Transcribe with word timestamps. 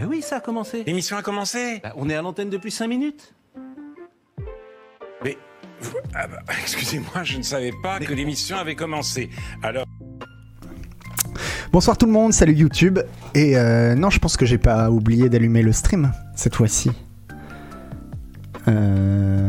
Bah 0.00 0.06
oui, 0.08 0.22
ça 0.22 0.36
a 0.36 0.40
commencé. 0.40 0.82
L'émission 0.84 1.18
a 1.18 1.22
commencé 1.22 1.80
Bah, 1.82 1.92
on 1.96 2.08
est 2.08 2.14
à 2.14 2.22
l'antenne 2.22 2.48
depuis 2.48 2.70
5 2.70 2.86
minutes. 2.86 3.34
Mais. 5.22 5.36
ah 6.14 6.26
bah, 6.26 6.38
Excusez-moi, 6.62 7.22
je 7.22 7.36
ne 7.36 7.42
savais 7.42 7.72
pas 7.82 7.98
que 7.98 8.14
l'émission 8.14 8.56
avait 8.56 8.74
commencé. 8.74 9.28
Alors. 9.62 9.84
Bonsoir 11.70 11.98
tout 11.98 12.06
le 12.06 12.12
monde, 12.12 12.32
salut 12.32 12.54
YouTube. 12.54 12.98
Et 13.34 13.58
euh, 13.58 13.94
non, 13.94 14.08
je 14.08 14.18
pense 14.18 14.38
que 14.38 14.46
j'ai 14.46 14.56
pas 14.56 14.90
oublié 14.90 15.28
d'allumer 15.28 15.60
le 15.60 15.72
stream 15.72 16.12
cette 16.34 16.54
fois-ci. 16.54 16.90
Euh... 18.68 19.39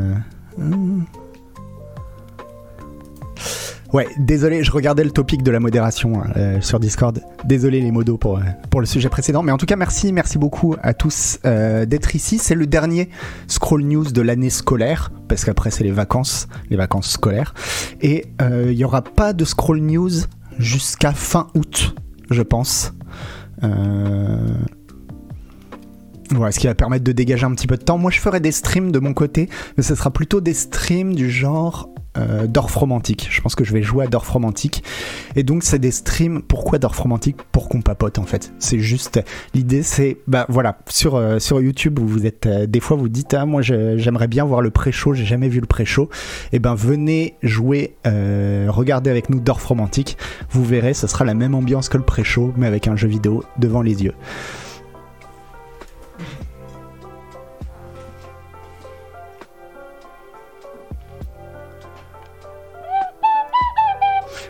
Ouais, 3.93 4.07
désolé, 4.17 4.63
je 4.63 4.71
regardais 4.71 5.03
le 5.03 5.11
topic 5.11 5.43
de 5.43 5.51
la 5.51 5.59
modération 5.59 6.21
hein, 6.21 6.31
euh, 6.37 6.61
sur 6.61 6.79
Discord. 6.79 7.21
Désolé 7.43 7.81
les 7.81 7.91
modos 7.91 8.17
pour, 8.17 8.37
euh, 8.37 8.43
pour 8.69 8.79
le 8.79 8.85
sujet 8.85 9.09
précédent. 9.09 9.43
Mais 9.43 9.51
en 9.51 9.57
tout 9.57 9.65
cas, 9.65 9.75
merci, 9.75 10.13
merci 10.13 10.37
beaucoup 10.37 10.75
à 10.81 10.93
tous 10.93 11.39
euh, 11.43 11.85
d'être 11.85 12.15
ici. 12.15 12.37
C'est 12.37 12.55
le 12.55 12.67
dernier 12.67 13.09
Scroll 13.47 13.83
News 13.83 14.05
de 14.05 14.21
l'année 14.21 14.49
scolaire, 14.49 15.11
parce 15.27 15.43
qu'après 15.43 15.71
c'est 15.71 15.83
les 15.83 15.91
vacances, 15.91 16.47
les 16.69 16.77
vacances 16.77 17.11
scolaires. 17.11 17.53
Et 18.01 18.27
il 18.39 18.75
n'y 18.75 18.85
aura 18.85 19.01
pas 19.01 19.33
de 19.33 19.43
Scroll 19.43 19.81
News 19.81 20.11
jusqu'à 20.57 21.11
fin 21.11 21.47
août, 21.53 21.93
je 22.29 22.41
pense. 22.43 22.93
Voilà, 26.33 26.53
ce 26.53 26.59
qui 26.59 26.67
va 26.67 26.75
permettre 26.75 27.03
de 27.03 27.11
dégager 27.11 27.45
un 27.45 27.53
petit 27.53 27.67
peu 27.67 27.75
de 27.75 27.83
temps. 27.83 27.97
Moi, 27.97 28.09
je 28.09 28.21
ferai 28.21 28.39
des 28.39 28.53
streams 28.53 28.91
de 28.91 28.99
mon 28.99 29.13
côté, 29.13 29.49
mais 29.75 29.83
ce 29.83 29.95
sera 29.95 30.11
plutôt 30.11 30.39
des 30.39 30.53
streams 30.53 31.13
du 31.13 31.29
genre 31.29 31.89
euh. 32.17 32.47
Je 33.29 33.41
pense 33.41 33.55
que 33.55 33.63
je 33.63 33.73
vais 33.73 33.81
jouer 33.81 34.05
à 34.05 34.07
Dorf 34.07 34.29
Romantique. 34.29 34.83
Et 35.35 35.43
donc, 35.43 35.63
c'est 35.63 35.79
des 35.79 35.91
streams. 35.91 36.41
Pourquoi 36.41 36.77
Dorf 36.79 36.97
Romantique 36.99 37.37
Pour 37.51 37.69
qu'on 37.69 37.81
papote, 37.81 38.19
en 38.19 38.23
fait. 38.25 38.53
C'est 38.59 38.79
juste. 38.79 39.21
L'idée, 39.53 39.83
c'est. 39.83 40.17
Bah 40.27 40.45
voilà, 40.49 40.77
sur, 40.89 41.15
euh, 41.15 41.39
YouTube, 41.39 41.99
vous 41.99 42.25
êtes. 42.25 42.45
euh, 42.45 42.65
des 42.65 42.79
fois, 42.79 42.97
vous 42.97 43.09
dites 43.09 43.33
Ah, 43.33 43.45
moi, 43.45 43.61
j'aimerais 43.61 44.27
bien 44.27 44.45
voir 44.45 44.61
le 44.61 44.69
pré-show, 44.71 45.13
j'ai 45.13 45.25
jamais 45.25 45.49
vu 45.49 45.59
le 45.59 45.67
pré-show. 45.67 46.09
Et 46.51 46.59
ben, 46.59 46.75
venez 46.75 47.35
jouer, 47.43 47.95
euh, 48.07 48.67
regardez 48.69 49.09
avec 49.09 49.29
nous 49.29 49.39
Dorf 49.39 49.65
Romantique. 49.65 50.17
Vous 50.49 50.63
verrez, 50.63 50.93
ce 50.93 51.07
sera 51.07 51.25
la 51.25 51.33
même 51.33 51.55
ambiance 51.55 51.89
que 51.89 51.97
le 51.97 52.03
pré-show, 52.03 52.53
mais 52.57 52.67
avec 52.67 52.87
un 52.87 52.95
jeu 52.95 53.07
vidéo 53.07 53.43
devant 53.57 53.81
les 53.81 54.03
yeux. 54.03 54.13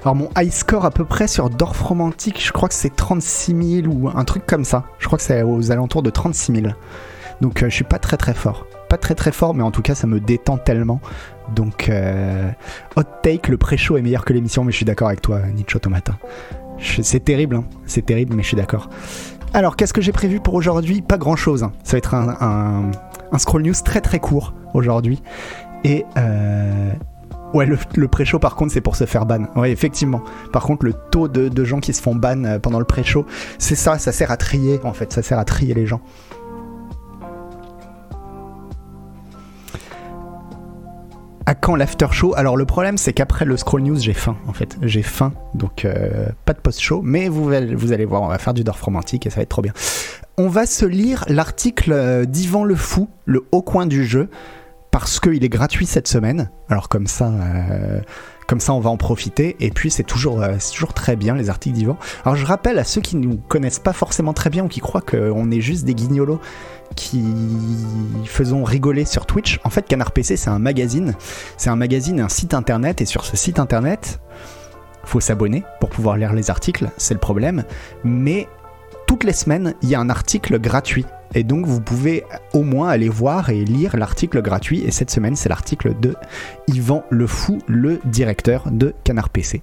Alors 0.03 0.15
mon 0.15 0.29
high 0.37 0.51
score 0.51 0.85
à 0.85 0.89
peu 0.91 1.05
près 1.05 1.27
sur 1.27 1.49
Dorf 1.49 1.79
Romantique, 1.81 2.43
je 2.43 2.51
crois 2.51 2.67
que 2.67 2.73
c'est 2.73 2.95
36 2.95 3.81
000 3.83 3.93
ou 3.93 4.09
un 4.09 4.23
truc 4.23 4.45
comme 4.47 4.65
ça. 4.65 4.83
Je 4.99 5.05
crois 5.05 5.17
que 5.17 5.23
c'est 5.23 5.43
aux 5.43 5.71
alentours 5.71 6.01
de 6.01 6.09
36 6.09 6.53
000. 6.61 6.67
Donc 7.41 7.61
euh, 7.61 7.69
je 7.69 7.75
suis 7.75 7.83
pas 7.83 7.99
très 7.99 8.17
très 8.17 8.33
fort. 8.33 8.65
Pas 8.89 8.97
très 8.97 9.13
très 9.15 9.31
fort, 9.31 9.53
mais 9.53 9.63
en 9.63 9.69
tout 9.71 9.83
cas 9.83 9.93
ça 9.93 10.07
me 10.07 10.19
détend 10.19 10.57
tellement. 10.57 11.01
Donc 11.55 11.87
euh, 11.89 12.49
hot 12.95 13.03
take, 13.21 13.49
le 13.51 13.57
pré-show 13.57 13.95
est 13.97 14.01
meilleur 14.01 14.25
que 14.25 14.33
l'émission, 14.33 14.63
mais 14.63 14.71
je 14.71 14.77
suis 14.77 14.85
d'accord 14.85 15.07
avec 15.07 15.21
toi, 15.21 15.39
Nietzsche 15.55 15.75
Automata. 15.75 16.17
Je- 16.79 17.03
C'est 17.03 17.19
terrible, 17.19 17.57
hein. 17.57 17.63
c'est 17.85 18.05
terrible, 18.05 18.35
mais 18.35 18.41
je 18.41 18.47
suis 18.47 18.57
d'accord. 18.57 18.89
Alors 19.53 19.75
qu'est-ce 19.75 19.93
que 19.93 20.01
j'ai 20.01 20.11
prévu 20.13 20.39
pour 20.39 20.55
aujourd'hui? 20.55 21.01
Pas 21.03 21.17
grand 21.19 21.35
chose. 21.35 21.67
Ça 21.83 21.91
va 21.91 21.97
être 21.99 22.15
un 22.15 22.89
scroll 23.37 23.61
news 23.63 23.73
très 23.85 24.01
très 24.01 24.19
court 24.19 24.53
aujourd'hui. 24.73 25.21
Et 25.83 26.05
euh, 26.17 26.91
Ouais, 27.53 27.65
le, 27.65 28.07
pré-show 28.07 28.39
par 28.39 28.55
contre, 28.55 28.71
c'est 28.71 28.81
pour 28.81 28.95
se 28.95 29.05
faire 29.05 29.25
ban. 29.25 29.45
Ouais, 29.55 29.71
effectivement. 29.71 30.23
Par 30.53 30.63
contre, 30.63 30.85
le 30.85 30.93
taux 30.93 31.27
de, 31.27 31.63
gens 31.63 31.79
qui 31.79 31.93
se 31.93 32.01
font 32.01 32.15
ban 32.15 32.43
euh, 32.45 32.59
pendant 32.59 32.79
le 32.79 32.85
pré-show, 32.85 33.25
c'est 33.57 33.75
ça, 33.75 33.97
ça 33.97 34.11
sert 34.11 34.31
à 34.31 34.37
trier 34.37 34.79
en 34.83 34.93
fait, 34.93 35.11
ça 35.11 35.21
sert 35.21 35.37
à 35.37 35.45
trier 35.45 35.73
les 35.73 35.85
gens. 35.85 36.01
À 41.45 41.55
quand 41.55 41.75
l'after 41.75 42.07
show? 42.11 42.33
Alors 42.37 42.55
le 42.55 42.65
problème 42.65 42.97
c'est 42.97 43.13
qu'après 43.13 43.45
le 43.45 43.57
scroll 43.57 43.81
news 43.81 43.97
j'ai 43.99 44.13
faim 44.13 44.37
en 44.47 44.53
fait, 44.53 44.77
j'ai 44.83 45.01
faim 45.01 45.33
donc 45.55 45.83
euh, 45.83 46.29
pas 46.45 46.53
de 46.53 46.59
post 46.59 46.79
show, 46.79 47.01
mais 47.03 47.27
vous, 47.27 47.51
allez- 47.51 48.05
voir, 48.05 48.21
on 48.21 48.27
va 48.27 48.37
faire 48.37 48.53
du 48.53 48.63
Dorf 48.63 48.81
romantique 48.81 49.25
et 49.25 49.29
ça 49.29 49.37
va 49.37 49.41
être 49.41 49.49
trop 49.49 49.61
bien. 49.61 49.73
On 50.37 50.47
va 50.47 50.65
se 50.65 50.85
lire 50.85 51.25
l'article 51.27 51.91
euh, 51.91 52.25
d'Yvan 52.25 52.63
Le 52.63 52.75
Fou, 52.75 53.09
le 53.25 53.43
haut 53.51 53.63
coin 53.63 53.85
du 53.85 54.05
jeu, 54.05 54.29
parce 54.91 55.19
qu'il 55.19 55.43
est 55.43 55.49
gratuit 55.49 55.85
cette 55.85 56.07
semaine. 56.07 56.51
Alors 56.69 56.89
comme 56.89 57.07
ça, 57.07 57.29
euh, 57.29 58.01
comme 58.47 58.59
ça 58.59 58.73
on 58.73 58.79
va 58.79 58.89
en 58.89 58.97
profiter. 58.97 59.55
Et 59.59 59.71
puis 59.71 59.89
c'est 59.89 60.03
toujours, 60.03 60.41
euh, 60.41 60.57
toujours 60.73 60.93
très 60.93 61.15
bien 61.15 61.35
les 61.35 61.49
articles 61.49 61.75
d'Yvan. 61.75 61.97
Alors 62.25 62.35
je 62.35 62.45
rappelle 62.45 62.77
à 62.77 62.83
ceux 62.83 63.01
qui 63.01 63.15
ne 63.15 63.25
nous 63.25 63.37
connaissent 63.37 63.79
pas 63.79 63.93
forcément 63.93 64.33
très 64.33 64.49
bien 64.49 64.65
ou 64.65 64.67
qui 64.67 64.81
croient 64.81 65.01
qu'on 65.01 65.49
est 65.49 65.61
juste 65.61 65.85
des 65.85 65.95
guignolos 65.95 66.39
qui 66.95 67.23
faisons 68.25 68.65
rigoler 68.65 69.05
sur 69.05 69.25
Twitch. 69.25 69.61
En 69.63 69.69
fait, 69.69 69.87
Canard 69.87 70.11
PC 70.11 70.35
c'est 70.35 70.49
un 70.49 70.59
magazine, 70.59 71.15
c'est 71.55 71.69
un 71.69 71.77
magazine, 71.77 72.19
un 72.19 72.29
site 72.29 72.53
internet. 72.53 73.01
Et 73.01 73.05
sur 73.05 73.23
ce 73.23 73.37
site 73.37 73.59
internet, 73.59 74.19
faut 75.05 75.21
s'abonner 75.21 75.63
pour 75.79 75.89
pouvoir 75.89 76.17
lire 76.17 76.33
les 76.33 76.49
articles. 76.49 76.89
C'est 76.97 77.13
le 77.13 77.19
problème. 77.19 77.63
Mais 78.03 78.49
toutes 79.07 79.23
les 79.23 79.33
semaines, 79.33 79.73
il 79.81 79.89
y 79.89 79.95
a 79.95 79.99
un 80.01 80.09
article 80.09 80.59
gratuit. 80.59 81.05
Et 81.33 81.43
donc 81.43 81.65
vous 81.65 81.81
pouvez 81.81 82.23
au 82.53 82.63
moins 82.63 82.89
aller 82.89 83.09
voir 83.09 83.49
et 83.49 83.63
lire 83.63 83.97
l'article 83.97 84.41
gratuit. 84.41 84.81
Et 84.81 84.91
cette 84.91 85.11
semaine, 85.11 85.35
c'est 85.35 85.49
l'article 85.49 85.95
de 85.99 86.15
Yvan 86.67 87.03
Le 87.09 87.27
Fou, 87.27 87.59
le 87.67 87.99
directeur 88.05 88.69
de 88.71 88.93
Canard 89.03 89.29
PC. 89.29 89.61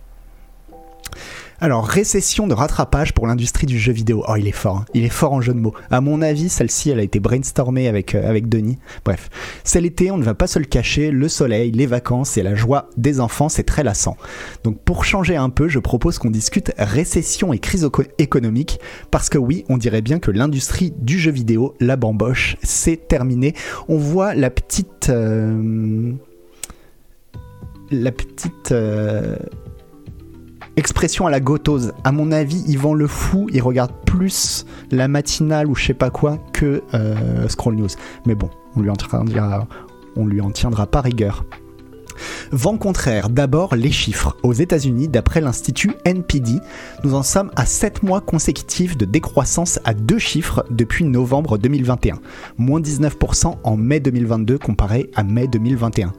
Alors, 1.61 1.87
récession 1.87 2.47
de 2.47 2.55
rattrapage 2.55 3.13
pour 3.13 3.27
l'industrie 3.27 3.67
du 3.67 3.81
jeu 3.81 3.93
vidéo. 3.93 4.25
Oh, 4.29 4.37
il 4.37 4.47
est 4.47 4.53
fort, 4.53 4.77
hein. 4.77 4.85
il 4.95 5.05
est 5.05 5.09
fort 5.09 5.33
en 5.33 5.41
jeu 5.41 5.53
de 5.53 5.59
mots. 5.59 5.75
À 5.91 6.01
mon 6.01 6.23
avis, 6.23 6.49
celle-ci, 6.49 6.91
elle 6.91 7.01
a 7.01 7.03
été 7.03 7.19
brainstormée 7.19 7.89
avec, 7.89 8.15
euh, 8.15 8.41
Denis. 8.41 8.79
Bref, 9.05 9.29
c'est 9.65 9.81
l'été, 9.81 10.13
on 10.13 10.19
ne 10.19 10.23
va 10.23 10.35
pas 10.35 10.47
se 10.47 10.61
le 10.61 10.67
cacher, 10.67 11.11
le 11.11 11.29
soleil, 11.29 11.73
les 11.73 11.87
vacances 11.87 12.37
et 12.37 12.45
la 12.45 12.55
joie 12.55 12.89
des 12.97 13.19
enfants, 13.19 13.49
c'est 13.49 13.65
très 13.65 13.83
lassant. 13.83 14.17
Donc, 14.63 14.79
pour 14.85 15.05
changer 15.05 15.35
un 15.35 15.51
peu, 15.51 15.69
je 15.69 15.81
propose 15.81 16.19
qu'on 16.19 16.31
discute 16.31 16.73
récession 16.79 17.53
et 17.53 17.59
crise 17.59 17.89
économique, 18.19 18.79
parce 19.11 19.29
que 19.29 19.39
oui, 19.39 19.65
on 19.69 19.79
dirait 19.79 20.03
bien 20.03 20.21
que 20.21 20.31
l'industrie 20.31 20.93
du 20.97 21.19
jeu 21.19 21.33
vidéo, 21.33 21.75
la 21.81 21.97
bamboche, 21.97 22.57
c'est 22.63 23.09
terminé. 23.09 23.55
On 23.89 23.99
voit 23.99 24.37
la 24.37 24.51
petite... 24.51 25.09
euh, 25.09 26.13
la 27.91 28.13
petite... 28.13 28.71
euh, 28.71 29.37
expression 30.79 31.27
à 31.27 31.31
la 31.31 31.41
gotose. 31.41 31.93
À 32.05 32.13
mon 32.13 32.31
avis, 32.31 32.63
Yvan 32.69 32.95
le 32.95 33.07
fou, 33.07 33.49
il 33.53 33.61
regarde 33.61 33.93
plus 34.07 34.65
la 34.91 35.09
matinale 35.09 35.67
ou 35.67 35.75
je 35.75 35.87
sais 35.87 35.95
pas 35.95 36.11
quoi 36.11 36.39
que 36.53 36.83
euh, 36.95 37.49
Scroll 37.49 37.75
News. 37.75 37.89
Mais 38.27 38.35
bon, 38.35 38.49
on 38.77 38.81
lui 38.81 38.91
en 38.91 38.97
tiendra, 38.97 39.67
on 40.17 40.27
lui 40.27 40.41
en 40.41 40.51
tiendra 40.51 40.87
pas 40.87 41.01
rigueur. 41.01 41.45
Vent 42.53 42.77
contraire, 42.77 43.29
d'abord 43.29 43.75
les 43.75 43.91
chiffres. 43.91 44.37
Aux 44.43 44.53
États-Unis, 44.53 45.09
d'après 45.09 45.41
l'Institut 45.41 45.93
NPD, 46.05 46.61
nous 47.05 47.15
en 47.15 47.23
sommes 47.23 47.51
à 47.57 47.67
7 47.67 48.03
mois 48.03 48.21
consécutifs 48.21 48.97
de 48.97 49.05
décroissance 49.05 49.81
à 49.85 49.95
deux 49.95 50.19
chiffres 50.19 50.65
depuis 50.71 51.05
novembre 51.05 51.59
2021, 51.59 52.21
moins 52.57 52.81
19% 52.81 53.57
en 53.63 53.77
mai 53.77 54.01
2022 54.01 54.59
comparé 54.59 55.11
à 55.15 55.23
mai 55.23 55.47
2021. 55.47 56.13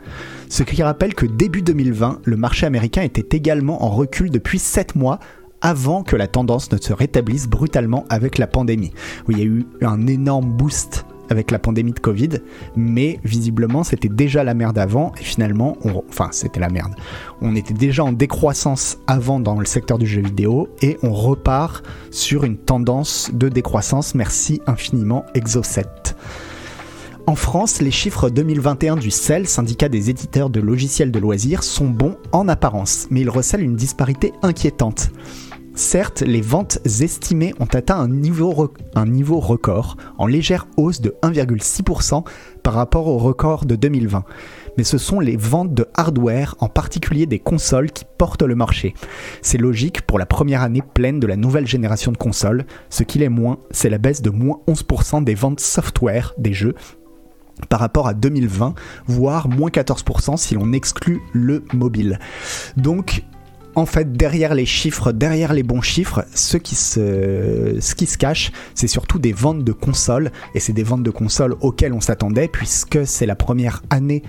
Ce 0.49 0.63
qui 0.63 0.81
rappelle 0.81 1.13
que 1.13 1.25
début 1.25 1.61
2020, 1.61 2.21
le 2.23 2.37
marché 2.37 2.65
américain 2.65 3.01
était 3.01 3.37
également 3.37 3.83
en 3.83 3.89
recul 3.89 4.29
depuis 4.29 4.59
7 4.59 4.95
mois 4.95 5.19
avant 5.61 6.03
que 6.03 6.15
la 6.15 6.27
tendance 6.27 6.71
ne 6.71 6.77
se 6.77 6.93
rétablisse 6.93 7.47
brutalement 7.47 8.05
avec 8.09 8.37
la 8.37 8.47
pandémie. 8.47 8.91
il 9.27 9.37
y 9.37 9.41
a 9.41 9.45
eu 9.45 9.65
un 9.81 10.07
énorme 10.07 10.51
boost 10.51 11.05
avec 11.29 11.51
la 11.51 11.59
pandémie 11.59 11.93
de 11.93 11.99
Covid, 11.99 12.29
mais 12.75 13.19
visiblement 13.23 13.83
c'était 13.83 14.09
déjà 14.09 14.43
la 14.43 14.53
merde 14.53 14.77
avant, 14.77 15.13
et 15.19 15.23
finalement, 15.23 15.77
enfin 16.09 16.29
c'était 16.31 16.59
la 16.59 16.69
merde. 16.69 16.93
On 17.41 17.55
était 17.55 17.73
déjà 17.73 18.03
en 18.03 18.11
décroissance 18.11 18.97
avant 19.07 19.39
dans 19.39 19.59
le 19.59 19.65
secteur 19.65 19.97
du 19.97 20.07
jeu 20.07 20.21
vidéo, 20.21 20.69
et 20.81 20.97
on 21.03 21.13
repart 21.13 21.83
sur 22.11 22.43
une 22.43 22.57
tendance 22.57 23.31
de 23.33 23.49
décroissance. 23.49 24.15
Merci 24.15 24.61
infiniment 24.67 25.25
Exocet. 25.33 25.85
En 27.29 27.35
France, 27.35 27.79
les 27.79 27.91
chiffres 27.91 28.31
2021 28.31 28.95
du 28.95 29.11
CEL, 29.11 29.47
syndicat 29.47 29.87
des 29.87 30.09
éditeurs 30.09 30.49
de 30.49 30.59
logiciels 30.59 31.11
de 31.11 31.19
loisirs, 31.19 31.61
sont 31.61 31.87
bons 31.87 32.15
en 32.31 32.47
apparence, 32.47 33.05
mais 33.11 33.21
ils 33.21 33.29
recèlent 33.29 33.61
une 33.61 33.75
disparité 33.75 34.33
inquiétante. 34.41 35.11
Certes, 35.79 36.23
les 36.23 36.41
ventes 36.41 36.79
estimées 37.01 37.53
ont 37.61 37.67
atteint 37.73 37.97
un 38.01 38.09
niveau, 38.09 39.39
record, 39.39 39.95
en 40.17 40.27
légère 40.27 40.67
hausse 40.75 40.99
de 40.99 41.15
1,6% 41.23 42.25
par 42.63 42.73
rapport 42.73 43.07
au 43.07 43.17
record 43.17 43.65
de 43.65 43.77
2020. 43.77 44.25
Mais 44.77 44.83
ce 44.83 44.97
sont 44.97 45.21
les 45.21 45.37
ventes 45.37 45.73
de 45.73 45.87
hardware, 45.95 46.55
en 46.59 46.67
particulier 46.67 47.27
des 47.27 47.39
consoles, 47.39 47.91
qui 47.91 48.03
portent 48.17 48.43
le 48.43 48.55
marché. 48.55 48.93
C'est 49.41 49.57
logique 49.57 50.01
pour 50.01 50.19
la 50.19 50.25
première 50.25 50.63
année 50.63 50.81
pleine 50.81 51.21
de 51.21 51.27
la 51.27 51.37
nouvelle 51.37 51.65
génération 51.65 52.11
de 52.11 52.17
consoles. 52.17 52.65
Ce 52.89 53.03
qu'il 53.03 53.23
est 53.23 53.29
moins, 53.29 53.57
c'est 53.71 53.89
la 53.89 53.99
baisse 53.99 54.21
de 54.21 54.31
moins 54.31 54.59
11% 54.67 55.23
des 55.23 55.33
ventes 55.33 55.61
software 55.61 56.33
des 56.37 56.53
jeux 56.53 56.75
par 57.69 57.79
rapport 57.79 58.07
à 58.07 58.13
2020, 58.13 58.75
voire 59.07 59.47
moins 59.47 59.69
14% 59.69 60.35
si 60.35 60.55
l'on 60.55 60.73
exclut 60.73 61.21
le 61.31 61.63
mobile. 61.71 62.19
Donc, 62.75 63.23
en 63.79 63.85
fait, 63.85 64.11
derrière 64.13 64.53
les 64.53 64.65
chiffres, 64.65 65.11
derrière 65.11 65.53
les 65.53 65.63
bons 65.63 65.81
chiffres, 65.81 66.25
ce 66.35 66.57
qui 66.57 66.75
se, 66.75 68.17
cache, 68.17 68.51
c'est 68.75 68.87
surtout 68.87 69.19
des 69.19 69.31
ventes 69.31 69.63
de 69.63 69.71
consoles, 69.71 70.31
et 70.53 70.59
c'est 70.59 70.73
des 70.73 70.83
ventes 70.83 71.03
de 71.03 71.09
consoles 71.09 71.55
auxquelles 71.61 71.93
on 71.93 72.01
s'attendait, 72.01 72.49
puisque 72.49 73.07
c'est 73.07 73.25
la 73.25 73.35
première 73.35 73.81
année 73.89 74.21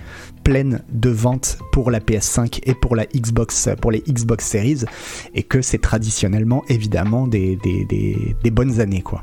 pleine 0.43 0.81
de 0.91 1.09
ventes 1.09 1.59
pour 1.71 1.91
la 1.91 1.99
PS5 1.99 2.61
et 2.63 2.73
pour 2.73 2.95
la 2.95 3.05
Xbox, 3.05 3.69
pour 3.81 3.91
les 3.91 4.01
Xbox 4.01 4.45
Series, 4.47 4.85
et 5.35 5.43
que 5.43 5.61
c'est 5.61 5.79
traditionnellement 5.79 6.63
évidemment 6.69 7.27
des, 7.27 7.57
des 7.61 8.51
bonnes 8.51 8.79
années, 8.79 9.01
quoi. 9.01 9.21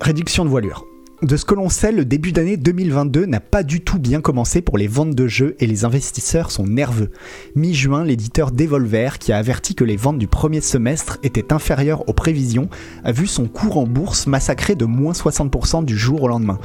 Réduction 0.00 0.46
de 0.46 0.48
voilure. 0.48 0.89
De 1.22 1.36
ce 1.36 1.44
que 1.44 1.54
l'on 1.54 1.68
sait, 1.68 1.92
le 1.92 2.06
début 2.06 2.32
d'année 2.32 2.56
2022 2.56 3.26
n'a 3.26 3.40
pas 3.40 3.62
du 3.62 3.82
tout 3.82 3.98
bien 3.98 4.22
commencé 4.22 4.62
pour 4.62 4.78
les 4.78 4.86
ventes 4.86 5.14
de 5.14 5.26
jeux 5.26 5.54
et 5.58 5.66
les 5.66 5.84
investisseurs 5.84 6.50
sont 6.50 6.64
nerveux. 6.66 7.10
Mi-juin, 7.54 8.04
l'éditeur 8.04 8.52
Devolver, 8.52 9.18
qui 9.18 9.30
a 9.30 9.36
averti 9.36 9.74
que 9.74 9.84
les 9.84 9.96
ventes 9.96 10.16
du 10.16 10.28
premier 10.28 10.62
semestre 10.62 11.18
étaient 11.22 11.52
inférieures 11.52 12.08
aux 12.08 12.14
prévisions, 12.14 12.70
a 13.04 13.12
vu 13.12 13.26
son 13.26 13.48
cours 13.48 13.76
en 13.76 13.86
bourse 13.86 14.26
massacré 14.28 14.76
de 14.76 14.86
moins 14.86 15.12
60% 15.12 15.84
du 15.84 15.94
jour 15.94 16.22
au 16.22 16.28
lendemain. 16.28 16.58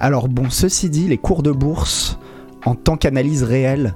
Alors 0.00 0.28
bon, 0.28 0.50
ceci 0.50 0.90
dit, 0.90 1.06
les 1.06 1.18
cours 1.18 1.44
de 1.44 1.52
bourse, 1.52 2.18
en 2.64 2.74
tant 2.74 2.96
qu'analyse 2.96 3.44
réelle, 3.44 3.94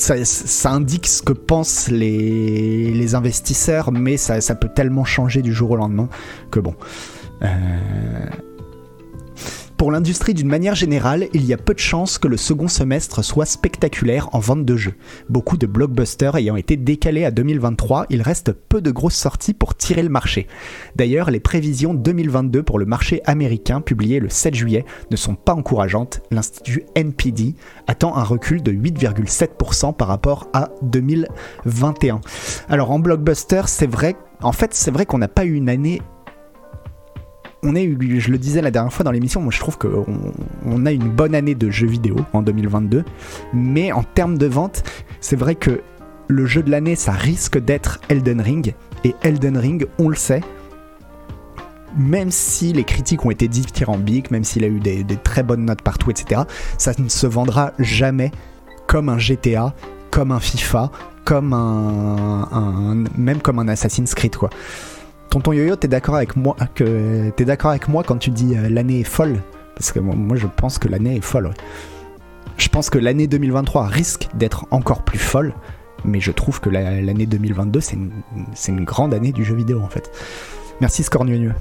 ça, 0.00 0.70
indique 0.70 1.06
ce 1.06 1.22
que 1.22 1.32
pensent 1.32 1.88
les, 1.88 3.14
investisseurs, 3.14 3.92
mais 3.92 4.16
ça, 4.16 4.40
ça, 4.40 4.54
peut 4.54 4.68
tellement 4.68 5.04
changer 5.04 5.42
du 5.42 5.52
jour 5.52 5.72
au 5.72 5.76
lendemain 5.76 6.08
que 6.50 6.60
bon. 6.60 6.74
Euh... 7.42 7.46
Pour 9.80 9.92
l'industrie 9.92 10.34
d'une 10.34 10.46
manière 10.46 10.74
générale, 10.74 11.28
il 11.32 11.42
y 11.46 11.54
a 11.54 11.56
peu 11.56 11.72
de 11.72 11.78
chances 11.78 12.18
que 12.18 12.28
le 12.28 12.36
second 12.36 12.68
semestre 12.68 13.24
soit 13.24 13.46
spectaculaire 13.46 14.28
en 14.34 14.38
vente 14.38 14.66
de 14.66 14.76
jeux. 14.76 14.92
Beaucoup 15.30 15.56
de 15.56 15.66
blockbusters 15.66 16.36
ayant 16.36 16.56
été 16.56 16.76
décalés 16.76 17.24
à 17.24 17.30
2023, 17.30 18.04
il 18.10 18.20
reste 18.20 18.52
peu 18.52 18.82
de 18.82 18.90
grosses 18.90 19.14
sorties 19.14 19.54
pour 19.54 19.74
tirer 19.74 20.02
le 20.02 20.10
marché. 20.10 20.48
D'ailleurs, 20.96 21.30
les 21.30 21.40
prévisions 21.40 21.94
2022 21.94 22.62
pour 22.62 22.78
le 22.78 22.84
marché 22.84 23.22
américain 23.24 23.80
publiées 23.80 24.20
le 24.20 24.28
7 24.28 24.54
juillet 24.54 24.84
ne 25.10 25.16
sont 25.16 25.34
pas 25.34 25.54
encourageantes. 25.54 26.20
L'institut 26.30 26.84
NPD 26.94 27.54
attend 27.86 28.14
un 28.18 28.24
recul 28.24 28.62
de 28.62 28.72
8,7% 28.72 29.96
par 29.96 30.08
rapport 30.08 30.48
à 30.52 30.68
2021. 30.82 32.20
Alors 32.68 32.90
en 32.90 32.98
blockbuster, 32.98 33.62
c'est 33.64 33.90
vrai, 33.90 34.14
en 34.42 34.52
fait, 34.52 34.74
c'est 34.74 34.90
vrai 34.90 35.06
qu'on 35.06 35.16
n'a 35.16 35.28
pas 35.28 35.46
eu 35.46 35.54
une 35.54 35.70
année 35.70 36.02
on 37.62 37.74
est, 37.74 37.96
je 38.18 38.30
le 38.30 38.38
disais 38.38 38.62
la 38.62 38.70
dernière 38.70 38.92
fois 38.92 39.04
dans 39.04 39.10
l'émission, 39.10 39.40
moi 39.40 39.52
je 39.52 39.58
trouve 39.58 39.78
qu'on 39.78 40.06
on 40.64 40.86
a 40.86 40.92
une 40.92 41.10
bonne 41.10 41.34
année 41.34 41.54
de 41.54 41.70
jeux 41.70 41.86
vidéo 41.86 42.16
en 42.32 42.42
2022, 42.42 43.04
mais 43.52 43.92
en 43.92 44.02
termes 44.02 44.38
de 44.38 44.46
vente, 44.46 44.82
c'est 45.20 45.36
vrai 45.36 45.54
que 45.54 45.82
le 46.28 46.46
jeu 46.46 46.62
de 46.62 46.70
l'année, 46.70 46.96
ça 46.96 47.12
risque 47.12 47.58
d'être 47.58 48.00
Elden 48.08 48.40
Ring, 48.40 48.74
et 49.04 49.14
Elden 49.22 49.56
Ring, 49.56 49.86
on 49.98 50.08
le 50.08 50.16
sait, 50.16 50.42
même 51.96 52.30
si 52.30 52.72
les 52.72 52.84
critiques 52.84 53.24
ont 53.26 53.30
été 53.30 53.48
dithyrambiques, 53.48 54.30
même 54.30 54.44
s'il 54.44 54.64
a 54.64 54.68
eu 54.68 54.80
des, 54.80 55.04
très 55.22 55.42
bonnes 55.42 55.64
notes 55.64 55.82
partout, 55.82 56.10
etc., 56.10 56.42
ça 56.78 56.92
ne 56.98 57.08
se 57.08 57.26
vendra 57.26 57.72
jamais 57.78 58.30
comme 58.86 59.08
un 59.08 59.18
GTA, 59.18 59.74
comme 60.10 60.32
un 60.32 60.40
FIFA, 60.40 60.90
comme 61.24 61.52
un, 61.52 62.48
un 62.50 63.04
même 63.16 63.40
comme 63.40 63.58
un 63.58 63.68
Assassin's 63.68 64.14
Creed, 64.14 64.36
quoi. 64.36 64.50
Tonton 65.30 65.52
Yo-Yo, 65.52 65.76
t'es 65.76 65.86
d'accord 65.86 66.16
avec 66.16 66.34
moi 66.34 66.56
que 66.74 67.30
t'es 67.30 67.44
d'accord 67.44 67.70
avec 67.70 67.86
moi 67.88 68.02
quand 68.02 68.16
tu 68.16 68.30
dis 68.30 68.56
euh, 68.56 68.68
l'année 68.68 69.00
est 69.00 69.04
folle? 69.04 69.36
Parce 69.76 69.92
que 69.92 70.00
moi, 70.00 70.36
je 70.36 70.48
pense 70.48 70.78
que 70.78 70.88
l'année 70.88 71.16
est 71.16 71.24
folle. 71.24 71.54
Je 72.56 72.68
pense 72.68 72.90
que 72.90 72.98
l'année 72.98 73.28
2023 73.28 73.86
risque 73.86 74.28
d'être 74.34 74.66
encore 74.72 75.02
plus 75.02 75.20
folle, 75.20 75.54
mais 76.04 76.20
je 76.20 76.32
trouve 76.32 76.60
que 76.60 76.68
l'année 76.68 77.02
la, 77.02 77.14
2022 77.14 77.80
c'est 77.80 77.94
une, 77.94 78.10
une, 78.68 78.84
grande 78.84 79.14
année 79.14 79.32
du 79.32 79.44
jeu 79.44 79.54
vidéo 79.54 79.80
en 79.80 79.88
fait. 79.88 80.10
Merci 80.80 81.04
Scornieux. 81.04 81.54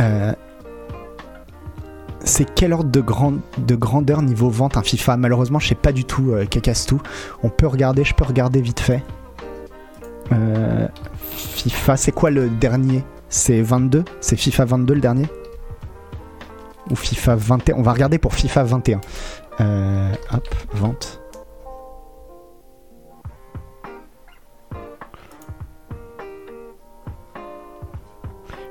Euh, 0.00 0.32
c'est 2.24 2.52
quel 2.54 2.72
ordre 2.72 2.90
de, 2.90 3.04
de, 3.58 3.74
grandeur 3.76 4.22
niveau 4.22 4.50
vente 4.50 4.76
un 4.76 4.82
FIFA? 4.82 5.16
Malheureusement, 5.16 5.58
je 5.60 5.68
sais 5.68 5.74
pas 5.74 5.92
du 5.92 6.04
tout, 6.04 6.32
euh, 6.32 6.44
tout. 6.86 7.00
On 7.42 7.48
peut 7.48 7.66
regarder, 7.66 8.04
je 8.04 8.14
peux 8.14 8.24
regarder 8.24 8.60
vite 8.60 8.80
fait. 8.80 9.02
Euh, 10.30 10.88
FIFA, 11.30 11.96
c'est 11.96 12.12
quoi 12.12 12.30
le 12.30 12.48
dernier? 12.48 13.02
C'est 13.28 13.62
22 13.62 14.04
C'est 14.20 14.36
FIFA 14.36 14.64
22 14.66 14.94
le 14.94 15.00
dernier? 15.00 15.26
Ou 16.90 16.96
FIFA 16.96 17.36
21 17.36 17.76
On 17.76 17.82
va 17.82 17.92
regarder 17.92 18.18
pour 18.18 18.34
FIFA 18.34 18.64
21. 18.64 19.00
Euh, 19.60 20.12
hop, 20.32 20.48
vente. 20.72 21.18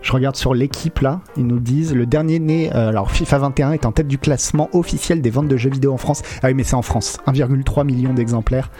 Je 0.02 0.12
regarde 0.14 0.36
sur 0.36 0.54
l'équipe 0.54 1.00
là, 1.00 1.22
ils 1.38 1.46
nous 1.46 1.60
disent 1.60 1.94
le 1.94 2.08
dernier 2.08 2.40
né, 2.40 2.74
euh, 2.76 2.90
alors 2.90 3.12
FIFA 3.12 3.38
21 3.38 3.72
est 3.74 3.86
en 3.86 3.92
tête 3.92 4.08
du 4.08 4.18
classement 4.18 4.68
officiel 4.74 5.22
des 5.22 5.30
ventes 5.30 5.48
de 5.48 5.58
jeux 5.58 5.70
vidéo 5.70 5.94
en 5.94 5.98
France. 5.98 6.24
Ah 6.42 6.48
oui, 6.48 6.54
mais 6.56 6.64
c'est 6.64 6.76
en 6.76 6.82
France, 6.82 7.20
1,3 7.28 7.86
million 7.86 8.14
d'exemplaires. 8.14 8.72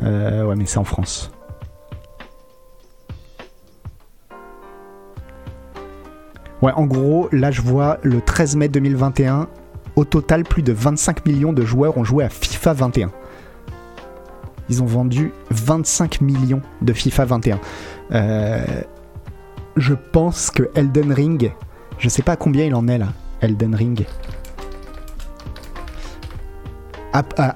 Ouais, 0.00 0.56
mais 0.56 0.66
c'est 0.66 0.78
en 0.78 0.84
France. 0.84 1.33
Ouais, 6.64 6.72
en 6.76 6.86
gros, 6.86 7.28
là 7.30 7.50
je 7.50 7.60
vois 7.60 7.98
le 8.02 8.22
13 8.22 8.56
mai 8.56 8.68
2021, 8.68 9.48
au 9.96 10.06
total 10.06 10.44
plus 10.44 10.62
de 10.62 10.72
25 10.72 11.26
millions 11.26 11.52
de 11.52 11.62
joueurs 11.62 11.98
ont 11.98 12.04
joué 12.04 12.24
à 12.24 12.30
FIFA 12.30 12.72
21. 12.72 13.10
Ils 14.70 14.82
ont 14.82 14.86
vendu 14.86 15.30
25 15.50 16.22
millions 16.22 16.62
de 16.80 16.94
FIFA 16.94 17.26
21. 17.26 17.60
Euh, 18.12 18.64
je 19.76 19.92
pense 19.92 20.50
que 20.50 20.70
Elden 20.74 21.12
Ring, 21.12 21.52
je 21.98 22.08
sais 22.08 22.22
pas 22.22 22.34
combien 22.34 22.64
il 22.64 22.74
en 22.74 22.88
est 22.88 22.96
là, 22.96 23.08
Elden 23.42 23.74
Ring. 23.74 24.06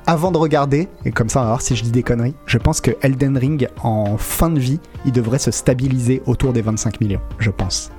avant 0.06 0.32
de 0.32 0.37
regarder, 0.37 0.87
et 1.06 1.12
comme 1.12 1.31
ça 1.31 1.40
on 1.40 1.44
va 1.44 1.49
voir 1.49 1.62
si 1.62 1.76
je 1.76 1.82
dis 1.82 1.93
des 1.93 2.02
conneries, 2.02 2.34
je 2.44 2.58
pense 2.58 2.82
que 2.82 2.90
Elden 3.00 3.38
Ring 3.38 3.69
en 3.82 4.19
fin 4.19 4.50
de 4.50 4.60
vie, 4.60 4.81
il 5.06 5.12
devrait 5.12 5.38
se 5.38 5.50
stabiliser 5.50 6.22
autour 6.26 6.52
des 6.52 6.60
25 6.60 7.00
millions, 7.00 7.22
je 7.38 7.50
pense 7.50 7.90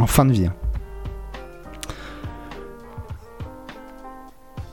en 0.00 0.06
fin 0.06 0.24
de 0.24 0.32
vie. 0.32 0.46
Hein. 0.46 0.54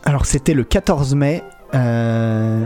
Alors 0.04 0.26
c'était 0.26 0.54
le 0.54 0.64
14 0.64 1.16
mai. 1.16 1.44
Euh... 1.76 2.66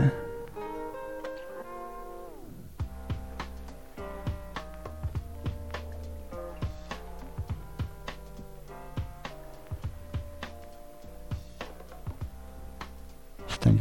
Putain, 13.48 13.74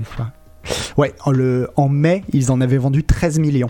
Ouais, 0.97 1.13
en, 1.23 1.31
le, 1.31 1.69
en 1.77 1.87
mai, 1.87 2.23
ils 2.33 2.51
en 2.51 2.59
avaient 2.61 2.77
vendu 2.77 3.03
13 3.03 3.39
millions 3.39 3.69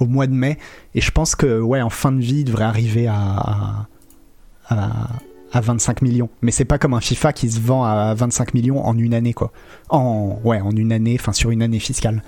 au 0.00 0.06
mois 0.06 0.26
de 0.26 0.34
mai. 0.34 0.58
Et 0.94 1.00
je 1.00 1.10
pense 1.10 1.34
que, 1.34 1.60
ouais, 1.60 1.80
en 1.82 1.90
fin 1.90 2.12
de 2.12 2.20
vie, 2.20 2.40
il 2.40 2.44
devrait 2.44 2.64
arriver 2.64 3.06
à, 3.06 3.86
à, 4.68 5.08
à 5.52 5.60
25 5.60 6.02
millions. 6.02 6.28
Mais 6.42 6.50
c'est 6.50 6.64
pas 6.64 6.78
comme 6.78 6.94
un 6.94 7.00
FIFA 7.00 7.32
qui 7.32 7.50
se 7.50 7.60
vend 7.60 7.84
à 7.84 8.14
25 8.14 8.54
millions 8.54 8.84
en 8.84 8.96
une 8.96 9.14
année, 9.14 9.34
quoi. 9.34 9.52
En, 9.88 10.38
ouais, 10.44 10.60
en 10.60 10.72
une 10.72 10.92
année, 10.92 11.16
enfin 11.18 11.32
sur 11.32 11.50
une 11.50 11.62
année 11.62 11.78
fiscale. 11.78 12.22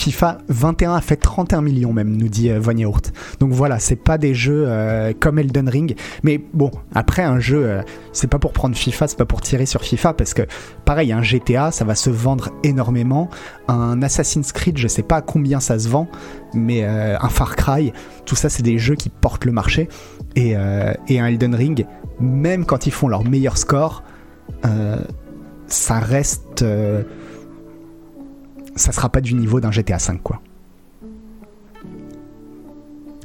FIFA 0.00 0.38
21 0.48 0.94
a 0.94 1.00
fait 1.02 1.16
31 1.16 1.60
millions 1.60 1.92
même, 1.92 2.16
nous 2.16 2.30
dit 2.30 2.48
euh, 2.48 2.58
Von 2.58 2.72
Donc 3.38 3.52
voilà, 3.52 3.78
c'est 3.78 3.96
pas 3.96 4.16
des 4.16 4.32
jeux 4.32 4.64
euh, 4.66 5.12
comme 5.18 5.38
Elden 5.38 5.68
Ring. 5.68 5.94
Mais 6.22 6.40
bon, 6.54 6.70
après 6.94 7.22
un 7.22 7.38
jeu, 7.38 7.66
euh, 7.66 7.82
c'est 8.14 8.26
pas 8.26 8.38
pour 8.38 8.54
prendre 8.54 8.74
FIFA, 8.74 9.08
c'est 9.08 9.18
pas 9.18 9.26
pour 9.26 9.42
tirer 9.42 9.66
sur 9.66 9.82
FIFA, 9.82 10.14
parce 10.14 10.32
que 10.32 10.40
pareil, 10.86 11.12
un 11.12 11.22
GTA, 11.22 11.70
ça 11.70 11.84
va 11.84 11.94
se 11.94 12.08
vendre 12.08 12.48
énormément. 12.64 13.28
Un 13.68 14.00
Assassin's 14.00 14.52
Creed, 14.52 14.78
je 14.78 14.88
sais 14.88 15.02
pas 15.02 15.16
à 15.16 15.20
combien 15.20 15.60
ça 15.60 15.78
se 15.78 15.86
vend, 15.86 16.08
mais 16.54 16.82
un 16.82 17.28
Far 17.28 17.54
Cry, 17.54 17.92
tout 18.24 18.36
ça, 18.36 18.48
c'est 18.48 18.62
des 18.62 18.78
jeux 18.78 18.94
qui 18.94 19.10
portent 19.10 19.44
le 19.44 19.52
marché. 19.52 19.90
Et, 20.34 20.56
un 20.56 20.96
Elden 21.08 21.54
Ring, 21.54 21.86
même 22.20 22.64
quand 22.64 22.86
ils 22.86 22.92
font 22.92 23.08
leur 23.08 23.24
meilleur 23.24 23.58
score, 23.58 24.02
ça 25.66 25.98
reste 25.98 26.64
ça 28.80 28.92
sera 28.92 29.08
pas 29.08 29.20
du 29.20 29.34
niveau 29.34 29.60
d'un 29.60 29.70
GTA 29.70 29.98
5 29.98 30.22
quoi. 30.22 30.40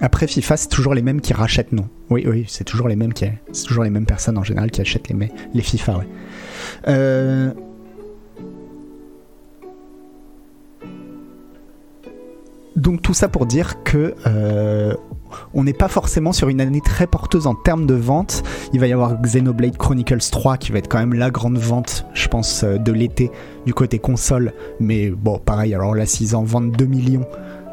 Après 0.02 0.28
FIFA, 0.28 0.58
c'est 0.58 0.68
toujours 0.68 0.94
les 0.94 1.02
mêmes 1.02 1.22
qui 1.22 1.34
rachètent, 1.34 1.72
non 1.72 1.88
Oui, 2.10 2.26
oui, 2.28 2.44
c'est 2.50 2.66
toujours 2.66 2.90
les 2.90 2.98
mêmes 2.98 3.14
qui, 3.14 3.26
c'est 3.54 3.66
toujours 3.66 3.86
les 3.86 3.90
mêmes 3.90 4.06
personnes 4.06 4.38
en 4.38 4.44
général 4.44 4.70
qui 4.70 4.82
achètent 4.82 5.08
les, 5.08 5.32
les 5.54 5.62
FIFA, 5.62 6.00
ouais. 6.00 6.08
Euh, 6.90 7.54
Donc 12.76 13.02
tout 13.02 13.14
ça 13.14 13.30
pour 13.30 13.46
dire 13.46 13.84
que 13.84 14.16
euh, 14.28 14.94
on 15.54 15.64
n'est 15.64 15.74
pas 15.74 15.88
forcément 15.88 16.34
sur 16.34 16.50
une 16.50 16.60
année 16.60 16.82
très 16.82 17.08
porteuse 17.08 17.48
en 17.48 17.56
termes 17.56 17.86
de 17.86 17.94
vente. 17.94 18.44
Il 18.74 18.80
va 18.80 18.88
y 18.88 18.94
avoir 18.94 19.22
Xenoblade 19.22 19.78
Chronicles 19.78 20.30
3 20.30 20.58
qui 20.58 20.72
va 20.72 20.80
être 20.80 20.90
quand 20.90 21.00
même 21.00 21.14
la 21.14 21.32
grande 21.32 21.58
vente, 21.58 22.06
je 22.14 22.28
pense, 22.28 22.64
euh, 22.64 22.78
de 22.78 22.92
l'été 22.92 23.32
du 23.66 23.74
côté 23.74 24.00
console. 24.00 24.54
Mais 24.80 25.10
bon, 25.10 25.40
pareil, 25.40 25.74
alors 25.74 25.96
là, 25.96 26.06
6 26.06 26.36
ans, 26.36 26.44
vendre 26.44 26.76
2 26.76 26.86
millions, 26.86 27.26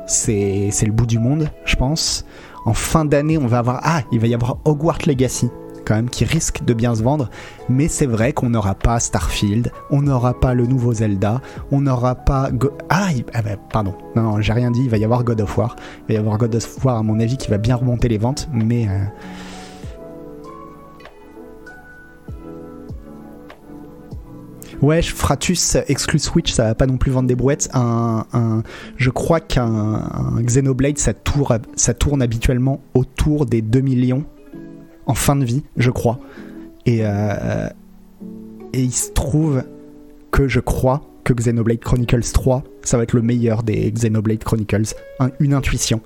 c'est 0.07 0.71
le 0.83 0.93
bout 0.93 1.07
du 1.07 1.19
monde, 1.19 1.49
je 1.65 1.77
pense. 1.77 2.25
En 2.65 2.75
fin 2.75 3.05
d'année, 3.05 3.39
on 3.39 3.47
va 3.47 3.59
avoir... 3.59 3.81
Ah, 3.83 4.03
il 4.13 4.21
va 4.21 4.29
y 4.29 4.35
avoir 4.35 4.59
Hogwarts 4.65 5.07
Legacy 5.07 5.51
quand 5.85 5.95
même 5.95 6.11
qui 6.11 6.25
risque 6.25 6.65
de 6.65 6.75
bien 6.75 6.95
se 6.95 7.03
vendre. 7.03 7.31
Mais 7.69 7.89
c'est 7.89 8.07
vrai 8.07 8.33
qu'on 8.33 8.51
n'aura 8.51 8.75
pas 8.75 9.01
Starfield 9.01 9.71
on 9.91 10.03
n'aura 10.03 10.39
pas 10.39 10.55
le 10.55 10.67
nouveau 10.67 10.93
Zelda 10.93 11.41
on 11.71 11.81
n'aura 11.83 12.15
pas 12.15 12.51
ah, 12.89 13.09
ah 13.35 13.43
bah, 13.43 13.51
pardon. 13.73 13.95
Non, 14.17 14.23
non 14.23 14.41
j'ai 14.41 14.53
rien 14.53 14.71
dit. 14.71 14.83
Il 14.85 14.91
va 14.91 14.99
y 14.99 15.05
avoir 15.05 15.25
God 15.25 15.41
of 15.41 15.57
War. 15.57 15.77
Il 16.09 16.15
va 16.15 16.15
y 16.15 16.17
avoir 16.17 16.39
God 16.39 16.55
of 16.55 16.85
War 16.85 16.97
à 16.97 17.03
mon 17.03 17.21
avis 17.21 17.37
qui 17.37 17.51
va 17.51 17.59
bien 17.59 17.77
remonter 17.77 18.09
les 18.09 18.19
ventes 18.19 18.49
mais 18.53 18.89
euh, 18.89 19.05
Ouais, 24.83 25.01
Fratus 25.01 25.77
exclut 25.87 26.19
Switch, 26.19 26.51
ça 26.53 26.65
va 26.65 26.75
pas 26.75 26.87
non 26.87 26.97
plus 26.97 27.13
vendre 27.13 27.29
des 27.29 27.37
brouettes. 27.37 27.69
Un, 27.73 28.65
je 28.97 29.11
crois 29.11 29.39
qu'un 29.39 29.65
un 29.65 30.43
Xenoblade, 30.43 30.99
ça 30.99 31.13
ça 31.77 31.95
tourne 31.95 32.21
habituellement 32.21 32.81
autour 32.95 33.47
des 33.47 33.63
2 33.63 33.81
millions 33.81 34.25
en 35.07 35.15
fin 35.15 35.37
de 35.37 35.45
vie, 35.45 35.63
je 35.77 35.91
crois. 35.91 36.19
Et, 36.87 37.01
euh, 37.03 37.69
et 38.73 38.83
il 38.83 38.93
se 38.93 39.11
trouve 39.13 39.63
que 40.31 40.49
je 40.49 40.61
crois 40.61 41.03
que 41.25 41.33
Xenoblade 41.33 41.79
Chronicles 41.81 42.23
3, 42.33 42.65
ça 42.83 42.97
va 42.97 43.05
être 43.05 43.13
le 43.13 43.23
meilleur 43.23 43.63
des 43.63 43.91
Xenoblade 43.93 44.43
Chronicles. 44.43 44.95
Un- 45.21 45.31
une 45.41 45.55
intuition. 45.55 46.01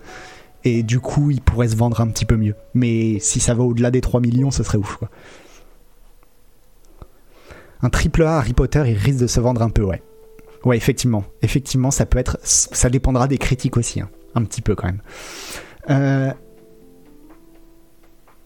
Et 0.64 0.82
du 0.82 0.98
coup, 1.00 1.30
il 1.30 1.40
pourrait 1.40 1.68
se 1.68 1.76
vendre 1.76 2.00
un 2.00 2.08
petit 2.08 2.24
peu 2.24 2.36
mieux. 2.36 2.54
Mais 2.74 3.18
si 3.20 3.40
ça 3.40 3.54
va 3.54 3.62
au-delà 3.62 3.90
des 3.90 4.00
3 4.00 4.20
millions, 4.20 4.50
ce 4.50 4.62
serait 4.62 4.78
ouf. 4.78 4.96
Quoi. 4.96 5.08
Un 7.82 7.90
triple 7.90 8.22
A 8.24 8.38
Harry 8.38 8.52
Potter, 8.52 8.82
il 8.86 8.96
risque 8.96 9.20
de 9.20 9.26
se 9.26 9.40
vendre 9.40 9.62
un 9.62 9.70
peu, 9.70 9.82
ouais. 9.82 10.02
Ouais, 10.64 10.76
effectivement. 10.76 11.24
Effectivement, 11.42 11.90
ça 11.90 12.06
peut 12.06 12.18
être. 12.18 12.38
Ça 12.42 12.90
dépendra 12.90 13.28
des 13.28 13.38
critiques 13.38 13.76
aussi, 13.76 14.00
hein. 14.00 14.08
un 14.34 14.42
petit 14.44 14.62
peu 14.62 14.74
quand 14.74 14.86
même. 14.86 15.00
Euh, 15.90 16.32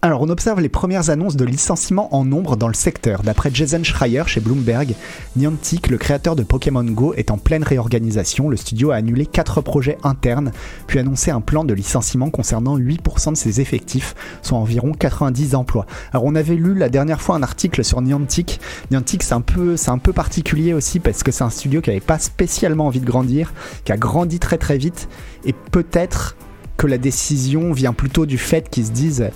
alors, 0.03 0.23
on 0.23 0.31
observe 0.31 0.61
les 0.61 0.71
premières 0.71 1.11
annonces 1.11 1.37
de 1.37 1.45
licenciements 1.45 2.15
en 2.17 2.25
nombre 2.25 2.57
dans 2.57 2.69
le 2.69 2.75
secteur. 2.75 3.23
D'après 3.23 3.51
Jason 3.53 3.85
Schreier 3.85 4.23
chez 4.27 4.41
Bloomberg, 4.41 4.95
Niantic, 5.37 5.91
le 5.91 5.99
créateur 5.99 6.37
de 6.37 6.43
Pokémon 6.43 6.85
Go, 6.85 7.13
est 7.19 7.31
en 7.31 7.37
pleine 7.37 7.63
réorganisation. 7.63 8.49
Le 8.49 8.57
studio 8.57 8.93
a 8.93 8.97
annulé 8.97 9.27
4 9.27 9.61
projets 9.61 9.99
internes, 10.03 10.53
puis 10.87 10.99
annoncé 10.99 11.31
un 11.31 11.43
plan 11.43 11.65
de 11.65 11.75
licenciement 11.75 12.31
concernant 12.31 12.79
8% 12.79 13.33
de 13.33 13.37
ses 13.37 13.61
effectifs, 13.61 14.15
soit 14.41 14.57
environ 14.57 14.93
90 14.93 15.55
emplois. 15.55 15.85
Alors, 16.13 16.25
on 16.25 16.35
avait 16.35 16.57
lu 16.57 16.75
la 16.75 16.89
dernière 16.89 17.21
fois 17.21 17.37
un 17.37 17.43
article 17.43 17.85
sur 17.85 18.01
Niantic. 18.01 18.59
Niantic, 18.91 19.23
c'est 19.23 19.35
un 19.35 19.43
peu, 19.43 19.77
c'est 19.77 19.91
un 19.91 19.99
peu 19.99 20.15
particulier 20.15 20.73
aussi 20.73 20.99
parce 20.99 21.23
que 21.23 21.31
c'est 21.31 21.45
un 21.45 21.51
studio 21.51 21.83
qui 21.83 21.91
n'avait 21.91 22.01
pas 22.01 22.19
spécialement 22.19 22.87
envie 22.87 23.01
de 23.01 23.07
grandir, 23.07 23.53
qui 23.85 23.93
a 23.93 23.99
grandi 23.99 24.39
très 24.39 24.57
très 24.57 24.79
vite, 24.79 25.11
et 25.45 25.53
peut-être 25.53 26.37
que 26.79 26.87
la 26.87 26.97
décision 26.97 27.75
vient 27.75 27.93
plutôt 27.93 28.25
du 28.25 28.39
fait 28.39 28.71
qu'ils 28.71 28.87
se 28.87 28.93
disent 28.93 29.31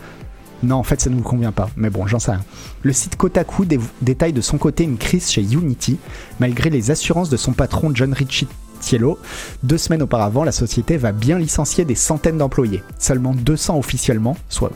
non, 0.64 0.76
en 0.76 0.82
fait, 0.82 1.00
ça 1.00 1.10
ne 1.10 1.16
nous 1.16 1.22
convient 1.22 1.52
pas. 1.52 1.68
Mais 1.76 1.90
bon, 1.90 2.06
j'en 2.06 2.18
sais 2.18 2.32
rien. 2.32 2.44
Le 2.82 2.92
site 2.92 3.16
Kotaku 3.16 3.64
dé- 3.64 3.78
détaille 4.02 4.32
de 4.32 4.40
son 4.40 4.58
côté 4.58 4.84
une 4.84 4.96
crise 4.98 5.30
chez 5.30 5.42
Unity. 5.42 5.98
Malgré 6.40 6.70
les 6.70 6.90
assurances 6.90 7.28
de 7.30 7.36
son 7.36 7.52
patron 7.52 7.90
John 7.94 8.12
Ricciello, 8.12 9.18
deux 9.62 9.78
semaines 9.78 10.02
auparavant, 10.02 10.44
la 10.44 10.52
société 10.52 10.96
va 10.96 11.12
bien 11.12 11.38
licencier 11.38 11.84
des 11.84 11.94
centaines 11.94 12.38
d'employés. 12.38 12.82
Seulement 12.98 13.34
200 13.34 13.78
officiellement, 13.78 14.36
soit, 14.48 14.70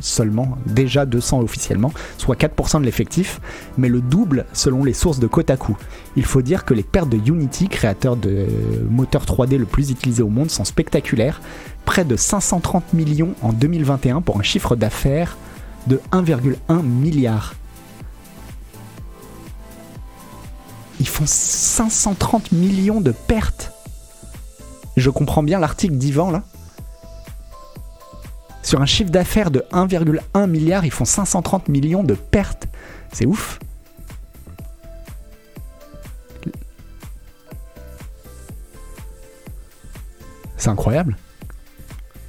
seulement 0.00 0.58
déjà 0.66 1.06
200 1.06 1.40
officiellement, 1.40 1.92
soit 2.18 2.36
4% 2.36 2.80
de 2.80 2.84
l'effectif, 2.84 3.40
mais 3.78 3.88
le 3.88 4.00
double 4.00 4.46
selon 4.52 4.84
les 4.84 4.92
sources 4.92 5.18
de 5.18 5.26
Kotaku. 5.26 5.76
Il 6.16 6.24
faut 6.24 6.42
dire 6.42 6.64
que 6.64 6.74
les 6.74 6.82
pertes 6.82 7.08
de 7.08 7.16
Unity, 7.16 7.68
créateur 7.68 8.16
de 8.16 8.46
moteur 8.88 9.24
3D 9.24 9.56
le 9.56 9.66
plus 9.66 9.90
utilisé 9.90 10.22
au 10.22 10.28
monde, 10.28 10.50
sont 10.50 10.64
spectaculaires. 10.64 11.40
Près 11.84 12.04
de 12.04 12.16
530 12.16 12.94
millions 12.94 13.34
en 13.42 13.52
2021 13.52 14.20
pour 14.20 14.38
un 14.38 14.42
chiffre 14.42 14.76
d'affaires 14.76 15.36
de 15.86 16.00
1,1 16.12 16.82
milliard. 16.82 17.54
Ils 20.98 21.08
font 21.08 21.26
530 21.26 22.52
millions 22.52 23.00
de 23.00 23.12
pertes. 23.12 23.72
Je 24.96 25.10
comprends 25.10 25.42
bien 25.42 25.58
l'article 25.58 25.96
d'Ivan 25.96 26.30
là. 26.30 26.44
Sur 28.66 28.80
un 28.82 28.86
chiffre 28.86 29.10
d'affaires 29.12 29.52
de 29.52 29.62
1,1 29.72 30.48
milliard, 30.48 30.84
ils 30.84 30.90
font 30.90 31.04
530 31.04 31.68
millions 31.68 32.02
de 32.02 32.14
pertes. 32.14 32.66
C'est 33.12 33.24
ouf. 33.24 33.60
C'est 40.56 40.68
incroyable. 40.70 41.16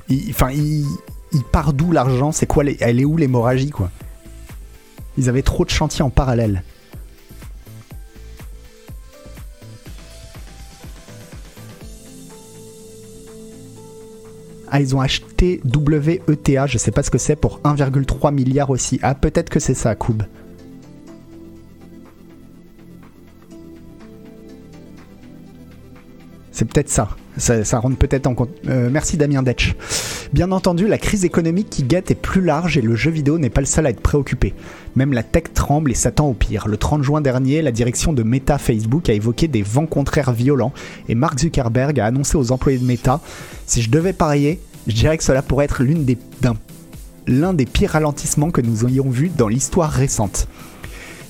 Il- 0.10 0.29
Enfin, 0.29 0.51
il, 0.51 0.86
il 1.34 1.44
part 1.44 1.74
d'où 1.74 1.91
l'argent? 1.91 2.32
C'est 2.32 2.46
quoi 2.46 2.63
les- 2.63 2.77
Elle 2.79 3.00
est 3.00 3.06
où 3.06 3.17
l'hémorragie 3.17 3.70
quoi? 3.70 3.89
Ils 5.17 5.29
avaient 5.29 5.41
trop 5.41 5.65
de 5.65 5.70
chantiers 5.70 6.03
en 6.03 6.10
parallèle. 6.10 6.63
Ah, 14.70 14.82
ils 14.82 14.96
ont 14.96 15.02
acheté 15.02 15.62
WETA, 15.64 16.68
je 16.68 16.78
sais 16.78 16.92
pas 16.92 17.04
ce 17.04 17.10
que 17.10 17.18
c'est, 17.18 17.36
pour 17.36 17.62
1,3 17.62 18.34
milliard 18.34 18.70
aussi. 18.70 19.00
Ah, 19.02 19.16
peut-être 19.16 19.50
que 19.50 19.60
c'est 19.60 19.74
ça, 19.74 19.96
Koub. 19.96 20.24
C'est 26.52 26.66
peut-être 26.66 26.90
ça. 26.90 27.10
ça. 27.38 27.80
rentre 27.80 27.98
peut-être 27.98 28.26
en 28.26 28.34
compte. 28.34 28.50
Euh, 28.68 28.90
merci 28.92 29.16
Damien 29.16 29.44
Detch. 29.44 29.76
Bien 30.34 30.52
entendu, 30.52 30.88
la 30.88 30.98
crise 30.98 31.24
économique 31.24 31.70
qui 31.70 31.84
guette 31.84 32.12
est 32.12 32.16
plus 32.16 32.42
large 32.42 32.78
et 32.78 32.82
le 32.82 32.96
jeu 32.96 33.10
vidéo 33.10 33.40
n'est 33.40 33.50
pas 33.50 33.62
le 33.62 33.68
seul 33.68 33.86
à 33.86 33.92
être 33.92 34.02
préoccupé. 34.02 34.54
Même 34.96 35.14
la 35.14 35.24
tech 35.24 35.46
tremble 35.54 35.92
et 35.92 35.96
s'attend 35.96 36.28
au 36.28 36.34
pire. 36.34 36.68
Le 36.68 36.76
30 36.76 37.02
juin 37.02 37.22
dernier, 37.22 37.62
la 37.62 37.72
direction 37.72 38.12
de 38.12 38.24
Meta 38.24 38.58
Facebook 38.58 39.10
a 39.10 39.14
évoqué 39.14 39.48
des 39.48 39.62
vents 39.62 39.86
contraires 39.86 40.34
violents 40.34 40.74
et 41.08 41.16
Mark 41.16 41.40
Zuckerberg 41.40 42.00
a 42.00 42.06
annoncé 42.06 42.38
aux 42.38 42.52
employés 42.52 42.78
de 42.78 42.86
Meta 42.86 43.22
Si 43.66 43.82
je 43.82 43.90
devais 43.90 44.12
parier, 44.12 44.60
je 44.86 44.96
dirais 44.96 45.18
que 45.18 45.24
cela 45.24 45.42
pourrait 45.42 45.66
être 45.66 45.82
l'une 45.82 46.04
des, 46.04 46.18
l'un 47.26 47.54
des 47.54 47.66
pires 47.66 47.92
ralentissements 47.92 48.52
que 48.52 48.62
nous 48.62 48.86
ayons 48.86 49.10
vus 49.10 49.32
dans 49.36 49.48
l'histoire 49.48 49.92
récente. 49.92 50.48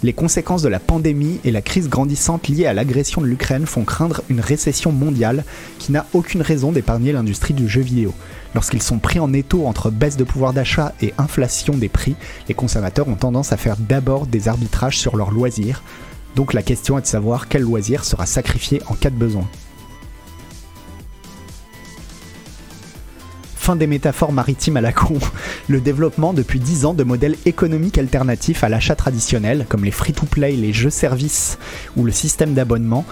Les 0.03 0.13
conséquences 0.13 0.61
de 0.61 0.69
la 0.69 0.79
pandémie 0.79 1.39
et 1.43 1.49
la 1.49 1.63
crise 1.63 1.89
grandissante 1.89 2.47
liée 2.49 2.67
à 2.67 2.73
l'agression 2.75 3.19
de 3.19 3.25
l'Ukraine 3.25 3.65
font 3.65 3.83
craindre 3.83 4.21
une 4.29 4.39
récession 4.39 4.91
mondiale 4.91 5.43
qui 5.79 5.91
n'a 5.91 6.05
aucune 6.13 6.43
raison 6.43 6.71
d'épargner 6.71 7.11
l'industrie 7.11 7.55
du 7.55 7.67
jeu 7.67 7.81
vidéo. 7.81 8.13
Lorsqu'ils 8.53 8.83
sont 8.83 8.99
pris 8.99 9.19
en 9.19 9.33
étau 9.33 9.65
entre 9.65 9.89
baisse 9.89 10.15
de 10.15 10.23
pouvoir 10.23 10.53
d'achat 10.53 10.93
et 11.01 11.15
inflation 11.17 11.73
des 11.75 11.89
prix, 11.89 12.15
les 12.47 12.53
consommateurs 12.53 13.07
ont 13.07 13.15
tendance 13.15 13.53
à 13.53 13.57
faire 13.57 13.75
d'abord 13.77 14.27
des 14.27 14.47
arbitrages 14.47 14.99
sur 14.99 15.17
leurs 15.17 15.31
loisirs. 15.31 15.81
Donc 16.35 16.53
la 16.53 16.61
question 16.61 16.99
est 16.99 17.01
de 17.01 17.07
savoir 17.07 17.47
quel 17.47 17.63
loisir 17.63 18.05
sera 18.05 18.27
sacrifié 18.27 18.83
en 18.89 18.93
cas 18.93 19.09
de 19.09 19.15
besoin. 19.15 19.47
Fin 23.67 23.75
des 23.75 23.85
métaphores 23.85 24.31
maritimes 24.31 24.77
à 24.77 24.81
la 24.81 24.93
con. 24.93 25.19
Le 25.67 25.81
développement 25.81 26.31
depuis 26.31 26.61
10 26.61 26.85
ans 26.85 26.93
de 26.93 27.03
modèles 27.03 27.35
économiques 27.45 27.97
alternatifs 27.97 28.63
à 28.63 28.69
l'achat 28.69 28.95
traditionnel, 28.95 29.65
comme 29.67 29.83
les 29.83 29.91
free-to-play, 29.91 30.53
les 30.53 30.71
jeux-services 30.71 31.57
ou 31.97 32.05
le 32.05 32.13
système 32.13 32.53
d'abonnement, 32.53 33.03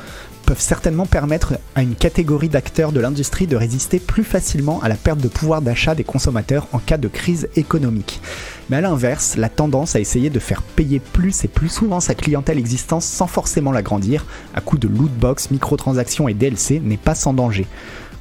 peuvent 0.45 0.61
certainement 0.61 1.07
permettre 1.07 1.55
à 1.75 1.81
une 1.81 1.93
catégorie 1.93 2.47
d'acteurs 2.47 2.93
de 2.93 3.01
l'industrie 3.01 3.47
de 3.47 3.57
résister 3.57 3.99
plus 3.99 4.23
facilement 4.23 4.81
à 4.81 4.87
la 4.87 4.95
perte 4.95 5.19
de 5.19 5.27
pouvoir 5.27 5.61
d'achat 5.61 5.93
des 5.93 6.05
consommateurs 6.05 6.69
en 6.71 6.79
cas 6.79 6.97
de 6.97 7.09
crise 7.09 7.49
économique. 7.57 8.21
Mais 8.69 8.77
à 8.77 8.81
l'inverse, 8.81 9.35
la 9.35 9.49
tendance 9.49 9.97
à 9.97 9.99
essayer 9.99 10.29
de 10.29 10.39
faire 10.39 10.61
payer 10.61 11.01
plus 11.01 11.43
et 11.43 11.49
plus 11.49 11.67
souvent 11.67 11.99
sa 11.99 12.15
clientèle 12.15 12.59
existante 12.59 13.01
sans 13.01 13.27
forcément 13.27 13.73
l'agrandir, 13.73 14.25
à 14.53 14.61
coup 14.61 14.77
de 14.77 14.87
lootbox, 14.87 15.51
microtransactions 15.51 16.29
et 16.29 16.33
DLC, 16.33 16.79
n'est 16.79 16.95
pas 16.95 17.13
sans 17.13 17.33
danger. 17.33 17.67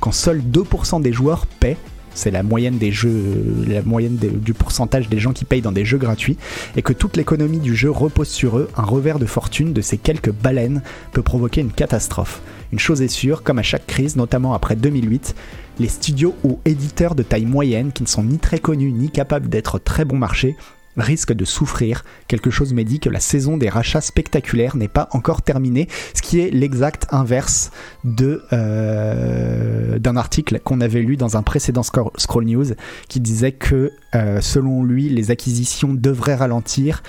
Quand 0.00 0.10
seuls 0.10 0.42
2% 0.42 1.00
des 1.00 1.12
joueurs 1.12 1.46
paient, 1.46 1.78
c'est 2.14 2.30
la 2.30 2.42
moyenne 2.42 2.78
des 2.78 2.92
jeux, 2.92 3.64
la 3.66 3.82
moyenne 3.82 4.16
du 4.16 4.54
pourcentage 4.54 5.08
des 5.08 5.18
gens 5.18 5.32
qui 5.32 5.44
payent 5.44 5.62
dans 5.62 5.72
des 5.72 5.84
jeux 5.84 5.98
gratuits, 5.98 6.36
et 6.76 6.82
que 6.82 6.92
toute 6.92 7.16
l'économie 7.16 7.58
du 7.58 7.74
jeu 7.74 7.90
repose 7.90 8.28
sur 8.28 8.58
eux, 8.58 8.70
un 8.76 8.82
revers 8.82 9.18
de 9.18 9.26
fortune 9.26 9.72
de 9.72 9.80
ces 9.80 9.98
quelques 9.98 10.32
baleines 10.32 10.82
peut 11.12 11.22
provoquer 11.22 11.60
une 11.60 11.72
catastrophe. 11.72 12.40
Une 12.72 12.78
chose 12.78 13.02
est 13.02 13.08
sûre, 13.08 13.42
comme 13.42 13.58
à 13.58 13.62
chaque 13.62 13.86
crise, 13.86 14.16
notamment 14.16 14.54
après 14.54 14.76
2008, 14.76 15.34
les 15.78 15.88
studios 15.88 16.34
ou 16.44 16.60
éditeurs 16.64 17.14
de 17.14 17.22
taille 17.22 17.46
moyenne, 17.46 17.92
qui 17.92 18.02
ne 18.02 18.08
sont 18.08 18.24
ni 18.24 18.38
très 18.38 18.58
connus 18.58 18.92
ni 18.92 19.10
capables 19.10 19.48
d'être 19.48 19.78
très 19.78 20.04
bon 20.04 20.16
marché, 20.16 20.56
risque 21.02 21.32
de 21.32 21.44
souffrir. 21.44 22.04
Quelque 22.28 22.50
chose 22.50 22.72
me 22.72 22.82
dit 22.84 23.00
que 23.00 23.08
la 23.08 23.20
saison 23.20 23.56
des 23.56 23.68
rachats 23.68 24.00
spectaculaires 24.00 24.76
n'est 24.76 24.88
pas 24.88 25.08
encore 25.12 25.42
terminée, 25.42 25.88
ce 26.14 26.22
qui 26.22 26.40
est 26.40 26.50
l'exact 26.50 27.06
inverse 27.10 27.70
de 28.04 28.42
euh, 28.52 29.98
d'un 29.98 30.16
article 30.16 30.60
qu'on 30.60 30.80
avait 30.80 31.02
lu 31.02 31.16
dans 31.16 31.36
un 31.36 31.42
précédent 31.42 31.82
Scroll 31.82 32.44
News 32.44 32.66
qui 33.08 33.20
disait 33.20 33.52
que 33.52 33.92
euh, 34.14 34.40
selon 34.40 34.84
lui 34.84 35.08
les 35.08 35.30
acquisitions 35.30 35.94
devraient 35.94 36.34
ralentir 36.34 37.02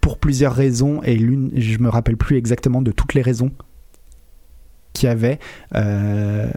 pour 0.00 0.18
plusieurs 0.18 0.54
raisons 0.54 1.02
et 1.02 1.16
l'une 1.16 1.52
je 1.54 1.78
me 1.78 1.88
rappelle 1.88 2.16
plus 2.16 2.36
exactement 2.36 2.82
de 2.82 2.90
toutes 2.90 3.14
les 3.14 3.22
raisons 3.22 3.52
qu'il 4.92 5.08
y 5.08 5.12
avait 5.12 5.38
euh, 5.74 6.50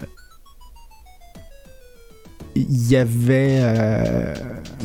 il 2.55 2.87
y 2.89 2.95
avait. 2.95 3.59
Euh, 3.59 4.33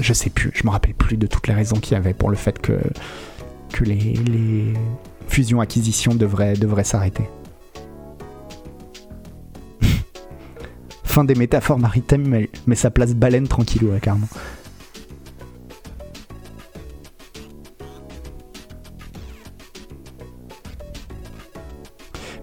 je 0.01 0.13
sais 0.13 0.31
plus, 0.31 0.51
je 0.55 0.65
me 0.65 0.71
rappelle 0.71 0.95
plus 0.95 1.17
de 1.17 1.27
toutes 1.27 1.47
les 1.47 1.55
raisons 1.55 1.77
qu'il 1.77 1.93
y 1.93 1.97
avait 1.97 2.15
pour 2.15 2.31
le 2.31 2.37
fait 2.37 2.59
que, 2.59 2.79
les, 3.81 3.95
les 3.95 4.75
fusions-acquisitions 5.29 6.15
devraient, 6.15 6.55
devraient 6.55 6.85
s'arrêter. 6.85 7.25
fin 11.05 11.25
des 11.25 11.35
métaphores 11.35 11.79
maritimes, 11.79 12.49
mais, 12.67 12.75
ça 12.75 12.91
place 12.91 13.15
baleine 13.15 13.49
tranquillou, 13.49 13.93
ouais, 13.93 14.01
carrément. 14.01 14.29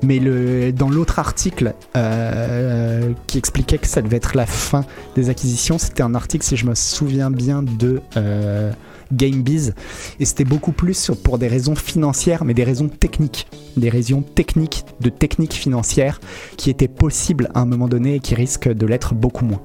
Mais 0.04 0.72
dans 0.72 0.90
l'autre 0.90 1.20
article 1.20 1.74
euh, 1.96 3.12
qui 3.28 3.38
expliquait 3.38 3.78
que 3.78 3.88
ça 3.88 4.02
devait 4.02 4.18
être 4.18 4.36
la 4.36 4.46
fin 4.46 4.86
des 5.16 5.30
acquisitions, 5.30 5.78
c'était 5.78 6.04
un 6.04 6.16
article, 6.16 6.46
si 6.46 6.56
je 6.56 6.66
me 6.66 6.76
souviens 6.76 7.32
bien, 7.32 7.64
de 7.64 8.02
euh, 8.16 8.72
GameBiz. 9.12 9.74
Et 10.20 10.26
c'était 10.26 10.44
beaucoup 10.44 10.72
plus 10.72 11.12
pour 11.24 11.38
des 11.38 11.48
raisons 11.48 11.76
financières, 11.76 12.46
mais 12.46 12.54
des 12.54 12.64
raisons 12.64 12.90
techniques. 12.90 13.48
Des 13.76 13.90
raisons 13.90 14.22
techniques, 14.22 14.86
de 15.02 15.10
techniques 15.10 15.54
financières 15.54 16.20
qui 16.58 16.70
étaient 16.70 16.88
possibles 16.88 17.50
à 17.54 17.62
un 17.62 17.66
moment 17.66 17.88
donné 17.88 18.16
et 18.16 18.20
qui 18.20 18.36
risquent 18.36 18.72
de 18.72 18.86
l'être 18.86 19.14
beaucoup 19.14 19.46
moins 19.46 19.62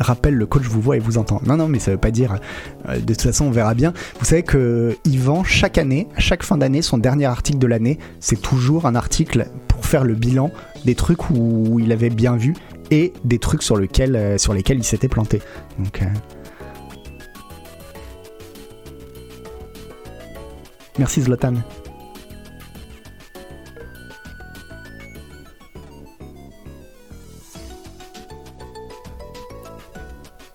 rappelle 0.00 0.34
le 0.34 0.46
coach 0.46 0.64
vous 0.64 0.80
voit 0.80 0.96
et 0.96 1.00
vous 1.00 1.18
entend. 1.18 1.40
Non, 1.46 1.56
non, 1.56 1.68
mais 1.68 1.78
ça 1.78 1.92
veut 1.92 1.98
pas 1.98 2.10
dire. 2.10 2.38
Euh, 2.88 2.96
de 2.96 3.14
toute 3.14 3.22
façon, 3.22 3.46
on 3.46 3.50
verra 3.50 3.74
bien. 3.74 3.92
Vous 4.18 4.24
savez 4.24 4.42
que 4.42 4.96
Yvan, 5.04 5.44
chaque 5.44 5.78
année, 5.78 6.08
chaque 6.18 6.42
fin 6.42 6.58
d'année, 6.58 6.82
son 6.82 6.98
dernier 6.98 7.26
article 7.26 7.58
de 7.58 7.66
l'année, 7.66 7.98
c'est 8.18 8.40
toujours 8.40 8.86
un 8.86 8.94
article 8.94 9.46
pour 9.68 9.84
faire 9.86 10.04
le 10.04 10.14
bilan 10.14 10.50
des 10.84 10.94
trucs 10.94 11.30
où 11.30 11.78
il 11.78 11.92
avait 11.92 12.10
bien 12.10 12.36
vu 12.36 12.54
et 12.90 13.12
des 13.24 13.38
trucs 13.38 13.62
sur, 13.62 13.76
euh, 13.76 13.80
lesquels 13.80 14.78
il 14.78 14.84
s'était 14.84 15.08
planté. 15.08 15.40
Euh, 16.02 16.06
Merci 20.98 21.22
Zlotan. 21.22 21.54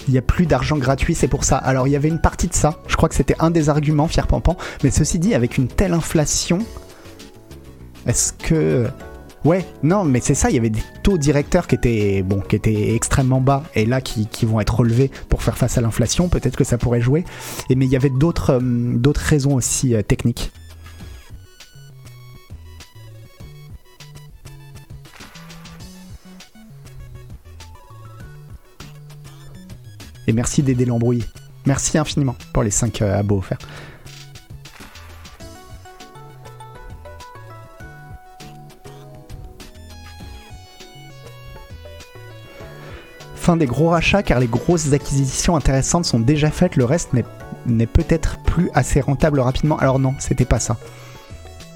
Il 0.08 0.12
n'y 0.12 0.18
a 0.18 0.22
plus 0.22 0.46
d'argent 0.46 0.78
gratuit, 0.78 1.16
c'est 1.16 1.28
pour 1.28 1.44
ça. 1.44 1.58
Alors 1.58 1.88
il 1.88 1.92
y 1.92 1.96
avait 1.96 2.10
une 2.10 2.22
partie 2.22 2.48
de 2.48 2.54
ça, 2.54 2.80
je 2.88 2.96
crois 2.96 3.10
que 3.10 3.16
c'était 3.16 3.36
un 3.40 3.52
des 3.52 3.70
arguments, 3.70 4.08
Fier 4.08 4.28
Pampan, 4.28 4.58
mais 4.84 4.92
ceci 4.92 5.20
dit, 5.20 5.34
avec 5.34 5.58
une 5.58 5.68
telle 5.68 5.94
inflation, 5.94 6.60
est-ce 8.06 8.34
que... 8.34 8.88
Ouais, 9.44 9.64
non, 9.84 10.04
mais 10.04 10.22
c'est 10.22 10.34
ça, 10.34 10.50
il 10.50 10.56
y 10.56 10.58
avait 10.58 10.72
des 10.72 10.82
taux 11.04 11.20
directeurs 11.20 11.68
qui 11.68 11.76
étaient, 11.76 12.24
bon, 12.24 12.40
qui 12.40 12.56
étaient 12.56 12.96
extrêmement 12.96 13.42
bas 13.42 13.62
et 13.76 13.86
là 13.86 14.02
qui, 14.02 14.28
vont 14.44 14.60
être 14.60 14.76
relevés 14.76 15.12
pour 15.30 15.44
faire 15.44 15.56
face 15.56 15.78
à 15.78 15.82
l'inflation, 15.82 16.30
peut-être 16.30 16.56
que 16.56 16.64
ça 16.64 16.80
pourrait 16.80 17.02
jouer. 17.02 17.26
Et, 17.70 17.76
mais 17.76 17.86
il 17.86 17.92
y 17.92 17.96
avait 17.96 18.10
d'autres 18.10 18.60
euh, 18.60 19.14
raisons 19.16 19.54
aussi 19.54 19.94
euh, 19.94 20.02
techniques. 20.02 20.52
Et 30.28 30.34
merci 30.34 30.64
d'aider 30.64 30.86
l'embrouille. 30.86 31.24
Merci 31.66 31.98
infiniment 31.98 32.36
pour 32.54 32.64
les 32.64 32.72
5 32.72 33.02
euh, 33.02 33.20
abos 33.20 33.38
offerts. 33.38 33.58
Fin 43.36 43.58
des 43.58 43.68
gros 43.68 43.90
rachats 43.90 44.24
car 44.24 44.40
les 44.40 44.48
grosses 44.48 44.92
acquisitions 44.92 45.56
intéressantes 45.56 46.06
sont 46.06 46.20
déjà 46.20 46.50
faites, 46.50 46.76
le 46.76 46.86
reste 46.86 47.12
n'est 47.68 47.86
peut-être 47.86 48.40
plus 48.40 48.72
assez 48.74 49.02
rentable 49.02 49.40
rapidement. 49.40 49.78
Alors 49.78 50.00
non, 50.00 50.16
c'était 50.18 50.46
pas 50.46 50.60
ça. 50.60 50.78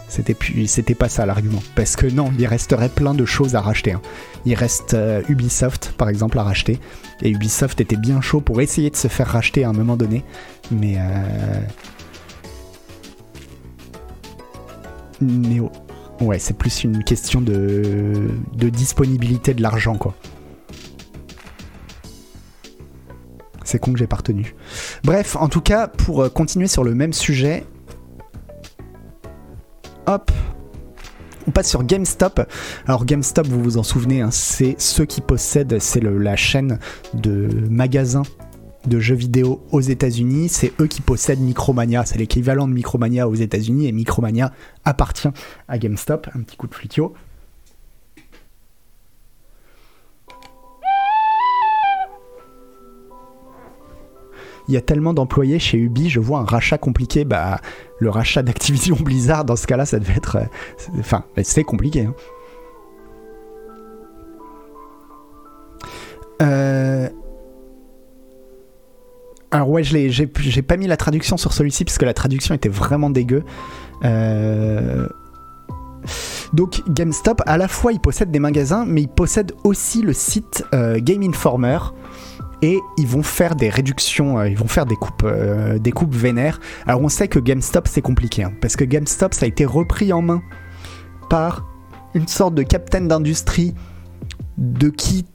C'était 0.07 0.35
c'était 0.65 0.95
pas 0.95 1.09
ça 1.09 1.27
l'argument. 1.27 1.61
Parce 1.75 1.95
que 1.95 2.07
non, 2.07 2.33
il 2.39 2.47
resterait 2.47 2.89
plein 2.89 3.13
de 3.13 3.25
choses 3.25 3.55
à 3.55 3.61
racheter. 3.61 3.91
Hein. 3.91 4.01
Il 4.45 4.53
reste 4.55 4.93
euh, 4.93 5.21
Ubisoft, 5.27 5.93
par 5.97 6.09
exemple, 6.09 6.39
à 6.39 6.43
racheter. 6.43 6.79
Et 7.21 7.29
Ubisoft 7.29 7.81
était 7.81 7.97
bien 7.97 8.21
chaud 8.21 8.41
pour 8.41 8.61
essayer 8.61 8.89
de 8.89 8.95
se 8.95 9.07
faire 9.07 9.27
racheter 9.27 9.63
à 9.63 9.69
un 9.69 9.73
moment 9.73 9.97
donné. 9.97 10.23
Mais. 10.71 10.95
Euh... 10.97 11.61
Ouais, 16.21 16.39
c'est 16.39 16.57
plus 16.57 16.83
une 16.83 17.03
question 17.03 17.41
de, 17.41 18.29
de 18.53 18.69
disponibilité 18.69 19.53
de 19.53 19.61
l'argent, 19.61 19.95
quoi. 19.95 20.15
C'est 23.63 23.79
con 23.79 23.93
que 23.93 23.99
j'ai 23.99 24.07
pas 24.07 24.15
retenu. 24.15 24.55
Bref, 25.03 25.35
en 25.35 25.47
tout 25.47 25.61
cas, 25.61 25.87
pour 25.87 26.23
euh, 26.23 26.29
continuer 26.29 26.67
sur 26.67 26.83
le 26.83 26.95
même 26.95 27.13
sujet, 27.13 27.65
hop, 30.07 30.31
on 31.49 31.51
passe 31.51 31.69
sur 31.69 31.83
GameStop. 31.83 32.41
Alors 32.85 33.05
GameStop, 33.05 33.47
vous 33.47 33.63
vous 33.63 33.77
en 33.79 33.83
souvenez, 33.83 34.21
hein, 34.21 34.29
c'est 34.29 34.75
ceux 34.77 35.05
qui 35.05 35.19
possèdent, 35.19 35.79
c'est 35.79 35.99
la 35.99 36.35
chaîne 36.35 36.77
de 37.15 37.49
magasins 37.71 38.21
de 38.85 38.99
jeux 38.99 39.15
vidéo 39.15 39.59
aux 39.71 39.81
États-Unis. 39.81 40.49
C'est 40.49 40.73
eux 40.79 40.85
qui 40.85 41.01
possèdent 41.01 41.39
Micromania. 41.39 42.05
C'est 42.05 42.19
l'équivalent 42.19 42.67
de 42.67 42.73
Micromania 42.73 43.27
aux 43.27 43.33
États-Unis 43.33 43.87
et 43.87 43.91
Micromania 43.91 44.53
appartient 44.85 45.29
à 45.67 45.79
GameStop. 45.79 46.29
Un 46.35 46.41
petit 46.41 46.55
coup 46.55 46.67
de 46.67 46.75
flutio. 46.75 47.15
Il 54.69 54.73
y 54.73 54.77
a 54.77 54.81
tellement 54.81 55.15
d'employés 55.15 55.57
chez 55.57 55.79
Ubi, 55.79 56.09
je 56.09 56.19
vois 56.19 56.39
un 56.39 56.45
rachat 56.45 56.77
compliqué. 56.77 57.25
Bah, 57.25 57.59
le 57.97 58.11
rachat 58.11 58.43
d'Activision 58.43 58.95
Blizzard, 59.01 59.43
dans 59.43 59.55
ce 59.55 59.65
cas-là, 59.65 59.85
ça 59.85 59.97
devait 59.97 60.13
être. 60.13 60.35
Euh, 60.37 60.99
enfin, 60.99 61.23
c'est 61.41 61.63
compliqué. 61.63 62.05
Hein. 62.05 62.13
Euh, 66.43 67.09
alors 69.51 69.69
ouais, 69.71 69.83
j'ai 69.83 70.27
pas 70.61 70.77
mis 70.77 70.85
la 70.85 70.97
traduction 70.97 71.35
sur 71.35 71.51
celui-ci 71.51 71.83
parce 71.83 71.97
que 71.97 72.05
la 72.05 72.13
traduction 72.13 72.53
était 72.53 72.69
vraiment 72.69 73.09
dégueu. 73.09 73.43
Euh, 74.05 75.07
donc 76.53 76.83
GameStop, 76.87 77.41
à 77.47 77.57
la 77.57 77.67
fois 77.67 77.91
il 77.91 77.99
possède 77.99 78.29
des 78.29 78.39
magasins, 78.39 78.85
mais 78.87 79.01
il 79.01 79.09
possède 79.09 79.51
aussi 79.63 80.03
le 80.03 80.13
site 80.13 80.63
Game 80.71 81.23
Informer 81.23 81.79
et 82.61 82.79
ils 82.97 83.07
vont 83.07 83.23
faire 83.23 83.55
des 83.55 83.69
réductions, 83.69 84.39
euh, 84.39 84.49
ils 84.49 84.57
vont 84.57 84.67
faire 84.67 84.85
des 84.85 84.95
coupes, 84.95 85.23
euh, 85.23 85.79
des 85.79 85.91
coupes 85.91 86.13
vénères. 86.13 86.59
Alors 86.85 87.01
on 87.01 87.09
sait 87.09 87.27
que 87.27 87.39
GameStop 87.39 87.87
c'est 87.87 88.01
compliqué, 88.01 88.43
hein, 88.43 88.53
parce 88.61 88.75
que 88.75 88.83
GameStop 88.83 89.33
ça 89.33 89.45
a 89.45 89.47
été 89.47 89.65
repris 89.65 90.11
en 90.13 90.21
main 90.21 90.41
par 91.29 91.67
une 92.13 92.27
sorte 92.27 92.55
de 92.55 92.63
capitaine 92.63 93.07
d'industrie 93.07 93.73
de 94.57 94.89
qui 94.89 95.25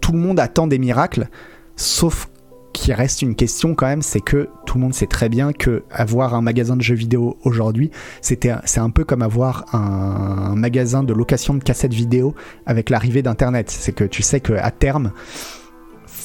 tout 0.00 0.12
le 0.12 0.18
monde 0.18 0.40
attend 0.40 0.66
des 0.66 0.78
miracles, 0.78 1.28
sauf 1.76 2.28
qu'il 2.72 2.92
reste 2.94 3.22
une 3.22 3.34
question 3.34 3.74
quand 3.74 3.86
même, 3.86 4.02
c'est 4.02 4.20
que 4.20 4.48
tout 4.66 4.78
le 4.78 4.82
monde 4.82 4.94
sait 4.94 5.06
très 5.06 5.28
bien 5.28 5.52
que 5.52 5.84
avoir 5.90 6.34
un 6.34 6.42
magasin 6.42 6.76
de 6.76 6.82
jeux 6.82 6.94
vidéo 6.94 7.36
aujourd'hui, 7.44 7.90
c'est 8.20 8.46
un 8.46 8.90
peu 8.90 9.04
comme 9.04 9.22
avoir 9.22 9.66
un, 9.74 10.54
magasin 10.56 11.02
de 11.02 11.12
location 11.12 11.54
de 11.54 11.62
cassettes 11.62 11.94
vidéo 11.94 12.34
avec 12.66 12.90
l'arrivée 12.90 13.22
d'internet. 13.22 13.70
C'est 13.70 13.92
que 13.92 14.04
tu 14.04 14.22
sais 14.22 14.40
que 14.40 14.54
à 14.54 14.70
terme 14.70 15.12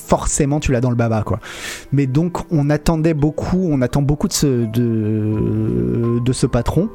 forcément 0.08 0.60
tu 0.60 0.72
l'as 0.72 0.82
dans 0.82 0.89
le 0.89 0.96
baba 0.96 1.24
quoi. 1.24 1.39
Mais 1.91 2.08
donc 2.08 2.38
on 2.52 2.70
attendait 2.70 3.13
beaucoup, 3.13 3.67
on 3.70 3.82
attend 3.82 4.02
beaucoup 4.02 4.28
de 4.28 4.34
ce, 6.34 6.46
patron. 6.46 6.89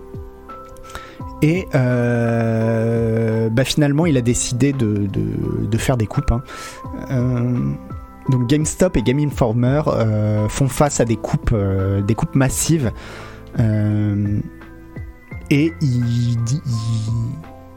Et 1.42 1.66
euh, 1.74 3.50
bah 3.50 3.64
finalement, 3.64 4.06
il 4.06 4.16
a 4.16 4.20
décidé 4.20 4.72
de, 4.72 5.08
faire 5.76 5.96
des 5.96 6.06
coupes. 6.06 6.30
Hein. 6.30 6.42
Euh, 7.10 7.72
donc 8.30 8.48
GameStop 8.48 8.96
et 8.96 9.02
Game 9.02 9.18
Informer 9.18 9.82
euh, 9.88 10.48
font 10.48 10.68
face 10.68 11.00
à 11.00 11.04
des 11.04 11.16
coupes, 11.16 11.54
des 12.06 12.14
coupes 12.14 12.36
massives. 12.36 12.92
et 13.58 13.62
il, 15.50 16.38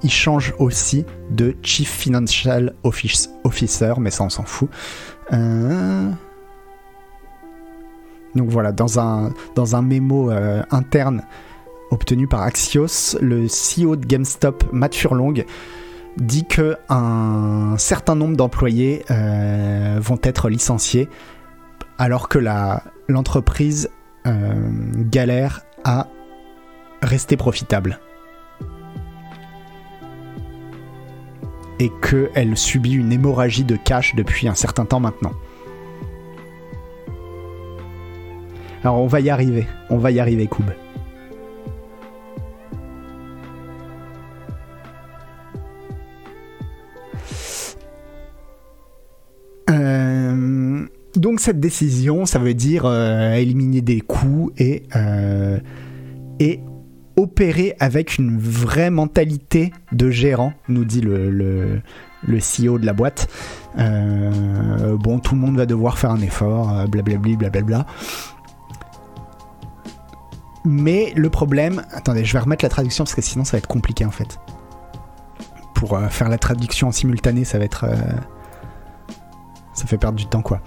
il, 0.04 0.12
change 0.12 0.54
aussi 0.60 1.04
de 1.32 1.56
Chief 1.64 1.90
Financial 1.90 2.76
Officer, 2.84 3.94
mais 3.98 4.12
ça 4.12 4.24
on 4.24 4.30
s'en 4.30 4.44
fout. 4.44 4.70
Euh, 5.34 6.10
Donc 8.36 8.50
voilà, 8.50 8.72
dans 8.72 9.00
un, 9.00 9.32
dans 9.56 9.82
mémo 9.82 10.32
euh, 10.32 10.62
interne 10.72 11.24
obtenu 11.92 12.28
par 12.28 12.42
Axios, 12.42 13.18
le 13.22 13.48
CEO 13.48 13.96
de 13.96 14.06
GameStop, 14.06 14.66
Matt 14.72 14.96
Furlong, 14.96 15.46
dit 16.18 16.46
que 16.46 16.78
un 16.90 17.76
certain 17.78 18.16
nombre 18.16 18.36
d'employés 18.36 19.06
euh, 19.12 19.98
vont 20.02 20.20
être 20.24 20.50
licenciés 20.50 21.10
alors 21.98 22.28
que 22.28 22.40
l'entreprise 23.08 23.90
galère 24.26 25.62
à 25.84 26.08
rester 27.04 27.38
profitable. 27.38 28.00
Et 31.80 31.92
qu'elle 32.02 32.58
subit 32.58 32.94
une 32.94 33.12
hémorragie 33.12 33.66
de 33.66 33.76
cash 33.76 34.16
depuis 34.16 34.48
un 34.48 34.56
certain 34.56 34.86
temps 34.86 35.00
maintenant. 35.00 35.34
Alors 38.86 39.00
on 39.00 39.08
va 39.08 39.20
y 39.20 39.32
arriver, 39.32 39.66
on 39.90 39.98
va 39.98 40.12
y 40.12 40.20
arriver, 40.20 40.46
Koub. 40.46 40.66
Euh, 49.72 50.86
donc 51.16 51.40
cette 51.40 51.60
décision, 51.60 52.28
ça 52.28 52.38
veut 52.38 52.54
dire 52.54 52.84
euh, 52.86 53.34
éliminer 53.34 53.82
des 53.82 54.02
coûts 54.02 54.52
et, 54.60 54.84
euh, 54.96 55.60
et 56.40 56.60
opérer 57.18 57.76
avec 57.80 58.18
une 58.18 58.38
vraie 58.40 58.90
mentalité 58.90 59.72
de 59.92 60.10
gérant, 60.10 60.54
nous 60.68 60.86
dit 60.86 61.02
le, 61.02 61.82
CEO 62.28 62.80
de 62.80 62.86
la 62.86 62.94
boîte. 62.94 63.28
Euh, 63.78 64.98
bon, 64.98 65.20
tout 65.20 65.36
le 65.36 65.42
monde 65.42 65.58
va 65.58 65.66
devoir 65.66 65.98
faire 65.98 66.12
un 66.12 66.22
effort, 66.22 66.72
euh, 66.72 66.88
blablabli, 66.88 67.38
blablabla. 67.38 67.86
Mais 70.66 71.14
le 71.16 71.30
problème, 71.30 71.84
attendez, 71.92 72.26
je 72.26 72.34
vais 72.34 72.40
remettre 72.40 72.66
la 72.66 72.70
traduction 72.70 73.04
parce 73.04 73.14
que 73.14 73.22
sinon 73.22 73.46
ça 73.46 73.54
va 73.54 73.60
être 73.60 73.68
compliqué 73.68 74.04
en 74.04 74.12
fait. 74.12 74.40
Pour 75.76 75.96
euh, 75.96 76.08
faire 76.08 76.30
la 76.30 76.40
traduction 76.40 76.88
en 76.88 76.92
simultané, 76.92 77.46
ça 77.46 77.60
va 77.60 77.66
être 77.66 77.86
ça 79.76 79.86
fait 79.86 79.98
perdre 79.98 80.18
du 80.18 80.26
temps 80.26 80.42
quoi. 80.42 80.62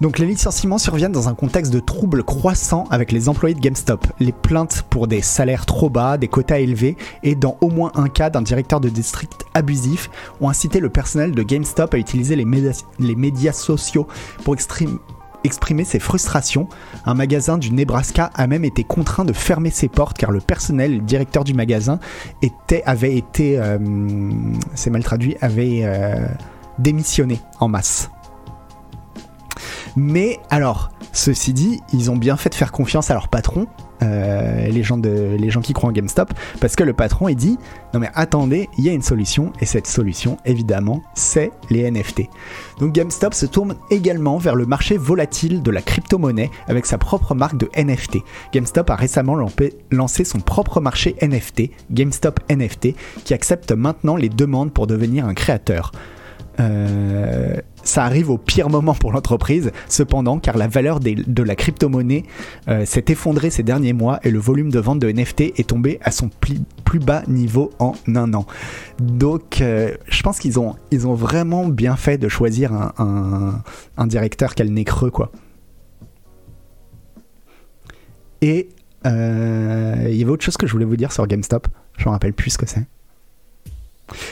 Donc 0.00 0.18
les 0.18 0.26
licenciements 0.26 0.78
surviennent 0.78 1.12
dans 1.12 1.28
un 1.28 1.34
contexte 1.34 1.72
de 1.72 1.80
troubles 1.80 2.22
croissants 2.22 2.84
avec 2.90 3.10
les 3.10 3.28
employés 3.28 3.54
de 3.54 3.60
GameStop. 3.60 4.06
Les 4.20 4.32
plaintes 4.32 4.84
pour 4.90 5.08
des 5.08 5.22
salaires 5.22 5.66
trop 5.66 5.90
bas, 5.90 6.18
des 6.18 6.28
quotas 6.28 6.58
élevés 6.58 6.96
et 7.22 7.34
dans 7.34 7.56
au 7.60 7.68
moins 7.68 7.90
un 7.94 8.08
cas 8.08 8.30
d'un 8.30 8.42
directeur 8.42 8.80
de 8.80 8.88
district 8.88 9.44
abusif 9.54 10.10
ont 10.40 10.48
incité 10.48 10.80
le 10.80 10.90
personnel 10.90 11.32
de 11.32 11.42
GameStop 11.42 11.94
à 11.94 11.98
utiliser 11.98 12.36
les 12.36 12.44
médias, 12.44 13.52
sociaux 13.52 14.06
pour 14.44 14.54
exprimer 14.54 14.98
exprimer 15.44 15.84
ses 15.84 15.98
frustrations. 15.98 16.68
Un 17.04 17.14
magasin 17.14 17.58
du 17.58 17.70
Nebraska 17.70 18.30
a 18.34 18.46
même 18.46 18.64
été 18.64 18.82
contraint 18.82 19.26
de 19.26 19.34
fermer 19.34 19.70
ses 19.70 19.88
portes 19.88 20.16
car 20.16 20.30
le 20.30 20.40
personnel, 20.40 20.94
le 20.94 21.00
directeur 21.02 21.44
du 21.44 21.52
magasin, 21.52 22.00
était, 22.40 22.82
avait 22.86 23.16
été, 23.16 23.58
euh, 23.58 23.78
c'est 24.74 24.88
mal 24.88 25.04
traduit, 25.04 25.36
avait 25.42 25.80
euh, 25.82 26.26
démissionné 26.78 27.40
en 27.60 27.68
masse. 27.68 28.10
Mais 29.96 30.38
alors, 30.50 30.90
ceci 31.12 31.52
dit, 31.52 31.80
ils 31.92 32.10
ont 32.10 32.16
bien 32.16 32.36
fait 32.36 32.50
de 32.50 32.54
faire 32.54 32.72
confiance 32.72 33.10
à 33.10 33.14
leur 33.14 33.28
patron, 33.28 33.66
euh, 34.02 34.68
les, 34.68 34.82
gens 34.82 35.60
qui 35.60 35.72
croient 35.72 35.90
en 35.90 35.92
GameStop, 35.92 36.32
parce 36.60 36.76
que 36.76 36.82
le 36.82 36.92
patron 36.92 37.28
il 37.28 37.36
dit 37.36 37.58
non 37.92 38.00
mais 38.00 38.10
attendez, 38.14 38.68
il 38.76 38.84
y 38.84 38.88
a 38.88 38.92
une 38.92 39.02
solution, 39.02 39.52
et 39.60 39.66
cette 39.66 39.86
solution, 39.86 40.36
évidemment, 40.44 41.02
c'est 41.14 41.52
les 41.70 41.88
NFT. 41.90 42.22
Donc 42.80 42.92
GameStop 42.92 43.34
se 43.34 43.46
tourne 43.46 43.76
également 43.90 44.36
vers 44.38 44.56
le 44.56 44.66
marché 44.66 44.96
volatile 44.96 45.62
de 45.62 45.70
la 45.70 45.80
crypto-monnaie 45.80 46.50
avec 46.66 46.86
sa 46.86 46.98
propre 46.98 47.34
marque 47.34 47.56
de 47.56 47.70
NFT. 47.76 48.18
GameStop 48.52 48.90
a 48.90 48.96
récemment 48.96 49.36
lancé 49.90 50.24
son 50.24 50.40
propre 50.40 50.80
marché 50.80 51.14
NFT, 51.22 51.70
GameStop 51.92 52.40
NFT, 52.50 52.94
qui 53.24 53.32
accepte 53.32 53.72
maintenant 53.72 54.16
les 54.16 54.28
demandes 54.28 54.72
pour 54.72 54.86
devenir 54.86 55.24
un 55.24 55.34
créateur. 55.34 55.92
Euh, 56.60 57.56
ça 57.82 58.04
arrive 58.04 58.30
au 58.30 58.38
pire 58.38 58.70
moment 58.70 58.94
pour 58.94 59.12
l'entreprise, 59.12 59.72
cependant, 59.88 60.38
car 60.38 60.56
la 60.56 60.68
valeur 60.68 61.00
de 61.00 61.42
la 61.42 61.54
crypto-monnaie 61.54 62.24
euh, 62.68 62.86
s'est 62.86 63.04
effondrée 63.08 63.50
ces 63.50 63.62
derniers 63.62 63.92
mois 63.92 64.20
et 64.22 64.30
le 64.30 64.38
volume 64.38 64.70
de 64.70 64.78
vente 64.78 65.00
de 65.00 65.10
NFT 65.10 65.58
est 65.58 65.68
tombé 65.68 65.98
à 66.02 66.10
son 66.10 66.30
plus 66.84 66.98
bas 66.98 67.22
niveau 67.28 67.70
en 67.78 67.94
un 68.06 68.32
an. 68.34 68.46
Donc, 69.00 69.60
euh, 69.60 69.94
je 70.08 70.22
pense 70.22 70.38
qu'ils 70.38 70.58
ont, 70.58 70.76
vraiment 70.92 71.66
bien 71.68 71.96
fait 71.96 72.18
de 72.18 72.28
choisir 72.28 72.72
un, 72.72 73.62
directeur 74.06 74.54
qu'elle 74.54 74.72
n'est 74.72 74.84
creux, 74.84 75.10
quoi. 75.10 75.30
Et 78.40 78.68
il 79.04 79.10
y 80.16 80.22
avait 80.22 80.30
autre 80.30 80.44
chose 80.44 80.56
que 80.56 80.66
je 80.66 80.72
voulais 80.72 80.86
vous 80.86 80.96
dire 80.96 81.12
sur 81.12 81.26
GameStop. 81.26 81.68
Je 81.98 82.06
me 82.06 82.10
rappelle 82.10 82.32
plus 82.32 82.50
ce 82.50 82.58
que 82.58 82.66
c'est. 82.66 82.86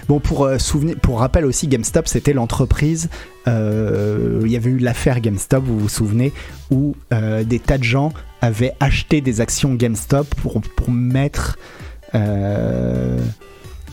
Bon, 0.08 0.20
pour, 0.20 0.44
euh, 0.44 0.58
souvenir, 0.58 0.96
pour 1.00 1.20
rappel 1.20 1.44
aussi, 1.44 1.68
GameStop, 1.68 2.08
c'était 2.08 2.32
l'entreprise. 2.32 3.08
euh, 3.48 4.42
il 4.44 4.50
y 4.50 4.56
avait 4.56 4.70
eu 4.70 4.78
l'affaire 4.78 5.20
GameStop, 5.20 5.64
vous 5.64 5.78
vous 5.78 5.88
souvenez, 5.88 6.32
où 6.70 6.94
euh, 7.12 7.44
des 7.44 7.58
tas 7.58 7.78
de 7.78 7.84
gens 7.84 8.12
avaient 8.40 8.74
acheté 8.80 9.20
des 9.20 9.40
actions 9.40 9.74
GameStop 9.74 10.34
pour, 10.36 10.60
pour 10.60 10.90
mettre. 10.90 11.58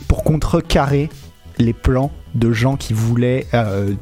pour 0.08 0.24
contrecarrer 0.24 1.08
les 1.58 1.72
plans 1.72 2.10
de 2.34 2.52
gens 2.52 2.76
qui 2.76 2.92
voulaient, 2.92 3.46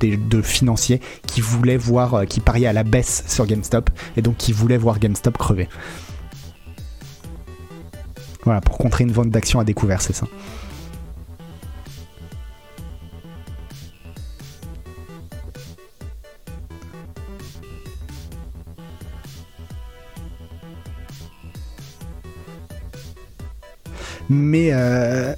des, 0.01 0.17
de 0.17 0.43
financiers, 0.43 1.01
qui 1.27 1.41
voulaient 1.41 1.77
voir, 1.77 2.27
qui 2.27 2.41
pariaient 2.41 2.67
à 2.67 2.73
la 2.73 2.83
baisse 2.83 3.25
sur 3.29 3.47
GameStop, 3.47 3.91
et 4.17 4.23
donc 4.23 4.37
qui 4.37 4.53
voulaient 4.53 4.77
voir 4.77 4.99
GameStop 4.99 5.39
crever. 5.39 5.69
Voilà, 8.45 8.61
pour 8.61 8.79
contrer 8.79 9.05
une 9.05 9.13
vente 9.13 9.31
d'actions 9.31 9.61
à 9.61 9.65
découvert, 9.65 10.01
c'est 10.01 10.15
ça. 10.15 10.27
Mais 24.29 24.71
euh... 24.73 25.35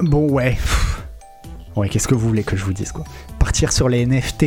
bon 0.00 0.30
ouais, 0.30 0.56
ouais, 1.76 1.88
qu'est-ce 1.88 2.08
que 2.08 2.14
vous 2.14 2.26
voulez 2.26 2.44
que 2.44 2.56
je 2.56 2.64
vous 2.64 2.72
dise 2.72 2.92
quoi? 2.92 3.04
Partir 3.38 3.72
sur 3.72 3.88
les 3.88 4.06
NFT 4.06 4.46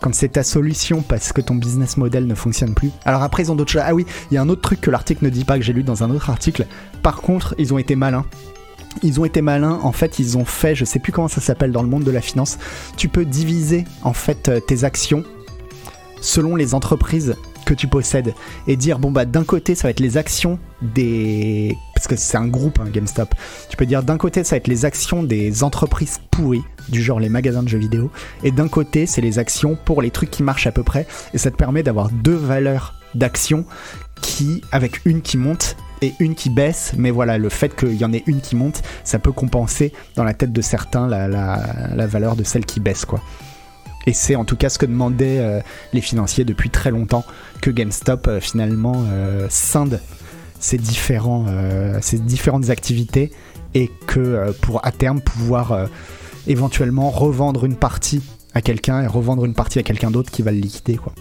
quand 0.00 0.14
c'est 0.14 0.28
ta 0.28 0.42
solution 0.42 1.02
parce 1.02 1.32
que 1.32 1.40
ton 1.40 1.54
business 1.54 1.96
model 1.96 2.26
ne 2.26 2.34
fonctionne 2.34 2.74
plus. 2.74 2.90
Alors 3.04 3.22
après 3.22 3.44
ils 3.44 3.52
ont 3.52 3.56
d'autres 3.56 3.72
choses. 3.72 3.82
Ah 3.84 3.94
oui, 3.94 4.06
il 4.30 4.34
y 4.34 4.38
a 4.38 4.42
un 4.42 4.48
autre 4.48 4.62
truc 4.62 4.80
que 4.80 4.90
l'article 4.90 5.24
ne 5.24 5.30
dit 5.30 5.44
pas 5.44 5.58
que 5.58 5.64
j'ai 5.64 5.72
lu 5.72 5.82
dans 5.82 6.02
un 6.02 6.10
autre 6.10 6.30
article. 6.30 6.66
Par 7.02 7.16
contre, 7.16 7.54
ils 7.58 7.72
ont 7.74 7.78
été 7.78 7.96
malins. 7.96 8.24
Ils 9.02 9.20
ont 9.20 9.26
été 9.26 9.42
malins, 9.42 9.78
en 9.82 9.92
fait, 9.92 10.18
ils 10.18 10.38
ont 10.38 10.46
fait, 10.46 10.74
je 10.74 10.86
sais 10.86 10.98
plus 10.98 11.12
comment 11.12 11.28
ça 11.28 11.42
s'appelle 11.42 11.70
dans 11.70 11.82
le 11.82 11.88
monde 11.88 12.04
de 12.04 12.10
la 12.10 12.22
finance, 12.22 12.58
tu 12.96 13.08
peux 13.08 13.26
diviser 13.26 13.84
en 14.02 14.14
fait 14.14 14.48
euh, 14.48 14.58
tes 14.58 14.84
actions 14.84 15.22
selon 16.22 16.56
les 16.56 16.74
entreprises 16.74 17.36
que 17.66 17.74
tu 17.74 17.88
possèdes 17.88 18.32
et 18.66 18.76
dire 18.76 18.98
bon 18.98 19.10
bah 19.10 19.26
d'un 19.26 19.44
côté 19.44 19.74
ça 19.74 19.88
va 19.88 19.90
être 19.90 20.00
les 20.00 20.16
actions 20.16 20.58
des 20.80 21.76
parce 21.94 22.06
que 22.06 22.16
c'est 22.16 22.36
un 22.36 22.46
groupe 22.46 22.78
hein, 22.80 22.88
GameStop. 22.90 23.34
Tu 23.68 23.76
peux 23.76 23.86
dire 23.86 24.02
d'un 24.02 24.16
côté 24.16 24.44
ça 24.44 24.54
va 24.54 24.58
être 24.58 24.68
les 24.68 24.84
actions 24.84 25.22
des 25.22 25.64
entreprises 25.64 26.20
pourries 26.30 26.62
du 26.88 27.02
genre 27.02 27.20
les 27.20 27.28
magasins 27.28 27.64
de 27.64 27.68
jeux 27.68 27.78
vidéo 27.78 28.10
et 28.44 28.52
d'un 28.52 28.68
côté 28.68 29.04
c'est 29.06 29.20
les 29.20 29.38
actions 29.38 29.76
pour 29.84 30.00
les 30.00 30.10
trucs 30.10 30.30
qui 30.30 30.42
marchent 30.42 30.68
à 30.68 30.72
peu 30.72 30.84
près. 30.84 31.06
Et 31.34 31.38
ça 31.38 31.50
te 31.50 31.56
permet 31.56 31.82
d'avoir 31.82 32.10
deux 32.10 32.36
valeurs 32.36 32.94
d'actions 33.14 33.64
qui 34.22 34.62
avec 34.70 35.04
une 35.04 35.20
qui 35.20 35.36
monte 35.36 35.76
et 36.02 36.12
une 36.20 36.36
qui 36.36 36.50
baisse. 36.50 36.92
Mais 36.96 37.10
voilà 37.10 37.36
le 37.36 37.48
fait 37.48 37.74
qu'il 37.74 37.94
y 37.94 38.04
en 38.04 38.12
ait 38.12 38.22
une 38.26 38.40
qui 38.40 38.54
monte 38.54 38.82
ça 39.02 39.18
peut 39.18 39.32
compenser 39.32 39.92
dans 40.14 40.24
la 40.24 40.34
tête 40.34 40.52
de 40.52 40.62
certains 40.62 41.08
la, 41.08 41.26
la, 41.26 41.60
la 41.94 42.06
valeur 42.06 42.36
de 42.36 42.44
celle 42.44 42.64
qui 42.64 42.78
baisse 42.78 43.04
quoi 43.04 43.20
et 44.06 44.12
c'est 44.12 44.36
en 44.36 44.44
tout 44.44 44.56
cas 44.56 44.68
ce 44.68 44.78
que 44.78 44.86
demandaient 44.86 45.38
euh, 45.40 45.60
les 45.92 46.00
financiers 46.00 46.44
depuis 46.44 46.70
très 46.70 46.90
longtemps, 46.90 47.24
que 47.60 47.70
GameStop 47.70 48.28
euh, 48.28 48.40
finalement 48.40 49.04
euh, 49.08 49.46
scinde 49.50 50.00
ces, 50.58 50.78
différents, 50.78 51.44
ces 52.00 52.18
différentes 52.18 52.70
activités 52.70 53.30
et 53.74 53.90
que 54.06 54.52
pour 54.62 54.84
à 54.86 54.90
terme 54.90 55.20
pouvoir 55.20 55.86
éventuellement 56.46 57.10
revendre 57.10 57.66
une 57.66 57.76
partie 57.76 58.22
à 58.54 58.62
quelqu'un 58.62 59.02
et 59.02 59.06
revendre 59.06 59.44
une 59.44 59.52
partie 59.52 59.78
à 59.78 59.82
quelqu'un 59.82 60.10
d'autre 60.10 60.30
qui 60.30 60.40
va 60.40 60.52
le 60.52 60.58
liquider. 60.58 60.96
Quoi. 60.96 61.12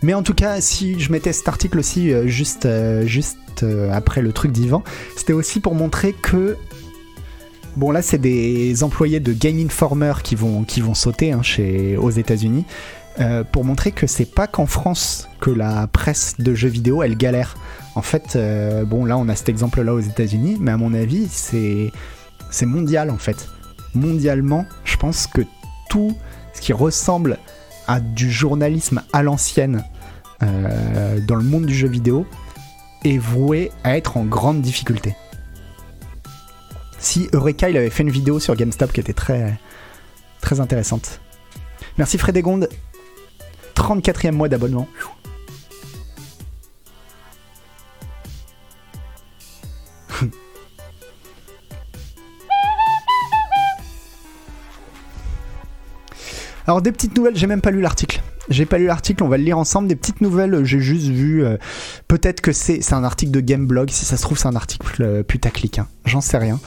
Mais 0.00 0.14
en 0.14 0.22
tout 0.22 0.34
cas, 0.34 0.62
si 0.62 0.98
je 0.98 1.12
mettais 1.12 1.34
cet 1.34 1.46
article 1.46 1.78
aussi 1.78 2.10
juste, 2.26 2.66
juste 3.04 3.36
euh, 3.62 3.90
après 3.92 4.22
le 4.22 4.32
truc 4.32 4.52
d'Ivan, 4.52 4.82
c'était 5.16 5.32
aussi 5.32 5.60
pour 5.60 5.74
montrer 5.74 6.12
que. 6.12 6.56
Bon, 7.76 7.90
là, 7.90 8.02
c'est 8.02 8.18
des 8.18 8.84
employés 8.84 9.18
de 9.18 9.32
Game 9.32 9.58
Informer 9.58 10.14
qui 10.22 10.36
vont, 10.36 10.64
sauter 10.94 11.32
hein, 11.32 11.42
aux 11.98 12.10
États-Unis. 12.10 12.64
euh, 13.20 13.44
pour 13.44 13.64
montrer 13.64 13.92
que 13.92 14.06
c'est 14.08 14.24
pas 14.24 14.48
qu'en 14.48 14.66
France 14.66 15.28
que 15.40 15.50
la 15.50 15.86
presse 15.86 16.34
de 16.40 16.52
jeux 16.54 16.68
vidéo 16.68 17.02
elle 17.02 17.16
galère. 17.16 17.56
En 17.94 18.02
fait, 18.02 18.34
euh, 18.34 18.84
bon 18.84 19.04
là 19.04 19.16
on 19.16 19.28
a 19.28 19.36
cet 19.36 19.48
exemple 19.48 19.82
là 19.82 19.94
aux 19.94 20.00
États-Unis, 20.00 20.56
mais 20.60 20.72
à 20.72 20.76
mon 20.76 20.94
avis 20.94 21.28
c'est 21.28 21.92
c'est 22.50 22.66
mondial 22.66 23.10
en 23.10 23.18
fait. 23.18 23.48
Mondialement, 23.94 24.66
je 24.84 24.96
pense 24.96 25.28
que 25.28 25.42
tout 25.90 26.16
ce 26.54 26.60
qui 26.60 26.72
ressemble 26.72 27.38
à 27.86 28.00
du 28.00 28.30
journalisme 28.30 29.02
à 29.12 29.22
l'ancienne 29.22 29.84
dans 30.40 31.36
le 31.36 31.42
monde 31.42 31.64
du 31.64 31.74
jeu 31.74 31.88
vidéo 31.88 32.26
est 33.04 33.18
voué 33.18 33.70
à 33.84 33.96
être 33.96 34.16
en 34.16 34.24
grande 34.24 34.60
difficulté. 34.62 35.14
Si 36.98 37.28
Eureka 37.32 37.68
il 37.68 37.76
avait 37.76 37.90
fait 37.90 38.02
une 38.02 38.10
vidéo 38.10 38.40
sur 38.40 38.56
GameStop 38.56 38.92
qui 38.92 39.00
était 39.00 39.12
très 39.12 39.58
très 40.40 40.60
intéressante. 40.60 41.20
Merci 41.98 42.18
Frédégonde. 42.18 42.68
34e 43.74 44.32
mois 44.32 44.48
d'abonnement. 44.48 44.88
Alors 56.66 56.80
des 56.80 56.90
petites 56.92 57.14
nouvelles, 57.16 57.36
j'ai 57.36 57.46
même 57.46 57.60
pas 57.60 57.70
lu 57.70 57.80
l'article. 57.82 58.22
J'ai 58.50 58.66
pas 58.66 58.76
lu 58.78 58.86
l'article, 58.86 59.22
on 59.24 59.28
va 59.28 59.38
le 59.38 59.44
lire 59.44 59.56
ensemble. 59.58 59.88
Des 59.88 59.96
petites 59.96 60.20
nouvelles, 60.20 60.64
j'ai 60.64 60.80
juste 60.80 61.06
vu. 61.06 61.44
euh, 61.44 61.56
Peut-être 62.08 62.40
que 62.42 62.52
c'est 62.52 62.92
un 62.92 63.02
article 63.04 63.32
de 63.32 63.40
Gameblog. 63.40 63.90
Si 63.90 64.04
ça 64.04 64.16
se 64.16 64.22
trouve, 64.22 64.38
c'est 64.38 64.48
un 64.48 64.56
article 64.56 65.02
euh, 65.02 65.22
putaclic. 65.22 65.78
hein. 65.78 65.86
J'en 66.04 66.20
sais 66.20 66.36
rien. 66.38 66.60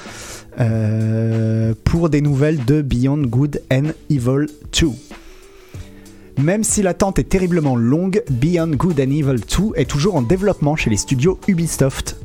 Euh, 0.59 1.73
pour 1.83 2.09
des 2.09 2.21
nouvelles 2.21 2.65
de 2.65 2.81
Beyond 2.81 3.21
Good 3.27 3.61
and 3.71 3.89
Evil 4.09 4.47
2. 4.79 4.87
Même 6.39 6.63
si 6.63 6.81
l'attente 6.81 7.19
est 7.19 7.29
terriblement 7.29 7.75
longue, 7.75 8.23
Beyond 8.29 8.71
Good 8.71 8.99
and 8.99 9.11
Evil 9.11 9.35
2 9.39 9.45
est 9.75 9.89
toujours 9.89 10.15
en 10.15 10.21
développement 10.23 10.75
chez 10.75 10.89
les 10.89 10.97
studios 10.97 11.39
Ubisoft. 11.47 12.17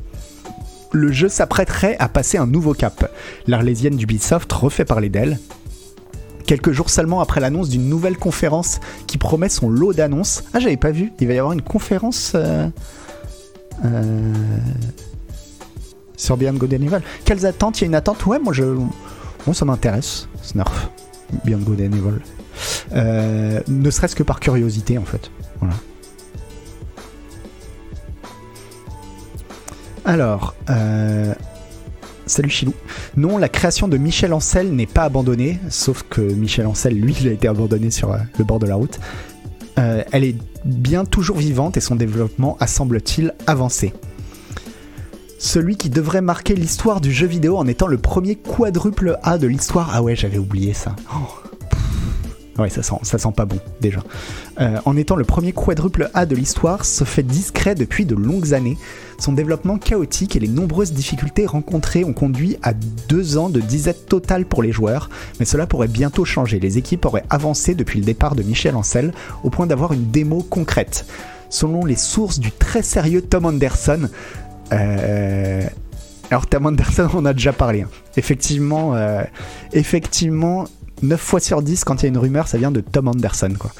Le 0.91 1.11
jeu 1.11 1.29
s'apprêterait 1.29 1.95
à 1.99 2.07
passer 2.09 2.37
un 2.37 2.45
nouveau 2.47 2.73
cap. 2.73 3.11
L'Arlésienne 3.47 3.95
d'Ubisoft 3.95 4.51
refait 4.51 4.85
parler 4.85 5.09
d'elle. 5.09 5.39
Quelques 6.45 6.71
jours 6.71 6.89
seulement 6.89 7.21
après 7.21 7.39
l'annonce 7.39 7.69
d'une 7.69 7.87
nouvelle 7.87 8.17
conférence 8.17 8.79
qui 9.07 9.17
promet 9.17 9.49
son 9.49 9.69
lot 9.69 9.93
d'annonces. 9.93 10.43
Ah, 10.53 10.59
j'avais 10.59 10.77
pas 10.77 10.91
vu. 10.91 11.11
Il 11.19 11.27
va 11.27 11.33
y 11.33 11.39
avoir 11.39 11.53
une 11.53 11.61
conférence 11.61 12.33
euh, 12.35 12.67
euh, 13.85 14.33
sur 16.17 16.37
Beyond 16.37 16.53
Good 16.53 16.73
and 16.73 16.83
Evil. 16.83 16.99
Quelles 17.25 17.45
attentes? 17.45 17.79
Il 17.79 17.83
y 17.83 17.85
a 17.85 17.87
une 17.87 17.95
attente? 17.95 18.25
Ouais, 18.25 18.39
moi 18.39 18.53
je. 18.53 18.63
Bon, 19.45 19.53
ça 19.53 19.65
m'intéresse. 19.65 20.27
Snurf. 20.41 20.89
Beyond 21.45 21.59
Good 21.59 21.81
and 21.81 21.95
Evil. 21.97 22.19
Euh, 22.93 23.61
ne 23.67 23.89
serait-ce 23.89 24.15
que 24.15 24.23
par 24.23 24.39
curiosité 24.39 24.97
en 24.97 25.05
fait. 25.05 25.31
Voilà. 25.59 25.75
Alors, 30.05 30.53
salut 32.33 32.49
Chilou. 32.49 32.73
Non, 33.15 33.37
la 33.37 33.47
création 33.47 33.87
de 33.87 33.97
Michel 33.97 34.33
Ancel 34.33 34.73
n'est 34.73 34.87
pas 34.87 35.03
abandonnée, 35.03 35.59
sauf 35.69 36.03
que 36.09 36.21
Michel 36.21 36.65
Ancel, 36.65 36.99
lui, 36.99 37.15
il 37.21 37.27
a 37.27 37.31
été 37.31 37.47
abandonné 37.47 37.91
sur 37.91 38.11
euh, 38.11 38.17
le 38.37 38.43
bord 38.43 38.59
de 38.59 38.65
la 38.65 38.75
route. 38.75 38.99
Euh, 39.77 40.03
elle 40.11 40.23
est 40.23 40.35
bien 40.65 41.05
toujours 41.05 41.37
vivante 41.37 41.77
et 41.77 41.79
son 41.79 41.95
développement 41.95 42.57
a 42.59 42.67
semble-t-il 42.67 43.33
avancé. 43.47 43.93
Celui 45.37 45.75
qui 45.75 45.89
devrait 45.89 46.21
marquer 46.21 46.55
l'histoire 46.55 47.01
du 47.01 47.11
jeu 47.11 47.27
vidéo 47.27 47.57
en 47.57 47.67
étant 47.67 47.87
le 47.87 47.97
premier 47.97 48.35
quadruple 48.35 49.19
A 49.23 49.37
de 49.37 49.45
l'histoire. 49.45 49.91
Ah 49.93 50.01
ouais, 50.01 50.15
j'avais 50.15 50.37
oublié 50.37 50.73
ça. 50.73 50.95
Oh. 51.13 51.52
Ouais, 52.59 52.69
ça 52.69 52.83
sent, 52.83 52.95
ça 53.01 53.17
sent 53.17 53.31
pas 53.35 53.45
bon 53.45 53.57
déjà. 53.81 54.03
Euh, 54.61 54.77
en 54.85 54.95
étant 54.95 55.15
le 55.15 55.23
premier 55.23 55.53
quadruple 55.53 56.11
A 56.13 56.27
de 56.27 56.35
l'histoire, 56.35 56.85
se 56.85 57.03
fait 57.03 57.23
discret 57.23 57.73
depuis 57.73 58.05
de 58.05 58.13
longues 58.13 58.53
années. 58.53 58.77
Son 59.17 59.33
développement 59.33 59.79
chaotique 59.79 60.35
et 60.35 60.39
les 60.39 60.47
nombreuses 60.47 60.93
difficultés 60.93 61.47
rencontrées 61.47 62.03
ont 62.03 62.13
conduit 62.13 62.57
à 62.61 62.73
deux 62.73 63.37
ans 63.37 63.49
de 63.49 63.59
disette 63.59 64.05
totale 64.07 64.45
pour 64.45 64.61
les 64.61 64.71
joueurs, 64.71 65.09
mais 65.39 65.45
cela 65.45 65.65
pourrait 65.65 65.87
bientôt 65.87 66.25
changer. 66.25 66.59
Les 66.59 66.77
équipes 66.77 67.05
auraient 67.05 67.25
avancé 67.31 67.73
depuis 67.73 67.99
le 67.99 68.05
départ 68.05 68.35
de 68.35 68.43
Michel 68.43 68.75
Ancel 68.75 69.13
au 69.43 69.49
point 69.49 69.65
d'avoir 69.65 69.93
une 69.93 70.11
démo 70.11 70.43
concrète. 70.43 71.05
Selon 71.49 71.85
les 71.85 71.95
sources 71.95 72.39
du 72.39 72.51
très 72.51 72.83
sérieux 72.83 73.21
Tom 73.23 73.45
Anderson, 73.45 74.09
euh, 74.71 75.63
alors 76.29 76.47
Tom 76.47 76.65
Anderson, 76.67 77.07
on 77.15 77.25
a 77.25 77.33
déjà 77.33 77.53
parlé. 77.53 77.81
hein. 77.81 77.89
Effectivement, 78.17 78.95
euh, 78.95 79.23
effectivement, 79.71 80.65
9 81.03 81.19
fois 81.19 81.39
sur 81.39 81.61
10, 81.61 81.83
quand 81.83 82.01
il 82.01 82.03
y 82.03 82.05
a 82.05 82.09
une 82.09 82.17
rumeur, 82.17 82.47
ça 82.47 82.57
vient 82.57 82.71
de 82.71 82.79
Tom 82.79 83.09
Anderson. 83.09 83.53
Quoi. 83.59 83.71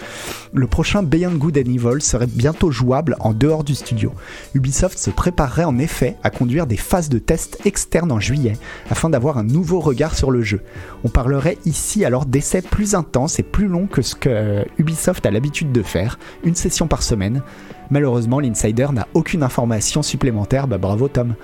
Le 0.53 0.67
prochain 0.67 1.03
Beyond 1.03 1.35
Good 1.35 1.57
and 1.57 1.71
Evil 1.71 2.01
serait 2.01 2.27
bientôt 2.27 2.69
jouable 2.69 3.15
en 3.21 3.33
dehors 3.33 3.63
du 3.63 3.75
studio. 3.75 4.11
Ubisoft 4.53 4.97
se 4.97 5.09
préparerait 5.09 5.63
en 5.63 5.79
effet 5.79 6.17
à 6.21 6.29
conduire 6.29 6.67
des 6.67 6.77
phases 6.77 7.09
de 7.09 7.19
tests 7.19 7.59
externes 7.65 8.11
en 8.11 8.19
juillet, 8.19 8.57
afin 8.89 9.09
d'avoir 9.09 9.37
un 9.37 9.43
nouveau 9.43 9.79
regard 9.79 10.15
sur 10.15 10.31
le 10.31 10.41
jeu. 10.41 10.61
On 11.03 11.09
parlerait 11.09 11.57
ici 11.65 12.03
alors 12.05 12.25
d'essais 12.25 12.61
plus 12.61 12.93
intenses 12.93 13.39
et 13.39 13.43
plus 13.43 13.67
longs 13.67 13.87
que 13.87 14.01
ce 14.01 14.15
que 14.15 14.29
euh, 14.29 14.63
Ubisoft 14.77 15.25
a 15.25 15.31
l'habitude 15.31 15.71
de 15.71 15.81
faire, 15.81 16.19
une 16.43 16.55
session 16.55 16.87
par 16.87 17.03
semaine. 17.03 17.41
Malheureusement, 17.89 18.39
l'insider 18.39 18.87
n'a 18.93 19.07
aucune 19.13 19.43
information 19.43 20.01
supplémentaire, 20.01 20.67
bah 20.67 20.77
bravo 20.77 21.07
Tom, 21.07 21.35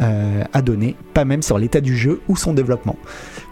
euh, 0.00 0.42
à 0.52 0.62
donner, 0.62 0.96
pas 1.12 1.24
même 1.24 1.42
sur 1.42 1.58
l'état 1.58 1.80
du 1.80 1.96
jeu 1.96 2.22
ou 2.28 2.36
son 2.36 2.54
développement. 2.54 2.96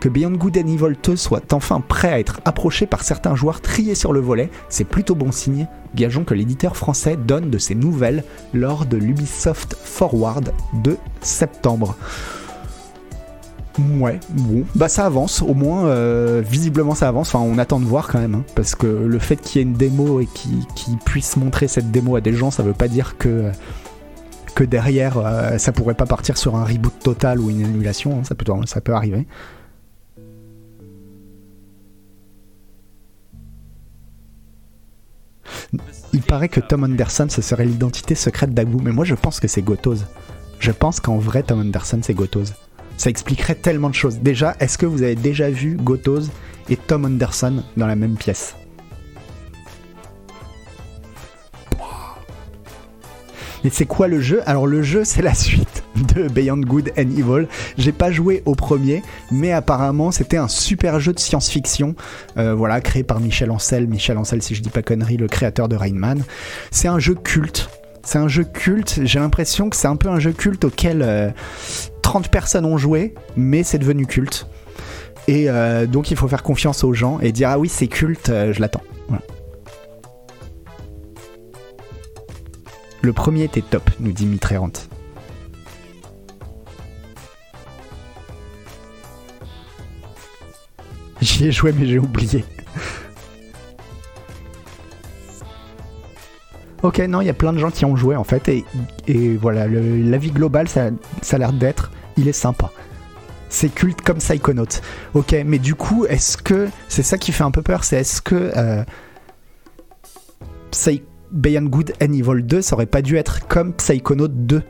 Que 0.00 0.08
Beyond 0.08 0.32
Good 0.32 0.56
and 0.58 0.68
Evil 0.68 0.96
2 1.02 1.16
soit 1.16 1.52
enfin 1.52 1.80
prêt 1.80 2.12
à 2.12 2.18
être 2.18 2.40
approché 2.44 2.86
par 2.86 3.02
certains 3.02 3.34
joueurs 3.34 3.60
triés 3.60 3.94
sur 3.94 4.12
le 4.12 4.20
volet, 4.20 4.50
c'est 4.68 4.84
plutôt 4.84 5.14
bon 5.14 5.32
signe. 5.32 5.68
Gageons 5.94 6.24
que 6.24 6.34
l'éditeur 6.34 6.76
français 6.76 7.16
donne 7.16 7.50
de 7.50 7.58
ses 7.58 7.74
nouvelles 7.74 8.24
lors 8.54 8.86
de 8.86 8.96
l'Ubisoft 8.96 9.76
Forward 9.76 10.52
de 10.82 10.96
septembre. 11.20 11.96
Ouais, 13.98 14.18
bon, 14.30 14.64
bah 14.74 14.88
ça 14.88 15.06
avance, 15.06 15.42
au 15.42 15.54
moins 15.54 15.86
euh, 15.86 16.42
visiblement 16.44 16.94
ça 16.94 17.08
avance, 17.08 17.34
enfin 17.34 17.44
on 17.44 17.56
attend 17.56 17.80
de 17.80 17.84
voir 17.84 18.08
quand 18.08 18.18
même, 18.18 18.34
hein, 18.34 18.44
parce 18.54 18.74
que 18.74 18.86
le 18.86 19.18
fait 19.18 19.36
qu'il 19.36 19.60
y 19.60 19.64
ait 19.64 19.66
une 19.66 19.74
démo 19.74 20.20
et 20.20 20.26
qu'il 20.26 20.66
qu'il 20.74 20.96
puisse 20.98 21.36
montrer 21.36 21.68
cette 21.68 21.90
démo 21.90 22.16
à 22.16 22.20
des 22.20 22.32
gens, 22.32 22.50
ça 22.50 22.62
veut 22.62 22.74
pas 22.74 22.88
dire 22.88 23.16
que, 23.16 23.50
que 24.54 24.64
derrière 24.64 25.18
euh, 25.18 25.58
ça 25.58 25.72
pourrait 25.72 25.94
pas 25.94 26.06
partir 26.06 26.36
sur 26.36 26.56
un 26.56 26.64
reboot 26.64 26.98
total 27.02 27.40
ou 27.40 27.50
une 27.50 27.64
annulation, 27.64 28.18
hein, 28.18 28.24
ça, 28.24 28.34
peut, 28.34 28.44
ça 28.66 28.80
peut 28.80 28.94
arriver. 28.94 29.26
Il 36.12 36.22
paraît 36.22 36.48
que 36.48 36.60
Tom 36.60 36.84
Anderson 36.84 37.26
ce 37.28 37.42
serait 37.42 37.64
l'identité 37.64 38.14
secrète 38.14 38.52
d'Agbu, 38.52 38.82
mais 38.82 38.92
moi 38.92 39.04
je 39.04 39.14
pense 39.14 39.40
que 39.40 39.48
c'est 39.48 39.62
Gotoz. 39.62 40.06
Je 40.58 40.72
pense 40.72 41.00
qu'en 41.00 41.18
vrai 41.18 41.42
Tom 41.42 41.60
Anderson 41.60 42.00
c'est 42.02 42.14
Gotoz. 42.14 42.54
Ça 42.96 43.08
expliquerait 43.08 43.54
tellement 43.54 43.88
de 43.88 43.94
choses. 43.94 44.18
Déjà, 44.18 44.56
est-ce 44.60 44.76
que 44.76 44.84
vous 44.84 45.02
avez 45.02 45.14
déjà 45.14 45.48
vu 45.48 45.76
Gotoz 45.76 46.30
et 46.68 46.76
Tom 46.76 47.06
Anderson 47.06 47.62
dans 47.78 47.86
la 47.86 47.96
même 47.96 48.16
pièce? 48.16 48.56
Et 53.64 53.70
c'est 53.70 53.86
quoi 53.86 54.08
le 54.08 54.20
jeu? 54.20 54.42
Alors 54.46 54.66
le 54.66 54.82
jeu 54.82 55.04
c'est 55.04 55.22
la 55.22 55.34
suite 55.34 55.82
de 56.14 56.28
Beyond 56.28 56.60
Good 56.60 56.92
and 56.96 57.10
Evil. 57.16 57.46
J'ai 57.76 57.92
pas 57.92 58.10
joué 58.10 58.42
au 58.46 58.54
premier, 58.54 59.02
mais 59.30 59.52
apparemment 59.52 60.10
c'était 60.10 60.36
un 60.36 60.48
super 60.48 61.00
jeu 61.00 61.12
de 61.12 61.18
science-fiction, 61.18 61.94
euh, 62.36 62.54
voilà, 62.54 62.80
créé 62.80 63.02
par 63.02 63.20
Michel 63.20 63.50
Ancel. 63.50 63.86
Michel 63.86 64.18
Ancel, 64.18 64.42
si 64.42 64.54
je 64.54 64.62
dis 64.62 64.70
pas 64.70 64.82
connerie, 64.82 65.16
le 65.16 65.28
créateur 65.28 65.68
de 65.68 65.76
Rain 65.76 65.94
Man. 65.94 66.22
C'est 66.70 66.88
un 66.88 66.98
jeu 66.98 67.14
culte. 67.14 67.68
C'est 68.02 68.18
un 68.18 68.28
jeu 68.28 68.44
culte. 68.44 69.00
J'ai 69.04 69.18
l'impression 69.18 69.68
que 69.68 69.76
c'est 69.76 69.88
un 69.88 69.96
peu 69.96 70.08
un 70.08 70.18
jeu 70.18 70.32
culte 70.32 70.64
auquel 70.64 71.02
euh, 71.02 71.30
30 72.02 72.28
personnes 72.28 72.64
ont 72.64 72.78
joué, 72.78 73.14
mais 73.36 73.62
c'est 73.62 73.78
devenu 73.78 74.06
culte. 74.06 74.46
Et 75.28 75.48
euh, 75.48 75.86
donc 75.86 76.10
il 76.10 76.16
faut 76.16 76.28
faire 76.28 76.42
confiance 76.42 76.82
aux 76.82 76.94
gens 76.94 77.20
et 77.20 77.30
dire 77.30 77.50
ah 77.50 77.58
oui 77.58 77.68
c'est 77.68 77.88
culte, 77.88 78.30
euh, 78.30 78.52
je 78.52 78.60
l'attends. 78.60 78.82
Le 83.02 83.12
premier 83.12 83.44
était 83.44 83.62
top, 83.62 83.90
nous 83.98 84.12
dit 84.12 84.26
Mitrérant. 84.26 84.72
J'y 91.20 91.46
ai 91.46 91.52
joué 91.52 91.72
mais 91.72 91.86
j'ai 91.86 91.98
oublié. 91.98 92.44
Ok, 96.82 96.98
non, 97.00 97.20
il 97.20 97.26
y 97.26 97.30
a 97.30 97.34
plein 97.34 97.52
de 97.52 97.58
gens 97.58 97.70
qui 97.70 97.84
ont 97.84 97.94
joué 97.94 98.16
en 98.16 98.24
fait, 98.24 98.48
et, 98.48 99.36
voilà, 99.36 99.66
l'avis 99.68 100.30
global, 100.30 100.66
ça, 100.66 100.90
ça 101.20 101.36
a 101.36 101.38
l'air 101.38 101.52
d'être, 101.52 101.90
il 102.16 102.26
est 102.26 102.32
sympa. 102.32 102.70
C'est 103.50 103.68
culte 103.68 104.00
comme 104.00 104.18
Psychonaut. 104.18 104.64
Ok, 105.12 105.36
mais 105.44 105.58
du 105.58 105.74
coup, 105.74 106.06
est-ce 106.06 106.38
que, 106.38 106.68
c'est 106.88 107.02
ça 107.02 107.18
qui 107.18 107.32
fait 107.32 107.44
un 107.44 107.50
peu 107.50 107.60
peur, 107.62 107.84
c'est 107.84 107.98
est-ce 107.98 108.22
que 108.22 108.52
euh, 108.56 108.82
Beyond 111.32 111.64
Good 111.64 111.92
and 112.02 112.12
Evil 112.12 112.42
2, 112.42 112.62
ça 112.62 112.74
aurait 112.74 112.86
pas 112.86 113.02
dû 113.02 113.16
être 113.16 113.46
comme 113.46 113.72
Psychonaut 113.74 114.28
2, 114.28 114.62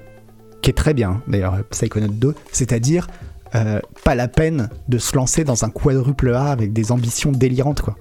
qui 0.62 0.70
est 0.70 0.74
très 0.74 0.94
bien, 0.94 1.22
d'ailleurs, 1.26 1.58
Psychonaut 1.70 2.08
2, 2.08 2.34
c'est-à-dire 2.52 3.08
euh, 3.54 3.80
pas 4.04 4.14
la 4.14 4.28
peine 4.28 4.68
de 4.88 4.98
se 4.98 5.16
lancer 5.16 5.44
dans 5.44 5.64
un 5.64 5.70
quadruple 5.70 6.34
A 6.34 6.50
avec 6.50 6.72
des 6.72 6.92
ambitions 6.92 7.32
délirantes, 7.32 7.80
quoi. 7.80 7.96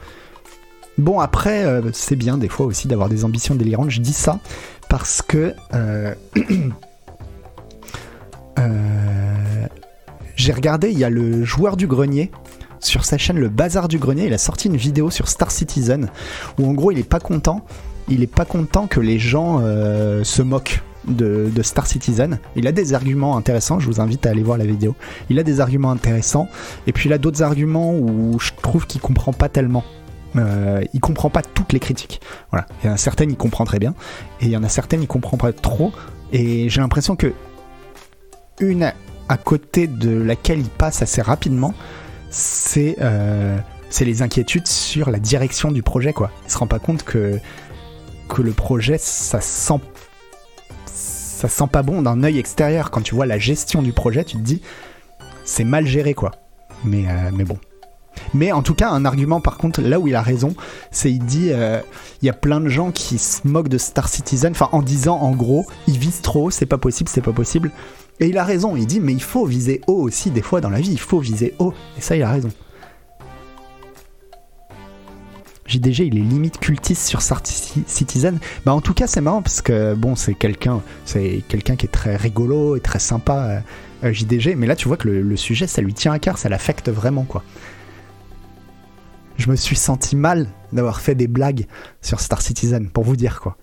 Bon, 0.97 1.21
après, 1.21 1.63
euh, 1.63 1.81
c'est 1.93 2.17
bien 2.17 2.37
des 2.37 2.49
fois 2.49 2.65
aussi 2.65 2.89
d'avoir 2.89 3.07
des 3.07 3.23
ambitions 3.23 3.55
délirantes. 3.55 3.89
Je 3.89 4.01
dis 4.01 4.11
ça 4.11 4.39
parce 4.89 5.21
que 5.21 5.53
euh, 5.73 6.13
j'ai 10.35 10.51
regardé, 10.51 10.91
il 10.91 10.99
y 10.99 11.05
a 11.05 11.09
le 11.09 11.45
joueur 11.45 11.77
du 11.77 11.87
grenier 11.87 12.31
sur 12.81 13.05
sa 13.05 13.17
chaîne 13.17 13.39
Le 13.39 13.49
Bazar 13.49 13.87
du 13.87 13.97
Grenier. 13.97 14.27
Il 14.27 14.33
a 14.33 14.37
sorti 14.37 14.67
une 14.67 14.77
vidéo 14.77 15.09
sur 15.09 15.29
Star 15.29 15.51
Citizen 15.51 16.09
où 16.57 16.67
en 16.67 16.73
gros 16.73 16.91
il 16.91 16.99
est 16.99 17.07
pas 17.07 17.19
content. 17.19 17.65
Il 18.09 18.23
est 18.23 18.27
pas 18.27 18.45
content 18.45 18.87
que 18.87 18.99
les 18.99 19.19
gens 19.19 19.59
euh, 19.61 20.23
se 20.23 20.41
moquent 20.41 20.81
de, 21.07 21.51
Star 21.61 21.87
Citizen. 21.87 22.39
Il 22.55 22.67
a 22.67 22.71
des 22.71 22.93
arguments 22.93 23.37
intéressants. 23.37 23.79
Je 23.79 23.87
vous 23.87 24.01
invite 24.01 24.25
à 24.25 24.31
aller 24.31 24.43
voir 24.43 24.57
la 24.57 24.65
vidéo. 24.65 24.95
Il 25.29 25.39
a 25.39 25.43
des 25.43 25.59
arguments 25.59 25.91
intéressants. 25.91 26.47
Et 26.87 26.91
puis 26.91 27.09
il 27.09 27.13
a 27.13 27.17
d'autres 27.17 27.43
arguments 27.43 27.93
où 27.93 28.37
je 28.39 28.51
trouve 28.61 28.85
qu'il 28.87 29.01
comprend 29.01 29.33
pas 29.33 29.49
tellement. 29.49 29.83
Euh, 30.35 30.83
il 30.93 30.99
comprend 30.99 31.29
pas 31.29 31.41
toutes 31.41 31.73
les 31.73 31.79
critiques. 31.79 32.21
Voilà. 32.51 32.67
Il 32.83 32.87
y 32.87 32.89
en 32.89 32.93
a 32.93 32.97
certaines 32.97 33.31
il 33.31 33.37
comprend 33.37 33.65
très 33.65 33.79
bien, 33.79 33.95
et 34.41 34.45
il 34.45 34.51
y 34.51 34.57
en 34.57 34.63
a 34.63 34.69
certaines 34.69 35.01
il 35.01 35.07
comprend 35.07 35.37
pas 35.37 35.53
trop. 35.53 35.91
Et 36.31 36.69
j'ai 36.69 36.81
l'impression 36.81 37.15
que 37.15 37.33
une 38.59 38.83
à- 38.83 39.37
côté 39.37 39.87
de 39.87 40.21
laquelle 40.21 40.59
il 40.59 40.69
passe 40.69 41.01
assez 41.01 41.21
rapidement, 41.21 41.73
c'est 42.29 42.97
euh, 43.01 43.57
les 44.01 44.21
inquiétudes 44.21 44.67
sur 44.67 45.09
la 45.09 45.19
direction 45.19 45.71
du 45.71 45.81
projet. 45.81 46.13
Quoi. 46.13 46.31
Il 46.45 46.51
se 46.51 46.57
rend 46.57 46.67
pas 46.67 46.79
compte 46.79 47.03
que 47.03 47.39
que 48.29 48.41
le 48.41 48.53
projet 48.53 48.97
ça 48.97 49.41
sent 49.41 49.81
ça 50.85 51.47
sent 51.47 51.67
pas 51.71 51.83
bon 51.83 52.01
d'un 52.01 52.23
œil 52.23 52.37
extérieur. 52.37 52.91
Quand 52.91 53.01
tu 53.01 53.15
vois 53.15 53.25
la 53.25 53.39
gestion 53.39 53.81
du 53.81 53.93
projet, 53.93 54.23
tu 54.23 54.37
te 54.37 54.41
dis 54.41 54.61
c'est 55.45 55.63
mal 55.63 55.85
géré 55.85 56.13
quoi. 56.13 56.31
Mais 56.83 57.05
euh, 57.07 57.31
mais 57.33 57.43
bon. 57.43 57.57
Mais 58.33 58.51
en 58.51 58.61
tout 58.61 58.73
cas, 58.73 58.89
un 58.89 59.05
argument 59.05 59.39
par 59.39 59.57
contre, 59.57 59.81
là 59.81 59.99
où 59.99 60.07
il 60.07 60.15
a 60.15 60.21
raison, 60.21 60.53
c'est 60.91 61.11
il 61.11 61.23
dit 61.23 61.49
euh, 61.51 61.81
il 62.21 62.25
y 62.25 62.29
a 62.29 62.33
plein 62.33 62.59
de 62.59 62.67
gens 62.67 62.91
qui 62.91 63.17
se 63.17 63.47
moquent 63.47 63.69
de 63.69 63.77
Star 63.77 64.09
Citizen, 64.09 64.51
enfin 64.51 64.69
en 64.73 64.81
disant 64.81 65.17
en 65.17 65.31
gros, 65.31 65.65
ils 65.87 65.97
visent 65.97 66.21
trop 66.21 66.47
haut, 66.47 66.51
c'est 66.51 66.65
pas 66.65 66.77
possible, 66.77 67.09
c'est 67.09 67.21
pas 67.21 67.31
possible. 67.31 67.71
Et 68.19 68.27
il 68.27 68.37
a 68.37 68.43
raison, 68.43 68.75
il 68.75 68.85
dit 68.85 68.99
mais 68.99 69.13
il 69.13 69.23
faut 69.23 69.45
viser 69.45 69.81
haut 69.87 70.01
aussi 70.01 70.31
des 70.31 70.41
fois 70.41 70.59
dans 70.59 70.69
la 70.69 70.81
vie, 70.81 70.91
il 70.91 70.99
faut 70.99 71.19
viser 71.19 71.53
haut. 71.59 71.73
Et 71.97 72.01
ça, 72.01 72.17
il 72.17 72.23
a 72.23 72.29
raison. 72.29 72.49
JDG, 75.69 76.07
il 76.07 76.17
est 76.17 76.21
limite 76.21 76.57
cultiste 76.59 77.07
sur 77.07 77.21
Star 77.21 77.41
Ci- 77.45 77.83
Citizen. 77.85 78.39
Bah 78.65 78.73
en 78.73 78.81
tout 78.81 78.93
cas, 78.93 79.07
c'est 79.07 79.21
marrant 79.21 79.41
parce 79.43 79.61
que 79.61 79.93
bon, 79.93 80.15
c'est 80.15 80.33
quelqu'un, 80.33 80.81
c'est 81.05 81.43
quelqu'un 81.47 81.75
qui 81.75 81.85
est 81.85 81.89
très 81.89 82.15
rigolo 82.15 82.75
et 82.75 82.79
très 82.81 82.99
sympa, 82.99 83.61
euh, 84.03 84.11
JDG. 84.11 84.55
Mais 84.55 84.65
là, 84.67 84.75
tu 84.75 84.87
vois 84.87 84.97
que 84.97 85.07
le, 85.07 85.21
le 85.21 85.37
sujet, 85.37 85.67
ça 85.67 85.81
lui 85.81 85.93
tient 85.93 86.11
à 86.11 86.19
cœur, 86.19 86.37
ça 86.39 86.49
l'affecte 86.49 86.89
vraiment 86.89 87.23
quoi. 87.23 87.43
Je 89.37 89.49
me 89.49 89.55
suis 89.55 89.75
senti 89.77 90.15
mal 90.15 90.47
d'avoir 90.73 90.99
fait 90.99 91.15
des 91.15 91.27
blagues 91.27 91.65
sur 92.01 92.19
Star 92.19 92.41
Citizen, 92.41 92.89
pour 92.89 93.03
vous 93.03 93.15
dire 93.15 93.39
quoi. 93.39 93.55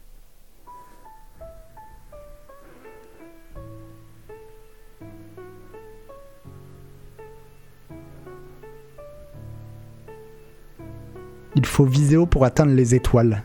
Il 11.57 11.67
faut 11.67 11.85
viser 11.85 12.17
haut 12.17 12.27
pour 12.27 12.45
atteindre 12.45 12.73
les 12.73 12.95
étoiles. 12.95 13.43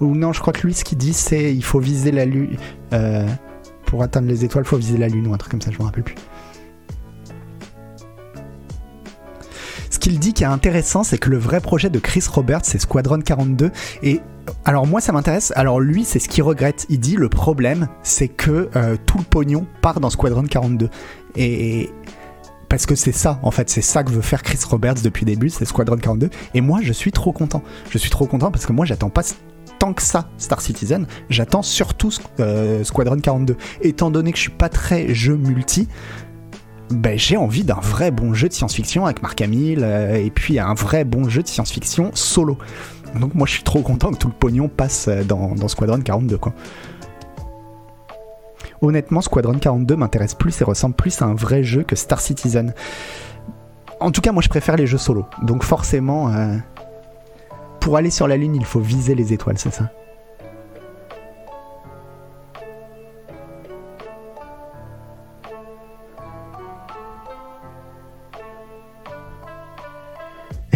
Ou 0.00 0.14
non, 0.14 0.32
je 0.32 0.40
crois 0.40 0.52
que 0.52 0.66
lui, 0.66 0.74
ce 0.74 0.84
qu'il 0.84 0.98
dit, 0.98 1.14
c'est 1.14 1.54
il 1.54 1.64
faut 1.64 1.80
viser 1.80 2.12
la 2.12 2.26
lune. 2.26 2.56
euh, 2.92 3.26
pour 3.86 4.02
atteindre 4.02 4.28
les 4.28 4.44
étoiles, 4.44 4.64
il 4.64 4.68
faut 4.68 4.76
viser 4.76 4.98
la 4.98 5.08
lune 5.08 5.26
ou 5.26 5.32
un 5.32 5.38
truc 5.38 5.52
comme 5.52 5.62
ça, 5.62 5.70
je 5.70 5.78
me 5.78 5.84
rappelle 5.84 6.02
plus. 6.02 6.16
Ce 9.90 9.98
qu'il 9.98 10.18
dit 10.18 10.32
qui 10.32 10.42
est 10.42 10.46
intéressant, 10.46 11.04
c'est 11.04 11.18
que 11.18 11.30
le 11.30 11.38
vrai 11.38 11.60
projet 11.60 11.88
de 11.88 11.98
Chris 11.98 12.24
Roberts, 12.30 12.64
c'est 12.64 12.78
Squadron 12.78 13.20
42. 13.20 13.70
Et 14.02 14.20
alors 14.64 14.86
moi, 14.86 15.00
ça 15.00 15.12
m'intéresse. 15.12 15.52
Alors 15.56 15.80
lui, 15.80 16.04
c'est 16.04 16.18
ce 16.18 16.28
qu'il 16.28 16.42
regrette. 16.42 16.86
Il 16.88 17.00
dit 17.00 17.16
le 17.16 17.28
problème, 17.28 17.88
c'est 18.02 18.28
que 18.28 18.68
euh, 18.76 18.96
tout 19.06 19.18
le 19.18 19.24
pognon 19.24 19.66
part 19.82 20.00
dans 20.00 20.10
Squadron 20.10 20.42
42. 20.42 20.90
Et 21.36 21.90
parce 22.68 22.86
que 22.86 22.94
c'est 22.94 23.12
ça, 23.12 23.38
en 23.42 23.50
fait, 23.50 23.70
c'est 23.70 23.82
ça 23.82 24.02
que 24.02 24.10
veut 24.10 24.22
faire 24.22 24.42
Chris 24.42 24.58
Roberts 24.68 25.02
depuis 25.02 25.24
le 25.24 25.32
début, 25.32 25.50
c'est 25.50 25.64
Squadron 25.64 25.96
42. 25.96 26.30
Et 26.54 26.60
moi, 26.60 26.80
je 26.82 26.92
suis 26.92 27.12
trop 27.12 27.32
content. 27.32 27.62
Je 27.90 27.98
suis 27.98 28.10
trop 28.10 28.26
content 28.26 28.50
parce 28.50 28.66
que 28.66 28.72
moi, 28.72 28.84
j'attends 28.84 29.10
pas 29.10 29.22
tant 29.78 29.92
que 29.92 30.02
ça 30.02 30.30
Star 30.38 30.60
Citizen, 30.60 31.06
j'attends 31.28 31.62
surtout 31.62 32.10
euh, 32.40 32.82
Squadron 32.84 33.18
42. 33.18 33.56
Étant 33.82 34.10
donné 34.10 34.32
que 34.32 34.38
je 34.38 34.42
suis 34.42 34.50
pas 34.50 34.68
très 34.68 35.12
jeu 35.14 35.36
multi, 35.36 35.88
ben, 36.90 37.18
j'ai 37.18 37.36
envie 37.36 37.64
d'un 37.64 37.80
vrai 37.82 38.10
bon 38.10 38.32
jeu 38.32 38.48
de 38.48 38.52
science-fiction 38.52 39.06
avec 39.06 39.22
Mark 39.22 39.40
Hamill 39.40 39.80
euh, 39.82 40.14
et 40.14 40.30
puis 40.30 40.58
un 40.58 40.74
vrai 40.74 41.04
bon 41.04 41.28
jeu 41.28 41.42
de 41.42 41.48
science-fiction 41.48 42.10
solo. 42.14 42.58
Donc 43.18 43.34
moi 43.34 43.46
je 43.46 43.54
suis 43.54 43.62
trop 43.62 43.82
content 43.82 44.12
que 44.12 44.18
tout 44.18 44.28
le 44.28 44.34
pognon 44.34 44.68
passe 44.68 45.08
euh, 45.08 45.24
dans, 45.24 45.54
dans 45.54 45.68
Squadron 45.68 46.00
42 46.00 46.38
quoi. 46.38 46.54
Honnêtement, 48.82 49.20
Squadron 49.20 49.58
42 49.58 49.96
m'intéresse 49.96 50.34
plus 50.34 50.60
et 50.60 50.64
ressemble 50.64 50.94
plus 50.94 51.22
à 51.22 51.26
un 51.26 51.34
vrai 51.34 51.62
jeu 51.62 51.82
que 51.82 51.96
Star 51.96 52.20
Citizen. 52.20 52.74
En 54.00 54.10
tout 54.10 54.20
cas, 54.20 54.32
moi 54.32 54.42
je 54.42 54.48
préfère 54.48 54.76
les 54.76 54.86
jeux 54.86 54.98
solo. 54.98 55.26
Donc 55.42 55.62
forcément, 55.62 56.28
euh, 56.28 56.56
pour 57.80 57.96
aller 57.96 58.10
sur 58.10 58.28
la 58.28 58.36
Lune, 58.36 58.54
il 58.54 58.64
faut 58.64 58.80
viser 58.80 59.14
les 59.14 59.32
étoiles, 59.32 59.58
c'est 59.58 59.72
ça 59.72 59.90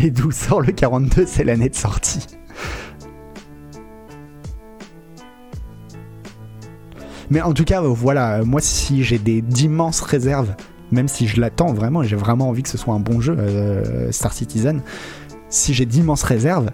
Et 0.02 0.10
d'où 0.10 0.30
sort 0.30 0.62
le 0.62 0.72
42 0.72 1.26
C'est 1.26 1.44
l'année 1.44 1.68
de 1.68 1.74
sortie. 1.74 2.26
Mais 7.30 7.40
en 7.40 7.52
tout 7.52 7.64
cas, 7.64 7.80
voilà, 7.80 8.42
moi 8.44 8.60
si 8.60 9.04
j'ai 9.04 9.18
d'immenses 9.18 10.00
réserves, 10.00 10.54
même 10.90 11.08
si 11.08 11.28
je 11.28 11.40
l'attends 11.40 11.72
vraiment, 11.72 12.02
j'ai 12.02 12.16
vraiment 12.16 12.48
envie 12.48 12.62
que 12.62 12.68
ce 12.68 12.78
soit 12.78 12.94
un 12.94 13.00
bon 13.00 13.20
jeu, 13.20 13.36
euh, 13.38 14.10
Star 14.10 14.32
Citizen, 14.32 14.82
si 15.48 15.72
j'ai 15.72 15.86
d'immenses 15.86 16.24
réserves, 16.24 16.70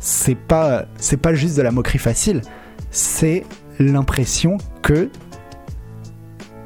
c'est 0.00 0.34
pas, 0.34 0.86
pas 1.22 1.34
juste 1.34 1.56
de 1.56 1.62
la 1.62 1.70
moquerie 1.70 1.98
facile, 1.98 2.42
c'est 2.90 3.44
l'impression 3.78 4.58
que 4.82 5.08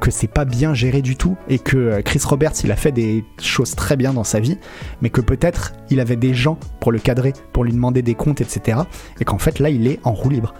que 0.01 0.11
c'est 0.11 0.27
pas 0.27 0.45
bien 0.45 0.75
géré 0.75 1.01
du 1.01 1.15
tout 1.15 1.35
et 1.47 1.57
que 1.57 1.77
euh, 1.77 2.01
Chris 2.03 2.21
Roberts 2.25 2.53
il 2.63 2.71
a 2.71 2.75
fait 2.75 2.91
des 2.91 3.23
choses 3.41 3.73
très 3.73 3.95
bien 3.95 4.13
dans 4.13 4.25
sa 4.25 4.39
vie 4.39 4.59
mais 5.01 5.09
que 5.09 5.21
peut-être 5.21 5.73
il 5.89 5.99
avait 5.99 6.17
des 6.17 6.35
gens 6.35 6.59
pour 6.79 6.91
le 6.91 6.99
cadrer 6.99 7.33
pour 7.53 7.63
lui 7.63 7.71
demander 7.71 8.03
des 8.03 8.13
comptes 8.13 8.39
etc 8.39 8.81
et 9.19 9.25
qu'en 9.25 9.39
fait 9.39 9.57
là 9.57 9.69
il 9.69 9.87
est 9.87 9.99
en 10.03 10.11
roue 10.11 10.29
libre. 10.29 10.53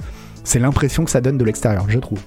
C'est 0.44 0.58
l'impression 0.58 1.04
que 1.04 1.12
ça 1.12 1.22
donne 1.22 1.38
de 1.38 1.44
l'extérieur 1.46 1.86
je 1.88 2.00
trouve 2.00 2.22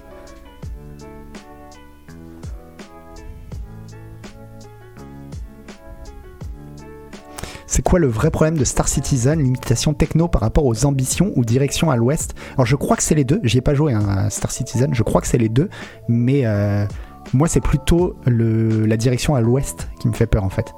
C'est 7.69 7.83
quoi 7.83 7.99
le 7.99 8.07
vrai 8.07 8.31
problème 8.31 8.57
de 8.57 8.63
Star 8.63 8.87
Citizen 8.87 9.39
Limitation 9.39 9.93
techno 9.93 10.27
par 10.27 10.41
rapport 10.41 10.65
aux 10.65 10.85
ambitions 10.85 11.31
ou 11.35 11.45
direction 11.45 11.91
à 11.91 11.97
l'ouest? 11.97 12.33
Alors 12.55 12.65
je 12.65 12.75
crois 12.75 12.97
que 12.97 13.03
c'est 13.03 13.13
les 13.13 13.23
deux, 13.23 13.39
j'y 13.43 13.59
ai 13.59 13.61
pas 13.61 13.75
joué 13.75 13.93
hein, 13.93 14.07
à 14.09 14.31
Star 14.31 14.49
Citizen, 14.49 14.91
je 14.91 15.03
crois 15.03 15.21
que 15.21 15.27
c'est 15.27 15.37
les 15.37 15.49
deux, 15.49 15.69
mais 16.07 16.47
euh, 16.47 16.83
moi 17.31 17.47
c'est 17.47 17.61
plutôt 17.61 18.15
la 18.25 18.97
direction 18.97 19.35
à 19.35 19.41
l'ouest 19.41 19.87
qui 19.99 20.07
me 20.07 20.13
fait 20.13 20.25
peur 20.25 20.43
en 20.43 20.49
fait. 20.49 20.73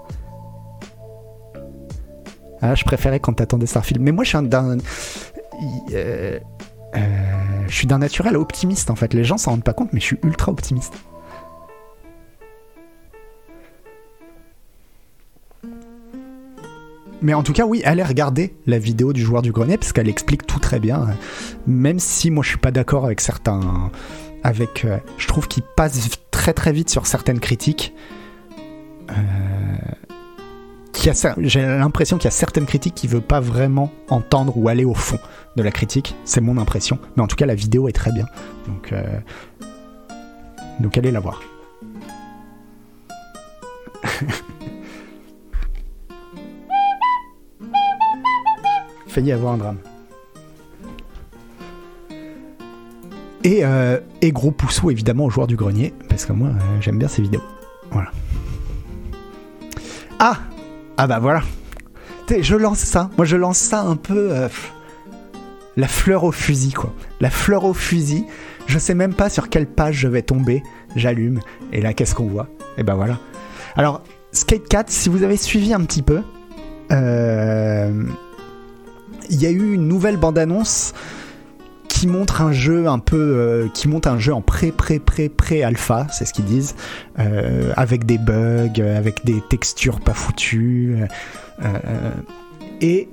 Ah, 2.61 2.75
je 2.75 2.83
préférais 2.83 3.21
quand 3.21 3.33
t'attendais 3.33 3.67
Starfield. 3.67 4.01
Mais 4.01 4.11
moi 4.11 4.25
je 4.25 4.29
suis 4.29 4.37
euh, 5.93 6.39
euh, 6.95 6.99
je 7.67 7.73
suis 7.73 7.87
d'un 7.87 7.99
naturel 7.99 8.35
optimiste 8.35 8.91
en 8.91 8.95
fait. 8.95 9.13
Les 9.13 9.23
gens 9.23 9.37
s'en 9.37 9.51
rendent 9.51 9.63
pas 9.63 9.73
compte, 9.73 9.93
mais 9.93 10.01
je 10.01 10.05
suis 10.07 10.19
ultra 10.23 10.51
optimiste. 10.51 10.93
Mais 17.21 17.33
en 17.33 17.43
tout 17.43 17.53
cas, 17.53 17.65
oui, 17.65 17.81
allez 17.85 18.03
regarder 18.03 18.55
la 18.65 18.79
vidéo 18.79 19.13
du 19.13 19.21
joueur 19.21 19.41
du 19.41 19.51
grenier 19.51 19.77
parce 19.77 19.93
qu'elle 19.93 20.09
explique 20.09 20.47
tout 20.47 20.59
très 20.59 20.79
bien. 20.79 21.01
euh, 21.01 21.13
Même 21.67 21.99
si 21.99 22.31
moi 22.31 22.43
je 22.43 22.49
suis 22.49 22.57
pas 22.57 22.71
d'accord 22.71 23.05
avec 23.05 23.21
certains. 23.21 23.91
Avec, 24.43 24.85
euh, 24.85 24.97
je 25.17 25.27
trouve 25.27 25.47
qu'il 25.47 25.61
passe 25.75 26.09
très 26.31 26.53
très 26.53 26.71
vite 26.71 26.89
sur 26.89 27.05
certaines 27.05 27.39
critiques. 27.39 27.93
Euh, 29.11 29.13
J'ai 31.37 31.61
l'impression 31.61 32.17
qu'il 32.17 32.25
y 32.25 32.27
a 32.27 32.31
certaines 32.31 32.65
critiques 32.65 32.95
qui 32.95 33.07
veut 33.07 33.21
pas 33.21 33.39
vraiment 33.39 33.91
entendre 34.09 34.57
ou 34.57 34.67
aller 34.67 34.85
au 34.85 34.93
fond 34.95 35.19
de 35.57 35.63
la 35.63 35.71
critique. 35.71 36.15
C'est 36.25 36.41
mon 36.41 36.57
impression. 36.57 36.97
Mais 37.15 37.23
en 37.23 37.27
tout 37.27 37.35
cas, 37.35 37.45
la 37.45 37.55
vidéo 37.55 37.87
est 37.87 37.91
très 37.91 38.11
bien. 38.11 38.25
Donc, 38.67 38.91
euh, 38.93 39.03
donc 40.79 40.97
allez 40.97 41.11
la 41.11 41.19
voir. 41.19 41.39
Failli 49.11 49.31
avoir 49.31 49.53
un 49.53 49.57
drame. 49.57 49.77
Et, 53.43 53.65
euh, 53.65 53.99
et 54.21 54.31
gros 54.31 54.51
pouceau 54.51 54.91
évidemment 54.91 55.25
aux 55.25 55.29
joueurs 55.29 55.47
du 55.47 55.55
grenier, 55.55 55.93
parce 56.09 56.25
que 56.25 56.33
moi 56.33 56.49
euh, 56.49 56.77
j'aime 56.79 56.97
bien 56.99 57.07
ces 57.07 57.21
vidéos. 57.23 57.41
Voilà. 57.91 58.11
Ah 60.19 60.37
Ah 60.97 61.07
bah 61.07 61.19
voilà. 61.19 61.41
Je 62.39 62.55
lance 62.55 62.79
ça. 62.79 63.09
Moi 63.17 63.25
je 63.25 63.35
lance 63.35 63.57
ça 63.57 63.81
un 63.81 63.95
peu. 63.95 64.29
euh, 64.31 64.47
la 65.77 65.87
fleur 65.87 66.23
au 66.23 66.31
fusil, 66.31 66.73
quoi. 66.73 66.93
La 67.19 67.29
fleur 67.29 67.63
au 67.65 67.73
fusil. 67.73 68.25
Je 68.67 68.77
sais 68.77 68.93
même 68.93 69.13
pas 69.13 69.29
sur 69.29 69.49
quelle 69.49 69.65
page 69.67 69.95
je 69.95 70.07
vais 70.07 70.21
tomber. 70.21 70.61
J'allume. 70.95 71.39
Et 71.73 71.81
là, 71.81 71.93
qu'est-ce 71.93 72.13
qu'on 72.13 72.27
voit? 72.27 72.47
Et 72.77 72.83
ben 72.83 72.95
voilà. 72.95 73.17
Alors, 73.75 74.01
Skate 74.33 74.67
4, 74.67 74.89
si 74.89 75.09
vous 75.09 75.23
avez 75.23 75.37
suivi 75.37 75.73
un 75.73 75.79
petit 75.81 76.01
peu, 76.01 76.21
euh, 76.91 78.03
il 79.29 79.41
y 79.41 79.45
a 79.45 79.49
eu 79.49 79.73
une 79.73 79.87
nouvelle 79.87 80.17
bande-annonce 80.17 80.93
qui 81.87 82.07
montre 82.07 82.41
un 82.41 82.51
jeu 82.51 82.87
un 82.87 82.99
peu, 82.99 83.17
euh, 83.17 83.67
qui 83.73 83.87
monte 83.87 84.07
un 84.07 84.17
jeu 84.17 84.33
en 84.33 84.41
pré 84.41 84.71
pré 84.71 84.99
pré 84.99 85.29
pré 85.29 85.63
alpha, 85.63 86.07
c'est 86.11 86.25
ce 86.25 86.33
qu'ils 86.33 86.45
disent, 86.45 86.75
euh, 87.19 87.73
avec 87.75 88.05
des 88.05 88.17
bugs, 88.17 88.81
avec 88.95 89.25
des 89.25 89.41
textures 89.49 89.99
pas 89.99 90.13
foutues, 90.13 90.95
et 92.81 93.07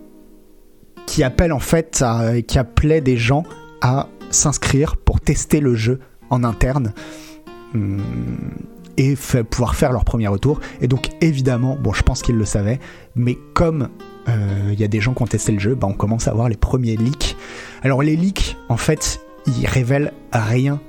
qui 1.06 1.22
appelle 1.22 1.52
en 1.52 1.58
fait, 1.58 2.04
qui 2.46 2.58
appelait 2.58 3.00
des 3.00 3.16
gens 3.16 3.42
à 3.82 4.08
s'inscrire 4.30 4.96
pour 4.96 5.20
tester 5.20 5.60
le 5.60 5.74
jeu 5.74 6.00
en 6.30 6.44
interne. 6.44 6.92
Hum, 7.74 8.00
et 8.98 9.14
pouvoir 9.48 9.76
faire 9.76 9.92
leur 9.92 10.04
premier 10.04 10.28
retour. 10.28 10.60
Et 10.80 10.88
donc 10.88 11.10
évidemment, 11.20 11.76
bon 11.80 11.92
je 11.92 12.02
pense 12.02 12.20
qu'ils 12.20 12.36
le 12.36 12.44
savaient, 12.44 12.80
mais 13.14 13.38
comme 13.54 13.82
euh, 13.82 13.86
il 14.28 14.78
y 14.78 14.84
a 14.84 14.88
des 14.88 15.00
gens 15.00 15.14
qui 15.14 15.22
ont 15.22 15.26
testé 15.26 15.52
le 15.52 15.58
jeu, 15.58 15.74
bah, 15.74 15.86
on 15.88 15.94
commence 15.94 16.28
à 16.28 16.34
voir 16.34 16.48
les 16.48 16.56
premiers 16.56 16.96
leaks. 16.96 17.36
Alors 17.82 18.02
les 18.02 18.16
leaks, 18.16 18.56
en 18.68 18.76
fait, 18.76 19.20
ils 19.46 19.66
révèlent 19.66 20.12
rien 20.32 20.80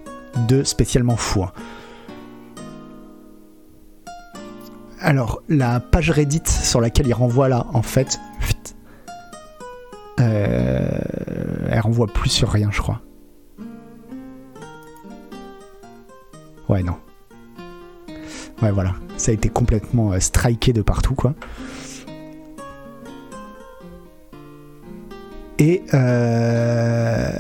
de 0.48 0.64
spécialement 0.64 1.16
fou. 1.16 1.44
Hein. 1.44 1.52
Alors 5.00 5.42
la 5.48 5.80
page 5.80 6.12
Reddit 6.12 6.44
sur 6.46 6.82
laquelle 6.82 7.08
il 7.08 7.14
renvoie 7.14 7.48
là, 7.48 7.68
en 7.74 7.82
fait, 7.82 8.20
euh, 10.20 10.90
elle 11.70 11.80
renvoie 11.80 12.08
plus 12.08 12.30
sur 12.30 12.50
rien, 12.50 12.70
je 12.72 12.82
crois. 12.82 13.02
Ouais, 16.68 16.84
non. 16.84 16.98
Ouais, 18.62 18.72
voilà. 18.72 18.94
Ça 19.18 19.32
a 19.32 19.34
été 19.34 19.50
complètement 19.50 20.12
euh, 20.12 20.20
striké 20.20 20.74
de 20.74 20.82
partout, 20.82 21.16
quoi. 21.16 21.34
Et, 25.60 25.84
euh, 25.94 27.40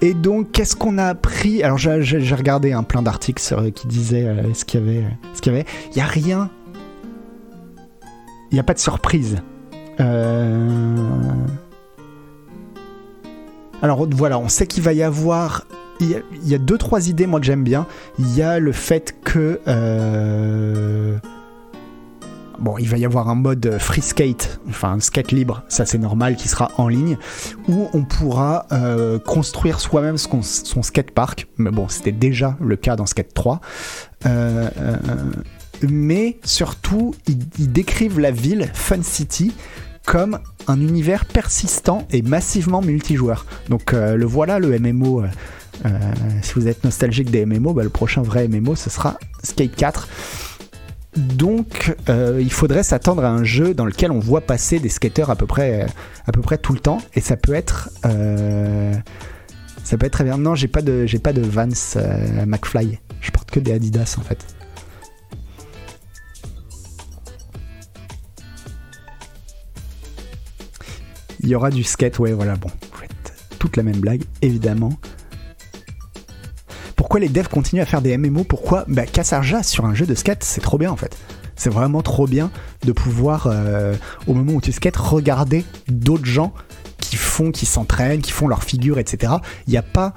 et 0.00 0.14
donc, 0.14 0.52
qu'est-ce 0.52 0.76
qu'on 0.76 0.98
a 0.98 1.06
appris? 1.06 1.62
Alors, 1.62 1.78
j'ai 1.78 2.34
regardé 2.34 2.72
un 2.72 2.82
plein 2.82 3.02
d'articles 3.02 3.42
qui 3.72 3.86
disaient 3.86 4.26
euh, 4.26 4.54
ce 4.54 4.64
qu'il 4.64 4.80
y 4.80 4.82
avait. 4.82 5.04
Ce 5.34 5.40
qu'il 5.40 5.52
y 5.52 5.56
avait. 5.56 5.66
Il 5.90 5.96
n'y 5.96 6.02
a 6.02 6.06
rien. 6.06 6.50
Il 8.50 8.54
n'y 8.54 8.60
a 8.60 8.62
pas 8.62 8.74
de 8.74 8.78
surprise. 8.78 9.38
Alors 13.82 14.08
voilà, 14.10 14.38
on 14.38 14.48
sait 14.48 14.66
qu'il 14.66 14.82
va 14.82 14.92
y 14.92 15.02
avoir 15.02 15.66
il 16.00 16.22
y, 16.44 16.54
a, 16.54 16.58
deux 16.58 16.78
trois 16.78 17.08
idées 17.08 17.26
moi 17.26 17.40
que 17.40 17.46
j'aime 17.46 17.64
bien. 17.64 17.86
Il 18.18 18.34
y 18.36 18.42
a 18.42 18.58
le 18.58 18.72
fait 18.72 19.16
que 19.24 19.60
euh, 19.68 21.18
bon, 22.58 22.76
il 22.78 22.88
va 22.88 22.96
y 22.96 23.04
avoir 23.04 23.28
un 23.28 23.34
mode 23.34 23.78
free 23.78 24.02
skate, 24.02 24.60
enfin 24.68 24.92
un 24.92 25.00
skate 25.00 25.32
libre, 25.32 25.62
ça 25.68 25.86
c'est 25.86 25.98
normal, 25.98 26.36
qui 26.36 26.48
sera 26.48 26.70
en 26.76 26.88
ligne, 26.88 27.16
où 27.68 27.88
on 27.92 28.04
pourra 28.04 28.66
euh, 28.72 29.18
construire 29.18 29.80
soi-même 29.80 30.18
son, 30.18 30.42
son 30.42 30.82
skatepark. 30.82 31.46
Mais 31.58 31.70
bon, 31.70 31.88
c'était 31.88 32.12
déjà 32.12 32.56
le 32.60 32.76
cas 32.76 32.96
dans 32.96 33.06
Skate 33.06 33.34
3. 33.34 33.60
Euh, 34.26 34.68
mais 35.88 36.38
surtout, 36.44 37.14
ils, 37.26 37.72
décrivent 37.72 38.20
la 38.20 38.30
ville 38.30 38.70
Fun 38.72 39.02
City 39.02 39.52
comme 40.06 40.38
un 40.66 40.80
univers 40.80 41.24
persistant 41.24 42.06
et 42.10 42.22
massivement 42.22 42.82
multijoueur. 42.82 43.46
Donc 43.68 43.92
le 43.92 44.24
voilà 44.24 44.58
le 44.58 44.78
MMO 44.78 45.24
euh, 45.84 45.88
si 46.42 46.54
vous 46.54 46.68
êtes 46.68 46.84
nostalgique 46.84 47.30
des 47.30 47.44
MMO, 47.46 47.72
bah, 47.72 47.82
le 47.82 47.88
prochain 47.88 48.22
vrai 48.22 48.48
MMO, 48.48 48.74
ce 48.74 48.90
sera 48.90 49.18
Skate 49.42 49.74
4. 49.74 50.08
Donc, 51.16 51.94
euh, 52.08 52.38
il 52.40 52.52
faudrait 52.52 52.82
s'attendre 52.82 53.24
à 53.24 53.28
un 53.28 53.44
jeu 53.44 53.72
dans 53.72 53.84
lequel 53.84 54.10
on 54.10 54.18
voit 54.18 54.40
passer 54.40 54.80
des 54.80 54.88
skateurs 54.88 55.30
à 55.30 55.36
peu 55.36 55.46
près, 55.46 55.86
tout 56.60 56.72
le 56.72 56.80
temps, 56.80 56.98
et 57.14 57.20
ça 57.20 57.36
peut 57.36 57.54
être, 57.54 57.90
euh, 58.04 58.92
ça 59.84 59.96
peut 59.96 60.06
être 60.06 60.12
très 60.12 60.24
bien. 60.24 60.38
Non, 60.38 60.54
j'ai 60.54 60.68
pas 60.68 60.82
de, 60.82 61.06
j'ai 61.06 61.20
pas 61.20 61.32
de 61.32 61.40
Vans 61.40 61.68
McFly. 62.46 62.98
Je 63.20 63.30
porte 63.30 63.50
que 63.50 63.60
des 63.60 63.72
Adidas 63.72 64.16
en 64.18 64.22
fait. 64.22 64.44
Il 71.40 71.48
y 71.48 71.54
aura 71.54 71.70
du 71.70 71.84
skate, 71.84 72.18
ouais, 72.18 72.32
voilà, 72.32 72.56
bon, 72.56 72.70
toute 73.58 73.76
la 73.76 73.82
même 73.82 73.98
blague, 74.00 74.22
évidemment 74.40 74.98
pourquoi 77.14 77.28
les 77.28 77.32
devs 77.32 77.46
continuent 77.46 77.80
à 77.80 77.86
faire 77.86 78.02
des 78.02 78.18
MMO 78.18 78.42
Pourquoi 78.42 78.84
bah, 78.88 79.06
Kassarja 79.06 79.62
sur 79.62 79.84
un 79.84 79.94
jeu 79.94 80.04
de 80.04 80.16
skate, 80.16 80.42
c'est 80.42 80.60
trop 80.60 80.78
bien 80.78 80.90
en 80.90 80.96
fait. 80.96 81.16
C'est 81.54 81.70
vraiment 81.70 82.02
trop 82.02 82.26
bien 82.26 82.50
de 82.84 82.90
pouvoir, 82.90 83.46
euh, 83.46 83.94
au 84.26 84.34
moment 84.34 84.54
où 84.54 84.60
tu 84.60 84.72
skates, 84.72 84.96
regarder 84.96 85.64
d'autres 85.86 86.24
gens 86.24 86.52
qui 86.98 87.14
font, 87.14 87.52
qui 87.52 87.66
s'entraînent, 87.66 88.20
qui 88.20 88.32
font 88.32 88.48
leurs 88.48 88.64
figures, 88.64 88.98
etc. 88.98 89.34
Il 89.68 89.70
n'y 89.70 89.76
a 89.76 89.82
pas. 89.82 90.12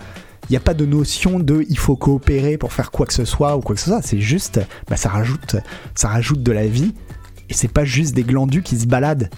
Il 0.50 0.56
a 0.56 0.60
pas 0.60 0.74
de 0.74 0.88
notion 0.88 1.38
de 1.38 1.68
il 1.70 1.78
faut 1.78 1.96
coopérer 1.96 2.58
pour 2.58 2.74
faire 2.74 2.90
quoi 2.90 3.06
que 3.06 3.14
ce 3.14 3.26
soit 3.26 3.56
ou 3.58 3.62
quoi 3.62 3.76
que 3.76 3.82
ce 3.82 3.92
soit. 3.92 4.02
C'est 4.02 4.20
juste, 4.20 4.60
bah, 4.90 4.98
ça, 4.98 5.10
rajoute, 5.10 5.56
ça 5.94 6.08
rajoute 6.08 6.42
de 6.42 6.52
la 6.52 6.66
vie. 6.66 6.96
Et 7.52 7.54
c'est 7.54 7.68
pas 7.68 7.86
juste 7.86 8.16
des 8.16 8.24
glandus 8.24 8.64
qui 8.64 8.76
se 8.76 8.88
baladent. 8.88 9.30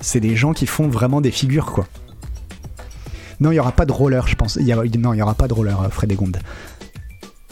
C'est 0.00 0.20
des 0.20 0.36
gens 0.36 0.52
qui 0.52 0.66
font 0.66 0.86
vraiment 0.86 1.20
des 1.20 1.32
figures, 1.32 1.72
quoi. 1.72 1.88
Non, 3.40 3.50
il 3.50 3.54
n'y 3.54 3.60
aura 3.60 3.72
pas 3.72 3.86
de 3.86 3.92
roller, 3.92 4.28
je 4.28 4.36
pense. 4.36 4.58
Non, 4.58 4.84
il 4.84 5.16
n'y 5.16 5.22
aura 5.22 5.34
pas 5.34 5.48
de 5.48 5.54
roller, 5.54 5.80
euh, 5.80 5.88
Frédégonde. 5.88 6.38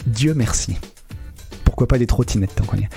Dieu 0.05 0.33
merci. 0.33 0.77
Pourquoi 1.63 1.87
pas 1.87 1.97
des 1.97 2.07
trottinettes 2.07 2.55
tant 2.55 2.65
qu'on 2.65 2.77
y 2.77 2.83
est. 2.83 2.89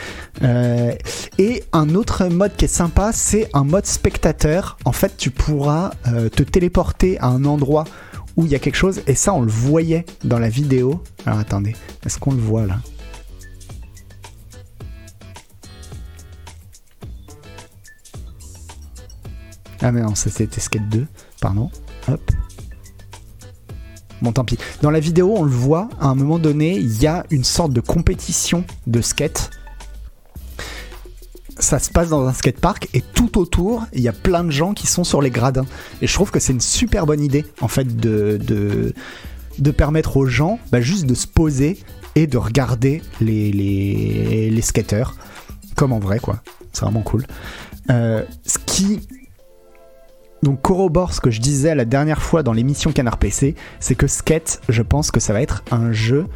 Euh, 0.42 0.94
et 1.38 1.62
un 1.72 1.94
autre 1.94 2.26
mode 2.26 2.56
qui 2.56 2.64
est 2.64 2.68
sympa, 2.68 3.12
c'est 3.12 3.48
un 3.52 3.64
mode 3.64 3.86
spectateur. 3.86 4.76
En 4.84 4.92
fait, 4.92 5.16
tu 5.16 5.30
pourras 5.30 5.92
euh, 6.08 6.28
te 6.28 6.42
téléporter 6.42 7.18
à 7.20 7.26
un 7.26 7.44
endroit 7.44 7.84
où 8.36 8.44
il 8.44 8.50
y 8.50 8.54
a 8.54 8.58
quelque 8.58 8.76
chose. 8.76 9.02
Et 9.06 9.14
ça, 9.14 9.34
on 9.34 9.42
le 9.42 9.50
voyait 9.50 10.04
dans 10.24 10.38
la 10.38 10.48
vidéo. 10.48 11.02
Alors 11.26 11.38
attendez, 11.38 11.76
est-ce 12.04 12.18
qu'on 12.18 12.32
le 12.32 12.40
voit 12.40 12.66
là? 12.66 12.78
Ah 19.84 19.90
mais 19.90 20.00
non, 20.00 20.14
ça 20.14 20.30
c'était 20.30 20.60
Skate 20.60 20.88
2, 20.88 21.06
pardon. 21.40 21.68
Hop. 22.06 22.20
Pis. 24.46 24.58
Dans 24.82 24.90
la 24.90 25.00
vidéo, 25.00 25.34
on 25.36 25.42
le 25.42 25.50
voit, 25.50 25.88
à 26.00 26.06
un 26.06 26.14
moment 26.14 26.38
donné, 26.38 26.76
il 26.76 27.02
y 27.02 27.06
a 27.06 27.24
une 27.30 27.44
sorte 27.44 27.72
de 27.72 27.80
compétition 27.80 28.64
de 28.86 29.00
skate. 29.00 29.50
Ça 31.58 31.78
se 31.78 31.90
passe 31.90 32.08
dans 32.08 32.26
un 32.26 32.32
skatepark 32.32 32.88
et 32.94 33.02
tout 33.02 33.38
autour, 33.38 33.84
il 33.92 34.00
y 34.00 34.08
a 34.08 34.12
plein 34.12 34.44
de 34.44 34.50
gens 34.50 34.74
qui 34.74 34.86
sont 34.86 35.04
sur 35.04 35.20
les 35.20 35.30
gradins. 35.30 35.66
Et 36.00 36.06
je 36.06 36.14
trouve 36.14 36.30
que 36.30 36.40
c'est 36.40 36.52
une 36.52 36.60
super 36.60 37.06
bonne 37.06 37.20
idée, 37.20 37.44
en 37.60 37.68
fait, 37.68 37.96
de, 37.96 38.92
permettre 39.76 40.16
aux 40.16 40.26
gens 40.26 40.58
bah, 40.70 40.80
juste 40.80 41.06
de 41.06 41.14
se 41.14 41.26
poser 41.26 41.78
et 42.14 42.26
de 42.26 42.38
regarder 42.38 43.02
les, 43.20 43.52
les, 43.52 44.50
les 44.50 44.62
skateurs 44.62 45.16
comme 45.74 45.92
en 45.92 45.98
vrai, 45.98 46.18
quoi. 46.18 46.42
C'est 46.72 46.82
vraiment 46.82 47.02
cool. 47.02 47.26
Euh, 47.90 48.22
donc 50.42 50.60
corrobore 50.60 51.12
ce 51.12 51.20
que 51.20 51.30
je 51.30 51.40
disais 51.40 51.74
la 51.74 51.84
dernière 51.84 52.22
fois 52.22 52.42
dans 52.42 52.52
l'émission 52.52 52.92
Canard 52.92 53.18
PC, 53.18 53.54
c'est 53.80 53.94
que 53.94 54.06
Skate, 54.06 54.60
je 54.68 54.82
pense 54.82 55.10
que 55.10 55.20
ça 55.20 55.32
va 55.32 55.40
être 55.40 55.62
un 55.70 55.92
jeu 55.92 56.26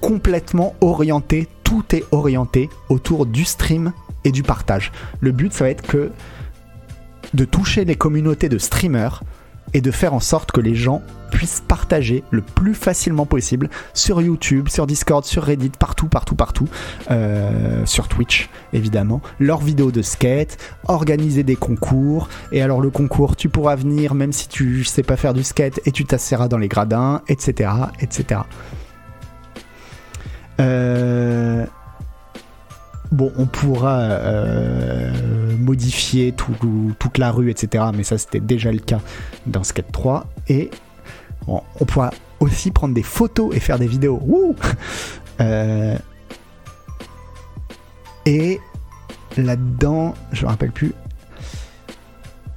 complètement 0.00 0.74
orienté, 0.80 1.48
tout 1.64 1.84
est 1.94 2.04
orienté 2.10 2.68
autour 2.88 3.26
du 3.26 3.44
stream 3.44 3.92
et 4.24 4.32
du 4.32 4.42
partage. 4.42 4.92
Le 5.20 5.32
but, 5.32 5.52
ça 5.52 5.64
va 5.64 5.70
être 5.70 5.86
que 5.86 6.10
de 7.34 7.44
toucher 7.44 7.84
les 7.84 7.94
communautés 7.94 8.48
de 8.48 8.58
streamers 8.58 9.22
et 9.74 9.80
de 9.80 9.90
faire 9.90 10.14
en 10.14 10.20
sorte 10.20 10.52
que 10.52 10.60
les 10.60 10.74
gens 10.74 11.02
puissent 11.30 11.62
partager 11.66 12.22
le 12.30 12.42
plus 12.42 12.74
facilement 12.74 13.24
possible 13.24 13.70
sur 13.94 14.20
YouTube, 14.20 14.68
sur 14.68 14.86
Discord, 14.86 15.24
sur 15.24 15.42
Reddit, 15.44 15.72
partout, 15.78 16.06
partout, 16.06 16.34
partout, 16.34 16.68
euh, 17.10 17.84
sur 17.86 18.08
Twitch 18.08 18.50
évidemment, 18.72 19.20
leurs 19.40 19.60
vidéos 19.60 19.90
de 19.90 20.02
skate, 20.02 20.58
organiser 20.88 21.42
des 21.42 21.56
concours. 21.56 22.28
Et 22.52 22.62
alors 22.62 22.80
le 22.80 22.90
concours, 22.90 23.34
tu 23.36 23.48
pourras 23.48 23.76
venir 23.76 24.14
même 24.14 24.32
si 24.32 24.48
tu 24.48 24.84
sais 24.84 25.02
pas 25.02 25.16
faire 25.16 25.34
du 25.34 25.42
skate 25.42 25.80
et 25.86 25.92
tu 25.92 26.04
t'asseras 26.04 26.48
dans 26.48 26.58
les 26.58 26.68
gradins, 26.68 27.22
etc., 27.28 27.70
etc. 28.00 28.42
Euh, 30.60 31.66
bon, 33.12 33.32
on 33.36 33.46
pourra 33.46 33.98
euh, 34.00 35.56
modifier 35.58 36.32
toute 36.32 37.18
la 37.18 37.30
rue, 37.30 37.50
etc. 37.50 37.84
Mais 37.94 38.02
ça, 38.02 38.18
c'était 38.18 38.40
déjà 38.40 38.72
le 38.72 38.78
cas 38.78 39.00
dans 39.46 39.62
Skate 39.62 39.92
3. 39.92 40.26
Et 40.48 40.70
on 41.46 41.84
pourra 41.86 42.10
aussi 42.40 42.70
prendre 42.70 42.94
des 42.94 43.02
photos 43.02 43.54
et 43.54 43.60
faire 43.60 43.78
des 43.78 43.86
vidéos. 43.86 44.20
Euh, 45.40 45.96
et 48.26 48.60
là-dedans, 49.36 50.14
je 50.30 50.44
me 50.44 50.50
rappelle 50.50 50.70
plus. 50.70 50.92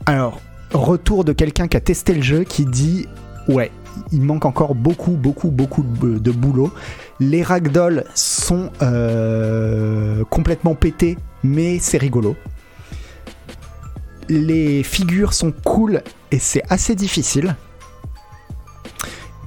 Alors, 0.05 0.39
retour 0.71 1.23
de 1.23 1.31
quelqu'un 1.31 1.67
qui 1.67 1.77
a 1.77 1.79
testé 1.79 2.13
le 2.13 2.21
jeu 2.21 2.43
qui 2.43 2.65
dit 2.65 3.07
ouais, 3.47 3.71
il 4.11 4.21
manque 4.21 4.45
encore 4.45 4.75
beaucoup, 4.75 5.11
beaucoup, 5.11 5.49
beaucoup 5.49 5.83
de, 5.83 6.31
boulot. 6.31 6.71
Les 7.19 7.43
ragdolls 7.43 8.03
sont 8.13 8.69
euh, 8.81 10.23
complètement 10.29 10.75
pétés, 10.75 11.17
mais 11.43 11.79
c'est 11.79 11.97
rigolo. 11.97 12.35
Les 14.29 14.83
figures 14.83 15.33
sont 15.33 15.53
cool 15.63 16.01
et 16.31 16.39
c'est 16.39 16.63
assez 16.69 16.95
difficile. 16.95 17.55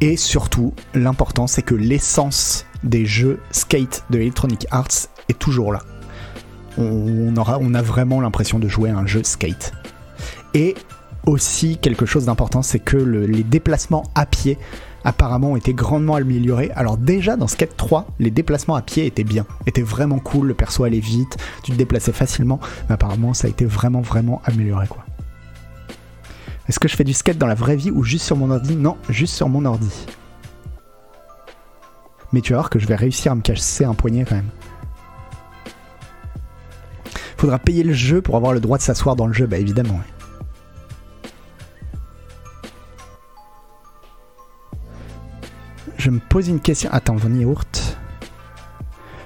Et 0.01 0.17
surtout, 0.17 0.75
l'important 0.95 1.47
c'est 1.47 1.63
que 1.63 1.75
l'essence 1.75 2.65
des 2.85 3.05
jeux 3.05 3.41
skate 3.51 4.05
de 4.11 4.19
Electronic 4.19 4.67
Arts 4.71 5.09
est 5.29 5.39
toujours 5.39 5.73
là. 5.73 5.83
On, 6.77 7.37
aura, 7.37 7.59
on 7.61 7.75
a 7.75 7.83
vraiment 7.83 8.21
l'impression 8.21 8.61
de 8.61 8.69
jouer 8.69 8.91
à 8.91 8.97
un 8.97 9.07
jeu 9.07 9.25
skate. 9.25 9.73
Et 10.55 10.77
aussi 11.27 11.77
quelque 11.79 12.07
chose 12.07 12.27
d'important, 12.27 12.62
c'est 12.62 12.79
que 12.79 12.97
le- 12.97 13.27
les 13.27 13.43
déplacements 13.43 14.05
à 14.14 14.25
pied 14.27 14.59
apparemment 15.05 15.53
ont 15.53 15.57
été 15.57 15.75
grandement 15.75 16.16
améliorés. 16.16 16.71
Alors 16.75 16.97
déjà 16.97 17.37
dans 17.37 17.47
Skate 17.47 17.77
3, 17.77 18.07
les 18.19 18.31
déplacements 18.31 18.75
à 18.77 18.83
pied 18.83 19.07
étaient 19.07 19.25
bien, 19.25 19.47
étaient 19.66 19.83
vraiment 19.83 20.19
cool, 20.19 20.49
le 20.49 20.55
perso 20.55 20.85
allait 20.85 21.01
vite, 21.01 21.37
tu 21.62 21.73
te 21.73 21.77
déplaçais 21.77 22.12
facilement, 22.12 22.61
mais 22.89 22.95
apparemment 22.95 23.35
ça 23.35 23.47
a 23.47 23.51
été 23.51 23.64
vraiment 23.64 24.01
vraiment 24.01 24.43
amélioré 24.45 24.87
quoi. 24.89 25.05
Est-ce 26.69 26.79
que 26.79 26.89
je 26.89 26.97
fais 26.97 27.05
du 27.05 27.14
skate 27.14 27.39
dans 27.39 27.47
la 27.47 27.55
vraie 27.55 27.77
vie 27.77 27.91
ou 27.91 28.03
juste 28.05 28.27
sur 28.27 28.37
mon 28.37 28.51
ordi? 28.51 28.77
Non, 28.77 28.97
juste 29.09 29.35
sur 29.35 29.49
mon 29.49 29.64
ordi. 29.64 29.91
Mais 32.33 32.43
tu 32.43 32.53
vas 32.53 32.59
voir 32.59 32.69
que 32.71 32.79
je 32.79 32.87
vais 32.87 32.95
réussir 32.97 33.33
à 33.33 33.35
me 33.35 33.41
casser 33.41 33.85
un 33.85 33.95
poignet 33.95 34.27
quand 34.29 34.35
même. 34.35 34.51
Faudra 37.39 37.59
payer 37.59 37.85
le 37.85 37.95
jeu 37.95 38.21
pour 38.21 38.37
avoir 38.37 38.53
le 38.53 38.61
droit 38.61 38.77
de 38.77 38.83
s'asseoir 38.83 39.16
dans 39.16 39.27
le 39.27 39.33
jeu, 39.33 39.47
bah 39.47 39.57
évidemment. 39.59 39.99
Je 45.99 46.11
me 46.11 46.21
pose 46.21 46.49
une 46.49 46.61
question. 46.61 46.89
Attends, 46.93 47.17
Von 47.17 47.35
Yaourt. 47.35 47.99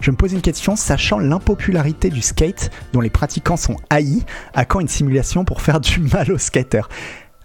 Je 0.01 0.11
me 0.11 0.16
pose 0.16 0.33
une 0.33 0.41
question, 0.41 0.75
sachant 0.75 1.20
l'impopularité 1.20 2.11
du 2.11 2.23
skate, 2.23 2.70
dont 2.93 3.01
les 3.01 3.11
pratiquants 3.11 3.57
sont 3.57 3.77
haïs, 3.89 4.25
à 4.53 4.64
quand 4.64 4.81
une 4.81 4.89
simulation 4.89 5.45
pour 5.45 5.61
faire 5.61 5.81
du 5.81 6.01
mal 6.01 6.33
aux 6.33 6.39
skateurs? 6.39 6.89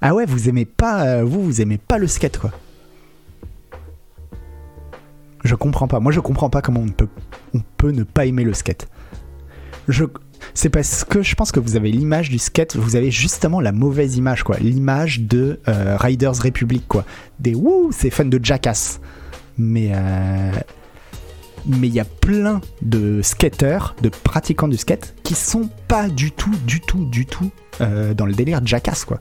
Ah 0.01 0.15
ouais, 0.15 0.25
vous 0.25 0.49
aimez 0.49 0.65
pas, 0.65 1.05
euh, 1.05 1.23
vous, 1.23 1.43
vous 1.43 1.61
aimez 1.61 1.77
pas 1.77 1.99
le 1.99 2.07
skate, 2.07 2.39
quoi. 2.39 2.51
Je 5.43 5.53
comprends 5.55 5.87
pas. 5.87 5.99
Moi, 5.99 6.11
je 6.11 6.19
comprends 6.19 6.49
pas 6.49 6.61
comment 6.61 6.81
on 6.81 6.89
peut, 6.89 7.09
on 7.53 7.59
peut 7.77 7.91
ne 7.91 8.03
pas 8.03 8.25
aimer 8.25 8.43
le 8.43 8.53
skate. 8.53 8.87
Je, 9.87 10.05
c'est 10.53 10.69
parce 10.69 11.03
que 11.03 11.21
je 11.21 11.35
pense 11.35 11.51
que 11.51 11.59
vous 11.59 11.75
avez 11.75 11.91
l'image 11.91 12.29
du 12.29 12.39
skate, 12.39 12.75
vous 12.75 12.95
avez 12.95 13.11
justement 13.11 13.61
la 13.61 13.71
mauvaise 13.71 14.17
image, 14.17 14.43
quoi. 14.43 14.57
L'image 14.57 15.21
de 15.21 15.59
euh, 15.67 15.95
Riders 15.97 16.41
Republic, 16.41 16.87
quoi. 16.87 17.05
Des 17.39 17.53
wouh, 17.53 17.91
c'est 17.91 18.09
fun 18.09 18.25
de 18.25 18.39
Jackass. 18.41 18.99
Mais 19.57 19.91
euh, 19.93 20.51
mais 21.67 21.87
il 21.87 21.93
y 21.93 21.99
a 21.99 22.05
plein 22.05 22.61
de 22.81 23.21
skateurs, 23.21 23.95
de 24.01 24.09
pratiquants 24.09 24.67
du 24.67 24.77
skate, 24.77 25.15
qui 25.23 25.33
sont 25.33 25.69
pas 25.87 26.07
du 26.07 26.31
tout, 26.31 26.55
du 26.65 26.79
tout, 26.79 27.05
du 27.05 27.25
tout 27.25 27.51
euh, 27.81 28.13
dans 28.13 28.25
le 28.25 28.33
délire 28.33 28.65
Jackass, 28.65 29.05
quoi. 29.05 29.19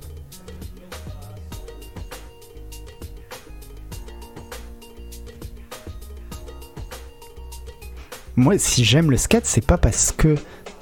Moi, 8.36 8.58
si 8.58 8.84
j'aime 8.84 9.10
le 9.10 9.16
skate, 9.16 9.46
c'est 9.46 9.64
pas 9.64 9.78
parce 9.78 10.12
que 10.12 10.34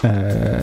euh, 0.05 0.61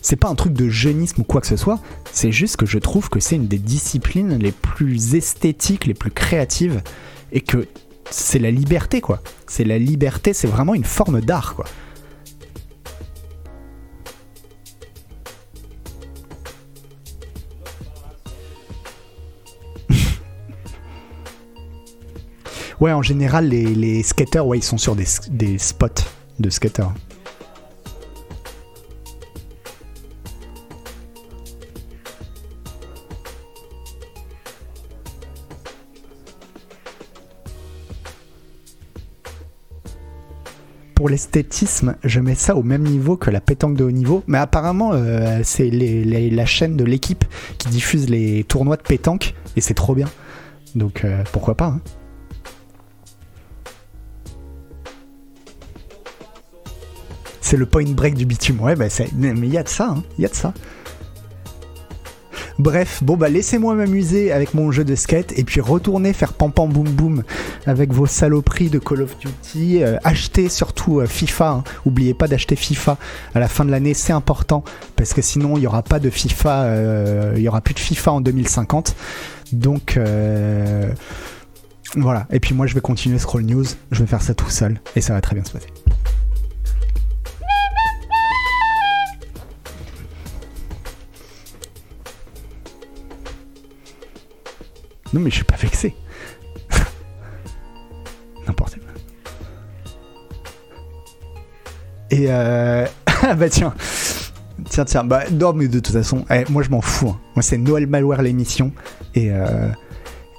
c'est 0.00 0.16
pas 0.16 0.28
un 0.28 0.36
truc 0.36 0.52
de 0.52 0.68
jeunisme 0.68 1.22
ou 1.22 1.24
quoi 1.24 1.40
que 1.40 1.48
ce 1.48 1.56
soit. 1.56 1.80
C'est 2.12 2.30
juste 2.30 2.56
que 2.56 2.66
je 2.66 2.78
trouve 2.78 3.08
que 3.08 3.18
c'est 3.18 3.34
une 3.36 3.48
des 3.48 3.58
disciplines 3.58 4.38
les 4.38 4.52
plus 4.52 5.16
esthétiques, 5.16 5.86
les 5.86 5.94
plus 5.94 6.12
créatives, 6.12 6.82
et 7.32 7.40
que 7.40 7.66
c'est 8.10 8.38
la 8.38 8.50
liberté, 8.50 9.00
quoi. 9.00 9.22
C'est 9.46 9.64
la 9.64 9.78
liberté, 9.78 10.32
c'est 10.32 10.48
vraiment 10.48 10.74
une 10.74 10.84
forme 10.84 11.20
d'art, 11.20 11.54
quoi. 11.54 11.64
ouais, 22.80 22.92
en 22.92 23.02
général, 23.02 23.48
les, 23.48 23.74
les 23.74 24.02
skaters, 24.02 24.46
ouais, 24.46 24.58
ils 24.58 24.64
sont 24.64 24.78
sur 24.78 24.94
des, 24.96 25.06
des 25.30 25.58
spots 25.58 25.88
de 26.38 26.50
skaters. 26.50 26.92
Pour 41.00 41.08
l'esthétisme, 41.08 41.96
je 42.04 42.20
mets 42.20 42.34
ça 42.34 42.54
au 42.54 42.62
même 42.62 42.82
niveau 42.82 43.16
que 43.16 43.30
la 43.30 43.40
pétanque 43.40 43.74
de 43.74 43.84
haut 43.84 43.90
niveau. 43.90 44.22
Mais 44.26 44.36
apparemment, 44.36 44.90
euh, 44.92 45.40
c'est 45.44 45.70
la 45.70 46.44
chaîne 46.44 46.76
de 46.76 46.84
l'équipe 46.84 47.24
qui 47.56 47.70
diffuse 47.70 48.10
les 48.10 48.44
tournois 48.44 48.76
de 48.76 48.82
pétanque 48.82 49.34
et 49.56 49.62
c'est 49.62 49.72
trop 49.72 49.94
bien. 49.94 50.10
Donc 50.74 51.06
euh, 51.06 51.24
pourquoi 51.32 51.54
pas 51.54 51.68
hein. 51.68 51.80
C'est 57.40 57.56
le 57.56 57.64
point 57.64 57.84
break 57.84 58.12
du 58.12 58.26
bitume. 58.26 58.60
Ouais, 58.60 58.76
bah, 58.76 58.88
mais 59.16 59.30
il 59.30 59.54
y 59.54 59.56
a 59.56 59.62
de 59.62 59.70
ça, 59.70 59.94
hein. 59.96 60.02
il 60.18 60.22
y 60.22 60.26
a 60.26 60.28
de 60.28 60.34
ça. 60.34 60.52
Bref, 62.60 63.02
bon 63.02 63.16
bah 63.16 63.30
laissez-moi 63.30 63.74
m'amuser 63.74 64.32
avec 64.32 64.52
mon 64.52 64.70
jeu 64.70 64.84
de 64.84 64.94
skate 64.94 65.32
et 65.38 65.44
puis 65.44 65.62
retournez 65.62 66.12
faire 66.12 66.34
pam 66.34 66.52
pam 66.52 66.68
boum 66.70 66.90
boum 66.90 67.22
avec 67.64 67.90
vos 67.90 68.04
saloperies 68.04 68.68
de 68.68 68.78
Call 68.78 69.00
of 69.00 69.16
Duty. 69.18 69.82
Euh, 69.82 69.96
achetez 70.04 70.50
surtout 70.50 71.00
euh, 71.00 71.06
FIFA. 71.06 71.48
hein. 71.48 71.64
Oubliez 71.86 72.12
pas 72.12 72.28
d'acheter 72.28 72.56
FIFA 72.56 72.98
à 73.34 73.40
la 73.40 73.48
fin 73.48 73.64
de 73.64 73.70
l'année, 73.70 73.94
c'est 73.94 74.12
important 74.12 74.62
parce 74.94 75.14
que 75.14 75.22
sinon 75.22 75.56
il 75.56 75.62
y 75.62 75.66
aura 75.66 75.82
pas 75.82 76.00
de 76.00 76.10
FIFA, 76.10 76.64
euh, 76.64 77.34
y 77.38 77.48
aura 77.48 77.62
plus 77.62 77.72
de 77.72 77.78
FIFA 77.78 78.12
en 78.12 78.20
2050. 78.20 78.94
Donc 79.52 79.98
voilà. 81.96 82.26
Et 82.30 82.40
puis 82.40 82.54
moi 82.54 82.66
je 82.66 82.74
vais 82.74 82.82
continuer 82.82 83.18
Scroll 83.18 83.44
News. 83.44 83.64
Je 83.90 84.00
vais 84.00 84.06
faire 84.06 84.20
ça 84.20 84.34
tout 84.34 84.50
seul 84.50 84.82
et 84.96 85.00
ça 85.00 85.14
va 85.14 85.22
très 85.22 85.34
bien 85.34 85.44
se 85.44 85.52
passer. 85.52 85.68
Non 95.12 95.20
mais 95.20 95.30
je 95.30 95.36
suis 95.36 95.44
pas 95.44 95.56
vexé. 95.56 95.94
N'importe 98.46 98.74
quoi. 98.74 98.86
Et 102.10 102.26
euh... 102.28 102.86
ah 103.22 103.34
bah 103.38 103.48
tiens. 103.48 103.74
Tiens, 104.68 104.84
tiens, 104.84 105.04
bah 105.04 105.22
non 105.32 105.52
de 105.52 105.66
toute 105.68 105.88
façon, 105.88 106.24
eh, 106.30 106.44
moi 106.50 106.62
je 106.62 106.70
m'en 106.70 106.80
fous. 106.80 107.08
hein. 107.10 107.18
Moi 107.34 107.42
c'est 107.42 107.56
Noël 107.58 107.86
Malware 107.86 108.22
l'émission. 108.22 108.72
Et, 109.14 109.30
euh, 109.30 109.68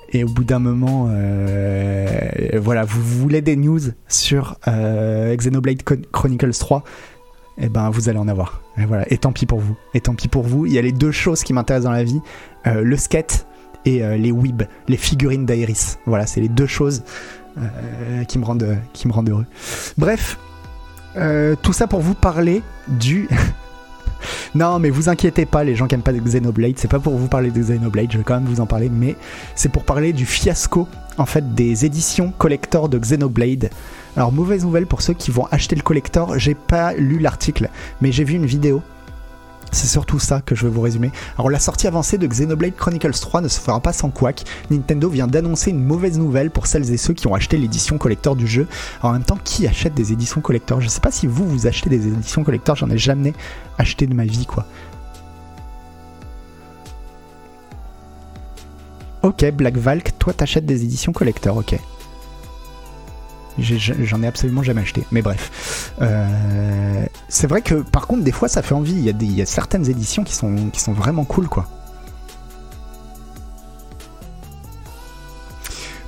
et 0.09 0.23
au 0.23 0.27
bout 0.27 0.43
d'un 0.43 0.59
moment, 0.59 1.07
euh, 1.09 2.29
voilà, 2.61 2.83
vous 2.85 3.01
voulez 3.01 3.41
des 3.41 3.55
news 3.55 3.79
sur 4.07 4.57
euh, 4.67 5.35
Xenoblade 5.35 5.83
Chron- 5.83 6.01
Chronicles 6.11 6.51
3 6.53 6.83
et 7.57 7.67
ben 7.69 7.89
vous 7.89 8.09
allez 8.09 8.19
en 8.19 8.27
avoir. 8.27 8.61
Et 8.77 8.85
voilà, 8.85 9.11
et 9.11 9.17
tant 9.17 9.31
pis 9.31 9.45
pour 9.45 9.59
vous. 9.59 9.75
Et 9.93 10.01
tant 10.01 10.13
pis 10.13 10.27
pour 10.27 10.43
vous. 10.43 10.65
Il 10.65 10.71
y 10.73 10.77
a 10.77 10.81
les 10.81 10.91
deux 10.93 11.11
choses 11.11 11.43
qui 11.43 11.53
m'intéressent 11.53 11.85
dans 11.85 11.91
la 11.95 12.03
vie 12.03 12.21
euh, 12.67 12.81
le 12.83 12.97
skate 12.97 13.47
et 13.85 14.03
euh, 14.03 14.17
les 14.17 14.31
weebs, 14.31 14.67
les 14.87 14.97
figurines 14.97 15.45
d'Iris. 15.45 15.97
Voilà, 16.05 16.25
c'est 16.27 16.41
les 16.41 16.49
deux 16.49 16.67
choses 16.67 17.03
euh, 17.57 18.23
qui, 18.25 18.39
me 18.39 18.45
rendent, 18.45 18.77
qui 18.93 19.07
me 19.07 19.13
rendent 19.13 19.29
heureux. 19.29 19.45
Bref, 19.97 20.37
euh, 21.17 21.55
tout 21.61 21.73
ça 21.73 21.87
pour 21.87 22.01
vous 22.01 22.13
parler 22.13 22.61
du. 22.87 23.27
non, 24.55 24.79
mais 24.79 24.89
vous 24.89 25.09
inquiétez 25.09 25.45
pas, 25.45 25.63
les 25.63 25.75
gens 25.75 25.87
qui 25.87 25.95
aiment 25.95 26.01
pas 26.01 26.13
Xenoblade, 26.13 26.77
c'est 26.77 26.87
pas 26.87 26.99
pour 26.99 27.17
vous 27.17 27.27
parler 27.27 27.51
de 27.51 27.59
Xenoblade, 27.59 28.11
je 28.11 28.17
vais 28.17 28.23
quand 28.23 28.35
même 28.35 28.45
vous 28.45 28.61
en 28.61 28.65
parler, 28.65 28.89
mais 28.89 29.15
c'est 29.55 29.69
pour 29.69 29.83
parler 29.83 30.13
du 30.13 30.25
fiasco 30.25 30.87
en 31.17 31.25
fait 31.25 31.53
des 31.53 31.85
éditions 31.85 32.31
collector 32.37 32.87
de 32.87 32.97
Xenoblade. 32.97 33.69
Alors 34.15 34.31
mauvaise 34.31 34.63
nouvelle 34.63 34.87
pour 34.87 35.01
ceux 35.01 35.13
qui 35.13 35.31
vont 35.31 35.47
acheter 35.51 35.75
le 35.75 35.81
collector, 35.81 36.37
j'ai 36.37 36.55
pas 36.55 36.93
lu 36.93 37.19
l'article, 37.19 37.69
mais 38.01 38.11
j'ai 38.11 38.23
vu 38.23 38.35
une 38.35 38.45
vidéo. 38.45 38.81
C'est 39.73 39.87
surtout 39.87 40.19
ça 40.19 40.41
que 40.41 40.53
je 40.53 40.67
vais 40.67 40.71
vous 40.71 40.81
résumer. 40.81 41.11
Alors 41.37 41.49
la 41.49 41.59
sortie 41.59 41.87
avancée 41.87 42.17
de 42.17 42.27
Xenoblade 42.27 42.75
Chronicles 42.75 43.11
3 43.11 43.41
ne 43.41 43.47
se 43.47 43.59
fera 43.59 43.79
pas 43.79 43.93
sans 43.93 44.09
couac. 44.09 44.43
Nintendo 44.69 45.09
vient 45.09 45.27
d'annoncer 45.27 45.71
une 45.71 45.83
mauvaise 45.83 46.19
nouvelle 46.19 46.51
pour 46.51 46.67
celles 46.67 46.91
et 46.91 46.97
ceux 46.97 47.13
qui 47.13 47.27
ont 47.27 47.33
acheté 47.33 47.57
l'édition 47.57 47.97
collector 47.97 48.35
du 48.35 48.47
jeu. 48.47 48.67
En 49.01 49.13
même 49.13 49.23
temps, 49.23 49.39
qui 49.43 49.67
achète 49.67 49.93
des 49.93 50.11
éditions 50.11 50.41
collector? 50.41 50.81
Je 50.81 50.89
sais 50.89 50.99
pas 50.99 51.11
si 51.11 51.25
vous 51.25 51.47
vous 51.47 51.67
achetez 51.67 51.89
des 51.89 52.07
éditions 52.07 52.43
collector, 52.43 52.75
j'en 52.75 52.89
ai 52.89 52.97
jamais 52.97 53.33
acheté 53.77 54.07
de 54.07 54.13
ma 54.13 54.25
vie 54.25 54.45
quoi. 54.45 54.65
Ok, 59.23 59.45
Black 59.51 59.77
Valk, 59.77 60.17
toi 60.19 60.33
t'achètes 60.33 60.65
des 60.65 60.83
éditions 60.83 61.13
collector, 61.13 61.55
ok. 61.55 61.79
J'en 63.59 64.23
ai, 64.23 64.27
absolument 64.27 64.63
jamais 64.63 64.81
acheté. 64.81 65.05
Mais 65.11 65.21
bref. 65.21 65.93
Euh, 66.01 67.05
c'est 67.27 67.47
vrai 67.47 67.61
que 67.61 67.75
par 67.75 68.07
contre, 68.07 68.23
des 68.23 68.31
fois, 68.31 68.47
ça 68.47 68.61
fait 68.61 68.73
envie. 68.73 68.93
Il 68.93 69.33
y 69.33 69.41
a, 69.41 69.45
certaines 69.45 69.89
éditions 69.89 70.23
qui 70.23 70.35
sont, 70.35 70.69
qui 70.71 70.79
sont 70.79 70.93
vraiment 70.93 71.25
cool, 71.25 71.47
quoi. 71.47 71.67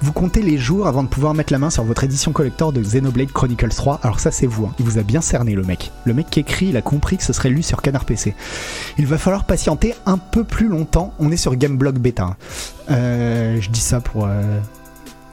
Vous 0.04 0.12
comptez 0.12 0.42
les 0.42 0.58
jours 0.58 0.88
avant 0.88 1.02
de 1.02 1.08
pouvoir 1.08 1.34
mettre 1.34 1.54
la 1.54 1.60
main 1.60 1.70
sur 1.70 1.86
votre 1.86 2.04
édition 2.04 2.34
collector 2.34 2.74
de 2.74 2.82
Xenoblade 2.82 3.32
Chronicles 3.32 3.70
3. 3.70 4.02
Alors 4.04 4.20
ça 4.20 4.32
c'est 4.32 4.48
vous, 4.48 4.66
hein. 4.66 4.74
il 4.78 4.84
vous 4.84 4.98
a 4.98 5.02
bien 5.02 5.22
cerné 5.22 5.56
le 5.56 5.64
mec. 5.64 5.94
Le 6.04 6.14
mec 6.14 6.30
qui 6.30 6.42
écrit, 6.42 6.66
il 6.66 6.76
a 6.76 6.82
compris 6.82 7.16
que 7.16 7.24
ce 7.24 7.32
serait 7.32 7.48
lu 7.48 7.64
sur 7.64 7.82
Canard 7.82 8.04
PC. 8.04 8.36
Il 8.98 9.08
va 9.08 9.18
falloir 9.18 9.46
patienter 9.46 9.96
un 10.06 10.18
peu 10.18 10.44
plus 10.44 10.68
longtemps, 10.68 11.14
on 11.20 11.32
est 11.32 11.38
sur 11.38 11.56
Gameblog 11.56 12.00
Beta. 12.00 12.36
Euh, 12.92 13.62
je 13.62 13.70
dis 13.70 13.80
ça 13.80 14.02
pour... 14.02 14.26
Euh, 14.26 14.60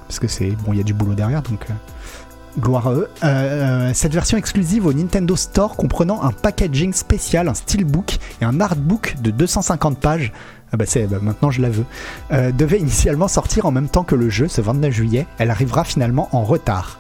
parce 0.07 0.21
que 0.21 0.29
c'est... 0.29 0.51
Bon, 0.51 0.73
il 0.73 0.77
y 0.77 0.81
a 0.81 0.85
du 0.85 0.95
boulot 0.95 1.15
derrière, 1.15 1.43
donc... 1.43 1.67
Gloire 2.59 2.89
à 2.89 2.95
eux. 2.95 3.09
Euh, 3.23 3.91
cette 3.95 4.13
version 4.13 4.37
exclusive 4.37 4.87
au 4.87 4.93
Nintendo 4.93 5.37
Store 5.37 5.77
comprenant 5.77 6.23
un 6.23 6.33
packaging 6.33 6.93
spécial, 6.93 7.49
un 7.49 7.55
steelbook 7.55 8.19
et 8.41 8.45
un 8.45 8.61
artbook 8.61 9.17
de 9.23 9.31
250 9.31 9.99
pages. 9.99 10.33
Ah 10.73 10.77
bah 10.77 10.85
bah 11.09 11.19
maintenant 11.23 11.51
je 11.51 11.63
la 11.63 11.71
veux. 11.71 11.85
euh, 12.33 12.53
devait 12.53 12.79
initialement 12.79 13.29
sortir 13.29 13.67
en 13.67 13.71
même 13.71 13.89
temps 13.89 14.05
que 14.05 14.15
le 14.15 14.29
jeu 14.31 14.49
ce 14.49 14.61
29 14.61 14.93
juillet. 14.93 15.27
Elle 15.39 15.51
arrivera 15.51 15.85
finalement 15.85 16.29
en 16.33 16.43
retard. 16.43 16.99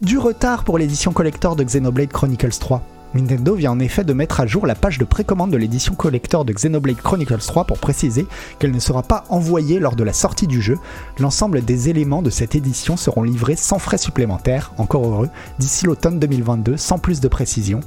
Du 0.00 0.18
retard 0.18 0.64
pour 0.64 0.78
l'édition 0.78 1.12
collector 1.12 1.56
de 1.56 1.64
Xenoblade 1.64 2.10
Chronicles 2.10 2.58
3. 2.58 2.82
Nintendo 3.14 3.54
vient 3.56 3.72
en 3.72 3.80
effet 3.80 4.04
de 4.04 4.12
mettre 4.12 4.40
à 4.40 4.46
jour 4.46 4.66
la 4.66 4.76
page 4.76 4.98
de 4.98 5.04
précommande 5.04 5.50
de 5.50 5.56
l'édition 5.56 5.94
collector 5.94 6.44
de 6.44 6.52
Xenoblade 6.52 6.96
Chronicles 7.02 7.38
3 7.38 7.64
pour 7.64 7.78
préciser 7.78 8.26
qu'elle 8.58 8.70
ne 8.70 8.78
sera 8.78 9.02
pas 9.02 9.24
envoyée 9.30 9.80
lors 9.80 9.96
de 9.96 10.04
la 10.04 10.12
sortie 10.12 10.46
du 10.46 10.62
jeu. 10.62 10.78
L'ensemble 11.18 11.64
des 11.64 11.88
éléments 11.88 12.22
de 12.22 12.30
cette 12.30 12.54
édition 12.54 12.96
seront 12.96 13.24
livrés 13.24 13.56
sans 13.56 13.80
frais 13.80 13.98
supplémentaires, 13.98 14.72
encore 14.78 15.04
heureux, 15.06 15.28
d'ici 15.58 15.86
l'automne 15.86 16.20
2022, 16.20 16.76
sans 16.76 16.98
plus 16.98 17.20
de 17.20 17.26
précision. 17.26 17.80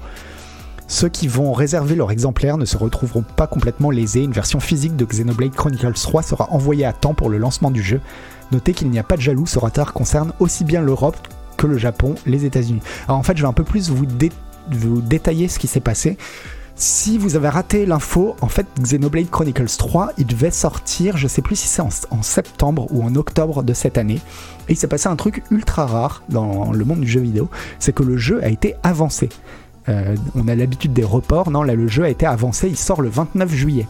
Ceux 0.88 1.08
qui 1.08 1.30
vont 1.30 1.54
réserver 1.54 1.96
leur 1.96 2.12
exemplaire 2.12 2.58
ne 2.58 2.66
se 2.66 2.76
retrouveront 2.76 3.24
pas 3.24 3.48
complètement 3.48 3.92
lésés. 3.92 4.24
Une 4.24 4.34
version 4.34 4.60
physique 4.60 4.98
de 4.98 5.06
Xenoblade 5.06 5.56
Chronicles 5.56 5.94
3 5.94 6.22
sera 6.22 6.52
envoyée 6.52 6.84
à 6.84 6.92
temps 6.92 7.14
pour 7.14 7.30
le 7.30 7.38
lancement 7.38 7.72
du 7.72 7.82
jeu. 7.82 8.02
Notez 8.52 8.74
qu'il 8.74 8.90
n'y 8.90 9.00
a 9.00 9.04
pas 9.04 9.16
de 9.16 9.22
jaloux, 9.22 9.46
ce 9.46 9.58
retard 9.58 9.94
concerne 9.94 10.34
aussi 10.42 10.66
bien 10.66 10.82
l'Europe 10.82 11.16
que 11.56 11.66
le 11.66 11.78
Japon, 11.78 12.16
les 12.26 12.44
États-Unis. 12.44 12.82
Alors 13.08 13.18
en 13.18 13.24
fait, 13.24 13.38
je 13.38 13.42
vais 13.42 13.48
un 13.48 13.54
peu 13.54 13.64
plus 13.64 13.90
vous, 13.90 14.06
dé- 14.06 14.34
vous 14.72 15.02
détailler 15.02 15.48
ce 15.48 15.60
qui 15.60 15.68
s'est 15.68 15.80
passé. 15.80 16.18
Si 16.76 17.20
vous 17.20 17.36
avez 17.36 17.50
raté 17.50 17.86
l'info, 17.86 18.36
en 18.42 18.48
fait, 18.48 18.66
Xenoblade 18.80 19.30
Chronicles 19.30 19.78
3, 19.78 20.14
il 20.18 20.26
devait 20.26 20.50
sortir, 20.50 21.18
je 21.18 21.28
sais 21.28 21.44
plus 21.44 21.56
si 21.56 21.68
c'est 21.68 21.82
en, 21.82 22.24
septembre 22.24 22.88
ou 22.92 23.04
en 23.04 23.16
octobre 23.16 23.62
de 23.62 23.74
cette 23.74 24.00
année. 24.00 24.20
Et 24.68 24.74
il 24.74 24.76
s'est 24.76 24.88
passé 24.88 25.08
un 25.08 25.16
truc 25.16 25.44
ultra 25.52 25.86
rare 25.86 26.24
dans 26.30 26.72
le 26.72 26.84
monde 26.84 27.02
du 27.02 27.08
jeu 27.08 27.22
vidéo, 27.22 27.50
c'est 27.78 27.94
que 27.94 28.02
le 28.02 28.18
jeu 28.18 28.44
a 28.44 28.50
été 28.50 28.76
avancé. 28.82 29.30
Euh, 29.88 30.16
on 30.34 30.48
a 30.48 30.56
l'habitude 30.56 30.94
des 30.94 31.04
reports, 31.04 31.52
non, 31.52 31.62
là 31.62 31.76
le 31.76 31.88
jeu 31.88 32.06
a 32.06 32.10
été 32.10 32.26
avancé, 32.26 32.70
il 32.70 32.78
sort 32.78 33.02
le 33.02 33.10
29 33.10 33.54
juillet. 33.54 33.88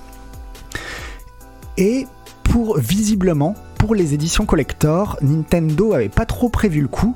Et 1.78 2.06
pour 2.44 2.78
visiblement, 2.78 3.56
pour 3.78 3.96
les 3.96 4.14
éditions 4.14 4.46
collector, 4.46 5.18
Nintendo 5.22 5.94
avait 5.94 6.10
pas 6.10 6.26
trop 6.26 6.50
prévu 6.50 6.82
le 6.82 6.88
coup. 6.88 7.16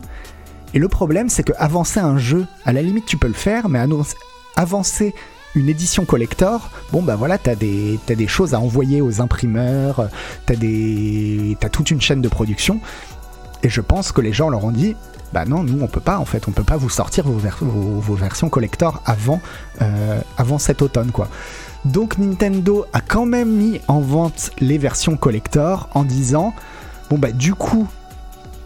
Et 0.73 0.79
le 0.79 0.87
problème, 0.87 1.29
c'est 1.29 1.43
que 1.43 1.53
avancer 1.57 1.99
un 1.99 2.17
jeu, 2.17 2.45
à 2.65 2.73
la 2.73 2.81
limite, 2.81 3.05
tu 3.05 3.17
peux 3.17 3.27
le 3.27 3.33
faire, 3.33 3.69
mais 3.69 3.79
avancer 4.55 5.13
une 5.55 5.69
édition 5.69 6.05
collector, 6.05 6.69
bon 6.91 7.01
bah 7.01 7.15
voilà, 7.15 7.37
t'as 7.37 7.55
des, 7.55 8.27
choses 8.27 8.53
à 8.53 8.59
envoyer 8.59 9.01
aux 9.01 9.21
imprimeurs, 9.21 10.09
t'as 10.45 11.69
toute 11.69 11.91
une 11.91 12.01
chaîne 12.01 12.21
de 12.21 12.27
production. 12.27 12.79
Et 13.63 13.69
je 13.69 13.81
pense 13.81 14.11
que 14.11 14.21
les 14.21 14.33
gens 14.33 14.49
leur 14.49 14.63
ont 14.63 14.71
dit, 14.71 14.95
bah 15.33 15.45
non, 15.45 15.63
nous 15.63 15.81
on 15.81 15.87
peut 15.87 15.99
pas 15.99 16.19
en 16.19 16.25
fait, 16.25 16.47
on 16.47 16.51
peut 16.51 16.63
pas 16.63 16.77
vous 16.77 16.89
sortir 16.89 17.25
vos 17.25 18.15
versions 18.15 18.49
collector 18.49 19.01
avant, 19.05 19.41
euh, 19.81 20.21
avant 20.37 20.59
cet 20.59 20.81
automne 20.81 21.11
quoi. 21.11 21.27
Donc 21.85 22.17
Nintendo 22.17 22.85
a 22.93 23.01
quand 23.01 23.25
même 23.25 23.51
mis 23.51 23.81
en 23.87 23.99
vente 23.99 24.51
les 24.59 24.77
versions 24.77 25.17
collector 25.17 25.89
en 25.93 26.03
disant, 26.03 26.53
bon 27.09 27.17
bah 27.17 27.31
du 27.31 27.55
coup, 27.55 27.87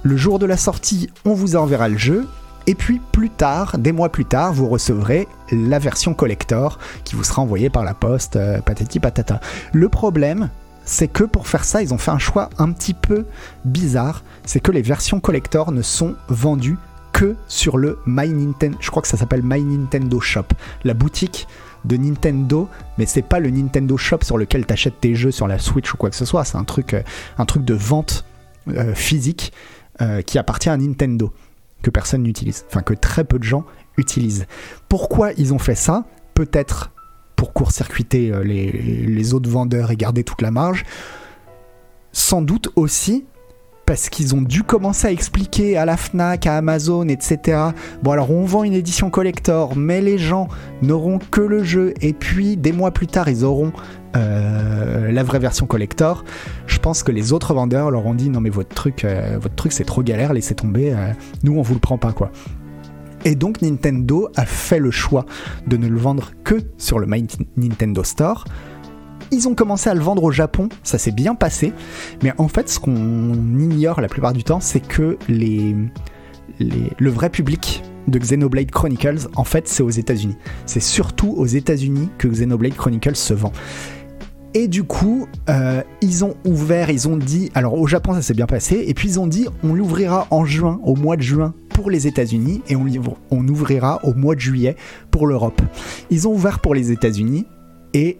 le 0.04 0.18
jour 0.18 0.39
de 0.39 0.45
la 0.45 0.58
sortie, 0.58 1.10
on 1.26 1.34
vous 1.34 1.56
enverra 1.56 1.89
le 1.89 1.97
jeu. 1.97 2.28
Et 2.68 2.76
puis 2.76 3.02
plus 3.12 3.30
tard, 3.30 3.78
des 3.78 3.91
mois 3.91 4.10
plus 4.10 4.26
tard, 4.26 4.54
vous 4.54 4.68
recevrez 4.68 5.28
la 5.52 5.80
version 5.80 6.14
collector 6.14 6.78
qui 7.04 7.16
vous 7.16 7.24
sera 7.24 7.41
envoyée 7.41 7.70
par 7.70 7.84
la 7.84 7.93
poste, 7.93 8.36
euh, 8.36 8.62
patati 8.62 8.99
patata. 8.99 9.39
Le 9.74 9.89
problème, 9.89 10.49
c'est 10.86 11.08
que 11.08 11.24
pour 11.24 11.47
faire 11.47 11.64
ça, 11.64 11.82
ils 11.82 11.93
ont 11.93 11.97
fait 11.97 12.12
un 12.12 12.20
choix 12.20 12.49
un 12.60 12.72
petit 12.72 12.93
peu 12.93 13.26
bizarre. 13.66 14.24
C'est 14.45 14.60
que 14.60 14.72
les 14.72 14.82
versions 14.82 15.20
collector 15.20 15.72
ne 15.72 15.82
sont 15.82 16.16
vendues 16.28 16.78
que 17.14 17.36
sur 17.47 17.78
le 17.78 17.99
My 18.06 18.30
Nintendo. 18.30 18.78
Je 18.80 18.89
crois 18.91 19.02
que 19.02 19.08
ça 19.08 19.18
s'appelle 19.18 19.41
My 19.43 19.64
Nintendo 19.64 20.20
Shop, 20.20 20.45
la 20.84 20.93
boutique 20.93 21.47
de 21.86 21.97
Nintendo, 21.97 22.70
mais 22.97 23.08
c'est 23.08 23.24
pas 23.24 23.39
le 23.39 23.49
Nintendo 23.49 23.97
Shop 23.97 24.20
sur 24.22 24.38
lequel 24.38 24.68
tu 24.68 24.74
achètes 24.74 24.99
tes 25.02 25.16
jeux 25.16 25.32
sur 25.32 25.47
la 25.47 25.58
Switch 25.58 25.91
ou 25.93 25.97
quoi 25.97 26.12
que 26.12 26.16
ce 26.16 26.26
soit. 26.26 26.45
C'est 26.45 26.58
un 26.58 26.64
truc, 26.64 26.93
euh, 26.93 27.02
de 27.56 27.74
vente 27.74 28.24
euh, 28.68 28.93
physique 28.93 29.52
euh, 30.00 30.22
qui 30.22 30.38
appartient 30.38 30.70
à 30.70 30.78
Nintendo 30.78 31.34
que 31.82 31.89
personne 31.89 32.24
n'utilise, 32.24 32.66
enfin 32.68 32.82
que 32.82 32.94
très 32.94 33.24
peu 33.24 33.39
de 33.39 33.44
gens 33.44 33.66
utilisent. 33.98 34.46
Pourquoi 34.88 35.34
ils 35.34 35.54
ont 35.54 35.60
fait 35.60 35.76
ça? 35.76 36.06
Peut-être 36.34 36.92
pour 37.36 37.54
court-circuiter 37.54 38.32
euh, 38.32 38.44
les, 38.44 38.72
les 38.72 39.34
autres 39.34 39.50
vendeurs 39.50 39.92
et 39.92 39.96
garder 39.96 40.24
toute 40.24 40.42
la 40.42 40.52
marge. 40.52 40.86
Sans 42.12 42.42
doute 42.42 42.70
aussi 42.76 43.26
parce 43.92 44.08
qu'ils 44.08 44.36
ont 44.36 44.42
dû 44.42 44.64
commencer 44.64 45.08
à 45.08 45.12
expliquer 45.12 45.76
à 45.76 45.86
la 45.86 45.98
FNAC, 45.98 46.48
à 46.48 46.56
Amazon, 46.56 47.10
etc. 47.10 47.60
Bon 48.04 48.12
alors 48.12 48.32
on 48.32 48.46
vend 48.46 48.64
une 48.64 48.74
édition 48.74 49.10
collector, 49.10 49.76
mais 49.76 50.00
les 50.00 50.18
gens 50.18 50.48
n'auront 50.82 51.20
que 51.20 51.42
le 51.42 51.64
jeu, 51.64 51.94
et 52.00 52.14
puis 52.14 52.56
des 52.56 52.72
mois 52.72 52.92
plus 52.92 53.08
tard 53.08 53.28
ils 53.28 53.44
auront 53.44 53.74
euh, 54.16 55.12
la 55.12 55.24
vraie 55.24 55.39
version 55.39 55.66
collector. 55.66 56.24
Je 56.68 56.80
pense 56.80 57.03
que 57.03 57.12
les 57.12 57.34
autres 57.34 57.53
vendeurs 57.53 57.91
leur 57.91 58.05
ont 58.05 58.14
dit 58.14 58.30
non 58.30 58.41
mais 58.41 58.49
votre 58.49 58.74
truc, 58.74 59.05
euh, 59.05 59.38
votre 59.39 59.55
truc 59.55 59.72
c'est 59.72 59.84
trop 59.84 60.03
galère, 60.03 60.34
laissez 60.34 60.55
tomber, 60.55 60.93
euh, 60.93 61.14
nous 61.43 61.57
on 61.57 61.62
vous 61.62 61.74
le 61.74 61.80
prend 61.80 61.97
pas 61.97 62.12
quoi. 62.12 62.32
Et 63.24 63.36
donc 63.36 63.62
Nintendo 63.62 64.30
a 64.36 64.45
fait 64.45 64.80
le 64.80 64.91
choix 64.91 65.26
de 65.68 65.78
ne 65.78 65.88
le 65.88 65.97
vendre 65.97 66.32
que 66.43 66.55
sur 66.78 66.99
le 66.99 67.07
Nintendo 67.55 68.03
Store. 68.03 68.45
Ils 69.34 69.47
ont 69.47 69.55
commencé 69.55 69.89
à 69.89 69.93
le 69.93 70.01
vendre 70.01 70.24
au 70.24 70.32
Japon, 70.32 70.68
ça 70.84 70.97
s'est 70.97 71.12
bien 71.12 71.36
passé, 71.36 71.72
mais 72.24 72.34
en 72.38 72.47
fait 72.47 72.68
ce 72.68 72.80
qu'on 72.80 73.34
ignore 73.59 74.01
la 74.01 74.07
plupart 74.07 74.34
du 74.34 74.43
temps, 74.43 74.59
c'est 74.59 74.86
que 74.86 75.18
le 75.30 77.09
vrai 77.09 77.30
public 77.30 77.84
de 78.07 78.20
Xenoblade 78.20 78.72
Chronicles, 78.72 79.28
en 79.36 79.43
fait, 79.43 79.68
c'est 79.68 79.84
aux 79.84 79.89
États-Unis. 79.89 80.36
C'est 80.66 80.82
surtout 80.82 81.34
aux 81.38 81.45
États-Unis 81.45 82.09
que 82.18 82.28
Xenoblade 82.28 82.76
Chronicles 82.76 83.16
se 83.16 83.34
vend. 83.34 83.51
Et 84.54 84.68
du 84.68 84.84
coup, 84.84 85.28
euh, 85.49 85.82
ils 86.02 86.26
ont 86.26 86.36
ouvert, 86.45 86.89
ils 86.89 87.08
ont 87.08 87.16
dit, 87.16 87.52
alors 87.56 87.76
au 87.76 87.88
Japon 87.88 88.14
ça 88.14 88.22
s'est 88.22 88.34
bien 88.34 88.47
passé, 88.47 88.84
et 88.86 88.93
puis 88.93 89.08
ils 89.08 89.20
ont 89.20 89.28
dit 89.28 89.47
on 89.64 89.74
l'ouvrira 89.74 90.28
en 90.30 90.43
juin, 90.43 90.80
au 90.84 90.95
mois 90.95 91.16
de 91.16 91.22
juin 91.22 91.54
pour 91.70 91.89
les 91.89 92.06
États-Unis, 92.06 92.62
et 92.68 92.76
on, 92.76 92.86
on 93.32 93.47
ouvrira 93.47 94.02
au 94.04 94.14
mois 94.14 94.36
de 94.36 94.41
juillet 94.41 94.76
pour 95.10 95.26
l'Europe. 95.26 95.62
Ils 96.10 96.28
ont 96.28 96.34
ouvert 96.34 96.60
pour 96.60 96.76
les 96.76 96.91
États-Unis, 96.91 97.45
et 97.93 98.18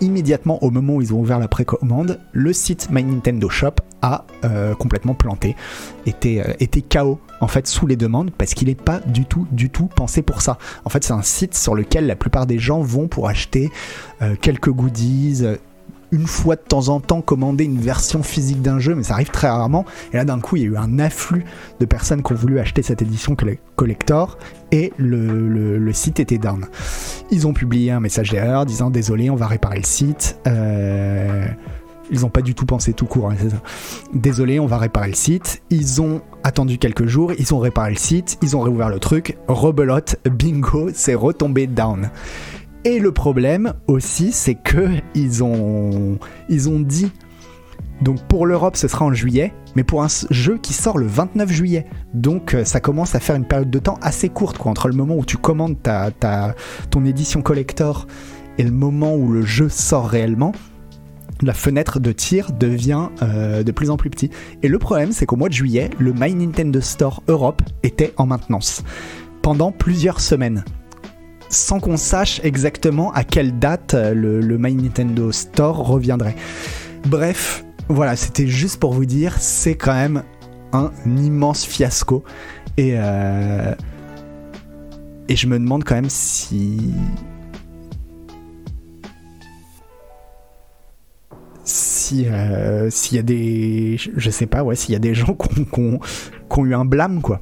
immédiatement 0.00 0.62
au 0.64 0.70
moment 0.70 0.94
où 0.94 1.02
ils 1.02 1.12
ont 1.12 1.20
ouvert 1.20 1.38
la 1.38 1.48
précommande, 1.48 2.18
le 2.32 2.52
site 2.52 2.88
My 2.90 3.04
Nintendo 3.04 3.48
Shop 3.48 3.74
a 4.02 4.24
euh, 4.44 4.74
complètement 4.74 5.14
planté, 5.14 5.56
était, 6.06 6.42
euh, 6.46 6.80
KO 6.90 7.20
en 7.40 7.48
fait 7.48 7.66
sous 7.66 7.86
les 7.86 7.96
demandes 7.96 8.30
parce 8.30 8.54
qu'il 8.54 8.68
n'est 8.68 8.74
pas 8.74 9.00
du 9.00 9.24
tout, 9.24 9.46
du 9.52 9.70
tout 9.70 9.86
pensé 9.86 10.22
pour 10.22 10.40
ça. 10.40 10.58
En 10.84 10.90
fait, 10.90 11.04
c'est 11.04 11.12
un 11.12 11.22
site 11.22 11.54
sur 11.54 11.74
lequel 11.74 12.06
la 12.06 12.16
plupart 12.16 12.46
des 12.46 12.58
gens 12.58 12.80
vont 12.80 13.08
pour 13.08 13.28
acheter 13.28 13.70
euh, 14.22 14.34
quelques 14.40 14.70
goodies. 14.70 15.44
Une 16.14 16.26
fois 16.28 16.54
de 16.54 16.60
temps 16.62 16.88
en 16.88 17.00
temps 17.00 17.20
commander 17.20 17.64
une 17.64 17.80
version 17.80 18.22
physique 18.22 18.62
d'un 18.62 18.78
jeu, 18.78 18.94
mais 18.94 19.02
ça 19.02 19.14
arrive 19.14 19.30
très 19.30 19.48
rarement. 19.48 19.84
Et 20.12 20.16
là, 20.16 20.24
d'un 20.24 20.38
coup, 20.38 20.54
il 20.56 20.62
y 20.62 20.64
a 20.64 20.68
eu 20.68 20.76
un 20.76 21.00
afflux 21.00 21.44
de 21.80 21.84
personnes 21.86 22.22
qui 22.22 22.32
ont 22.32 22.36
voulu 22.36 22.60
acheter 22.60 22.82
cette 22.82 23.02
édition 23.02 23.34
colle- 23.34 23.58
collector 23.74 24.38
et 24.70 24.92
le, 24.96 25.92
site 25.92 26.20
était 26.20 26.38
down. 26.38 26.66
Ils 27.32 27.46
ont 27.46 27.52
publié 27.52 27.90
un 27.90 28.00
message 28.00 28.30
d'erreur 28.30 28.64
disant 28.64 28.90
désolé, 28.90 29.28
on 29.28 29.36
va 29.36 29.48
réparer 29.48 29.78
le 29.78 29.84
site. 29.84 30.38
Euh, 30.46 31.46
Ils 32.10 32.20
n'ont 32.20 32.28
pas 32.28 32.42
du 32.42 32.54
tout 32.54 32.66
pensé 32.66 32.92
tout 32.92 33.06
court, 33.06 33.30
hein. 33.30 33.36
Désolé, 34.12 34.60
on 34.60 34.66
va 34.66 34.78
réparer 34.78 35.08
le 35.08 35.14
site. 35.14 35.62
Ils 35.70 36.00
ont 36.02 36.20
attendu 36.44 36.78
quelques 36.78 37.06
jours, 37.06 37.32
ils 37.38 37.54
ont 37.54 37.58
réparé 37.58 37.90
le 37.90 37.96
site, 37.96 38.38
ils 38.42 38.56
ont 38.56 38.60
réouvert 38.60 38.90
le 38.90 38.98
truc, 39.00 39.36
rebelote, 39.48 40.16
bingo, 40.30 40.90
c'est 40.94 41.14
retombé 41.14 41.66
down. 41.66 42.10
Et 42.86 42.98
le 42.98 43.12
problème 43.12 43.72
aussi, 43.86 44.30
c'est 44.30 44.54
que 44.54 44.88
ils 45.14 45.42
ont, 45.42 46.18
dit, 46.80 47.10
donc 48.02 48.22
pour 48.28 48.44
l'Europe 48.44 48.76
ce 48.76 48.88
sera 48.88 49.06
en 49.06 49.12
juillet, 49.14 49.54
mais 49.74 49.84
pour 49.84 50.02
un 50.02 50.08
jeu 50.28 50.58
qui 50.58 50.74
sort 50.74 50.98
le 50.98 51.06
29 51.06 51.50
juillet. 51.50 51.86
Donc 52.12 52.52
euh, 52.52 52.64
ça 52.64 52.80
commence 52.80 53.14
à 53.14 53.20
faire 53.20 53.36
une 53.36 53.46
période 53.46 53.70
de 53.70 53.78
temps 53.78 53.98
assez 54.02 54.28
courte, 54.28 54.58
quoi, 54.58 54.70
entre 54.70 54.88
le 54.88 54.94
moment 54.94 55.16
où 55.16 55.24
tu 55.24 55.38
commandes 55.38 55.80
ta, 55.82 56.10
ton 56.90 57.06
édition 57.06 57.40
collector 57.40 58.06
et 58.58 58.62
le 58.62 58.70
moment 58.70 59.14
où 59.14 59.32
le 59.32 59.42
jeu 59.42 59.70
sort 59.70 60.06
réellement. 60.06 60.52
La 61.40 61.54
fenêtre 61.54 62.00
de 62.00 62.12
tir 62.12 62.52
devient 62.52 63.08
euh, 63.22 63.62
de 63.62 63.72
plus 63.72 63.88
en 63.88 63.96
plus 63.96 64.10
petit. 64.10 64.28
Et 64.62 64.68
le 64.68 64.78
problème, 64.78 65.10
c'est 65.10 65.24
qu'au 65.24 65.36
mois 65.36 65.48
de 65.48 65.54
juillet, 65.54 65.88
le 65.98 66.12
My 66.12 66.34
Nintendo 66.34 66.82
Store 66.82 67.22
Europe 67.28 67.62
était 67.82 68.12
en 68.18 68.26
maintenance 68.26 68.84
pendant 69.40 69.72
plusieurs 69.72 70.20
semaines 70.20 70.64
sans 71.48 71.80
qu'on 71.80 71.96
sache 71.96 72.40
exactement 72.44 73.12
à 73.12 73.24
quelle 73.24 73.58
date 73.58 73.94
euh, 73.94 74.14
le, 74.14 74.58
My 74.58 74.74
Nintendo 74.74 75.32
Store 75.32 75.76
reviendrait. 75.86 76.36
Bref, 77.06 77.64
voilà, 77.88 78.16
c'était 78.16 78.46
juste 78.46 78.80
pour 78.80 78.92
vous 78.92 79.04
dire, 79.04 79.36
c'est 79.38 79.76
quand 79.76 79.94
même 79.94 80.22
un 80.72 80.90
immense 81.06 81.64
fiasco. 81.64 82.24
Et, 82.76 82.94
euh, 82.96 83.74
je 85.28 85.46
me 85.46 85.58
demande 85.58 85.84
quand 85.84 85.94
même 85.94 86.10
si. 86.10 86.92
Si 91.66 92.26
euh, 92.26 92.90
s'il 92.90 93.16
y 93.16 93.20
a 93.20 93.22
des. 93.22 93.96
Je 93.98 94.30
sais 94.30 94.46
pas, 94.46 94.62
ouais, 94.62 94.76
s'il 94.76 94.92
y 94.92 94.96
a 94.96 94.98
des 94.98 95.14
gens 95.14 95.34
qui 95.34 96.60
ont 96.60 96.64
eu 96.64 96.74
un 96.74 96.84
blâme, 96.84 97.22
quoi. 97.22 97.40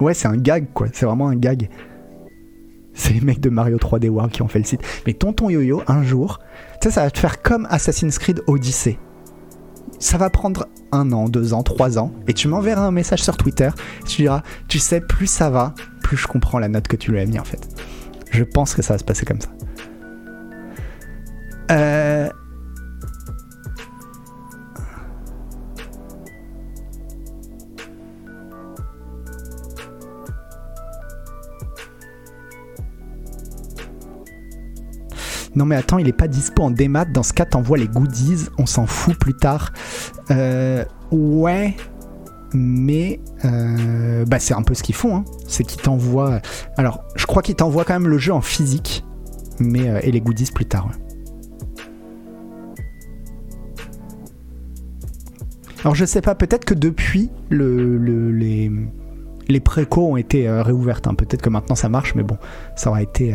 Ouais, 0.00 0.14
c'est 0.14 0.28
un 0.28 0.36
gag, 0.36 0.66
quoi. 0.72 0.88
C'est 0.92 1.06
vraiment 1.06 1.28
un 1.28 1.36
gag. 1.36 1.68
C'est 3.02 3.14
les 3.14 3.22
mecs 3.22 3.40
de 3.40 3.48
Mario 3.48 3.78
3D 3.78 4.10
World 4.10 4.30
qui 4.30 4.42
ont 4.42 4.48
fait 4.48 4.58
le 4.58 4.66
site. 4.66 4.82
Mais 5.06 5.14
Tonton 5.14 5.48
Yo-Yo, 5.48 5.82
un 5.88 6.02
jour, 6.02 6.38
tu 6.82 6.88
sais, 6.88 6.94
ça 6.94 7.04
va 7.04 7.10
te 7.10 7.18
faire 7.18 7.40
comme 7.40 7.66
Assassin's 7.70 8.18
Creed 8.18 8.42
Odyssey. 8.46 8.98
Ça 9.98 10.18
va 10.18 10.28
prendre 10.28 10.66
un 10.92 11.10
an, 11.12 11.30
deux 11.30 11.54
ans, 11.54 11.62
trois 11.62 11.98
ans, 11.98 12.12
et 12.28 12.34
tu 12.34 12.46
m'enverras 12.46 12.82
un 12.82 12.90
message 12.90 13.22
sur 13.22 13.38
Twitter. 13.38 13.70
Tu 14.06 14.22
diras, 14.22 14.42
tu 14.68 14.78
sais, 14.78 15.00
plus 15.00 15.28
ça 15.28 15.48
va, 15.48 15.74
plus 16.02 16.18
je 16.18 16.26
comprends 16.26 16.58
la 16.58 16.68
note 16.68 16.88
que 16.88 16.96
tu 16.96 17.10
lui 17.10 17.20
as 17.20 17.24
mis 17.24 17.38
en 17.38 17.44
fait. 17.44 17.66
Je 18.32 18.44
pense 18.44 18.74
que 18.74 18.82
ça 18.82 18.92
va 18.94 18.98
se 18.98 19.04
passer 19.04 19.24
comme 19.24 19.40
ça. 19.40 19.48
Euh... 21.70 22.09
Non 35.60 35.66
mais 35.66 35.76
attends, 35.76 35.98
il 35.98 36.08
est 36.08 36.14
pas 36.14 36.26
dispo 36.26 36.62
en 36.62 36.70
démat. 36.70 37.04
Dans 37.04 37.22
ce 37.22 37.34
cas, 37.34 37.44
t'envoies 37.44 37.76
les 37.76 37.86
goodies. 37.86 38.46
On 38.56 38.64
s'en 38.64 38.86
fout 38.86 39.14
plus 39.18 39.34
tard. 39.34 39.72
Euh, 40.30 40.82
ouais, 41.10 41.76
mais 42.54 43.20
euh, 43.44 44.24
bah 44.24 44.38
c'est 44.38 44.54
un 44.54 44.62
peu 44.62 44.72
ce 44.72 44.82
qu'ils 44.82 44.94
font. 44.94 45.16
Hein. 45.16 45.24
C'est 45.46 45.64
qu'ils 45.64 45.82
t'envoient. 45.82 46.40
Alors, 46.78 47.04
je 47.14 47.26
crois 47.26 47.42
qu'ils 47.42 47.56
t'envoient 47.56 47.84
quand 47.84 47.92
même 47.92 48.08
le 48.08 48.16
jeu 48.16 48.32
en 48.32 48.40
physique, 48.40 49.04
mais 49.58 49.86
euh, 49.90 50.00
et 50.02 50.10
les 50.12 50.22
goodies 50.22 50.50
plus 50.50 50.64
tard. 50.64 50.88
Alors 55.82 55.94
je 55.94 56.06
sais 56.06 56.22
pas. 56.22 56.34
Peut-être 56.34 56.64
que 56.64 56.72
depuis 56.74 57.30
le, 57.50 57.98
le- 57.98 58.32
les 58.32 58.70
les 59.48 59.60
précos 59.60 60.06
ont 60.12 60.16
été 60.16 60.48
réouvertes. 60.48 61.06
hein. 61.06 61.14
Peut-être 61.14 61.42
que 61.42 61.50
maintenant 61.50 61.74
ça 61.74 61.90
marche, 61.90 62.14
mais 62.14 62.22
bon, 62.22 62.38
ça 62.76 62.88
aura 62.88 63.02
été. 63.02 63.34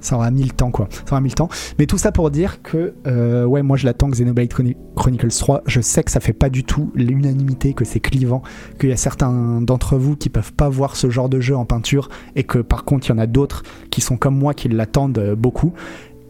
Ça 0.00 0.16
aura 0.16 0.30
mis 0.30 0.42
le 0.44 0.50
temps, 0.50 0.70
quoi. 0.70 0.88
Ça 0.90 1.12
aura 1.12 1.20
mis 1.20 1.28
le 1.28 1.34
temps. 1.34 1.48
Mais 1.78 1.86
tout 1.86 1.98
ça 1.98 2.10
pour 2.12 2.30
dire 2.30 2.62
que, 2.62 2.94
euh, 3.06 3.44
ouais, 3.44 3.62
moi 3.62 3.76
je 3.76 3.84
l'attends 3.86 4.08
Xenoblade 4.08 4.48
Chroni- 4.48 4.76
Chronicles 4.96 5.28
3. 5.28 5.62
Je 5.66 5.80
sais 5.80 6.02
que 6.02 6.10
ça 6.10 6.20
fait 6.20 6.32
pas 6.32 6.48
du 6.48 6.64
tout 6.64 6.90
l'unanimité, 6.94 7.74
que 7.74 7.84
c'est 7.84 8.00
clivant, 8.00 8.42
qu'il 8.78 8.88
y 8.88 8.92
a 8.92 8.96
certains 8.96 9.60
d'entre 9.60 9.96
vous 9.96 10.16
qui 10.16 10.28
peuvent 10.30 10.52
pas 10.54 10.68
voir 10.68 10.96
ce 10.96 11.10
genre 11.10 11.28
de 11.28 11.40
jeu 11.40 11.54
en 11.56 11.64
peinture, 11.66 12.08
et 12.36 12.44
que 12.44 12.58
par 12.58 12.84
contre 12.84 13.06
il 13.06 13.10
y 13.10 13.12
en 13.12 13.18
a 13.18 13.26
d'autres 13.26 13.62
qui 13.90 14.00
sont 14.00 14.16
comme 14.16 14.36
moi 14.38 14.54
qui 14.54 14.68
l'attendent 14.68 15.18
euh, 15.18 15.34
beaucoup. 15.36 15.72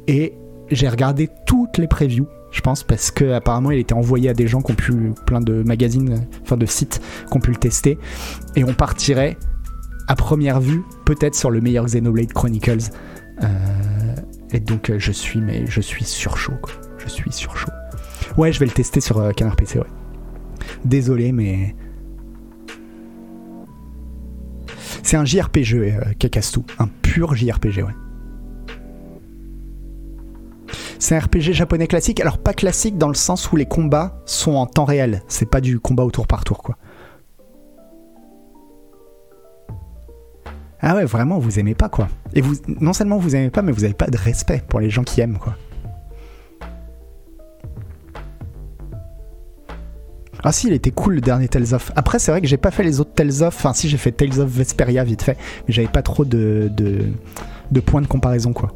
Et 0.09 0.35
j'ai 0.71 0.89
regardé 0.89 1.29
toutes 1.47 1.79
les 1.79 1.87
previews, 1.87 2.27
je 2.51 2.61
pense, 2.61 2.83
parce 2.83 3.11
que 3.11 3.33
apparemment 3.33 3.71
il 3.71 3.79
était 3.79 3.95
envoyé 3.95 4.29
à 4.29 4.35
des 4.35 4.47
gens 4.49 4.62
qui 4.62 4.73
ont 4.73 4.77
pu, 4.77 5.12
plein 5.27 5.41
de 5.41 5.62
magazines, 5.62 6.27
enfin 6.43 6.57
de 6.57 6.66
sites, 6.66 7.01
qui 7.31 7.37
ont 7.37 7.41
pu 7.41 7.51
le 7.51 7.57
tester, 7.57 7.99
et 8.57 8.64
on 8.64 8.75
partirait 8.75 9.37
à 10.09 10.16
première 10.16 10.61
vue, 10.61 10.83
peut-être 11.05 11.37
sur 11.37 11.51
le 11.53 11.61
meilleur 11.61 11.85
Xenoblade 11.87 12.33
Chronicles. 12.33 12.91
Euh, 13.43 14.16
et 14.53 14.61
donc 14.61 14.91
euh, 14.91 14.99
je 14.99 15.12
suis 15.12 15.41
mais 15.41 15.66
je 15.66 15.80
suis 15.80 16.05
sur 16.05 16.36
chaud 16.36 16.57
quoi. 16.61 16.74
Je 16.99 17.09
suis 17.09 17.32
sur 17.32 17.57
chaud. 17.57 17.72
Ouais, 18.36 18.53
je 18.53 18.61
vais 18.61 18.66
le 18.66 18.72
tester 18.72 19.01
sur 19.01 19.18
euh, 19.18 19.32
Canard 19.32 19.57
PC 19.57 19.78
ouais. 19.78 19.86
Désolé 20.84 21.32
mais 21.32 21.74
c'est 25.03 25.16
un 25.16 25.24
JRPG 25.24 25.74
euh, 25.74 26.12
Kakastu, 26.18 26.61
un 26.78 26.86
pur 26.86 27.34
JRPG 27.34 27.82
ouais. 27.82 27.95
C'est 30.99 31.16
un 31.16 31.20
RPG 31.20 31.53
japonais 31.53 31.86
classique, 31.86 32.20
alors 32.20 32.38
pas 32.38 32.53
classique 32.53 32.99
dans 32.99 33.09
le 33.09 33.14
sens 33.14 33.51
où 33.51 33.57
les 33.57 33.64
combats 33.66 34.22
sont 34.26 34.53
en 34.53 34.66
temps 34.66 34.84
réel, 34.84 35.22
c'est 35.28 35.49
pas 35.49 35.62
du 35.62 35.80
combat 35.80 36.05
au 36.05 36.11
tour 36.11 36.26
par 36.26 36.45
tour 36.45 36.62
quoi. 36.62 36.76
Ah 40.83 40.95
ouais, 40.95 41.05
vraiment, 41.05 41.39
vous 41.39 41.59
aimez 41.59 41.74
pas 41.74 41.89
quoi. 41.89 42.09
Et 42.35 42.41
vous, 42.41 42.55
non 42.81 42.93
seulement 42.93 43.18
vous 43.18 43.37
aimez 43.37 43.51
pas, 43.51 43.62
mais 43.62 43.72
vous 43.72 43.85
avez 43.85 43.95
pas 43.95 44.07
de 44.07 44.16
respect 44.16 44.62
pour 44.66 44.81
les 44.81 44.91
gens 44.91 45.05
qui 45.05 45.20
aiment 45.20 45.39
quoi. 45.39 45.57
Ah 50.43 50.53
si, 50.53 50.68
il 50.68 50.72
était 50.72 50.91
cool 50.91 51.16
le 51.16 51.20
dernier 51.20 51.49
Tales 51.49 51.74
of. 51.74 51.93
Après, 51.97 52.18
c'est 52.18 52.31
vrai 52.31 52.41
que 52.41 52.47
j'ai 52.47 52.57
pas 52.57 52.70
fait 52.70 52.83
les 52.83 52.99
autres 52.99 53.12
Tales 53.12 53.43
of. 53.43 53.55
Enfin, 53.55 53.74
si, 53.74 53.91
j'ai 53.91 53.99
fait 53.99 54.12
Tales 54.12 54.41
of 54.41 54.49
Vesperia 54.49 55.05
vite 55.05 55.22
fait, 55.22 55.37
mais 55.66 55.74
j'avais 55.74 55.89
pas 55.89 56.03
trop 56.03 56.24
de, 56.24 56.70
de, 56.72 57.81
points 57.81 58.01
de 58.01 58.07
comparaison 58.07 58.53
quoi. 58.53 58.72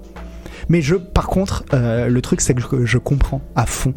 Mais 0.68 0.82
je, 0.82 0.96
par 0.96 1.26
contre, 1.26 1.64
euh, 1.72 2.08
le 2.08 2.22
truc 2.22 2.40
c'est 2.40 2.54
que 2.54 2.84
je 2.84 2.98
comprends 2.98 3.40
à 3.54 3.66
fond 3.66 3.94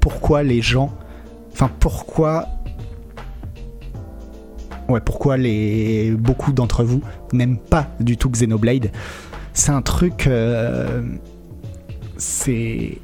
pourquoi 0.00 0.42
les 0.42 0.62
gens, 0.62 0.94
enfin 1.52 1.70
pourquoi 1.80 2.46
Ouais, 4.88 5.00
pourquoi 5.00 5.36
les 5.36 6.12
beaucoup 6.12 6.52
d'entre 6.52 6.84
vous 6.84 7.02
n'aiment 7.32 7.58
pas 7.58 7.88
du 7.98 8.16
tout 8.16 8.30
Xenoblade? 8.30 8.90
C'est 9.52 9.72
un 9.72 9.82
truc, 9.82 10.26
euh, 10.26 11.02
c'est, 12.16 12.98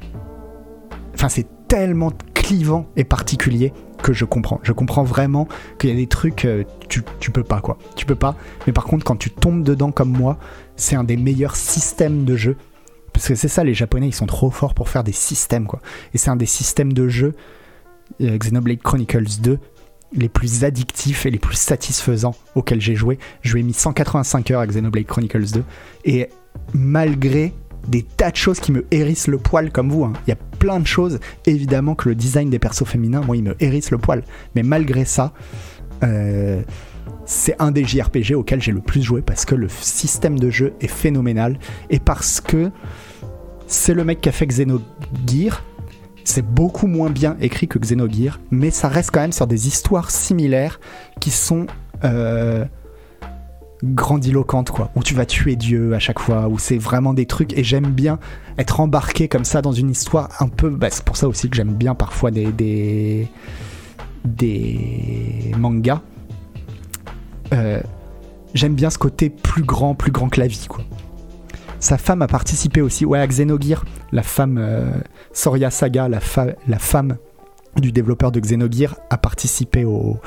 enfin 1.13 1.29
c'est 1.29 1.47
tellement 1.67 2.11
clivant 2.33 2.85
et 2.95 3.03
particulier 3.03 3.73
que 4.01 4.13
je 4.13 4.25
comprends. 4.25 4.59
Je 4.63 4.71
comprends 4.71 5.03
vraiment 5.03 5.47
qu'il 5.79 5.89
y 5.89 5.93
a 5.93 5.95
des 5.95 6.07
trucs 6.07 6.45
euh, 6.45 6.63
tu 6.89 7.03
tu 7.19 7.31
peux 7.31 7.43
pas 7.43 7.59
quoi. 7.59 7.77
Tu 7.95 8.05
peux 8.05 8.15
pas. 8.15 8.35
Mais 8.67 8.73
par 8.73 8.85
contre, 8.85 9.03
quand 9.03 9.15
tu 9.15 9.29
tombes 9.29 9.63
dedans 9.63 9.91
comme 9.91 10.11
moi, 10.11 10.37
c'est 10.75 10.95
un 10.95 11.03
des 11.03 11.17
meilleurs 11.17 11.55
systèmes 11.55 12.23
de 12.23 12.35
jeu. 12.35 12.55
Parce 13.11 13.27
que 13.27 13.35
c'est 13.35 13.47
ça, 13.47 13.63
les 13.63 13.73
Japonais, 13.73 14.07
ils 14.07 14.15
sont 14.15 14.25
trop 14.25 14.49
forts 14.49 14.73
pour 14.73 14.89
faire 14.89 15.03
des 15.03 15.11
systèmes 15.11 15.65
quoi. 15.65 15.81
Et 16.13 16.17
c'est 16.17 16.29
un 16.29 16.35
des 16.35 16.45
systèmes 16.45 16.93
de 16.93 17.07
jeu 17.07 17.33
euh, 18.21 18.37
Xenoblade 18.37 18.81
Chronicles 18.81 19.41
2 19.41 19.59
les 20.15 20.29
plus 20.29 20.63
addictifs 20.63 21.25
et 21.25 21.31
les 21.31 21.39
plus 21.39 21.55
satisfaisants 21.55 22.35
auxquels 22.55 22.81
j'ai 22.81 22.95
joué. 22.95 23.19
Je 23.41 23.53
lui 23.53 23.61
ai 23.61 23.63
mis 23.63 23.73
185 23.73 24.51
heures 24.51 24.61
à 24.61 24.67
Xenoblade 24.67 25.05
Chronicles 25.05 25.51
2 25.51 25.63
et 26.05 26.29
malgré 26.73 27.53
des 27.87 28.03
tas 28.03 28.31
de 28.31 28.35
choses 28.35 28.59
qui 28.59 28.71
me 28.71 28.85
hérissent 28.91 29.27
le 29.27 29.37
poil 29.37 29.71
comme 29.71 29.89
vous, 29.89 30.05
hein, 30.05 30.13
il 30.25 30.29
y 30.29 30.33
a 30.33 30.37
plein 30.59 30.79
de 30.79 30.87
choses, 30.87 31.19
évidemment 31.45 31.95
que 31.95 32.07
le 32.09 32.15
design 32.15 32.49
des 32.49 32.59
persos 32.59 32.85
féminins, 32.85 33.21
moi 33.21 33.35
il 33.35 33.43
me 33.43 33.55
hérisse 33.59 33.91
le 33.91 33.97
poil, 33.97 34.23
mais 34.55 34.63
malgré 34.63 35.03
ça, 35.03 35.33
euh, 36.03 36.61
c'est 37.25 37.55
un 37.59 37.71
des 37.71 37.83
JRPG 37.83 38.35
auxquels 38.35 38.61
j'ai 38.61 38.71
le 38.71 38.81
plus 38.81 39.01
joué 39.01 39.21
parce 39.21 39.45
que 39.45 39.55
le 39.55 39.67
système 39.69 40.39
de 40.39 40.49
jeu 40.49 40.73
est 40.81 40.87
phénoménal. 40.87 41.57
Et 41.89 41.99
parce 41.99 42.41
que 42.41 42.71
c'est 43.67 43.93
le 43.93 44.03
mec 44.03 44.21
qui 44.21 44.29
a 44.29 44.31
fait 44.31 44.45
Xenogear, 44.45 45.63
c'est 46.23 46.45
beaucoup 46.45 46.87
moins 46.87 47.09
bien 47.09 47.37
écrit 47.41 47.67
que 47.67 47.79
Xenogear, 47.79 48.39
mais 48.51 48.71
ça 48.71 48.87
reste 48.87 49.11
quand 49.11 49.21
même 49.21 49.31
sur 49.31 49.47
des 49.47 49.67
histoires 49.67 50.11
similaires 50.11 50.79
qui 51.19 51.31
sont 51.31 51.67
euh, 52.03 52.65
grandiloquentes, 53.83 54.71
quoi. 54.71 54.91
Où 54.95 55.03
tu 55.03 55.13
vas 55.13 55.25
tuer 55.25 55.55
Dieu 55.55 55.93
à 55.93 55.99
chaque 55.99 56.19
fois, 56.19 56.47
où 56.47 56.57
c'est 56.57 56.77
vraiment 56.77 57.13
des 57.13 57.25
trucs. 57.25 57.57
Et 57.57 57.63
j'aime 57.63 57.87
bien 57.87 58.19
être 58.57 58.79
embarqué 58.79 59.27
comme 59.27 59.45
ça 59.45 59.61
dans 59.61 59.71
une 59.71 59.89
histoire 59.89 60.29
un 60.39 60.47
peu. 60.47 60.69
bah, 60.69 60.87
c'est 60.89 61.03
pour 61.03 61.17
ça 61.17 61.27
aussi 61.27 61.49
que 61.49 61.55
j'aime 61.55 61.73
bien 61.73 61.95
parfois 61.95 62.31
des, 62.31 62.51
des, 62.51 63.27
des 64.25 65.51
mangas. 65.57 66.01
Euh, 67.53 67.81
j'aime 68.53 68.73
bien 68.73 68.89
ce 68.89 68.97
côté 68.97 69.29
plus 69.29 69.63
grand, 69.63 69.95
plus 69.95 70.11
grand 70.11 70.29
que 70.29 70.39
la 70.39 70.47
vie, 70.47 70.65
quoi. 70.67 70.83
Sa 71.83 71.97
femme 71.97 72.21
a 72.21 72.27
participé 72.27 72.79
aussi, 72.79 73.03
ouais, 73.05 73.19
à 73.19 73.27
Xenogear, 73.27 73.83
la 74.13 74.23
femme 74.23 74.57
euh, 74.57 74.89
Soria 75.33 75.69
Saga, 75.69 76.07
la, 76.07 76.21
femme 76.79 77.17
du 77.75 77.91
développeur 77.91 78.31
de 78.31 78.39
Xenogear, 78.39 78.95
a 79.09 79.17
participé 79.17 79.83
au, 79.83 80.17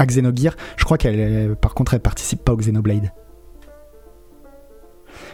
à 0.00 0.06
Xenogear. 0.06 0.56
Je 0.76 0.84
crois 0.84 0.98
qu'elle, 0.98 1.54
par 1.54 1.74
contre, 1.74 1.94
elle 1.94 2.00
participe 2.00 2.42
pas 2.42 2.52
au 2.52 2.56
Xenoblade. 2.56 3.12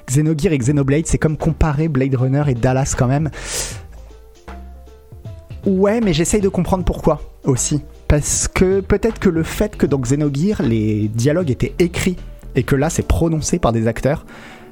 Xenogear 0.06 0.52
et 0.52 0.58
Xenoblade, 0.58 1.06
c'est 1.06 1.16
comme 1.16 1.38
comparer 1.38 1.88
Blade 1.88 2.14
Runner 2.14 2.42
et 2.48 2.54
Dallas 2.54 2.94
quand 2.94 3.08
même. 3.08 3.30
Ouais, 5.64 6.02
mais 6.02 6.12
j'essaye 6.12 6.42
de 6.42 6.50
comprendre 6.50 6.84
pourquoi 6.84 7.22
aussi. 7.44 7.80
Parce 8.06 8.48
que 8.48 8.80
peut-être 8.80 9.18
que 9.18 9.30
le 9.30 9.44
fait 9.44 9.78
que 9.78 9.86
dans 9.86 9.98
Xenogear, 9.98 10.62
les 10.62 11.08
dialogues 11.08 11.50
étaient 11.50 11.74
écrits 11.78 12.18
et 12.54 12.64
que 12.64 12.76
là, 12.76 12.90
c'est 12.90 13.06
prononcé 13.06 13.58
par 13.58 13.72
des 13.72 13.86
acteurs, 13.86 14.26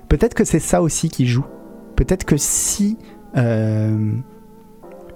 peut-être 0.09 0.35
que 0.35 0.45
c'est 0.45 0.61
ça 0.61 0.83
aussi 0.83 1.09
qui 1.09 1.27
joue. 1.27 1.47
Peut-être 1.97 2.25
que 2.25 2.37
si. 2.37 2.99
euh, 3.37 4.13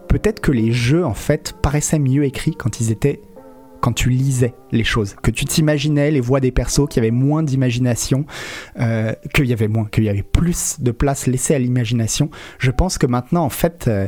peut-être 0.08 0.40
que 0.40 0.52
les 0.52 0.72
jeux, 0.72 1.04
en 1.06 1.14
fait, 1.14 1.54
paraissaient 1.62 1.98
mieux 1.98 2.24
écrits 2.24 2.54
quand 2.54 2.80
ils 2.80 2.90
étaient. 2.90 3.20
Quand 3.80 3.92
tu 3.92 4.10
lisais 4.10 4.54
les 4.70 4.84
choses, 4.84 5.16
que 5.24 5.32
tu 5.32 5.44
t'imaginais 5.44 6.12
les 6.12 6.20
voix 6.20 6.38
des 6.38 6.52
persos, 6.52 6.86
qu'il 6.88 7.02
y 7.02 7.04
avait 7.04 7.10
moins 7.10 7.42
d'imagination, 7.42 8.26
euh, 8.78 9.12
qu'il 9.34 9.46
y 9.46 9.52
avait 9.52 9.66
moins, 9.66 9.86
qu'il 9.86 10.04
y 10.04 10.08
avait 10.08 10.22
plus 10.22 10.80
de 10.80 10.92
place 10.92 11.26
laissée 11.26 11.56
à 11.56 11.58
l'imagination. 11.58 12.30
Je 12.60 12.70
pense 12.70 12.96
que 12.96 13.06
maintenant, 13.08 13.42
en 13.42 13.48
fait, 13.48 13.88
euh, 13.88 14.06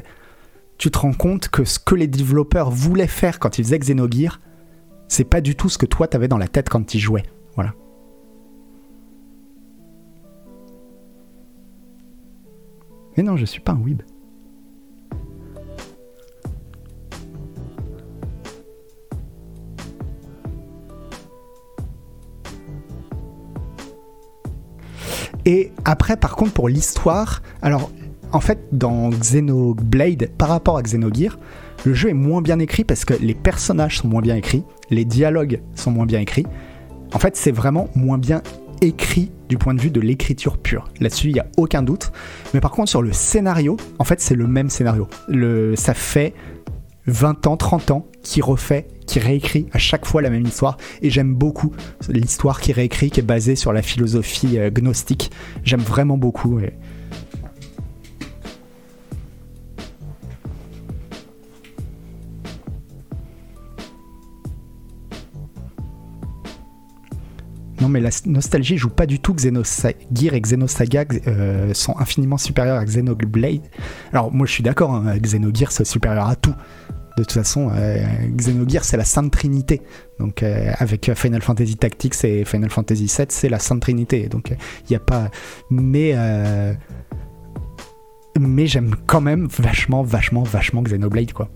tu 0.78 0.92
te 0.92 0.98
rends 0.98 1.12
compte 1.12 1.48
que 1.48 1.64
ce 1.64 1.80
que 1.80 1.96
les 1.96 2.06
développeurs 2.06 2.70
voulaient 2.70 3.08
faire 3.08 3.40
quand 3.40 3.58
ils 3.58 3.64
faisaient 3.64 3.80
Xenogears, 3.80 4.40
c'est 5.08 5.24
pas 5.24 5.40
du 5.40 5.56
tout 5.56 5.68
ce 5.68 5.76
que 5.76 5.86
toi 5.86 6.06
t'avais 6.06 6.28
dans 6.28 6.38
la 6.38 6.46
tête 6.46 6.68
quand 6.68 6.86
tu 6.86 7.00
jouais. 7.00 7.24
Voilà. 7.56 7.74
Mais 13.16 13.22
non, 13.22 13.36
je 13.36 13.44
suis 13.44 13.60
pas 13.60 13.72
un 13.72 13.80
weeb. 13.80 14.02
Et 25.46 25.72
après, 25.84 26.16
par 26.16 26.36
contre, 26.36 26.52
pour 26.52 26.68
l'histoire, 26.68 27.42
alors 27.60 27.90
en 28.32 28.40
fait, 28.40 28.58
dans 28.72 29.10
Xenoblade, 29.10 30.30
par 30.38 30.48
rapport 30.48 30.76
à 30.76 30.82
Xenogears, 30.82 31.38
le 31.84 31.92
jeu 31.92 32.08
est 32.08 32.14
moins 32.14 32.40
bien 32.40 32.58
écrit 32.58 32.82
parce 32.82 33.04
que 33.04 33.14
les 33.14 33.34
personnages 33.34 33.98
sont 33.98 34.08
moins 34.08 34.22
bien 34.22 34.36
écrits, 34.36 34.64
les 34.90 35.04
dialogues 35.04 35.60
sont 35.74 35.90
moins 35.90 36.06
bien 36.06 36.20
écrits. 36.20 36.46
En 37.12 37.18
fait, 37.18 37.36
c'est 37.36 37.52
vraiment 37.52 37.88
moins 37.94 38.18
bien 38.18 38.42
écrit 38.80 39.30
du 39.48 39.58
point 39.58 39.74
de 39.74 39.80
vue 39.80 39.90
de 39.90 40.00
l'écriture 40.00 40.58
pure. 40.58 40.88
Là-dessus, 41.00 41.28
il 41.28 41.34
n'y 41.34 41.40
a 41.40 41.46
aucun 41.56 41.82
doute. 41.82 42.12
Mais 42.52 42.60
par 42.60 42.70
contre, 42.70 42.90
sur 42.90 43.02
le 43.02 43.12
scénario, 43.12 43.76
en 43.98 44.04
fait, 44.04 44.20
c'est 44.20 44.34
le 44.34 44.46
même 44.46 44.70
scénario. 44.70 45.08
Le, 45.28 45.76
ça 45.76 45.94
fait 45.94 46.34
20 47.06 47.46
ans, 47.46 47.56
30 47.56 47.90
ans 47.90 48.06
qui 48.22 48.40
refait, 48.40 48.88
qui 49.06 49.18
réécrit 49.18 49.66
à 49.72 49.78
chaque 49.78 50.06
fois 50.06 50.22
la 50.22 50.30
même 50.30 50.46
histoire. 50.46 50.78
Et 51.02 51.10
j'aime 51.10 51.34
beaucoup 51.34 51.72
l'histoire 52.08 52.60
qui 52.60 52.72
réécrit, 52.72 53.10
qui 53.10 53.20
est 53.20 53.24
basée 53.24 53.56
sur 53.56 53.72
la 53.72 53.82
philosophie 53.82 54.58
euh, 54.58 54.70
gnostique. 54.70 55.30
J'aime 55.64 55.80
vraiment 55.80 56.16
beaucoup. 56.16 56.58
Et... 56.60 56.72
Non, 67.84 67.90
mais 67.90 68.00
la 68.00 68.08
nostalgie 68.24 68.78
joue 68.78 68.88
pas 68.88 69.04
du 69.04 69.20
tout. 69.20 69.34
Xenogears 69.34 69.92
et 70.32 70.40
Xenosaga 70.40 71.04
euh, 71.26 71.74
sont 71.74 71.94
infiniment 71.98 72.38
supérieurs 72.38 72.78
à 72.78 72.84
Xenoblade. 72.86 73.60
Alors, 74.10 74.32
moi, 74.32 74.46
je 74.46 74.52
suis 74.52 74.62
d'accord, 74.62 74.94
hein, 74.94 75.18
Xenogears, 75.18 75.70
c'est 75.70 75.84
supérieur 75.84 76.26
à 76.26 76.34
tout. 76.34 76.54
De 77.18 77.24
toute 77.24 77.32
façon, 77.32 77.70
euh, 77.74 78.02
c'est 78.80 78.96
la 78.96 79.04
Sainte 79.04 79.30
Trinité. 79.30 79.82
Donc, 80.18 80.42
euh, 80.42 80.72
avec 80.78 81.12
Final 81.14 81.42
Fantasy 81.42 81.76
Tactics 81.76 82.24
et 82.24 82.46
Final 82.46 82.70
Fantasy 82.70 83.04
VII, 83.04 83.26
c'est 83.28 83.50
la 83.50 83.58
Sainte 83.58 83.82
Trinité. 83.82 84.28
Donc, 84.28 84.48
il 84.48 84.86
n'y 84.88 84.96
a 84.96 85.00
pas. 85.00 85.30
Mais. 85.68 86.14
Mais 88.40 88.66
j'aime 88.66 88.96
quand 89.06 89.20
même 89.20 89.46
vachement, 89.58 90.02
vachement, 90.02 90.42
vachement 90.42 90.80
Xenoblade, 90.80 91.34
quoi. 91.34 91.50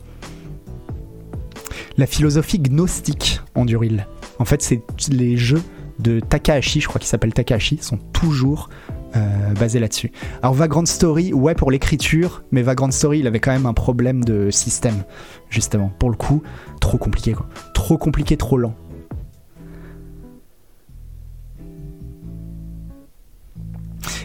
La 1.97 2.07
philosophie 2.07 2.59
gnostique 2.59 3.41
en 3.55 3.65
Duril. 3.65 4.07
En 4.39 4.45
fait, 4.45 4.61
c'est 4.61 4.83
les 5.11 5.39
jeux 5.39 5.63
de 5.99 6.21
Takahashi, 6.21 6.81
je 6.81 6.89
crois 6.89 6.99
qu'il 6.99 7.09
s'appelle 7.09 7.33
Takahashi, 7.33 7.79
sont 7.81 7.99
toujours 8.13 8.69
euh, 9.17 9.53
basés 9.59 9.81
là-dessus. 9.81 10.13
Alors 10.43 10.55
Vagrant 10.55 10.87
Story, 10.87 11.33
ouais 11.33 11.55
pour 11.55 11.71
l'écriture, 11.71 12.43
mais 12.53 12.63
Vagrant 12.63 12.91
Story, 12.91 13.21
il 13.21 13.27
avait 13.27 13.41
quand 13.41 13.53
même 13.53 13.67
un 13.67 13.75
problème 13.75 14.25
de 14.25 14.51
système, 14.51 15.05
justement. 15.51 15.91
Pour 15.99 16.11
le 16.11 16.17
coup, 16.17 16.43
trop 16.81 16.99
compliqué 16.99 17.33
quoi. 17.33 17.49
Trop 17.75 17.99
compliqué, 17.99 18.37
trop 18.37 18.59
lent. 18.59 18.75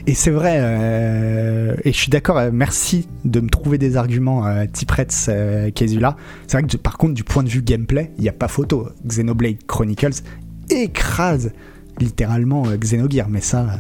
Et 0.05 0.15
c'est 0.15 0.31
vrai, 0.31 0.57
euh, 0.59 1.77
et 1.85 1.93
je 1.93 1.97
suis 1.97 2.09
d'accord, 2.09 2.37
euh, 2.37 2.49
merci 2.51 3.07
de 3.23 3.39
me 3.39 3.47
trouver 3.47 3.77
des 3.77 3.95
arguments, 3.95 4.45
euh, 4.45 4.65
Tipretz 4.71 5.27
euh, 5.29 5.71
Kezula. 5.71 6.17
C'est 6.45 6.57
vrai 6.57 6.67
que 6.67 6.75
par 6.75 6.97
contre, 6.97 7.13
du 7.13 7.23
point 7.23 7.41
de 7.41 7.47
vue 7.47 7.61
gameplay, 7.61 8.11
il 8.17 8.23
n'y 8.23 8.29
a 8.29 8.33
pas 8.33 8.49
photo. 8.49 8.89
Xenoblade 9.07 9.63
Chronicles 9.65 10.21
écrase 10.69 11.51
littéralement 11.99 12.67
euh, 12.67 12.77
Xenogears, 12.77 13.29
mais 13.29 13.41
ça. 13.41 13.79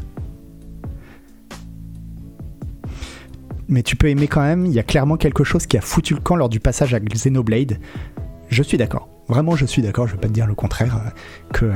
Mais 3.67 3.81
tu 3.81 3.95
peux 3.95 4.09
aimer 4.09 4.27
quand 4.27 4.41
même, 4.41 4.65
il 4.65 4.73
y 4.73 4.79
a 4.79 4.83
clairement 4.83 5.17
quelque 5.17 5.43
chose 5.43 5.65
qui 5.65 5.77
a 5.77 5.81
foutu 5.81 6.13
le 6.13 6.19
camp 6.19 6.35
lors 6.35 6.49
du 6.49 6.59
passage 6.59 6.93
à 6.93 6.99
Xenoblade. 6.99 7.79
Je 8.49 8.61
suis 8.61 8.77
d'accord. 8.77 9.09
Vraiment, 9.29 9.55
je 9.55 9.65
suis 9.65 9.81
d'accord, 9.81 10.05
je 10.05 10.13
vais 10.13 10.19
pas 10.19 10.27
te 10.27 10.33
dire 10.33 10.45
le 10.45 10.53
contraire. 10.53 10.97
Euh, 10.97 11.09
que, 11.53 11.65
euh, 11.65 11.71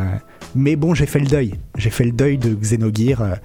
mais 0.54 0.76
bon, 0.76 0.94
j'ai 0.94 1.06
fait 1.06 1.20
le 1.20 1.28
deuil. 1.28 1.56
J'ai 1.78 1.90
fait 1.90 2.04
le 2.04 2.12
deuil 2.12 2.38
de 2.38 2.54
Xenogears. 2.54 3.38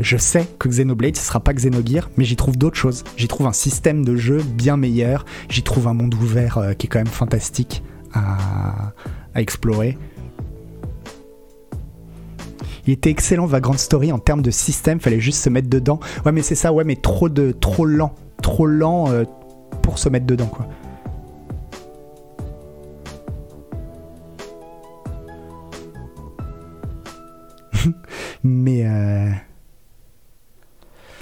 je 0.00 0.16
sais 0.16 0.46
que 0.58 0.68
Xenoblade, 0.68 1.16
ce 1.16 1.26
sera 1.26 1.40
pas 1.40 1.52
Xenogears, 1.52 2.08
mais 2.16 2.24
j'y 2.24 2.36
trouve 2.36 2.56
d'autres 2.56 2.78
choses. 2.78 3.04
J'y 3.16 3.28
trouve 3.28 3.46
un 3.46 3.52
système 3.52 4.04
de 4.04 4.16
jeu 4.16 4.42
bien 4.42 4.76
meilleur. 4.76 5.26
J'y 5.50 5.62
trouve 5.62 5.88
un 5.88 5.94
monde 5.94 6.14
ouvert 6.14 6.74
qui 6.78 6.86
est 6.86 6.88
quand 6.88 7.00
même 7.00 7.06
fantastique 7.08 7.82
à 8.14 8.92
explorer. 9.34 9.98
Il 12.88 12.92
était 12.92 13.10
excellent 13.10 13.44
Vagrant 13.44 13.76
Story 13.76 14.12
en 14.12 14.18
termes 14.18 14.40
de 14.40 14.50
système, 14.50 14.98
fallait 14.98 15.20
juste 15.20 15.44
se 15.44 15.50
mettre 15.50 15.68
dedans. 15.68 16.00
Ouais, 16.24 16.32
mais 16.32 16.40
c'est 16.40 16.54
ça, 16.54 16.72
ouais, 16.72 16.84
mais 16.84 16.96
trop 16.96 17.28
de 17.28 17.52
trop 17.52 17.84
lent, 17.84 18.14
trop 18.42 18.64
lent 18.64 19.10
euh, 19.10 19.24
pour 19.82 19.98
se 19.98 20.08
mettre 20.08 20.24
dedans, 20.24 20.46
quoi. 20.46 20.66
mais 28.42 28.86
euh, 28.86 29.28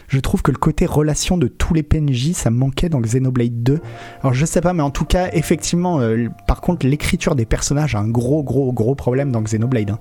je 0.07 0.21
trouve 0.21 0.43
que 0.43 0.53
le 0.53 0.59
côté 0.59 0.87
relation 0.87 1.37
de 1.37 1.49
tous 1.49 1.75
les 1.75 1.83
PNJ, 1.83 2.31
ça 2.31 2.51
manquait 2.51 2.89
dans 2.89 3.01
Xenoblade 3.01 3.65
2. 3.65 3.81
Alors 4.21 4.35
je 4.35 4.47
sais 4.47 4.61
pas, 4.61 4.73
mais 4.73 4.85
en 4.85 4.91
tout 4.91 5.05
cas, 5.05 5.31
effectivement, 5.33 5.99
euh, 5.99 6.29
par 6.47 6.61
contre, 6.61 6.87
l'écriture 6.87 7.35
des 7.35 7.45
personnages 7.45 7.97
a 7.97 7.99
un 7.99 8.09
gros, 8.09 8.45
gros, 8.45 8.73
gros 8.73 8.95
problème 8.95 9.33
dans 9.33 9.43
Xenoblade. 9.43 9.91
Hein. 9.91 9.99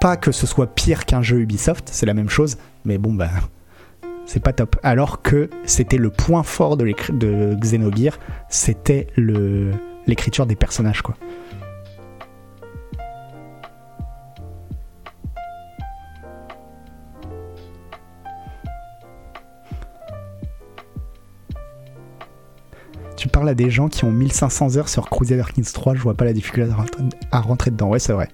Pas 0.00 0.16
que 0.16 0.30
ce 0.30 0.46
soit 0.46 0.72
pire 0.74 1.06
qu'un 1.06 1.22
jeu 1.22 1.40
Ubisoft, 1.40 1.88
c'est 1.90 2.06
la 2.06 2.14
même 2.14 2.28
chose, 2.28 2.56
mais 2.84 2.98
bon, 2.98 3.12
bah, 3.12 3.30
c'est 4.26 4.40
pas 4.40 4.52
top. 4.52 4.76
Alors 4.82 5.22
que 5.22 5.50
c'était 5.64 5.96
le 5.96 6.10
point 6.10 6.42
fort 6.42 6.76
de, 6.76 6.84
de 7.10 7.56
c'était 8.48 9.08
l'écriture 10.06 10.46
des 10.46 10.54
personnages, 10.54 11.02
quoi. 11.02 11.16
Tu 23.16 23.26
parles 23.26 23.48
à 23.48 23.54
des 23.54 23.68
gens 23.68 23.88
qui 23.88 24.04
ont 24.04 24.12
1500 24.12 24.76
heures 24.76 24.88
sur 24.88 25.10
Crusader 25.10 25.42
Kings 25.52 25.72
3, 25.72 25.96
je 25.96 26.00
vois 26.00 26.14
pas 26.14 26.24
la 26.24 26.32
difficulté 26.32 26.72
à 27.32 27.40
rentrer 27.40 27.72
dedans. 27.72 27.88
Ouais, 27.88 27.98
c'est 27.98 28.12
vrai. 28.12 28.28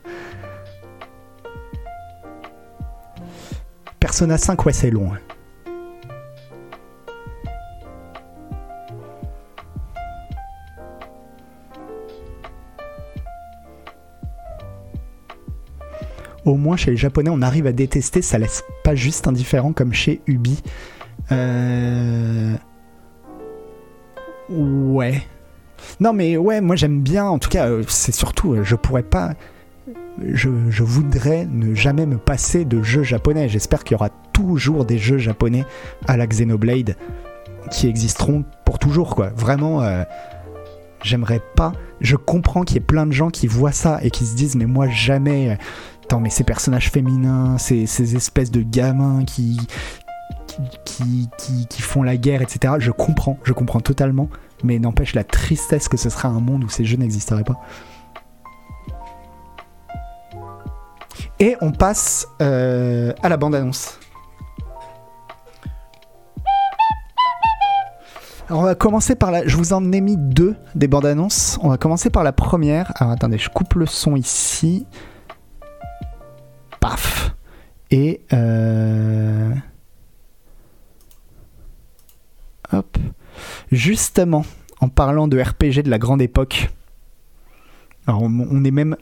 Persona 4.14 4.38
5, 4.38 4.64
ouais, 4.64 4.72
c'est 4.72 4.90
long. 4.92 5.12
Hein. 5.12 5.18
Au 16.44 16.54
moins 16.54 16.76
chez 16.76 16.92
les 16.92 16.96
Japonais, 16.96 17.28
on 17.32 17.42
arrive 17.42 17.66
à 17.66 17.72
détester, 17.72 18.22
ça 18.22 18.38
laisse 18.38 18.62
pas 18.84 18.94
juste 18.94 19.26
indifférent 19.26 19.72
comme 19.72 19.92
chez 19.92 20.20
Ubi. 20.28 20.62
Euh... 21.32 22.54
Ouais. 24.48 25.24
Non 25.98 26.12
mais 26.12 26.36
ouais, 26.36 26.60
moi 26.60 26.76
j'aime 26.76 27.00
bien, 27.00 27.24
en 27.24 27.40
tout 27.40 27.48
cas, 27.48 27.66
euh, 27.66 27.82
c'est 27.88 28.14
surtout, 28.14 28.52
euh, 28.54 28.62
je 28.62 28.76
pourrais 28.76 29.02
pas 29.02 29.32
je, 30.22 30.82
voudrais 30.82 31.46
ne 31.46 31.74
jamais 31.74 32.06
me 32.06 32.18
passer 32.18 32.64
de 32.64 32.82
jeux 32.82 33.02
japonais. 33.02 33.48
J'espère 33.48 33.84
qu'il 33.84 33.92
y 33.92 33.96
aura 33.96 34.10
toujours 34.32 34.84
des 34.84 34.98
jeux 34.98 35.18
japonais 35.18 35.64
à 36.06 36.16
la 36.16 36.26
Xenoblade 36.26 36.96
qui 37.70 37.88
existeront 37.88 38.44
pour 38.64 38.78
toujours, 38.78 39.14
quoi. 39.14 39.30
Vraiment, 39.30 39.82
euh, 39.82 40.04
j'aimerais 41.02 41.40
pas. 41.56 41.72
Je 42.00 42.16
comprends 42.16 42.62
qu'il 42.62 42.76
y 42.76 42.78
ait 42.78 42.86
plein 42.86 43.06
de 43.06 43.12
gens 43.12 43.30
qui 43.30 43.46
voient 43.46 43.72
ça 43.72 43.98
et 44.02 44.10
qui 44.10 44.24
se 44.24 44.34
disent, 44.34 44.56
mais 44.56 44.66
moi 44.66 44.88
jamais. 44.88 45.58
Attends, 46.04 46.20
mais 46.20 46.30
ces 46.30 46.44
personnages 46.44 46.90
féminins, 46.90 47.56
ces, 47.58 47.86
ces 47.86 48.16
espèces 48.16 48.50
de 48.50 48.62
gamins 48.62 49.24
qui 49.24 49.58
qui, 50.84 51.28
qui, 51.36 51.66
qui, 51.66 51.82
font 51.82 52.04
la 52.04 52.16
guerre, 52.16 52.40
etc. 52.40 52.74
Je 52.78 52.92
comprends, 52.92 53.38
je 53.42 53.52
comprends 53.52 53.80
totalement, 53.80 54.28
mais 54.62 54.78
n'empêche 54.78 55.14
la 55.14 55.24
tristesse 55.24 55.88
que 55.88 55.96
ce 55.96 56.10
sera 56.10 56.28
un 56.28 56.38
monde 56.38 56.62
où 56.62 56.68
ces 56.68 56.84
jeux 56.84 56.96
n'existeraient 56.96 57.42
pas. 57.42 57.60
Et 61.40 61.56
on 61.60 61.72
passe 61.72 62.28
euh, 62.40 63.12
à 63.22 63.28
la 63.28 63.36
bande-annonce. 63.36 63.98
on 68.50 68.62
va 68.62 68.74
commencer 68.74 69.14
par 69.14 69.30
la. 69.30 69.46
Je 69.46 69.56
vous 69.56 69.72
en 69.72 69.92
ai 69.92 70.00
mis 70.00 70.16
deux 70.16 70.56
des 70.74 70.88
bandes 70.88 71.06
annonces. 71.06 71.58
On 71.62 71.68
va 71.68 71.78
commencer 71.78 72.10
par 72.10 72.22
la 72.22 72.32
première. 72.32 72.92
Alors 72.96 73.12
attendez, 73.12 73.38
je 73.38 73.48
coupe 73.48 73.74
le 73.74 73.86
son 73.86 74.16
ici. 74.16 74.86
Paf. 76.80 77.34
Et. 77.90 78.22
Euh... 78.32 79.52
Hop. 82.72 82.98
Justement, 83.72 84.44
en 84.80 84.88
parlant 84.88 85.28
de 85.28 85.40
RPG 85.40 85.82
de 85.82 85.90
la 85.90 85.98
grande 85.98 86.22
époque, 86.22 86.70
alors 88.06 88.22
on 88.22 88.64
est 88.64 88.70
même 88.70 88.96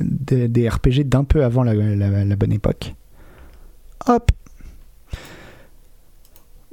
des, 0.00 0.68
RPG 0.68 1.04
d'un 1.04 1.24
peu 1.24 1.44
avant 1.44 1.62
la 1.62 2.36
bonne 2.36 2.52
époque. 2.52 2.94
Hop 4.06 4.30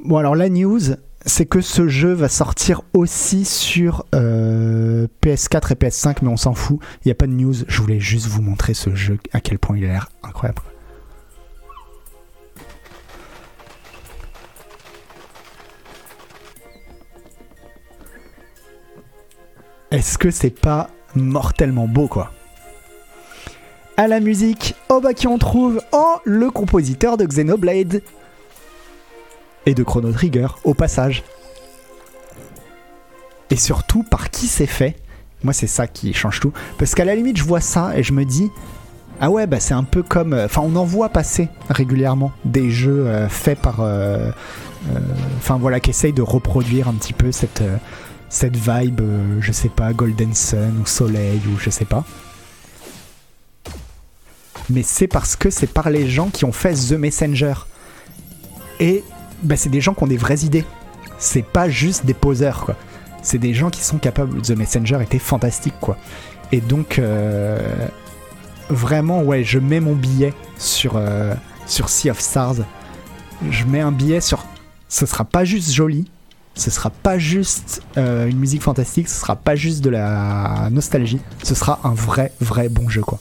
Bon 0.04 0.18
alors 0.18 0.36
la 0.36 0.50
news, 0.50 0.82
c'est 1.26 1.46
que 1.46 1.62
ce 1.62 1.88
jeu 1.88 2.12
va 2.12 2.28
sortir 2.28 2.82
aussi 2.94 3.46
sur 3.46 4.06
euh, 4.14 5.08
PS4 5.22 5.72
et 5.72 5.76
PS5, 5.76 6.18
mais 6.22 6.28
on 6.28 6.36
s'en 6.36 6.54
fout, 6.54 6.80
il 6.98 7.08
n'y 7.08 7.12
a 7.14 7.16
pas 7.16 7.28
de 7.28 7.32
news, 7.32 7.54
je 7.68 7.82
voulais 7.82 8.02
juste 8.02 8.28
vous 8.28 8.42
montrer 8.42 8.74
ce 8.74 8.94
jeu, 8.94 9.18
à 9.32 9.40
quel 9.40 9.60
point 9.60 9.78
il 9.78 9.86
a 9.86 9.88
l'air 9.88 10.10
incroyable. 10.24 10.62
Est-ce 19.92 20.18
que 20.18 20.32
c'est 20.32 20.50
pas 20.50 20.90
mortellement 21.16 21.88
beau 21.88 22.08
quoi? 22.08 22.34
À 23.96 24.08
la 24.08 24.20
musique, 24.20 24.76
oh 24.90 25.00
bah 25.02 25.14
qui 25.14 25.28
on 25.28 25.38
trouve 25.38 25.82
Oh 25.92 26.16
le 26.26 26.50
compositeur 26.50 27.16
de 27.18 27.26
Xenoblade 27.26 28.02
Et 29.66 29.74
de 29.76 29.84
Chrono 29.84 30.12
Trigger, 30.12 30.48
au 30.64 30.74
passage. 30.74 31.24
Et 33.52 33.56
surtout, 33.56 34.04
par 34.04 34.32
qui 34.32 34.48
c'est 34.48 34.66
fait? 34.66 34.96
Moi 35.44 35.54
c'est 35.54 35.68
ça 35.68 35.86
qui 35.88 36.14
change 36.14 36.40
tout. 36.40 36.54
Parce 36.80 36.96
qu'à 36.96 37.06
la 37.06 37.16
limite 37.16 37.38
je 37.38 37.44
vois 37.44 37.62
ça 37.62 37.96
et 37.96 38.02
je 38.04 38.14
me 38.14 38.26
dis 38.26 38.50
ah 39.20 39.30
ouais, 39.30 39.46
bah 39.46 39.60
c'est 39.60 39.76
un 39.76 39.84
peu 39.84 40.02
comme. 40.02 40.34
euh, 40.34 40.46
Enfin, 40.46 40.64
on 40.66 40.76
en 40.76 40.84
voit 40.86 41.10
passer 41.10 41.48
régulièrement 41.70 42.32
des 42.46 42.72
jeux 42.72 43.06
euh, 43.08 43.30
faits 43.30 43.60
par. 43.60 43.78
euh, 43.82 44.32
Enfin 45.38 45.58
voilà, 45.58 45.80
qui 45.80 45.92
essayent 45.92 46.12
de 46.14 46.22
reproduire 46.24 46.90
un 46.90 46.94
petit 46.94 47.14
peu 47.14 47.32
cette, 47.32 47.64
cette 48.28 48.58
vibe, 48.58 49.00
je 49.40 49.52
sais 49.54 49.70
pas, 49.70 49.94
Golden 49.94 50.34
Sun 50.34 50.78
ou 50.82 50.86
Soleil 50.86 51.40
ou 51.48 51.58
je 51.58 51.70
sais 51.70 51.86
pas. 51.86 52.04
Mais 54.70 54.84
c'est 54.84 55.08
parce 55.08 55.36
que 55.36 55.50
c'est 55.50 55.68
par 55.68 55.90
les 55.90 56.10
gens 56.10 56.30
qui 56.30 56.46
ont 56.46 56.52
fait 56.52 56.74
The 56.74 56.94
Messenger. 56.94 57.54
Et 58.80 59.04
bah, 59.44 59.58
c'est 59.58 59.70
des 59.70 59.82
gens 59.82 59.94
qui 59.94 60.04
ont 60.04 60.08
des 60.08 60.18
vraies 60.18 60.40
idées. 60.40 60.66
C'est 61.18 61.46
pas 61.46 61.70
juste 61.70 62.06
des 62.06 62.14
poseurs, 62.14 62.66
quoi. 62.66 62.76
C'est 63.22 63.38
des 63.38 63.54
gens 63.54 63.70
qui 63.70 63.82
sont 63.84 63.98
capables. 63.98 64.42
The 64.42 64.52
Messenger 64.52 65.00
était 65.02 65.20
fantastique, 65.20 65.76
quoi. 65.80 65.98
Et 66.52 66.62
donc. 66.62 67.00
euh, 67.00 67.60
vraiment, 68.70 69.22
ouais, 69.24 69.44
je 69.44 69.60
mets 69.60 69.80
mon 69.80 69.96
billet 69.96 70.34
sur, 70.58 70.94
euh, 70.96 71.34
sur 71.68 71.90
Sea 71.90 72.10
of 72.12 72.20
Stars. 72.20 72.56
Je 73.50 73.66
mets 73.66 73.82
un 73.82 73.92
billet 73.92 74.22
sur. 74.22 74.46
Ce 74.88 75.06
sera 75.06 75.26
pas 75.26 75.44
juste 75.44 75.72
joli, 75.72 76.06
ce 76.56 76.70
sera 76.70 76.92
pas 76.92 77.18
juste 77.18 77.82
euh, 77.98 78.28
une 78.28 78.38
musique 78.38 78.62
fantastique, 78.62 79.10
ce 79.10 79.20
sera 79.20 79.36
pas 79.36 79.56
juste 79.56 79.84
de 79.84 79.90
la 79.90 80.70
nostalgie, 80.72 81.20
ce 81.42 81.56
sera 81.56 81.80
un 81.84 81.96
vrai, 81.96 82.32
vrai 82.42 82.70
bon 82.70 82.90
jeu, 82.90 83.02
quoi. 83.02 83.20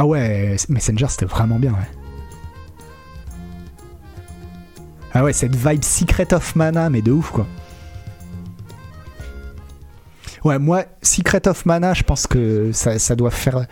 Ah 0.00 0.06
ouais, 0.06 0.54
Messenger 0.68 1.06
c'était 1.08 1.26
vraiment 1.26 1.58
bien, 1.58 1.72
ouais. 1.72 1.88
Ah 5.12 5.24
ouais, 5.24 5.32
cette 5.32 5.56
vibe 5.56 5.82
Secret 5.82 6.32
of 6.32 6.54
Mana, 6.54 6.88
mais 6.88 7.02
de 7.02 7.10
ouf, 7.10 7.32
quoi. 7.32 7.48
Ouais, 10.44 10.60
moi, 10.60 10.84
Secret 11.02 11.48
of 11.48 11.66
Mana, 11.66 11.94
je 11.94 12.04
pense 12.04 12.28
que 12.28 12.70
ça, 12.70 13.00
ça 13.00 13.16
doit 13.16 13.32
faire. 13.32 13.66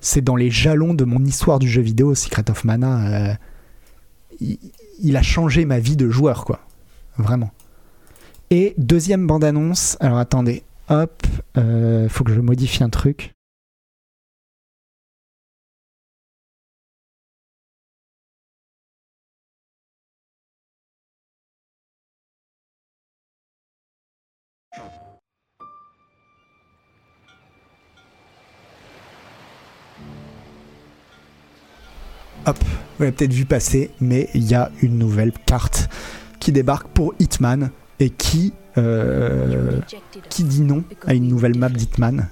C'est 0.00 0.22
dans 0.22 0.34
les 0.34 0.50
jalons 0.50 0.92
de 0.92 1.04
mon 1.04 1.24
histoire 1.24 1.60
du 1.60 1.68
jeu 1.68 1.82
vidéo, 1.82 2.16
Secret 2.16 2.50
of 2.50 2.64
Mana. 2.64 3.30
euh, 3.30 3.34
il, 5.00 5.16
a 5.16 5.22
changé 5.22 5.64
ma 5.66 5.78
vie 5.78 5.94
de 5.94 6.10
joueur, 6.10 6.44
quoi. 6.44 6.66
Vraiment. 7.16 7.52
Et 8.50 8.74
deuxième 8.76 9.28
bande-annonce. 9.28 9.96
Alors 10.00 10.18
attendez, 10.18 10.64
hop, 10.88 11.24
euh, 11.56 12.08
faut 12.08 12.24
que 12.24 12.34
je 12.34 12.40
modifie 12.40 12.82
un 12.82 12.90
truc. 12.90 13.37
Hop, 32.48 32.56
vous 32.96 33.04
l'avez 33.04 33.12
peut-être 33.14 33.32
vu 33.32 33.44
passer, 33.44 33.90
mais 34.00 34.30
il 34.32 34.44
y 34.44 34.54
a 34.54 34.70
une 34.80 34.96
nouvelle 34.98 35.32
carte 35.44 35.90
qui 36.40 36.50
débarque 36.50 36.88
pour 36.88 37.12
Hitman 37.18 37.70
et 38.00 38.08
qui, 38.08 38.54
euh, 38.78 39.80
qui 40.30 40.44
dit 40.44 40.62
non 40.62 40.82
à 41.06 41.12
une 41.12 41.28
nouvelle 41.28 41.58
map 41.58 41.68
d'Hitman. 41.68 42.26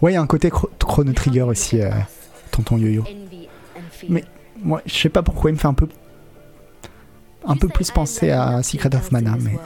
Ouais, 0.00 0.12
il 0.12 0.14
y 0.14 0.16
a 0.16 0.22
un 0.22 0.26
côté 0.26 0.48
chro- 0.48 0.70
Chrono 0.78 1.12
Trigger 1.12 1.42
aussi, 1.42 1.82
euh, 1.82 1.90
tonton 2.50 2.78
Yo-Yo. 2.78 3.02
Mais 4.08 4.24
moi, 4.62 4.80
je 4.86 4.94
sais 4.94 5.08
pas 5.10 5.22
pourquoi 5.22 5.50
il 5.50 5.54
me 5.54 5.58
fait 5.58 5.68
un 5.68 5.74
peu, 5.74 5.86
un 7.46 7.56
peu 7.56 7.68
plus 7.68 7.90
penser 7.90 8.30
à 8.30 8.62
Secret 8.62 8.94
of 8.94 9.10
Mana, 9.12 9.36
mais 9.40 9.56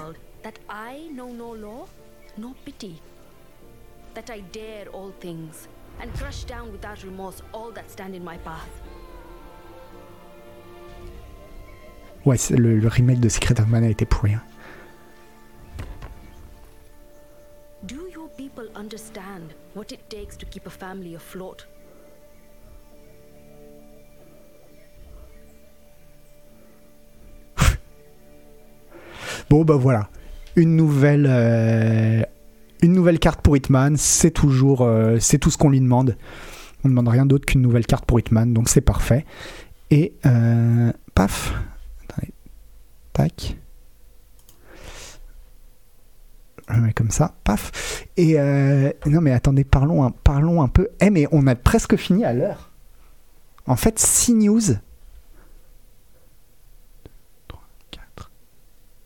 ouais, 12.24 12.36
le, 12.50 12.78
le 12.78 12.88
remake 12.88 13.20
de 13.20 13.28
Secret 13.28 13.60
of 13.60 13.66
Mana 13.68 13.88
était 13.88 14.06
pourri. 14.06 14.34
hein. 14.34 14.42
Do 17.84 18.08
your 18.12 18.28
people 18.36 18.68
understand 18.74 19.54
what 19.74 19.92
it 19.92 20.00
takes 20.10 20.36
to 20.38 20.46
keep 20.46 20.66
a 20.66 20.70
family 20.70 21.14
afloat? 21.14 21.66
Bon, 29.50 29.64
bah 29.64 29.76
voilà. 29.76 30.08
Une 30.56 30.76
nouvelle, 30.76 31.26
euh, 31.28 32.22
une 32.82 32.92
nouvelle 32.92 33.18
carte 33.18 33.40
pour 33.40 33.56
Hitman, 33.56 33.96
c'est 33.96 34.30
toujours, 34.30 34.82
euh, 34.82 35.18
c'est 35.20 35.38
tout 35.38 35.50
ce 35.50 35.58
qu'on 35.58 35.70
lui 35.70 35.80
demande. 35.80 36.16
On 36.84 36.88
ne 36.88 36.92
demande 36.92 37.08
rien 37.08 37.26
d'autre 37.26 37.46
qu'une 37.46 37.62
nouvelle 37.62 37.86
carte 37.86 38.04
pour 38.04 38.18
Hitman, 38.20 38.52
donc 38.52 38.68
c'est 38.68 38.80
parfait. 38.80 39.24
Et 39.90 40.12
euh, 40.26 40.92
paf, 41.14 41.54
Attendez. 42.08 42.32
tac. 43.12 43.56
Comme 46.94 47.10
ça, 47.10 47.34
paf. 47.44 48.04
Et 48.18 48.38
euh, 48.38 48.92
non 49.06 49.20
mais 49.22 49.32
attendez, 49.32 49.64
parlons 49.64 50.04
un, 50.04 50.10
parlons 50.10 50.60
un 50.60 50.68
peu. 50.68 50.88
Eh 51.00 51.08
mais 51.08 51.26
on 51.32 51.46
a 51.46 51.54
presque 51.54 51.96
fini 51.96 52.24
à 52.24 52.32
l'heure. 52.34 52.70
En 53.66 53.76
fait, 53.76 53.98
6 53.98 54.34
news. 54.34 54.60
4, 57.90 58.30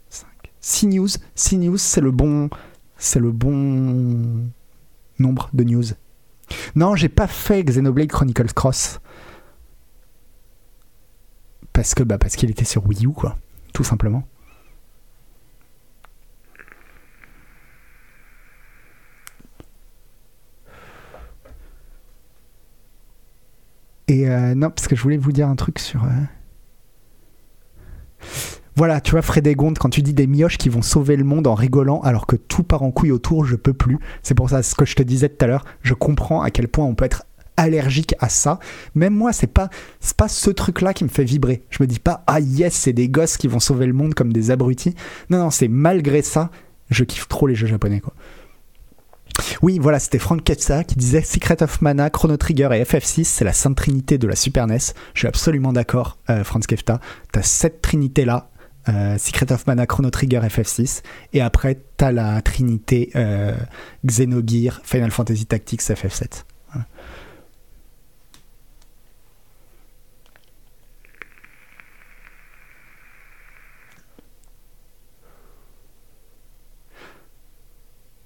5. 0.08 0.26
6 0.62 0.86
news. 0.86 1.08
6 1.34 1.58
news, 1.58 1.76
c'est 1.76 2.00
le 2.00 2.10
bon. 2.10 2.48
C'est 2.96 3.20
le 3.20 3.32
bon 3.32 4.50
nombre 5.18 5.50
de 5.52 5.64
news. 5.64 5.84
Non, 6.74 6.94
j'ai 6.96 7.08
pas 7.08 7.26
fait 7.26 7.62
Xenoblade 7.64 8.08
Chronicles 8.08 8.52
Cross. 8.54 9.00
Parce 11.72 11.94
que 11.94 12.02
bah 12.02 12.18
parce 12.18 12.36
qu'il 12.36 12.50
était 12.50 12.64
sur 12.64 12.86
Wii 12.86 13.06
U 13.06 13.12
quoi, 13.12 13.36
tout 13.72 13.82
simplement. 13.84 14.22
Et 24.08 24.28
euh, 24.28 24.54
non, 24.54 24.70
parce 24.70 24.88
que 24.88 24.96
je 24.96 25.02
voulais 25.02 25.16
vous 25.16 25.32
dire 25.32 25.48
un 25.48 25.56
truc 25.56 25.78
sur. 25.78 26.04
euh, 26.04 26.08
Voilà, 28.74 29.00
tu 29.00 29.10
vois, 29.10 29.22
Frédégonde, 29.22 29.78
quand 29.78 29.90
tu 29.90 30.02
dis 30.02 30.14
des 30.14 30.26
mioches 30.26 30.56
qui 30.56 30.70
vont 30.70 30.82
sauver 30.82 31.16
le 31.16 31.24
monde 31.24 31.46
en 31.46 31.54
rigolant 31.54 32.00
alors 32.00 32.26
que 32.26 32.36
tout 32.36 32.62
part 32.62 32.82
en 32.82 32.90
couille 32.90 33.12
autour, 33.12 33.44
je 33.44 33.56
peux 33.56 33.74
plus. 33.74 33.98
C'est 34.22 34.34
pour 34.34 34.48
ça 34.50 34.62
ce 34.62 34.74
que 34.74 34.86
je 34.86 34.96
te 34.96 35.02
disais 35.02 35.28
tout 35.28 35.44
à 35.44 35.48
l'heure. 35.48 35.64
Je 35.82 35.94
comprends 35.94 36.42
à 36.42 36.50
quel 36.50 36.68
point 36.68 36.86
on 36.86 36.94
peut 36.94 37.04
être 37.04 37.24
allergique 37.56 38.14
à 38.18 38.28
ça. 38.28 38.58
Même 38.94 39.14
moi, 39.14 39.32
c'est 39.32 39.46
pas, 39.46 39.68
pas 40.16 40.28
ce 40.28 40.50
truc-là 40.50 40.94
qui 40.94 41.04
me 41.04 41.10
fait 41.10 41.24
vibrer. 41.24 41.62
Je 41.70 41.82
me 41.82 41.86
dis 41.86 41.98
pas, 41.98 42.24
ah 42.26 42.40
yes, 42.40 42.72
c'est 42.72 42.92
des 42.94 43.08
gosses 43.08 43.36
qui 43.36 43.48
vont 43.48 43.60
sauver 43.60 43.86
le 43.86 43.92
monde 43.92 44.14
comme 44.14 44.32
des 44.32 44.50
abrutis. 44.50 44.94
Non, 45.28 45.38
non, 45.38 45.50
c'est 45.50 45.68
malgré 45.68 46.22
ça, 46.22 46.50
je 46.90 47.04
kiffe 47.04 47.28
trop 47.28 47.46
les 47.46 47.54
jeux 47.54 47.66
japonais, 47.66 48.00
quoi. 48.00 48.14
Oui, 49.62 49.78
voilà, 49.78 49.98
c'était 49.98 50.18
Frank 50.18 50.44
Ketsa 50.44 50.84
qui 50.84 50.96
disait 50.96 51.22
Secret 51.22 51.62
of 51.62 51.80
Mana, 51.80 52.10
Chrono 52.10 52.36
Trigger 52.36 52.68
et 52.72 52.82
FF6, 52.82 53.24
c'est 53.24 53.44
la 53.44 53.52
sainte 53.52 53.76
trinité 53.76 54.18
de 54.18 54.26
la 54.26 54.36
Super 54.36 54.66
NES. 54.66 54.78
Je 55.14 55.20
suis 55.20 55.28
absolument 55.28 55.72
d'accord, 55.72 56.18
euh, 56.28 56.44
Franz 56.44 56.66
Kefta. 56.66 57.00
T'as 57.32 57.42
cette 57.42 57.80
trinité-là, 57.80 58.50
euh, 58.88 59.18
Secret 59.18 59.52
of 59.52 59.66
Mana, 59.66 59.86
Chrono 59.86 60.10
Trigger, 60.10 60.40
FF6. 60.40 61.02
Et 61.32 61.40
après, 61.40 61.78
t'as 61.96 62.12
la 62.12 62.42
trinité 62.42 63.10
euh, 63.16 63.56
Xenogear, 64.04 64.80
Final 64.84 65.10
Fantasy 65.10 65.46
Tactics, 65.46 65.82
FF7. 65.82 66.44
Voilà. 66.72 66.86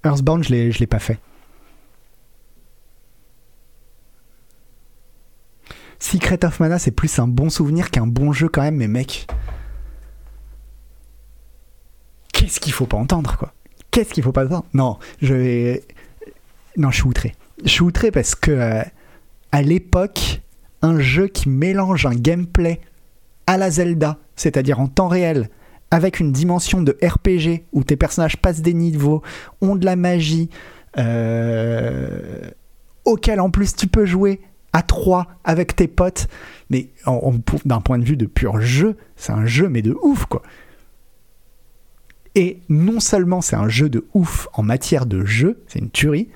Earthbound, 0.03 0.43
je 0.43 0.71
je 0.71 0.79
l'ai 0.79 0.87
pas 0.87 0.99
fait. 0.99 1.19
Secret 5.99 6.45
of 6.45 6.59
Mana, 6.59 6.79
c'est 6.79 6.91
plus 6.91 7.19
un 7.19 7.27
bon 7.27 7.49
souvenir 7.49 7.91
qu'un 7.91 8.07
bon 8.07 8.31
jeu 8.31 8.47
quand 8.47 8.61
même, 8.61 8.77
mais 8.77 8.87
mec. 8.87 9.27
Qu'est-ce 12.37 12.59
qu'il 12.59 12.71
faut 12.71 12.85
pas 12.85 12.97
entendre, 12.97 13.35
quoi? 13.35 13.51
Qu'est-ce 13.89 14.13
qu'il 14.13 14.23
faut 14.23 14.31
pas 14.31 14.45
entendre? 14.45 14.65
Non, 14.75 14.99
je 15.23 15.33
vais. 15.33 15.83
Non, 16.77 16.91
je 16.91 16.97
suis 16.97 17.07
outré. 17.07 17.33
Je 17.63 17.69
suis 17.69 17.81
outré 17.81 18.11
parce 18.11 18.35
que, 18.35 18.51
euh, 18.51 18.83
à 19.51 19.61
l'époque, 19.63 20.41
un 20.83 20.99
jeu 20.99 21.27
qui 21.27 21.49
mélange 21.49 22.05
un 22.05 22.13
gameplay 22.13 22.79
à 23.47 23.57
la 23.57 23.71
Zelda, 23.71 24.19
c'est-à-dire 24.35 24.79
en 24.79 24.87
temps 24.87 25.07
réel, 25.07 25.49
avec 25.89 26.19
une 26.19 26.31
dimension 26.31 26.83
de 26.83 26.95
RPG 27.03 27.65
où 27.73 27.83
tes 27.83 27.95
personnages 27.95 28.37
passent 28.37 28.61
des 28.61 28.75
niveaux, 28.75 29.23
ont 29.61 29.75
de 29.75 29.85
la 29.85 29.95
magie, 29.95 30.51
euh, 30.99 32.51
auquel 33.03 33.39
en 33.39 33.49
plus 33.49 33.75
tu 33.75 33.87
peux 33.87 34.05
jouer 34.05 34.41
à 34.73 34.83
3 34.83 35.25
avec 35.43 35.75
tes 35.75 35.87
potes, 35.87 36.27
mais 36.69 36.89
d'un 37.65 37.81
point 37.81 37.97
de 37.97 38.05
vue 38.05 38.17
de 38.17 38.27
pur 38.27 38.61
jeu, 38.61 38.95
c'est 39.15 39.31
un 39.31 39.47
jeu 39.47 39.69
mais 39.69 39.81
de 39.81 39.97
ouf 40.03 40.25
quoi. 40.25 40.43
Et 42.37 42.61
non 42.69 42.99
seulement 42.99 43.41
c'est 43.41 43.55
un 43.55 43.67
jeu 43.67 43.89
de 43.89 44.05
ouf 44.13 44.47
en 44.53 44.61
matière 44.61 45.07
de 45.07 45.25
jeu, 45.25 45.63
c'est 45.67 45.79
une 45.79 45.89
tuerie, 45.89 46.29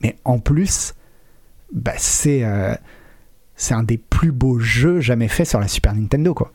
mais 0.00 0.16
en 0.24 0.38
plus, 0.38 0.94
bah 1.74 1.92
c'est 1.98 2.42
euh, 2.42 2.74
c'est 3.54 3.74
un 3.74 3.82
des 3.82 3.98
plus 3.98 4.32
beaux 4.32 4.58
jeux 4.58 5.00
jamais 5.00 5.28
faits 5.28 5.46
sur 5.46 5.60
la 5.60 5.68
Super 5.68 5.94
Nintendo 5.94 6.32
quoi. 6.32 6.52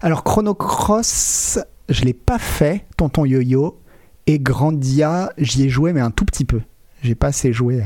Alors 0.00 0.24
Chrono 0.24 0.54
Cross, 0.54 1.58
je 1.90 2.04
l'ai 2.06 2.14
pas 2.14 2.38
fait, 2.38 2.86
Tonton 2.96 3.26
Yo-Yo, 3.26 3.78
et 4.26 4.38
Grandia, 4.38 5.30
j'y 5.36 5.64
ai 5.64 5.68
joué 5.68 5.92
mais 5.92 6.00
un 6.00 6.10
tout 6.10 6.24
petit 6.24 6.46
peu. 6.46 6.62
J'ai 7.02 7.14
pas 7.14 7.28
assez 7.28 7.52
joué. 7.52 7.82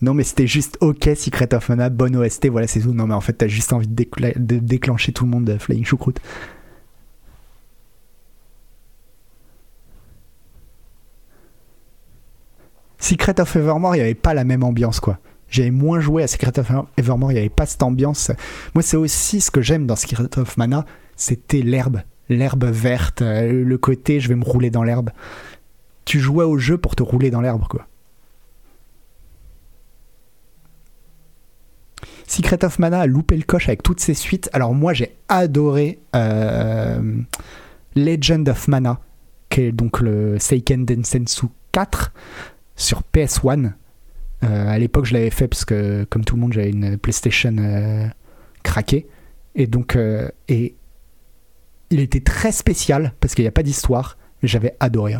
Non 0.00 0.12
mais 0.12 0.24
c'était 0.24 0.46
juste 0.46 0.76
ok 0.80 1.10
Secret 1.16 1.54
of 1.54 1.68
Mana, 1.70 1.88
bonne 1.88 2.14
OST, 2.16 2.48
voilà 2.48 2.66
c'est 2.66 2.80
tout. 2.80 2.92
Non 2.92 3.06
mais 3.06 3.14
en 3.14 3.20
fait 3.20 3.32
t'as 3.32 3.48
juste 3.48 3.72
envie 3.72 3.88
de, 3.88 4.58
déclencher 4.58 5.12
tout 5.12 5.24
le 5.24 5.30
monde 5.30 5.44
de 5.44 5.56
Flying 5.56 5.84
Choucroute. 5.84 6.20
Secret 12.98 13.38
of 13.40 13.56
Evermore, 13.56 13.96
il 13.96 13.98
n'y 13.98 14.04
avait 14.04 14.14
pas 14.14 14.34
la 14.34 14.44
même 14.44 14.62
ambiance 14.62 15.00
quoi. 15.00 15.18
J'avais 15.48 15.70
moins 15.70 16.00
joué 16.00 16.22
à 16.22 16.26
Secret 16.26 16.58
of 16.58 16.70
Evermore, 16.96 17.32
il 17.32 17.34
n'y 17.34 17.40
avait 17.40 17.48
pas 17.48 17.66
cette 17.66 17.82
ambiance. 17.82 18.32
Moi, 18.74 18.82
c'est 18.82 18.96
aussi 18.96 19.40
ce 19.40 19.50
que 19.50 19.60
j'aime 19.60 19.86
dans 19.86 19.94
Secret 19.94 20.38
of 20.38 20.56
Mana, 20.56 20.84
c'était 21.16 21.60
l'herbe. 21.60 22.00
L'herbe 22.28 22.64
verte, 22.64 23.22
euh, 23.22 23.64
le 23.64 23.78
côté 23.78 24.18
je 24.18 24.28
vais 24.28 24.34
me 24.34 24.44
rouler 24.44 24.70
dans 24.70 24.82
l'herbe. 24.82 25.10
Tu 26.04 26.20
jouais 26.20 26.44
au 26.44 26.58
jeu 26.58 26.78
pour 26.78 26.96
te 26.96 27.02
rouler 27.02 27.30
dans 27.30 27.40
l'herbe, 27.40 27.66
quoi. 27.68 27.86
Secret 32.26 32.64
of 32.64 32.78
Mana 32.78 33.00
a 33.00 33.06
loupé 33.06 33.36
le 33.36 33.42
coche 33.42 33.68
avec 33.68 33.82
toutes 33.82 34.00
ses 34.00 34.14
suites. 34.14 34.48
Alors 34.52 34.74
moi, 34.74 34.92
j'ai 34.92 35.16
adoré 35.28 36.00
euh, 36.16 37.20
Legend 37.94 38.48
of 38.48 38.66
Mana, 38.68 39.00
qui 39.50 39.62
est 39.62 39.72
donc 39.72 40.00
le 40.00 40.38
Seiken 40.38 40.84
Densetsu 40.84 41.46
4 41.72 42.12
sur 42.76 43.02
PS1. 43.14 43.72
Euh, 44.42 44.68
à 44.68 44.78
l'époque, 44.78 45.04
je 45.04 45.14
l'avais 45.14 45.30
fait 45.30 45.48
parce 45.48 45.64
que, 45.64 46.04
comme 46.10 46.24
tout 46.24 46.34
le 46.34 46.40
monde, 46.40 46.52
j'avais 46.52 46.70
une 46.70 46.98
PlayStation 46.98 47.54
euh, 47.58 48.06
craquée. 48.62 49.06
Et 49.54 49.66
donc, 49.68 49.96
et 50.48 50.74
il 51.90 52.00
était 52.00 52.20
très 52.20 52.50
spécial 52.50 53.12
parce 53.20 53.36
qu'il 53.36 53.44
n'y 53.44 53.48
a 53.48 53.52
pas 53.52 53.62
d'histoire, 53.62 54.18
j'avais 54.42 54.74
adoré. 54.80 55.14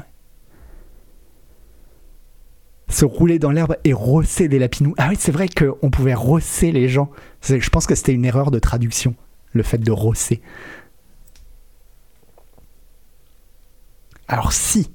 Se 2.89 3.05
rouler 3.05 3.39
dans 3.39 3.51
l'herbe 3.51 3.77
et 3.85 3.93
rosser 3.93 4.49
des 4.49 4.59
lapinous. 4.59 4.95
Ah 4.99 5.09
oui, 5.09 5.17
c'est 5.19 5.33
vrai 5.33 5.49
qu'on 5.49 5.91
pouvait 5.91 6.15
rosser 6.15 6.71
les 6.71 6.89
gens. 6.89 7.11
Je 7.43 7.69
pense 7.71 7.87
que 7.87 7.95
c'était 7.95 8.13
une 8.13 8.25
erreur 8.25 8.51
de 8.51 8.59
traduction, 8.59 9.15
le 9.53 9.63
fait 9.63 9.79
de 9.79 9.91
rosser. 9.91 10.43
Alors 14.29 14.53
si 14.53 14.91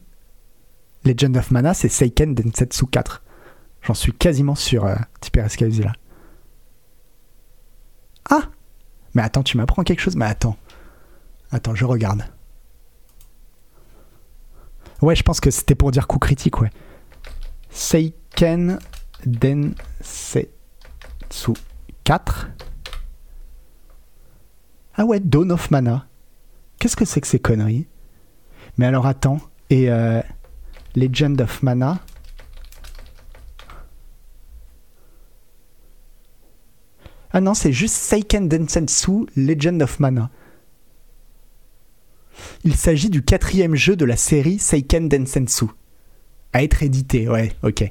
Legend 1.06 1.38
of 1.38 1.52
Mana, 1.52 1.74
c'est 1.74 1.90
Seiken 1.90 2.36
Densetsu 2.36 2.86
4. 2.86 3.24
J'en 3.82 3.94
suis 3.94 4.12
quasiment 4.12 4.56
sûr, 4.56 4.86
euh, 4.86 4.96
là. 4.96 5.94
Ah 8.30 8.42
Mais 9.14 9.22
attends, 9.22 9.44
tu 9.44 9.58
m'apprends 9.58 9.84
quelque 9.84 10.02
chose? 10.02 10.16
Mais 10.16 10.26
attends. 10.26 10.58
Attends, 11.52 11.76
je 11.76 11.86
regarde. 11.86 12.24
Ouais, 15.02 15.16
je 15.16 15.24
pense 15.24 15.40
que 15.40 15.50
c'était 15.50 15.76
pour 15.76 15.92
dire 15.92 16.08
coup 16.08 16.20
critique, 16.20 16.60
ouais. 16.60 16.70
Seiken 17.80 18.78
Densetsu 19.26 20.50
4. 22.04 22.50
Ah 24.96 25.06
ouais, 25.06 25.22
Dawn 25.22 25.50
of 25.54 25.72
Mana. 25.72 26.06
Qu'est-ce 26.78 26.98
que 26.98 27.06
c'est 27.06 27.22
que 27.22 27.28
ces 27.28 27.40
conneries? 27.40 27.88
Mais 28.78 28.86
alors 28.86 29.08
attends, 29.08 29.40
et 29.70 29.90
euh, 29.90 30.22
Legend 30.98 31.40
of 31.40 31.64
Mana? 31.64 32.00
Ah 37.32 37.40
non, 37.40 37.54
c'est 37.54 37.72
juste 37.72 37.96
Seiken 37.96 38.50
Densetsu 38.50 39.28
Legend 39.38 39.82
of 39.82 40.02
Mana. 40.02 40.30
Il 42.66 42.76
s'agit 42.76 43.10
du 43.10 43.24
quatrième 43.24 43.76
jeu 43.76 43.96
de 43.96 44.04
la 44.04 44.18
série 44.18 44.60
Seiken 44.60 45.08
Densetsu. 45.08 45.68
À 46.54 46.64
être 46.64 46.84
édité, 46.84 47.28
ouais, 47.30 47.54
ok. 47.64 47.84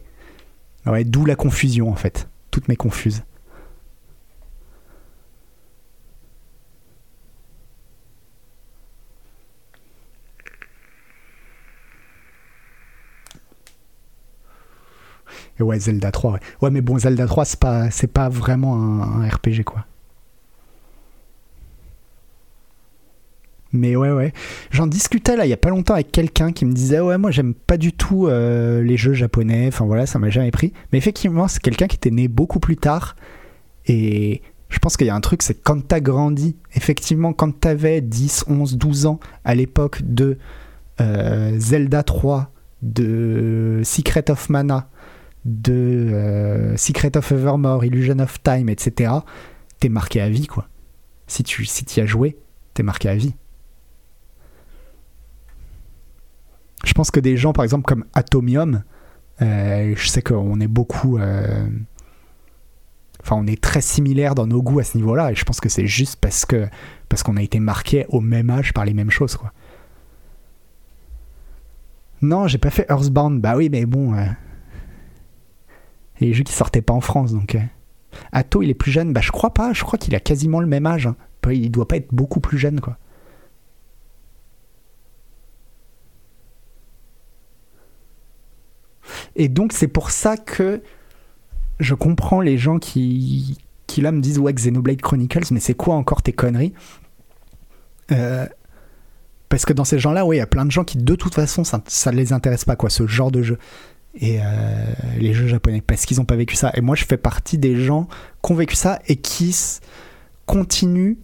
Ouais, 0.87 1.05
d'où 1.05 1.25
la 1.25 1.37
confusion 1.37 1.91
en 1.91 1.95
fait. 1.95 2.29
Toutes 2.51 2.69
mes 2.69 2.77
confuses. 2.77 3.23
Et 15.59 15.63
ouais, 15.63 15.79
Zelda 15.79 16.11
3, 16.11 16.33
ouais. 16.33 16.41
Ouais, 16.63 16.71
mais 16.71 16.81
bon, 16.81 16.99
Zelda 16.99 17.27
3, 17.27 17.45
c'est 17.45 17.59
pas, 17.61 17.91
c'est 17.91 18.13
pas 18.13 18.29
vraiment 18.29 18.77
un, 18.77 19.23
un 19.23 19.29
RPG, 19.29 19.65
quoi. 19.65 19.85
Mais 23.79 23.97
ouais, 23.97 24.11
ouais. 24.11 24.33
J'en 24.71 24.87
discutais 24.87 25.37
là 25.37 25.47
il 25.47 25.49
y 25.49 25.55
a 25.55 25.59
pas 25.59 25.71
longtemps 25.71 25.95
avec 25.95 26.13
quelqu'un 26.13 26.53
qui 26.53 26.65
me 26.65 26.73
disait 26.73 27.01
Ouais, 27.01 27.17
moi 27.17 27.31
j'aime 27.31 27.55
pas 27.55 27.77
du 27.77 27.93
tout 27.93 28.27
euh, 28.27 28.83
les 28.83 28.97
jeux 28.97 29.15
japonais. 29.15 29.67
Enfin 29.69 29.87
voilà, 29.87 30.07
ça 30.07 30.19
m'a 30.19 30.31
jamais 30.31 30.51
pris. 30.51 30.73
Mais 30.93 30.99
effectivement, 30.99 31.49
c'est 31.49 31.61
quelqu'un 31.61 31.87
qui 31.87 31.97
était 31.97 32.11
né 32.11 32.29
beaucoup 32.29 32.61
plus 32.61 32.77
tard. 32.77 33.17
Et 33.87 34.43
je 34.69 34.79
pense 34.79 34.97
qu'il 34.97 35.07
y 35.07 35.11
a 35.11 35.15
un 35.15 35.21
truc, 35.21 35.43
c'est 35.43 35.63
quand 35.63 35.87
t'as 35.87 36.01
grandi, 36.01 36.57
effectivement, 36.75 37.33
quand 37.33 37.59
t'avais 37.59 38.01
10, 38.01 38.45
11, 38.49 38.77
12 38.77 39.07
ans 39.07 39.21
à 39.45 39.55
l'époque 39.55 40.03
de 40.03 40.39
euh, 41.01 41.59
Zelda 41.59 42.03
3, 42.03 42.53
de 42.83 43.81
Secret 43.85 44.31
of 44.31 44.51
Mana, 44.51 44.91
de 45.45 45.73
euh, 45.73 46.77
Secret 46.77 47.17
of 47.17 47.33
Evermore, 47.33 47.85
Illusion 47.85 48.19
of 48.19 48.43
Time, 48.43 48.69
etc., 48.69 49.13
t'es 49.81 49.89
marqué 49.89 50.21
à 50.21 50.29
vie, 50.29 50.47
quoi. 50.47 50.69
Si 51.27 51.43
tu 51.45 51.65
y 51.65 52.01
as 52.01 52.07
joué, 52.07 52.37
t'es 52.75 52.83
marqué 52.83 53.09
à 53.09 53.15
vie. 53.15 53.35
Je 56.89 56.95
pense 56.95 57.11
que 57.11 57.21
des 57.21 57.37
gens, 57.37 57.53
par 57.53 57.65
exemple, 57.65 57.85
comme 57.85 58.07
Atomium, 58.15 58.83
euh, 59.43 59.93
je 59.95 60.09
sais 60.09 60.23
qu'on 60.23 60.59
est 60.59 60.67
beaucoup. 60.67 61.19
euh, 61.19 61.69
Enfin, 63.21 63.37
on 63.37 63.47
est 63.47 63.61
très 63.61 63.83
similaires 63.83 64.35
dans 64.35 64.47
nos 64.47 64.63
goûts 64.63 64.79
à 64.79 64.85
ce 64.85 64.97
niveau-là, 64.97 65.33
et 65.33 65.35
je 65.35 65.45
pense 65.45 65.61
que 65.61 65.69
c'est 65.69 65.87
juste 65.87 66.17
parce 66.19 66.47
que 66.47 66.67
parce 67.11 67.23
qu'on 67.23 67.37
a 67.37 67.43
été 67.43 67.61
marqué 67.61 68.07
au 68.09 68.21
même 68.21 68.49
âge 68.49 68.73
par 68.73 68.87
les 68.87 68.95
mêmes 68.95 69.11
choses, 69.11 69.37
quoi. 69.37 69.53
Non, 72.23 72.47
j'ai 72.49 72.57
pas 72.59 72.71
fait 72.71 72.87
Earthbound. 72.89 73.41
Bah 73.43 73.55
oui, 73.57 73.69
mais 73.71 73.85
bon. 73.85 74.15
euh, 74.15 74.25
Et 76.21 76.27
les 76.27 76.33
jeux 76.33 76.45
qui 76.45 76.53
sortaient 76.55 76.81
pas 76.81 76.95
en 76.95 77.01
France, 77.03 77.33
donc. 77.35 77.55
euh. 77.55 77.61
Atto, 78.33 78.63
il 78.63 78.71
est 78.71 78.75
plus 78.75 78.91
jeune. 78.93 79.13
Bah, 79.13 79.21
je 79.21 79.31
crois 79.31 79.53
pas. 79.53 79.75
Je 79.75 79.85
crois 79.85 79.99
qu'il 79.99 80.15
a 80.15 80.21
quasiment 80.21 80.61
le 80.61 80.67
même 80.67 80.87
âge. 80.87 81.07
hein. 81.07 81.17
Il 81.51 81.71
doit 81.71 81.87
pas 81.89 81.97
être 81.97 82.09
beaucoup 82.15 82.41
plus 82.41 82.57
jeune, 82.59 82.81
quoi. 82.81 82.97
Et 89.37 89.49
donc 89.49 89.73
c'est 89.73 89.89
pour 89.89 90.11
ça 90.11 90.37
que 90.37 90.83
je 91.81 91.95
comprends 91.95 92.41
les 92.41 92.59
gens 92.59 92.79
qui, 92.79 93.59
qui 93.87 94.01
là 94.01 94.13
me 94.13 94.21
disent 94.21 94.39
ouais 94.39 94.53
Xenoblade 94.53 95.01
Chronicles, 95.01 95.53
mais 95.53 95.61
c'est 95.61 95.75
quoi 95.75 95.95
encore 95.95 96.23
tes 96.23 96.33
conneries? 96.33 96.75
Euh, 98.11 98.47
Parce 99.49 99.65
que 99.65 99.73
dans 99.73 99.85
ces 99.85 99.99
gens-là, 99.99 100.25
oui, 100.27 100.37
il 100.37 100.39
y 100.39 100.43
a 100.43 100.47
plein 100.47 100.65
de 100.65 100.71
gens 100.71 100.85
qui 100.85 100.99
de 100.99 101.15
toute 101.15 101.35
façon 101.35 101.65
ça, 101.65 101.83
ça 101.87 102.11
les 102.13 102.33
intéresse 102.33 102.65
pas 102.65 102.77
quoi, 102.77 102.91
ce 102.91 103.07
genre 103.07 103.31
de 103.31 103.43
jeu. 103.43 103.59
Et 104.15 104.41
euh, 104.43 104.85
les 105.19 105.33
jeux 105.33 105.47
japonais, 105.47 105.81
parce 105.81 106.05
qu'ils 106.05 106.17
n'ont 106.17 106.25
pas 106.25 106.35
vécu 106.37 106.57
ça. 106.57 106.73
Et 106.75 106.81
moi 106.81 106.97
je 106.97 107.05
fais 107.05 107.19
partie 107.19 107.59
des 107.59 107.77
gens 107.77 108.09
qui 108.43 108.53
ont 108.53 108.57
vécu 108.57 108.75
ça 108.75 108.99
et 109.07 109.17
qui 109.17 109.55
continuent 110.47 111.17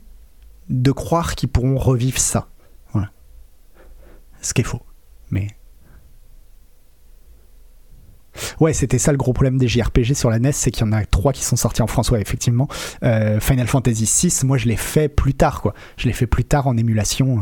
de 0.68 0.92
croire 0.92 1.34
qu'ils 1.34 1.48
pourront 1.48 1.76
revivre 1.76 2.18
ça. 2.18 2.48
Voilà. 2.92 3.10
Ce 4.40 4.54
qui 4.54 4.60
est 4.60 4.64
faux. 4.64 4.82
Mais. 5.30 5.48
Ouais, 8.60 8.72
c'était 8.72 8.98
ça 8.98 9.12
le 9.12 9.18
gros 9.18 9.32
problème 9.32 9.58
des 9.58 9.68
JRPG 9.68 10.14
sur 10.14 10.30
la 10.30 10.38
NES, 10.38 10.52
c'est 10.52 10.70
qu'il 10.70 10.84
y 10.86 10.88
en 10.88 10.92
a 10.92 11.04
trois 11.04 11.32
qui 11.32 11.44
sont 11.44 11.56
sortis 11.56 11.82
en 11.82 11.86
France, 11.86 12.10
ouais, 12.10 12.20
effectivement. 12.20 12.68
Euh, 13.02 13.40
Final 13.40 13.66
Fantasy 13.66 14.28
VI, 14.28 14.46
moi 14.46 14.58
je 14.58 14.66
l'ai 14.66 14.76
fait 14.76 15.08
plus 15.08 15.34
tard, 15.34 15.60
quoi. 15.60 15.74
Je 15.96 16.06
l'ai 16.06 16.12
fait 16.12 16.26
plus 16.26 16.44
tard 16.44 16.66
en 16.66 16.76
émulation. 16.76 17.40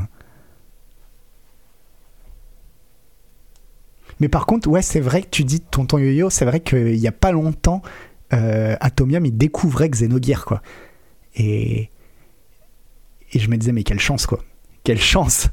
Mais 4.20 4.28
par 4.28 4.46
contre, 4.46 4.68
ouais, 4.68 4.82
c'est 4.82 5.00
vrai 5.00 5.22
que 5.22 5.30
tu 5.30 5.44
dis 5.44 5.60
Tonton 5.60 5.98
Yo-Yo, 5.98 6.30
c'est 6.30 6.44
vrai 6.44 6.60
qu'il 6.60 6.96
y 6.96 7.08
a 7.08 7.12
pas 7.12 7.32
longtemps, 7.32 7.82
euh, 8.32 8.76
Atomium, 8.80 9.26
il 9.26 9.36
découvrait 9.36 9.88
Xenogears, 9.88 10.44
quoi. 10.44 10.62
Et. 11.34 11.90
Et 13.34 13.38
je 13.38 13.48
me 13.48 13.56
disais, 13.56 13.72
mais 13.72 13.82
quelle 13.82 13.98
chance, 13.98 14.26
quoi. 14.26 14.40
Quelle 14.84 15.00
chance 15.00 15.48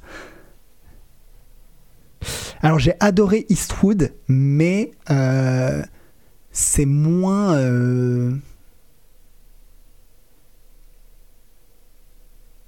Alors, 2.61 2.79
j'ai 2.79 2.93
adoré 2.99 3.45
Eastwood, 3.49 4.13
mais 4.27 4.91
euh, 5.09 5.83
c'est 6.51 6.85
moins. 6.85 7.55
euh, 7.55 8.35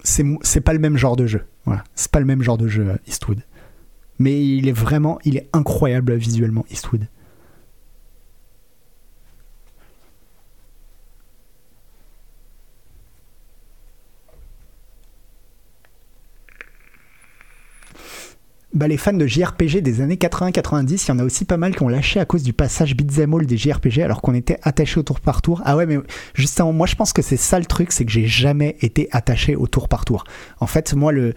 c'est 0.03 0.61
pas 0.61 0.73
le 0.73 0.79
même 0.79 0.97
genre 0.97 1.15
de 1.15 1.27
jeu. 1.27 1.45
C'est 1.95 2.11
pas 2.11 2.19
le 2.19 2.25
même 2.25 2.41
genre 2.41 2.57
de 2.57 2.67
jeu, 2.67 2.89
euh, 2.89 2.97
Eastwood. 3.07 3.43
Mais 4.19 4.45
il 4.45 4.67
est 4.67 4.73
vraiment, 4.73 5.19
il 5.25 5.37
est 5.37 5.49
incroyable 5.53 6.13
visuellement, 6.15 6.65
Eastwood. 6.71 7.07
Bah, 18.73 18.87
les 18.87 18.95
fans 18.95 19.11
de 19.11 19.27
JRPG 19.27 19.81
des 19.81 19.99
années 19.99 20.15
80-90, 20.15 21.05
il 21.05 21.09
y 21.09 21.11
en 21.11 21.19
a 21.19 21.25
aussi 21.25 21.43
pas 21.43 21.57
mal 21.57 21.75
qui 21.75 21.83
ont 21.83 21.89
lâché 21.89 22.21
à 22.21 22.25
cause 22.25 22.41
du 22.41 22.53
passage 22.53 22.95
beat'em 22.95 23.33
all 23.33 23.45
des 23.45 23.57
JRPG 23.57 24.01
alors 24.01 24.21
qu'on 24.21 24.33
était 24.33 24.57
attaché 24.61 24.97
au 24.97 25.03
tour 25.03 25.19
par 25.19 25.41
tour. 25.41 25.61
Ah 25.65 25.75
ouais, 25.75 25.85
mais 25.85 25.97
justement, 26.35 26.71
moi 26.71 26.87
je 26.87 26.95
pense 26.95 27.11
que 27.11 27.21
c'est 27.21 27.37
ça 27.37 27.59
le 27.59 27.65
truc, 27.65 27.91
c'est 27.91 28.05
que 28.05 28.11
j'ai 28.11 28.27
jamais 28.27 28.77
été 28.81 29.09
attaché 29.11 29.57
au 29.57 29.67
tour 29.67 29.89
par 29.89 30.05
tour. 30.05 30.23
En 30.61 30.67
fait, 30.67 30.93
moi, 30.93 31.11
le, 31.11 31.33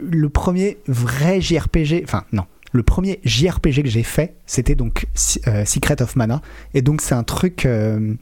le 0.00 0.28
premier 0.30 0.78
vrai 0.86 1.42
JRPG, 1.42 2.02
enfin 2.02 2.24
non, 2.32 2.44
le 2.72 2.82
premier 2.82 3.20
JRPG 3.24 3.82
que 3.82 3.88
j'ai 3.90 4.02
fait, 4.02 4.34
c'était 4.46 4.74
donc 4.74 5.06
euh, 5.46 5.66
Secret 5.66 6.00
of 6.00 6.16
Mana. 6.16 6.40
Et 6.72 6.80
donc 6.80 7.02
c'est 7.02 7.14
un 7.14 7.24
truc, 7.24 7.66
euh, 7.66 8.14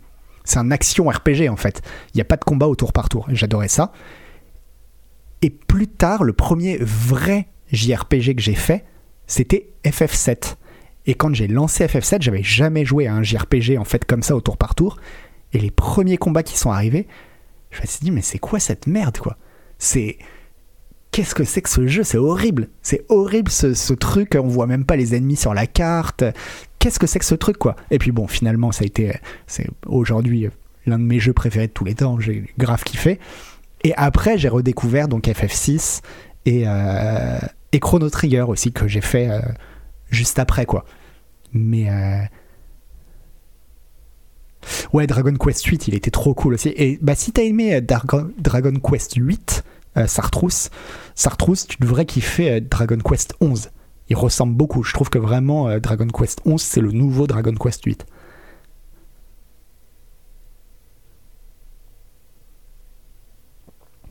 c'est 0.44 0.58
un 0.58 0.72
action 0.72 1.06
RPG 1.08 1.48
en 1.48 1.56
fait. 1.56 1.80
Il 2.12 2.18
n'y 2.18 2.22
a 2.22 2.26
pas 2.26 2.36
de 2.36 2.44
combat 2.44 2.66
au 2.66 2.74
tour 2.74 2.92
par 2.92 3.08
tour. 3.08 3.26
J'adorais 3.30 3.68
ça. 3.68 3.92
Et 5.42 5.50
plus 5.50 5.88
tard, 5.88 6.24
le 6.24 6.32
premier 6.32 6.76
vrai 6.80 7.48
JRPG 7.72 8.36
que 8.36 8.42
j'ai 8.42 8.54
fait, 8.54 8.84
c'était 9.26 9.68
FF7. 9.84 10.56
Et 11.06 11.14
quand 11.14 11.34
j'ai 11.34 11.48
lancé 11.48 11.84
FF7, 11.86 12.22
j'avais 12.22 12.42
jamais 12.42 12.84
joué 12.84 13.06
à 13.06 13.14
un 13.14 13.22
JRPG 13.22 13.76
en 13.78 13.84
fait 13.84 14.04
comme 14.04 14.22
ça 14.22 14.36
au 14.36 14.40
tour 14.40 14.56
par 14.56 14.74
tour. 14.74 14.98
Et 15.52 15.58
les 15.58 15.70
premiers 15.70 16.16
combats 16.16 16.42
qui 16.42 16.56
sont 16.56 16.70
arrivés, 16.70 17.06
je 17.70 17.80
me 17.80 17.86
suis 17.86 18.00
dit 18.00 18.10
mais 18.10 18.22
c'est 18.22 18.38
quoi 18.38 18.60
cette 18.60 18.86
merde 18.86 19.18
quoi? 19.18 19.36
C'est 19.78 20.18
qu'est-ce 21.10 21.34
que 21.34 21.44
c'est 21.44 21.62
que 21.62 21.68
ce 21.68 21.86
jeu? 21.86 22.04
C'est 22.04 22.18
horrible. 22.18 22.68
C'est 22.82 23.04
horrible 23.08 23.50
ce, 23.50 23.92
truc. 23.94 24.36
On 24.40 24.46
voit 24.46 24.66
même 24.66 24.84
pas 24.84 24.96
les 24.96 25.14
ennemis 25.14 25.36
sur 25.36 25.54
la 25.54 25.66
carte. 25.66 26.24
Qu'est-ce 26.78 26.98
que 26.98 27.06
c'est 27.06 27.18
que 27.18 27.24
ce 27.24 27.34
truc 27.34 27.58
quoi? 27.58 27.76
Et 27.90 27.98
puis 27.98 28.12
bon, 28.12 28.28
finalement, 28.28 28.72
ça 28.72 28.82
a 28.82 28.86
été, 28.86 29.12
c'est 29.46 29.66
aujourd'hui 29.86 30.48
l'un 30.86 30.98
de 30.98 31.04
mes 31.04 31.20
jeux 31.20 31.32
préférés 31.32 31.66
de 31.66 31.72
tous 31.72 31.84
les 31.84 31.94
temps. 31.94 32.20
J'ai 32.20 32.44
grave 32.58 32.84
kiffé. 32.84 33.18
Et 33.84 33.92
après, 33.96 34.38
j'ai 34.38 34.48
redécouvert 34.48 35.08
donc 35.08 35.26
FF6 35.26 36.00
et, 36.46 36.64
euh, 36.66 37.38
et 37.72 37.80
Chrono 37.80 38.08
Trigger 38.10 38.44
aussi 38.48 38.72
que 38.72 38.86
j'ai 38.86 39.00
fait 39.00 39.28
euh, 39.30 39.40
juste 40.10 40.38
après 40.38 40.66
quoi. 40.66 40.84
Mais 41.52 41.90
euh... 41.90 42.22
ouais, 44.92 45.06
Dragon 45.06 45.34
Quest 45.34 45.64
8, 45.64 45.88
il 45.88 45.94
était 45.94 46.10
trop 46.10 46.34
cool 46.34 46.54
aussi. 46.54 46.70
Et 46.76 46.98
bah 47.02 47.14
si 47.14 47.32
t'as 47.32 47.42
aimé 47.42 47.80
Dragon, 47.80 48.30
Dragon 48.38 48.74
Quest 48.74 49.14
8, 49.16 49.64
euh, 49.98 50.06
Sartrousse, 50.06 50.70
Sartrousse, 51.14 51.66
tu 51.66 51.76
devrais 51.80 52.06
kiffer 52.06 52.50
euh, 52.50 52.60
Dragon 52.60 52.98
Quest 52.98 53.34
11. 53.40 53.70
Il 54.08 54.16
ressemble 54.16 54.54
beaucoup. 54.54 54.82
Je 54.82 54.92
trouve 54.94 55.10
que 55.10 55.18
vraiment 55.18 55.68
euh, 55.68 55.80
Dragon 55.80 56.08
Quest 56.08 56.40
11, 56.46 56.60
c'est 56.60 56.80
le 56.80 56.92
nouveau 56.92 57.26
Dragon 57.26 57.54
Quest 57.54 57.84
8. 57.84 58.06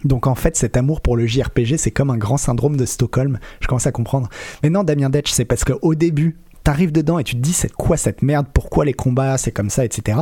Donc 0.03 0.27
en 0.27 0.35
fait, 0.35 0.55
cet 0.55 0.77
amour 0.77 1.01
pour 1.01 1.15
le 1.15 1.25
JRPG, 1.25 1.77
c'est 1.77 1.91
comme 1.91 2.09
un 2.09 2.17
grand 2.17 2.37
syndrome 2.37 2.77
de 2.77 2.85
Stockholm. 2.85 3.39
Je 3.59 3.67
commence 3.67 3.87
à 3.87 3.91
comprendre. 3.91 4.29
Mais 4.63 4.69
non, 4.69 4.83
Damien 4.83 5.09
Detch, 5.09 5.31
c'est 5.31 5.45
parce 5.45 5.63
qu'au 5.63 5.95
début, 5.95 6.37
t'arrives 6.63 6.91
dedans 6.91 7.19
et 7.19 7.23
tu 7.23 7.35
te 7.35 7.41
dis 7.41 7.53
c'est 7.53 7.71
quoi 7.71 7.97
cette 7.97 8.21
merde, 8.21 8.47
pourquoi 8.53 8.85
les 8.85 8.93
combats, 8.93 9.37
c'est 9.37 9.51
comme 9.51 9.69
ça, 9.69 9.85
etc. 9.85 10.19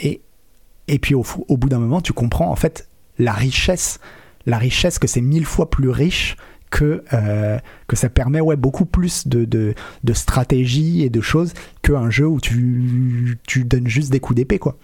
Et, 0.00 0.20
et 0.88 0.98
puis 0.98 1.14
au, 1.14 1.24
au 1.48 1.56
bout 1.56 1.68
d'un 1.68 1.78
moment, 1.78 2.00
tu 2.00 2.12
comprends 2.12 2.50
en 2.50 2.56
fait 2.56 2.88
la 3.18 3.32
richesse, 3.32 3.98
la 4.44 4.58
richesse 4.58 4.98
que 4.98 5.06
c'est 5.06 5.20
mille 5.20 5.46
fois 5.46 5.70
plus 5.70 5.90
riche 5.90 6.36
que, 6.70 7.04
euh, 7.12 7.58
que 7.86 7.96
ça 7.96 8.08
permet 8.08 8.40
ouais, 8.40 8.56
beaucoup 8.56 8.84
plus 8.84 9.26
de, 9.28 9.44
de, 9.44 9.74
de 10.04 10.12
stratégie 10.12 11.02
et 11.02 11.10
de 11.10 11.20
choses 11.20 11.54
qu'un 11.82 12.10
jeu 12.10 12.26
où 12.26 12.40
tu, 12.40 13.38
tu 13.46 13.64
donnes 13.64 13.86
juste 13.88 14.10
des 14.10 14.20
coups 14.20 14.36
d'épée, 14.36 14.58
quoi. 14.58 14.76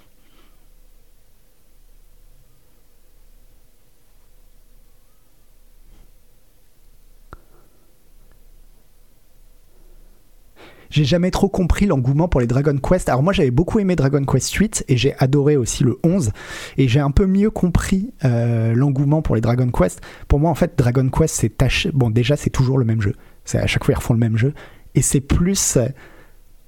J'ai 10.93 11.05
jamais 11.05 11.31
trop 11.31 11.49
compris 11.49 11.87
l'engouement 11.87 12.29
pour 12.29 12.41
les 12.41 12.47
Dragon 12.47 12.77
Quest. 12.77 13.09
Alors 13.09 13.23
moi 13.23 13.33
j'avais 13.33 13.51
beaucoup 13.51 13.81
aimé 13.81 13.97
Dragon 13.97 14.23
Quest 14.25 14.53
8 14.53 14.85
et 14.89 14.97
j'ai 14.99 15.15
adoré 15.19 15.57
aussi 15.57 15.83
le 15.85 15.99
11 16.05 16.33
et 16.77 16.87
j'ai 16.87 17.01
un 17.01 17.11
peu 17.11 17.27
mieux 17.27 17.51
compris 17.51 18.13
euh, 18.25 18.75
l'engouement 18.75 19.23
pour 19.23 19.35
les 19.35 19.41
Dragon 19.41 19.71
Quest. 19.71 20.03
Pour 20.29 20.39
moi 20.39 20.51
en 20.51 20.55
fait 20.55 20.75
Dragon 20.77 21.09
Quest 21.09 21.35
c'est 21.35 21.57
tâché. 21.57 21.91
Bon 21.93 22.11
déjà 22.11 22.37
c'est 22.37 22.51
toujours 22.51 22.77
le 22.77 22.85
même 22.85 23.01
jeu. 23.01 23.15
C'est 23.47 23.59
à 23.59 23.67
chaque 23.67 23.85
fois 23.85 23.95
ils 23.95 23.97
refont 23.97 24.13
le 24.13 24.21
même 24.21 24.37
jeu 24.37 24.53
et 24.95 25.01
c'est 25.01 25.23
plus 25.23 25.79
euh, 25.79 25.89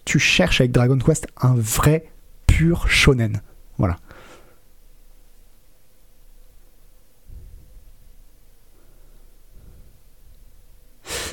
tu 0.06 0.18
cherches 0.18 0.62
avec 0.62 0.72
Dragon 0.72 0.98
Quest 0.98 1.26
un 1.42 1.54
vrai 1.54 2.06
pur 2.46 2.88
shonen. 2.88 3.42
Voilà. 3.76 3.98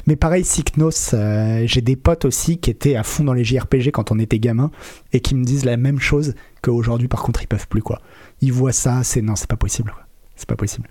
Mais 0.07 0.15
pareil, 0.15 0.43
Cycnos, 0.43 1.13
euh, 1.13 1.63
j'ai 1.65 1.81
des 1.81 1.95
potes 1.95 2.25
aussi 2.25 2.57
qui 2.57 2.69
étaient 2.69 2.95
à 2.95 3.03
fond 3.03 3.23
dans 3.23 3.33
les 3.33 3.43
JRPG 3.43 3.91
quand 3.91 4.11
on 4.11 4.19
était 4.19 4.39
gamin 4.39 4.71
et 5.13 5.19
qui 5.19 5.35
me 5.35 5.43
disent 5.43 5.65
la 5.65 5.77
même 5.77 5.99
chose 5.99 6.33
qu'aujourd'hui, 6.61 7.07
par 7.07 7.23
contre, 7.23 7.41
ils 7.43 7.47
peuvent 7.47 7.67
plus, 7.67 7.81
quoi. 7.81 8.01
Ils 8.41 8.53
voient 8.53 8.71
ça, 8.71 9.03
c'est 9.03 9.21
non, 9.21 9.35
c'est 9.35 9.49
pas 9.49 9.57
possible. 9.57 9.93
C'est 10.35 10.47
pas 10.47 10.55
possible. 10.55 10.89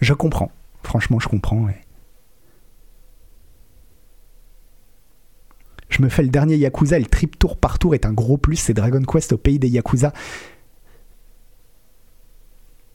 Je 0.00 0.14
comprends. 0.14 0.50
Franchement, 0.82 1.18
je 1.20 1.28
comprends. 1.28 1.68
Et... 1.68 1.76
Je 5.88 6.02
me 6.02 6.08
fais 6.08 6.22
le 6.22 6.28
dernier 6.28 6.56
Yakuza 6.56 6.96
et 6.96 7.00
le 7.00 7.06
trip 7.06 7.38
tour 7.38 7.56
par 7.56 7.78
tour 7.78 7.94
est 7.94 8.06
un 8.06 8.12
gros 8.12 8.36
plus. 8.36 8.56
C'est 8.56 8.74
Dragon 8.74 9.02
Quest 9.02 9.32
au 9.32 9.38
pays 9.38 9.58
des 9.58 9.68
Yakuza. 9.68 10.12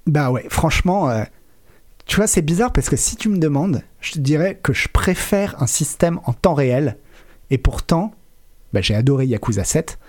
Bah 0.06 0.32
ouais, 0.32 0.46
franchement. 0.50 1.10
Euh... 1.10 1.24
Tu 2.06 2.18
vois, 2.18 2.28
c'est 2.28 2.42
bizarre 2.42 2.74
parce 2.74 2.90
que 2.90 2.96
si 2.96 3.16
tu 3.16 3.30
me 3.30 3.38
demandes, 3.38 3.82
je 4.02 4.14
te 4.14 4.20
dirais 4.20 4.60
que 4.62 4.74
je 4.74 4.88
préfère 4.90 5.62
un 5.62 5.68
système 5.68 6.20
en 6.26 6.34
temps 6.34 6.54
réel. 6.54 6.98
Et 7.50 7.58
pourtant, 7.58 8.14
bah, 8.74 8.82
j'ai 8.82 8.96
adoré 8.96 9.26
Yakuza 9.26 9.64
7. 9.64 10.00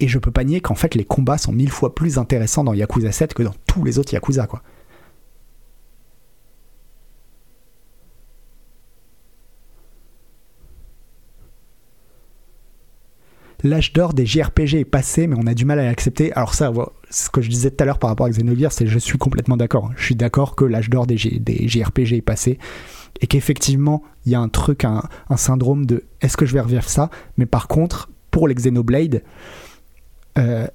Et 0.00 0.08
je 0.08 0.18
peux 0.18 0.32
pas 0.32 0.44
nier 0.44 0.60
qu'en 0.60 0.74
fait, 0.74 0.94
les 0.94 1.04
combats 1.04 1.38
sont 1.38 1.52
mille 1.52 1.70
fois 1.70 1.94
plus 1.94 2.18
intéressants 2.18 2.64
dans 2.64 2.74
Yakuza 2.74 3.12
7 3.12 3.34
que 3.34 3.42
dans 3.42 3.54
tous 3.66 3.84
les 3.84 3.98
autres 3.98 4.12
Yakuza, 4.12 4.46
quoi. 4.46 4.62
L'âge 13.64 13.94
d'or 13.94 14.12
des 14.12 14.26
JRPG 14.26 14.74
est 14.74 14.84
passé, 14.84 15.26
mais 15.26 15.36
on 15.38 15.46
a 15.46 15.54
du 15.54 15.64
mal 15.64 15.78
à 15.78 15.84
l'accepter. 15.84 16.30
Alors 16.34 16.52
ça, 16.52 16.70
ce 17.08 17.30
que 17.30 17.40
je 17.40 17.48
disais 17.48 17.70
tout 17.70 17.82
à 17.82 17.86
l'heure 17.86 17.98
par 17.98 18.10
rapport 18.10 18.26
à 18.26 18.30
Xenogears, 18.30 18.72
c'est 18.72 18.86
je 18.86 18.98
suis 18.98 19.16
complètement 19.16 19.56
d'accord. 19.56 19.90
Je 19.96 20.04
suis 20.04 20.14
d'accord 20.14 20.54
que 20.54 20.66
l'âge 20.66 20.90
d'or 20.90 21.06
des, 21.06 21.16
des, 21.16 21.66
JRPG 21.66 22.12
est 22.12 22.22
passé 22.22 22.58
et 23.22 23.26
qu'effectivement, 23.26 24.02
il 24.26 24.32
y 24.32 24.34
a 24.34 24.40
un 24.40 24.50
truc, 24.50 24.84
un, 24.84 25.02
syndrome 25.36 25.86
de 25.86 26.04
est-ce 26.20 26.36
que 26.36 26.44
je 26.44 26.52
vais 26.52 26.60
revivre 26.60 26.86
ça? 26.86 27.08
Mais 27.38 27.46
par 27.46 27.66
contre, 27.66 28.10
pour 28.30 28.48
les 28.48 28.54
Xenoblade, 28.54 29.22
euh, 30.36 30.66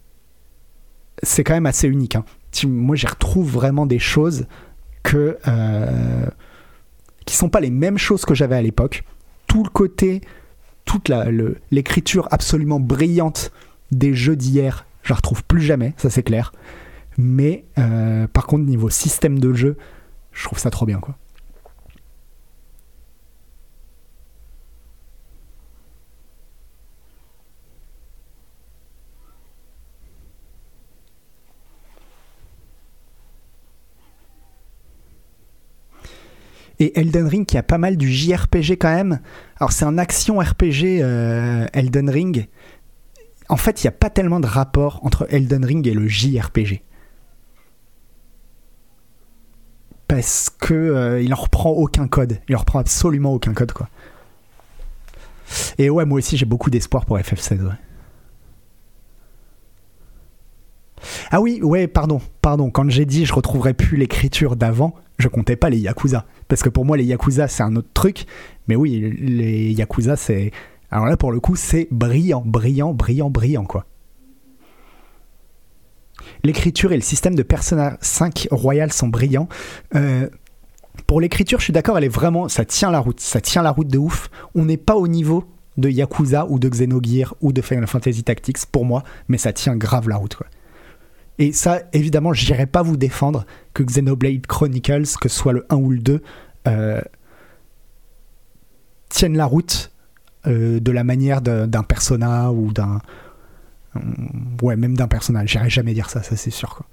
c'est 1.22 1.44
quand 1.44 1.54
même 1.54 1.68
assez 1.68 1.88
unique. 1.88 2.16
hein. 2.16 2.26
Moi, 2.66 2.96
j'y 2.96 3.06
retrouve 3.06 3.52
vraiment 3.52 3.86
des 3.86 4.00
choses 4.00 4.48
que 5.04 5.38
euh, 5.48 6.26
qui 7.26 7.36
sont 7.36 7.50
pas 7.50 7.60
les 7.60 7.70
mêmes 7.70 8.00
choses 8.00 8.26
que 8.26 8.34
j'avais 8.34 8.56
à 8.56 8.64
l'époque. 8.64 9.04
Tout 9.46 9.64
le 9.64 9.70
côté, 9.70 10.22
toute 10.90 11.12
l'écriture 11.70 12.28
absolument 12.32 12.80
brillante 12.80 13.52
des 13.92 14.16
jeux 14.16 14.36
d'hier, 14.36 14.88
je 15.04 15.10
la 15.10 15.18
retrouve 15.18 15.44
plus 15.44 15.62
jamais, 15.62 15.94
ça 15.98 16.10
c'est 16.10 16.24
clair. 16.24 16.52
Mais 17.16 17.64
euh, 17.78 18.26
par 18.26 18.48
contre, 18.48 18.66
niveau 18.66 18.90
système 18.90 19.38
de 19.38 19.54
jeu, 19.54 19.78
je 20.32 20.44
trouve 20.46 20.58
ça 20.58 20.72
trop 20.72 20.88
bien, 20.88 20.98
quoi. 20.98 21.16
Et 36.80 36.98
Elden 37.00 37.28
Ring 37.28 37.46
qui 37.46 37.58
a 37.58 37.64
pas 37.64 37.78
mal 37.78 37.98
du 37.98 38.10
JRPG 38.12 38.78
quand 38.78 38.94
même. 38.94 39.20
Alors 39.58 39.72
c'est 39.72 39.86
un 39.86 39.98
action 39.98 40.40
RPG 40.40 41.02
euh, 41.02 41.68
Elden 41.74 42.10
Ring. 42.10 42.48
En 43.50 43.58
fait, 43.58 43.84
il 43.84 43.88
n'y 43.88 43.90
a 43.90 43.94
pas 43.94 44.10
tellement 44.10 44.40
de 44.40 44.46
rapport 44.46 45.00
entre 45.04 45.28
Elden 45.30 45.66
Ring 45.66 45.86
et 45.88 45.94
le 45.94 46.08
JRPG. 46.08 46.84
Parce 50.08 50.50
que 50.50 50.74
euh, 50.74 51.22
il 51.22 51.34
en 51.34 51.38
reprend 51.38 51.72
aucun 51.72 52.08
code. 52.08 52.40
Il 52.48 52.56
en 52.56 52.60
reprend 52.60 52.80
absolument 52.80 53.34
aucun 53.34 53.54
code 53.54 53.74
quoi. 53.74 53.90
Et 55.78 55.90
ouais, 55.90 56.06
moi 56.06 56.20
aussi 56.20 56.38
j'ai 56.38 56.46
beaucoup 56.46 56.70
d'espoir 56.70 57.06
pour 57.06 57.18
FF16. 57.18 57.62
ouais. 57.62 57.74
Ah 61.32 61.42
oui, 61.42 61.60
ouais, 61.62 61.88
pardon, 61.88 62.22
pardon. 62.42 62.70
Quand 62.70 62.90
j'ai 62.90 63.06
dit 63.06 63.26
je 63.26 63.34
retrouverai 63.34 63.74
plus 63.74 63.98
l'écriture 63.98 64.56
d'avant, 64.56 64.96
je 65.18 65.28
comptais 65.28 65.56
pas 65.56 65.70
les 65.70 65.78
Yakuza. 65.78 66.26
Parce 66.48 66.64
que 66.64 66.70
pour 66.70 66.86
moi, 66.86 66.98
les 66.98 67.04
Yakuza, 67.04 67.48
c'est 67.48 67.64
un 67.64 67.76
autre 67.76 67.90
truc. 67.94 68.26
Mais 68.68 68.76
oui, 68.76 69.16
les 69.20 69.72
Yakuza, 69.72 70.16
c'est. 70.16 70.52
Alors 70.92 71.06
là, 71.06 71.18
pour 71.18 71.32
le 71.32 71.40
coup, 71.40 71.56
c'est 71.56 71.88
brillant, 71.92 72.44
brillant, 72.46 72.94
brillant, 72.94 73.30
brillant, 73.30 73.66
quoi. 73.66 73.86
L'écriture 76.44 76.92
et 76.92 76.96
le 76.96 77.02
système 77.02 77.36
de 77.36 77.44
Persona 77.44 77.98
5 78.02 78.48
Royal 78.52 78.92
sont 78.92 79.08
brillants. 79.08 79.50
Euh, 79.96 80.30
pour 81.08 81.22
l'écriture, 81.22 81.60
je 81.60 81.66
suis 81.66 81.74
d'accord, 81.74 81.98
elle 81.98 82.04
est 82.04 82.10
vraiment. 82.10 82.50
Ça 82.50 82.66
tient 82.66 82.92
la 82.92 83.00
route. 83.00 83.20
Ça 83.20 83.42
tient 83.42 83.62
la 83.62 83.72
route 83.72 83.88
de 83.88 83.98
ouf. 83.98 84.30
On 84.56 84.66
n'est 84.66 84.78
pas 84.78 84.96
au 84.96 85.08
niveau 85.08 85.46
de 85.78 85.90
Yakuza 85.90 86.46
ou 86.50 86.60
de 86.60 86.68
Xenogears 86.68 87.36
ou 87.42 87.54
de 87.54 87.62
Final 87.62 87.88
Fantasy 87.88 88.24
Tactics 88.24 88.66
pour 88.72 88.86
moi, 88.86 89.04
mais 89.28 89.38
ça 89.38 89.54
tient 89.54 89.76
grave 89.76 90.10
la 90.10 90.18
route, 90.18 90.36
quoi. 90.36 90.48
Et 91.40 91.54
ça, 91.54 91.82
évidemment, 91.94 92.34
je 92.34 92.46
n'irai 92.46 92.66
pas 92.68 92.82
vous 92.84 92.98
défendre 92.98 93.46
que 93.74 93.82
Xenoblade 93.82 94.46
Chronicles, 94.46 95.08
que 95.22 95.30
ce 95.30 95.38
soit 95.38 95.54
le 95.54 95.66
1 95.70 95.76
ou 95.78 95.90
le 95.92 96.00
2, 96.00 96.22
euh, 96.68 97.02
tiennent 99.08 99.38
la 99.38 99.46
route 99.46 99.92
euh, 100.48 100.80
de 100.82 100.92
la 100.92 101.04
manière 101.04 101.42
d'un 101.42 101.84
persona 101.84 102.52
ou 102.52 102.74
d'un. 102.74 103.02
hum, 103.96 104.58
Ouais, 104.62 104.76
même 104.76 104.96
d'un 104.98 105.08
personnage. 105.08 105.50
J'irai 105.52 105.70
jamais 105.70 105.94
dire 105.94 106.10
ça, 106.10 106.22
ça 106.24 106.36
c'est 106.36 106.52
sûr. 106.52 106.84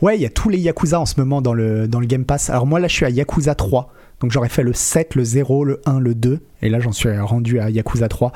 Ouais, 0.00 0.16
il 0.16 0.22
y 0.22 0.26
a 0.26 0.30
tous 0.30 0.48
les 0.48 0.58
Yakuza 0.58 1.00
en 1.00 1.06
ce 1.06 1.14
moment 1.18 1.42
dans 1.42 1.54
le, 1.54 1.88
dans 1.88 2.00
le 2.00 2.06
Game 2.06 2.24
Pass. 2.24 2.50
Alors 2.50 2.66
moi 2.66 2.80
là 2.80 2.88
je 2.88 2.94
suis 2.94 3.04
à 3.04 3.10
Yakuza 3.10 3.54
3. 3.54 3.92
Donc 4.20 4.32
j'aurais 4.32 4.48
fait 4.48 4.62
le 4.62 4.72
7, 4.72 5.14
le 5.14 5.24
0, 5.24 5.64
le 5.64 5.80
1, 5.86 6.00
le 6.00 6.14
2. 6.14 6.40
Et 6.62 6.68
là 6.68 6.80
j'en 6.80 6.92
suis 6.92 7.16
rendu 7.18 7.60
à 7.60 7.70
Yakuza 7.70 8.08
3. 8.08 8.32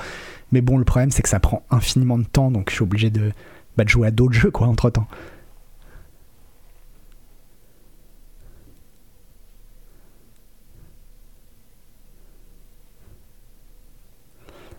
Mais 0.53 0.61
bon, 0.61 0.79
le 0.79 0.85
problème 0.85 1.11
c'est 1.11 1.23
que 1.23 1.29
ça 1.29 1.41
prend 1.41 1.63
infiniment 1.71 2.19
de 2.19 2.25
temps. 2.25 2.51
Donc 2.51 2.71
je 2.71 2.75
suis 2.77 2.83
obligé 2.83 3.11
de, 3.11 3.33
bah, 3.77 3.85
jouer 3.87 4.09
à 4.09 4.11
d'autres 4.11 4.35
jeux 4.39 4.51
quoi 4.51 4.67
entre 4.67 4.91
temps. 4.91 5.07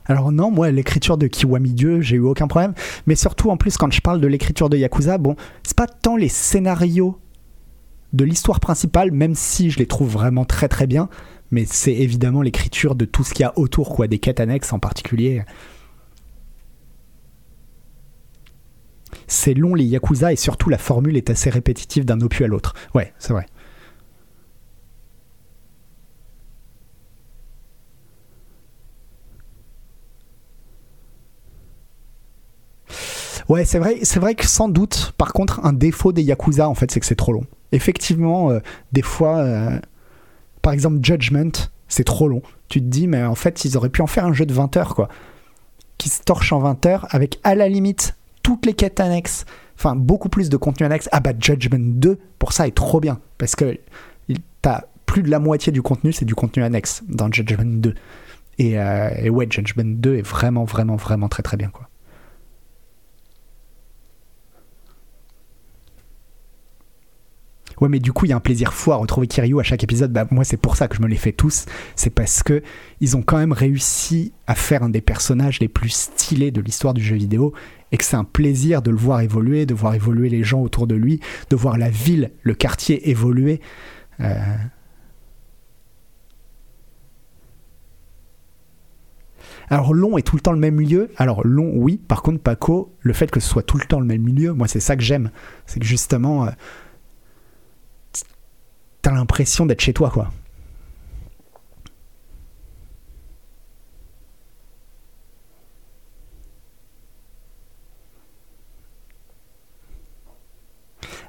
Alors 0.06 0.34
non, 0.34 0.52
moi 0.52 0.70
l'écriture 0.70 1.18
de 1.18 1.28
Kiwami 1.28 1.72
Dieu, 1.72 2.02
j'ai 2.02 2.18
eu 2.18 2.20
aucun 2.20 2.48
problème. 2.48 2.74
Mais 3.08 3.16
surtout 3.16 3.50
en 3.50 3.58
plus 3.58 3.78
quand 3.78 3.92
je 3.92 4.02
parle 4.02 4.20
de 4.20 4.28
l'écriture 4.28 4.70
de 4.70 4.78
Yakuza, 4.78 5.18
bon, 5.18 5.36
c'est 5.64 5.78
pas 5.78 5.88
tant 5.88 6.16
les 6.16 6.30
scénarios 6.30 7.18
de 8.14 8.24
l'histoire 8.24 8.60
principale, 8.60 9.12
même 9.12 9.36
si 9.36 9.70
je 9.72 9.80
les 9.80 9.88
trouve 9.88 10.12
vraiment 10.12 10.46
très 10.46 10.68
très 10.68 10.88
bien, 10.88 11.10
mais 11.52 11.66
c'est 11.66 11.94
évidemment 11.94 12.42
l'écriture 12.42 12.96
de 12.96 13.06
tout 13.06 13.24
ce 13.24 13.34
qu'il 13.34 13.44
y 13.44 13.46
a 13.46 13.58
autour, 13.58 13.90
quoi, 13.96 14.08
des 14.08 14.20
quêtes 14.20 14.40
annexes 14.40 14.72
en 14.74 14.80
particulier. 14.80 15.44
C'est 19.28 19.54
long 19.54 19.76
les 19.76 19.86
Yakuza 19.86 20.32
et 20.34 20.36
surtout 20.36 20.70
la 20.70 20.78
formule 20.78 21.18
est 21.18 21.30
assez 21.30 21.50
répétitive 21.50 22.06
d'un 22.06 22.22
opus 22.22 22.46
à 22.46 22.48
l'autre. 22.48 22.74
Ouais, 22.94 23.14
c'est 23.20 23.34
vrai. 23.34 23.46
Ouais, 33.50 33.66
c'est 33.66 33.80
vrai, 33.80 34.00
c'est 34.04 34.20
vrai 34.20 34.36
que 34.36 34.46
sans 34.48 34.70
doute, 34.70 35.14
par 35.18 35.34
contre, 35.34 35.66
un 35.66 35.74
défaut 35.74 36.14
des 36.14 36.24
Yakuza, 36.24 36.70
en 36.70 36.76
fait, 36.76 36.92
c'est 36.92 37.00
que 37.00 37.06
c'est 37.06 37.16
trop 37.16 37.34
long. 37.34 37.46
Effectivement, 37.74 38.52
euh, 38.52 38.60
des 38.92 39.02
fois, 39.02 39.40
euh, 39.40 39.80
par 40.62 40.74
exemple, 40.74 41.00
Judgment, 41.02 41.52
c'est 41.88 42.04
trop 42.04 42.28
long. 42.28 42.44
Tu 42.70 42.80
te 42.80 42.86
dis, 42.86 43.08
mais 43.08 43.24
en 43.24 43.36
fait, 43.36 43.66
ils 43.66 43.76
auraient 43.76 43.90
pu 43.90 44.02
en 44.02 44.08
faire 44.08 44.26
un 44.26 44.34
jeu 44.34 44.46
de 44.46 44.54
20 44.54 44.78
heures, 44.78 44.96
quoi. 44.96 45.10
Qui 45.98 46.10
se 46.10 46.22
torche 46.22 46.54
en 46.54 46.60
20 46.60 46.86
heures, 46.86 47.08
avec 47.10 47.40
à 47.44 47.56
la 47.56 47.68
limite 47.68 48.16
toutes 48.44 48.68
les 48.68 48.74
quêtes 48.74 49.00
annexes, 49.00 49.46
enfin, 49.76 49.96
beaucoup 49.96 50.30
plus 50.30 50.50
de 50.50 50.58
contenu 50.58 50.86
annexe. 50.86 51.10
Ah 51.12 51.20
bah, 51.20 51.32
Judgment 51.38 51.80
2, 51.80 52.20
pour 52.38 52.54
ça, 52.54 52.68
est 52.68 52.76
trop 52.76 53.00
bien. 53.00 53.20
Parce 53.40 53.56
que 53.56 53.80
t'as 54.62 54.82
plus 55.08 55.24
de 55.24 55.32
la 55.32 55.40
moitié 55.40 55.72
du 55.72 55.82
contenu, 55.82 56.14
c'est 56.14 56.26
du 56.26 56.36
contenu 56.36 56.64
annexe 56.64 57.04
dans 57.10 57.32
Judgment 57.32 57.66
2. 57.66 57.96
Et, 58.60 58.80
euh, 58.80 59.10
et 59.18 59.32
ouais, 59.32 59.48
Judgment 59.50 59.96
2 59.98 60.18
est 60.18 60.22
vraiment, 60.22 60.64
vraiment, 60.64 60.96
vraiment 60.96 61.28
très, 61.28 61.42
très 61.42 61.58
bien, 61.58 61.70
quoi. 61.70 61.90
Ouais, 67.82 67.90
mais 67.90 68.00
du 68.00 68.12
coup, 68.14 68.26
il 68.26 68.30
y 68.30 68.34
a 68.34 68.36
un 68.36 68.42
plaisir 68.42 68.74
fou 68.74 68.92
à 68.92 68.96
retrouver 68.96 69.28
Kiryu 69.28 69.60
à 69.60 69.64
chaque 69.64 69.84
épisode. 69.84 70.12
Bah, 70.12 70.28
moi, 70.32 70.44
c'est 70.44 70.58
pour 70.58 70.76
ça 70.76 70.88
que 70.88 70.96
je 70.96 71.02
me 71.02 71.08
les 71.08 71.16
fais 71.16 71.32
tous. 71.32 71.66
C'est 71.96 72.10
parce 72.10 72.44
que 72.44 72.62
ils 73.02 73.18
ont 73.18 73.22
quand 73.22 73.38
même 73.38 73.54
réussi 73.54 74.34
à 74.48 74.56
faire 74.56 74.84
un 74.84 74.90
des 74.90 75.02
personnages 75.02 75.60
les 75.60 75.68
plus 75.68 75.90
stylés 75.90 76.52
de 76.52 76.62
l'histoire 76.62 76.94
du 76.94 77.04
jeu 77.04 77.16
vidéo 77.16 77.54
et 77.92 77.98
que 77.98 78.04
c'est 78.04 78.16
un 78.16 78.24
plaisir 78.24 78.82
de 78.82 78.92
le 78.92 78.98
voir 78.98 79.22
évoluer, 79.22 79.66
de 79.66 79.74
voir 79.74 79.94
évoluer 79.94 80.30
les 80.30 80.44
gens 80.44 80.62
autour 80.62 80.88
de 80.88 80.96
lui, 80.96 81.20
de 81.50 81.56
voir 81.56 81.78
la 81.78 81.90
ville, 81.90 82.32
le 82.42 82.54
quartier 82.56 83.10
évoluer. 83.10 83.62
Euh, 84.20 84.36
Alors 89.70 89.94
long 89.94 90.18
est 90.18 90.22
tout 90.22 90.36
le 90.36 90.42
temps 90.42 90.52
le 90.52 90.60
même 90.60 90.76
milieu. 90.76 91.10
Alors 91.18 91.46
long, 91.46 91.72
oui. 91.76 91.98
Par 91.98 92.22
contre, 92.22 92.40
Paco, 92.40 92.94
le 93.02 93.14
fait 93.14 93.32
que 93.32 93.40
ce 93.40 93.48
soit 93.48 93.64
tout 93.64 93.78
le 93.78 93.86
temps 93.86 94.00
le 94.00 94.06
même 94.06 94.22
milieu, 94.22 94.54
moi, 94.54 94.68
c'est 94.68 94.80
ça 94.80 94.96
que 94.96 95.02
j'aime. 95.02 95.32
C'est 95.66 95.80
que 95.80 95.86
justement, 95.86 96.46
euh, 96.46 96.52
t'as 99.04 99.12
l'impression 99.12 99.68
d'être 99.68 99.82
chez 99.82 99.94
toi, 99.94 100.10
quoi. 100.10 100.32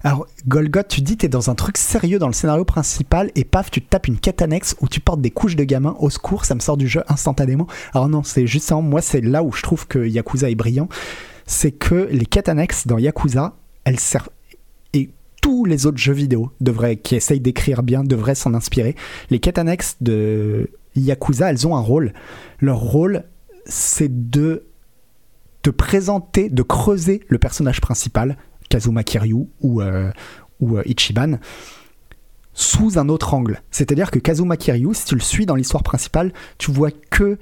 Alors, 0.06 0.26
Golgoth, 0.46 0.88
tu 0.88 1.00
dis 1.00 1.16
t'es 1.16 1.28
dans 1.28 1.48
un 1.48 1.54
truc 1.54 1.78
sérieux 1.78 2.18
dans 2.18 2.26
le 2.26 2.34
scénario 2.34 2.64
principal 2.66 3.30
et 3.34 3.44
paf, 3.44 3.70
tu 3.70 3.80
te 3.80 3.88
tapes 3.88 4.06
une 4.06 4.18
quête 4.18 4.42
annexe 4.42 4.76
où 4.80 4.88
tu 4.88 5.00
portes 5.00 5.22
des 5.22 5.30
couches 5.30 5.56
de 5.56 5.64
gamins 5.64 5.96
au 5.98 6.10
secours, 6.10 6.44
ça 6.44 6.54
me 6.54 6.60
sort 6.60 6.76
du 6.76 6.86
jeu 6.86 7.02
instantanément. 7.08 7.66
Alors 7.94 8.10
non, 8.10 8.22
c'est 8.22 8.46
justement, 8.46 8.82
moi, 8.82 9.00
c'est 9.00 9.22
là 9.22 9.42
où 9.42 9.50
je 9.50 9.62
trouve 9.62 9.86
que 9.88 10.06
Yakuza 10.06 10.50
est 10.50 10.54
brillant, 10.54 10.90
c'est 11.46 11.72
que 11.72 12.06
les 12.10 12.26
quêtes 12.26 12.50
annexes 12.50 12.86
dans 12.86 12.98
Yakuza, 12.98 13.54
elles 13.84 13.98
servent 13.98 14.28
tous 15.44 15.66
les 15.66 15.84
autres 15.84 15.98
jeux 15.98 16.14
vidéo 16.14 16.50
devraient, 16.62 16.96
qui 16.96 17.16
essayent 17.16 17.38
d'écrire 17.38 17.82
bien 17.82 18.02
devraient 18.02 18.34
s'en 18.34 18.54
inspirer. 18.54 18.96
Les 19.28 19.40
quêtes 19.40 19.58
annexes 19.58 19.96
de 20.00 20.70
Yakuza, 20.96 21.50
elles 21.50 21.66
ont 21.66 21.76
un 21.76 21.82
rôle. 21.82 22.14
Leur 22.60 22.78
rôle, 22.78 23.24
c'est 23.66 24.30
de 24.30 24.64
te 25.60 25.68
présenter, 25.68 26.48
de 26.48 26.62
creuser 26.62 27.20
le 27.28 27.36
personnage 27.36 27.82
principal, 27.82 28.38
Kazuma 28.70 29.04
Kiryu 29.04 29.48
ou, 29.60 29.82
euh, 29.82 30.10
euh, 30.62 30.82
Ichiban, 30.86 31.38
sous 32.54 32.98
un 32.98 33.10
autre 33.10 33.34
angle. 33.34 33.60
C'est-à-dire 33.70 34.10
que 34.10 34.18
Kazuma 34.18 34.56
Kiryu, 34.56 34.94
si 34.94 35.04
tu 35.04 35.14
le 35.14 35.20
suis 35.20 35.44
dans 35.44 35.56
l'histoire 35.56 35.82
principale, 35.82 36.32
tu 36.56 36.70
vois 36.70 36.90
que 36.90 37.36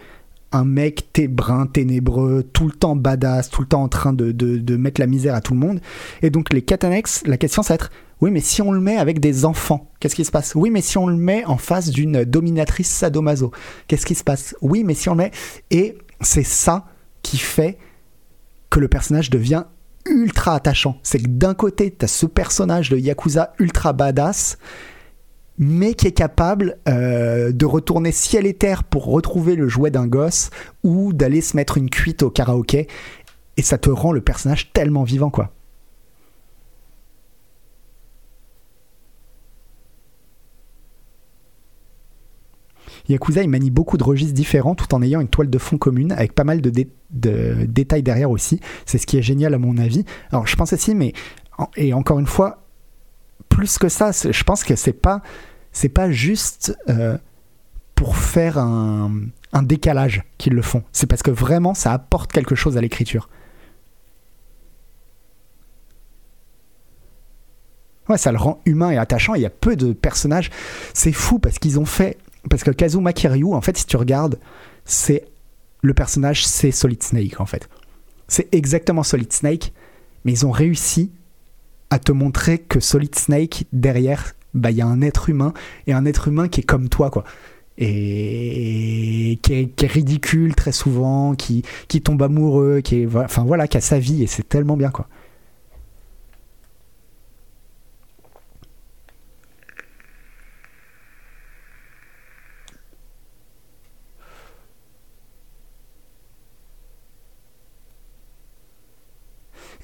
un 0.52 0.64
mec 0.64 1.04
brun, 1.28 1.66
ténébreux, 1.66 2.42
tout 2.52 2.66
le 2.66 2.72
temps 2.72 2.96
badass, 2.96 3.50
tout 3.50 3.62
le 3.62 3.68
temps 3.68 3.82
en 3.82 3.88
train 3.88 4.12
de, 4.12 4.76
mettre 4.76 5.00
la 5.00 5.06
misère 5.06 5.34
à 5.34 5.40
tout 5.40 5.54
le 5.54 5.60
monde. 5.60 5.80
Et 6.22 6.30
donc 6.30 6.52
les 6.52 6.64
annexes, 6.82 7.22
la 7.26 7.36
question 7.36 7.62
ça 7.62 7.74
va 7.74 7.76
être, 7.76 7.90
Oui, 8.20 8.30
mais 8.30 8.40
si 8.40 8.62
on 8.62 8.72
le 8.72 8.80
met 8.80 8.96
avec 8.96 9.20
des 9.20 9.44
enfants, 9.44 9.90
qu'est-ce 10.00 10.14
qui 10.14 10.24
se 10.24 10.30
passe? 10.30 10.54
Oui, 10.54 10.70
mais 10.70 10.80
si 10.80 10.98
on 10.98 11.06
le 11.06 11.16
met 11.16 11.44
en 11.44 11.56
face 11.56 11.90
d'une 11.90 12.24
dominatrice 12.24 12.88
sadomaso, 12.88 13.50
qu'est-ce 13.88 14.06
qui 14.06 14.14
se 14.14 14.24
passe? 14.24 14.54
Oui, 14.60 14.84
mais 14.84 14.94
si 14.94 15.08
on 15.08 15.12
le 15.12 15.24
met... 15.24 15.30
Et 15.70 15.98
c'est 16.20 16.44
ça 16.44 16.86
qui 17.22 17.38
fait 17.38 17.78
que 18.70 18.80
le 18.80 18.88
personnage 18.88 19.30
devient 19.30 19.64
ultra 20.06 20.54
attachant. 20.54 20.98
C'est 21.02 21.18
que 21.18 21.28
d'un 21.28 21.54
côté, 21.54 21.94
tu 21.96 22.04
as 22.04 22.08
ce 22.08 22.26
personnage 22.26 22.90
de 22.90 22.96
Yakuza 22.96 23.52
ultra 23.58 23.92
badass, 23.92 24.58
mais 25.58 25.94
qui 25.94 26.06
est 26.06 26.12
capable 26.12 26.78
euh, 26.88 27.52
de 27.52 27.66
retourner 27.66 28.12
ciel 28.12 28.46
et 28.46 28.54
terre 28.54 28.84
pour 28.84 29.06
retrouver 29.06 29.54
le 29.54 29.68
jouet 29.68 29.90
d'un 29.90 30.06
gosse 30.06 30.50
ou 30.82 31.12
d'aller 31.12 31.40
se 31.40 31.56
mettre 31.56 31.78
une 31.78 31.90
cuite 31.90 32.22
au 32.22 32.30
karaoké. 32.30 32.88
Et 33.56 33.62
ça 33.62 33.78
te 33.78 33.90
rend 33.90 34.12
le 34.12 34.20
personnage 34.20 34.72
tellement 34.72 35.04
vivant, 35.04 35.30
quoi. 35.30 35.52
Yakuza, 43.08 43.42
il 43.42 43.48
manie 43.48 43.70
beaucoup 43.70 43.96
de 43.96 44.04
registres 44.04 44.34
différents 44.34 44.74
tout 44.74 44.94
en 44.94 45.02
ayant 45.02 45.20
une 45.20 45.28
toile 45.28 45.50
de 45.50 45.58
fond 45.58 45.78
commune 45.78 46.12
avec 46.12 46.34
pas 46.34 46.44
mal 46.44 46.60
de, 46.60 46.70
détails 47.10 48.02
derrière 48.02 48.30
aussi. 48.30 48.60
C'est 48.86 48.98
ce 48.98 49.06
qui 49.06 49.18
est 49.18 49.22
génial 49.22 49.54
à 49.54 49.58
mon 49.58 49.76
avis. 49.78 50.04
Alors 50.30 50.46
je 50.46 50.56
pense 50.56 50.72
aussi, 50.72 50.94
mais 50.94 51.12
et 51.76 51.92
encore 51.94 52.18
une 52.18 52.26
fois, 52.26 52.61
plus 53.48 53.78
que 53.78 53.88
ça, 53.88 54.10
je 54.12 54.42
pense 54.44 54.64
que 54.64 54.76
c'est 54.76 54.92
pas 54.92 55.22
c'est 55.72 55.88
pas 55.88 56.10
juste 56.10 56.76
euh, 56.88 57.16
pour 57.94 58.16
faire 58.16 58.58
un, 58.58 59.12
un 59.52 59.62
décalage 59.62 60.24
qu'ils 60.38 60.54
le 60.54 60.62
font. 60.62 60.82
C'est 60.92 61.06
parce 61.06 61.22
que 61.22 61.30
vraiment 61.30 61.74
ça 61.74 61.92
apporte 61.92 62.32
quelque 62.32 62.54
chose 62.54 62.76
à 62.76 62.80
l'écriture. 62.80 63.28
Ouais, 68.08 68.18
ça 68.18 68.32
le 68.32 68.38
rend 68.38 68.60
humain 68.66 68.90
et 68.90 68.98
attachant. 68.98 69.34
Il 69.34 69.42
y 69.42 69.46
a 69.46 69.50
peu 69.50 69.76
de 69.76 69.92
personnages. 69.92 70.50
C'est 70.92 71.12
fou 71.12 71.38
parce 71.38 71.58
qu'ils 71.58 71.78
ont 71.78 71.84
fait 71.84 72.18
parce 72.50 72.64
que 72.64 72.70
Kazuma 72.70 73.12
Kiryu, 73.12 73.54
en 73.54 73.60
fait, 73.60 73.76
si 73.76 73.86
tu 73.86 73.96
regardes, 73.96 74.38
c'est 74.84 75.26
le 75.80 75.94
personnage, 75.94 76.46
c'est 76.46 76.70
Solid 76.70 77.02
Snake, 77.02 77.40
en 77.40 77.46
fait. 77.46 77.68
C'est 78.28 78.52
exactement 78.52 79.02
Solid 79.02 79.32
Snake, 79.32 79.72
mais 80.24 80.32
ils 80.32 80.46
ont 80.46 80.50
réussi 80.50 81.12
à 81.92 81.98
te 81.98 82.10
montrer 82.10 82.56
que 82.56 82.80
Solid 82.80 83.14
Snake, 83.14 83.66
derrière, 83.70 84.32
bah, 84.54 84.70
il 84.70 84.78
y 84.78 84.80
a 84.80 84.86
un 84.86 85.02
être 85.02 85.28
humain, 85.28 85.52
et 85.86 85.92
un 85.92 86.06
être 86.06 86.28
humain 86.28 86.48
qui 86.48 86.60
est 86.60 86.64
comme 86.64 86.88
toi, 86.88 87.10
quoi. 87.10 87.22
Et 87.76 89.38
qui 89.42 89.52
est, 89.52 89.86
ridicule 89.86 90.54
très 90.54 90.72
souvent, 90.72 91.34
qui, 91.34 91.64
qui 91.88 92.00
tombe 92.00 92.22
amoureux, 92.22 92.80
qui 92.80 93.02
est, 93.02 93.08
enfin 93.14 93.44
voilà, 93.44 93.68
qui 93.68 93.76
a 93.76 93.82
sa 93.82 93.98
vie, 93.98 94.22
et 94.22 94.26
c'est 94.26 94.48
tellement 94.48 94.78
bien, 94.78 94.90
quoi. 94.90 95.06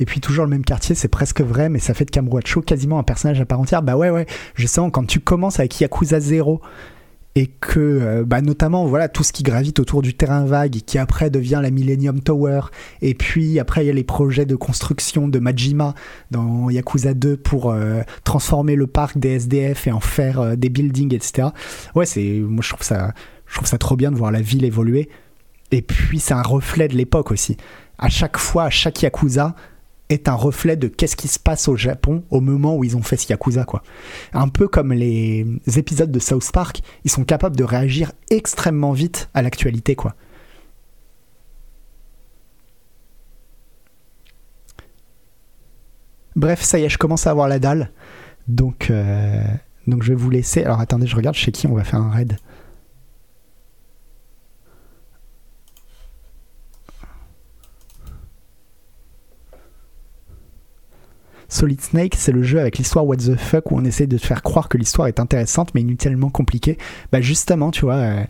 Et 0.00 0.04
puis 0.04 0.20
toujours 0.20 0.44
le 0.44 0.50
même 0.50 0.64
quartier, 0.64 0.94
c'est 0.94 1.08
presque 1.08 1.40
vrai, 1.40 1.68
mais 1.68 1.78
ça 1.78 1.94
fait 1.94 2.04
de 2.04 2.10
Kamurocho 2.10 2.62
quasiment 2.62 2.98
un 2.98 3.02
personnage 3.02 3.40
à 3.40 3.44
part 3.46 3.60
entière. 3.60 3.82
Bah 3.82 3.96
ouais, 3.96 4.10
ouais, 4.10 4.26
justement, 4.54 4.90
quand 4.90 5.04
tu 5.04 5.20
commences 5.20 5.58
avec 5.58 5.80
Yakuza 5.80 6.20
0 6.20 6.60
et 7.38 7.46
que 7.46 7.78
euh, 7.78 8.24
bah 8.26 8.40
notamment 8.40 8.86
voilà 8.86 9.08
tout 9.08 9.22
ce 9.22 9.32
qui 9.32 9.44
gravite 9.44 9.78
autour 9.78 10.02
du 10.02 10.14
terrain 10.14 10.44
vague 10.44 10.72
qui 10.72 10.98
après 10.98 11.30
devient 11.30 11.60
la 11.62 11.70
Millennium 11.70 12.20
Tower. 12.20 12.62
Et 13.00 13.14
puis 13.14 13.60
après 13.60 13.84
il 13.84 13.86
y 13.86 13.90
a 13.90 13.92
les 13.92 14.04
projets 14.04 14.46
de 14.46 14.56
construction 14.56 15.28
de 15.28 15.38
Majima 15.38 15.94
dans 16.32 16.68
Yakuza 16.68 17.14
2 17.14 17.36
pour 17.36 17.70
euh, 17.70 18.00
transformer 18.24 18.74
le 18.74 18.88
parc 18.88 19.18
des 19.18 19.36
SDF 19.36 19.86
et 19.86 19.92
en 19.92 20.00
faire 20.00 20.40
euh, 20.40 20.56
des 20.56 20.68
buildings 20.68 21.14
etc 21.14 21.48
ouais 21.94 22.06
c'est 22.06 22.40
moi 22.40 22.62
je 22.62 22.70
trouve 22.70 22.82
ça 22.82 23.12
je 23.46 23.54
trouve 23.54 23.68
ça 23.68 23.78
trop 23.78 23.94
bien 23.94 24.10
de 24.10 24.16
voir 24.16 24.32
la 24.32 24.40
ville 24.40 24.64
évoluer. 24.64 25.08
Et 25.70 25.82
puis 25.82 26.18
c'est 26.18 26.34
un 26.34 26.42
reflet 26.42 26.88
de 26.88 26.96
l'époque 26.96 27.30
aussi. 27.30 27.56
À 27.98 28.08
chaque 28.08 28.38
fois 28.38 28.64
à 28.64 28.70
chaque 28.70 29.00
Yakuza 29.02 29.54
est 30.09 30.28
un 30.28 30.35
reflet 30.35 30.76
de 30.76 30.89
qu'est-ce 30.89 31.16
qui 31.16 31.28
se 31.28 31.39
passe 31.39 31.68
au 31.68 31.76
Japon 31.76 32.24
au 32.30 32.40
moment 32.40 32.76
où 32.76 32.85
ils 32.85 32.97
ont 32.97 33.02
fait 33.02 33.16
ce 33.16 33.28
Yakuza. 33.28 33.66
Un 34.32 34.48
peu 34.48 34.68
comme 34.68 34.93
les 34.93 35.47
épisodes 35.76 36.10
de 36.10 36.18
South 36.18 36.51
Park, 36.52 36.80
ils 37.05 37.10
sont 37.10 37.24
capables 37.24 37.56
de 37.56 37.64
réagir 37.64 38.12
extrêmement 38.30 38.93
vite 38.93 39.28
à 39.35 39.43
l'actualité 39.43 39.94
quoi. 39.94 40.14
Bref, 46.36 46.62
ça 46.62 46.78
y 46.78 46.85
est, 46.85 46.89
je 46.89 46.98
commence 46.98 47.26
à 47.26 47.30
avoir 47.32 47.48
la 47.48 47.59
dalle. 47.59 47.90
Donc, 48.47 48.90
euh, 48.90 49.43
donc 49.89 50.05
je 50.05 50.10
vais 50.10 50.14
vous 50.14 50.30
laisser. 50.30 50.62
Alors 50.62 50.78
attendez, 50.78 51.06
je 51.06 51.16
regarde 51.16 51.35
chez 51.35 51.51
qui 51.51 51.66
on 51.66 51.74
va 51.74 51.82
faire 51.82 52.01
un 52.01 52.10
raid. 52.10 52.36
Solid 61.48 61.80
Snake, 61.80 62.14
c'est 62.16 62.32
le 62.32 62.42
jeu 62.42 62.60
avec 62.60 62.78
l'histoire 62.78 63.06
What 63.06 63.16
the 63.16 63.36
fuck 63.36 63.70
où 63.70 63.76
on 63.76 63.84
essaie 63.84 64.06
de 64.06 64.18
te 64.18 64.26
faire 64.26 64.42
croire 64.42 64.68
que 64.68 64.76
l'histoire 64.76 65.08
est 65.08 65.18
intéressante 65.18 65.74
mais 65.74 65.80
inutilement 65.80 66.28
compliquée. 66.30 66.76
Bah 67.10 67.20
justement, 67.20 67.70
tu 67.70 67.82
vois, 67.86 67.94
euh, 67.94 68.24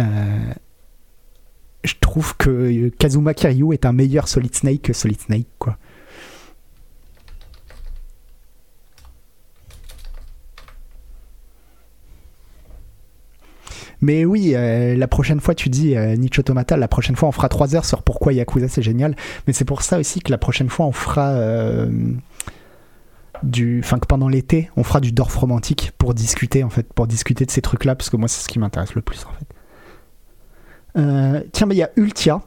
euh, 0.00 0.52
je 1.82 1.94
trouve 2.00 2.36
que 2.36 2.88
Kazuma 2.90 3.34
Kiryu 3.34 3.72
est 3.74 3.84
un 3.84 3.92
meilleur 3.92 4.28
Solid 4.28 4.54
Snake 4.54 4.82
que 4.82 4.92
Solid 4.92 5.20
Snake, 5.20 5.48
quoi. 5.58 5.76
Mais 14.04 14.26
oui, 14.26 14.52
euh, 14.54 14.96
la 14.96 15.08
prochaine 15.08 15.40
fois, 15.40 15.54
tu 15.54 15.70
dis, 15.70 15.96
euh, 15.96 16.14
Nicho 16.16 16.42
Tomata, 16.42 16.76
la 16.76 16.88
prochaine 16.88 17.16
fois, 17.16 17.28
on 17.28 17.32
fera 17.32 17.48
3 17.48 17.74
heures 17.74 17.86
sur 17.86 18.02
pourquoi 18.02 18.34
Yakuza 18.34 18.68
c'est 18.68 18.82
génial. 18.82 19.16
Mais 19.46 19.54
c'est 19.54 19.64
pour 19.64 19.80
ça 19.80 19.98
aussi 19.98 20.20
que 20.20 20.30
la 20.30 20.36
prochaine 20.36 20.68
fois, 20.68 20.84
on 20.84 20.92
fera. 20.92 21.30
Euh, 21.30 21.88
du, 23.44 23.80
enfin 23.84 23.98
pendant 23.98 24.28
l'été, 24.28 24.70
on 24.76 24.84
fera 24.84 25.00
du 25.00 25.12
Dorf 25.12 25.36
romantique 25.36 25.92
pour 25.98 26.14
discuter 26.14 26.64
en 26.64 26.70
fait, 26.70 26.92
pour 26.92 27.06
discuter 27.06 27.46
de 27.46 27.50
ces 27.50 27.62
trucs-là, 27.62 27.94
parce 27.94 28.10
que 28.10 28.16
moi 28.16 28.28
c'est 28.28 28.42
ce 28.42 28.48
qui 28.48 28.58
m'intéresse 28.58 28.94
le 28.94 29.02
plus 29.02 29.24
en 29.26 29.32
fait. 29.32 29.46
tiens, 31.52 31.68
il 31.70 31.76
y 31.76 31.82
a 31.82 31.90
Ultia. 31.96 32.40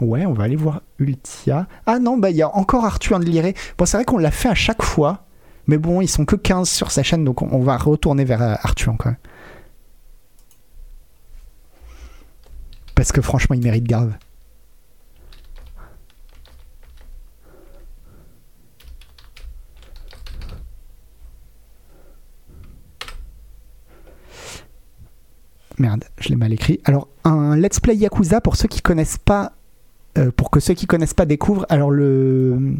Ouais, 0.00 0.24
on 0.24 0.32
va 0.32 0.44
aller 0.44 0.56
voir 0.56 0.80
Ultia. 0.98 1.66
Ah 1.86 1.98
non, 1.98 2.16
bah 2.16 2.30
il 2.30 2.36
y 2.36 2.42
a 2.42 2.54
encore 2.56 2.86
Arthur 2.86 3.18
Liré. 3.18 3.54
Bon, 3.76 3.84
c'est 3.84 3.98
vrai 3.98 4.04
qu'on 4.06 4.16
l'a 4.18 4.30
fait 4.30 4.48
à 4.48 4.54
chaque 4.54 4.82
fois, 4.82 5.26
mais 5.66 5.76
bon, 5.76 6.00
ils 6.00 6.08
sont 6.08 6.24
que 6.24 6.36
15 6.36 6.68
sur 6.68 6.90
sa 6.90 7.02
chaîne, 7.02 7.24
donc 7.24 7.42
on, 7.42 7.60
va 7.60 7.76
retourner 7.76 8.24
vers 8.24 8.40
Arthur 8.40 8.94
quand 8.98 9.10
même. 9.10 9.18
parce 13.00 13.12
que 13.12 13.22
franchement, 13.22 13.56
il 13.56 13.62
mérite 13.62 13.84
grave. 13.84 14.12
Merde, 25.80 26.04
je 26.20 26.28
l'ai 26.28 26.36
mal 26.36 26.52
écrit. 26.52 26.78
Alors, 26.84 27.08
un 27.24 27.56
let's 27.56 27.80
play 27.80 27.96
Yakuza 27.96 28.42
pour 28.42 28.56
ceux 28.56 28.68
qui 28.68 28.82
connaissent 28.82 29.18
pas, 29.18 29.52
euh, 30.18 30.30
pour 30.30 30.50
que 30.50 30.60
ceux 30.60 30.74
qui 30.74 30.86
connaissent 30.86 31.14
pas 31.14 31.24
découvrent. 31.24 31.64
Alors 31.70 31.90
le, 31.90 32.74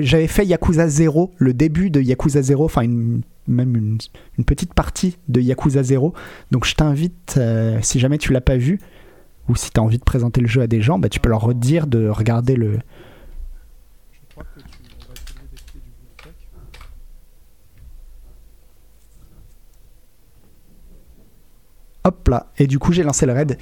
j'avais 0.00 0.26
fait 0.26 0.44
Yakuza 0.44 0.88
0, 0.88 1.32
le 1.38 1.54
début 1.54 1.88
de 1.88 2.02
Yakuza 2.02 2.42
0, 2.42 2.66
enfin 2.66 2.86
même 3.46 3.76
une, 3.76 4.44
petite 4.44 4.74
partie 4.74 5.16
de 5.28 5.40
Yakuza 5.40 5.82
0. 5.82 6.12
Donc 6.50 6.66
je 6.66 6.74
t'invite, 6.74 7.36
euh, 7.38 7.78
si 7.80 7.98
jamais 7.98 8.18
tu 8.18 8.34
l'as 8.34 8.42
pas 8.42 8.58
vu, 8.58 8.78
ou 9.48 9.56
si 9.56 9.70
tu 9.70 9.80
as 9.80 9.82
envie 9.82 9.98
de 9.98 10.04
présenter 10.04 10.42
le 10.42 10.46
jeu 10.46 10.60
à 10.60 10.66
des 10.66 10.82
gens, 10.82 10.98
bah, 10.98 11.08
tu 11.08 11.18
peux 11.18 11.30
leur 11.30 11.40
redire 11.40 11.86
de 11.86 12.08
regarder 12.08 12.56
le... 12.56 12.78
Hop 22.04 22.28
là, 22.28 22.52
et 22.58 22.66
du 22.66 22.78
coup 22.78 22.92
j'ai 22.92 23.02
lancé 23.02 23.24
le 23.26 23.32
raid. 23.32 23.58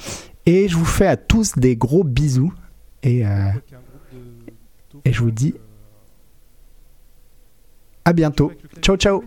Et 0.46 0.68
je 0.68 0.76
vous 0.76 0.84
fais 0.84 1.06
à 1.06 1.16
tous 1.16 1.56
des 1.56 1.76
gros 1.76 2.02
bisous. 2.02 2.52
Et, 3.04 3.26
euh, 3.26 3.50
et 5.04 5.12
je 5.12 5.20
vous 5.20 5.30
dis 5.30 5.54
à 8.04 8.12
bientôt. 8.12 8.52
Ciao 8.80 8.96
ciao 8.96 9.22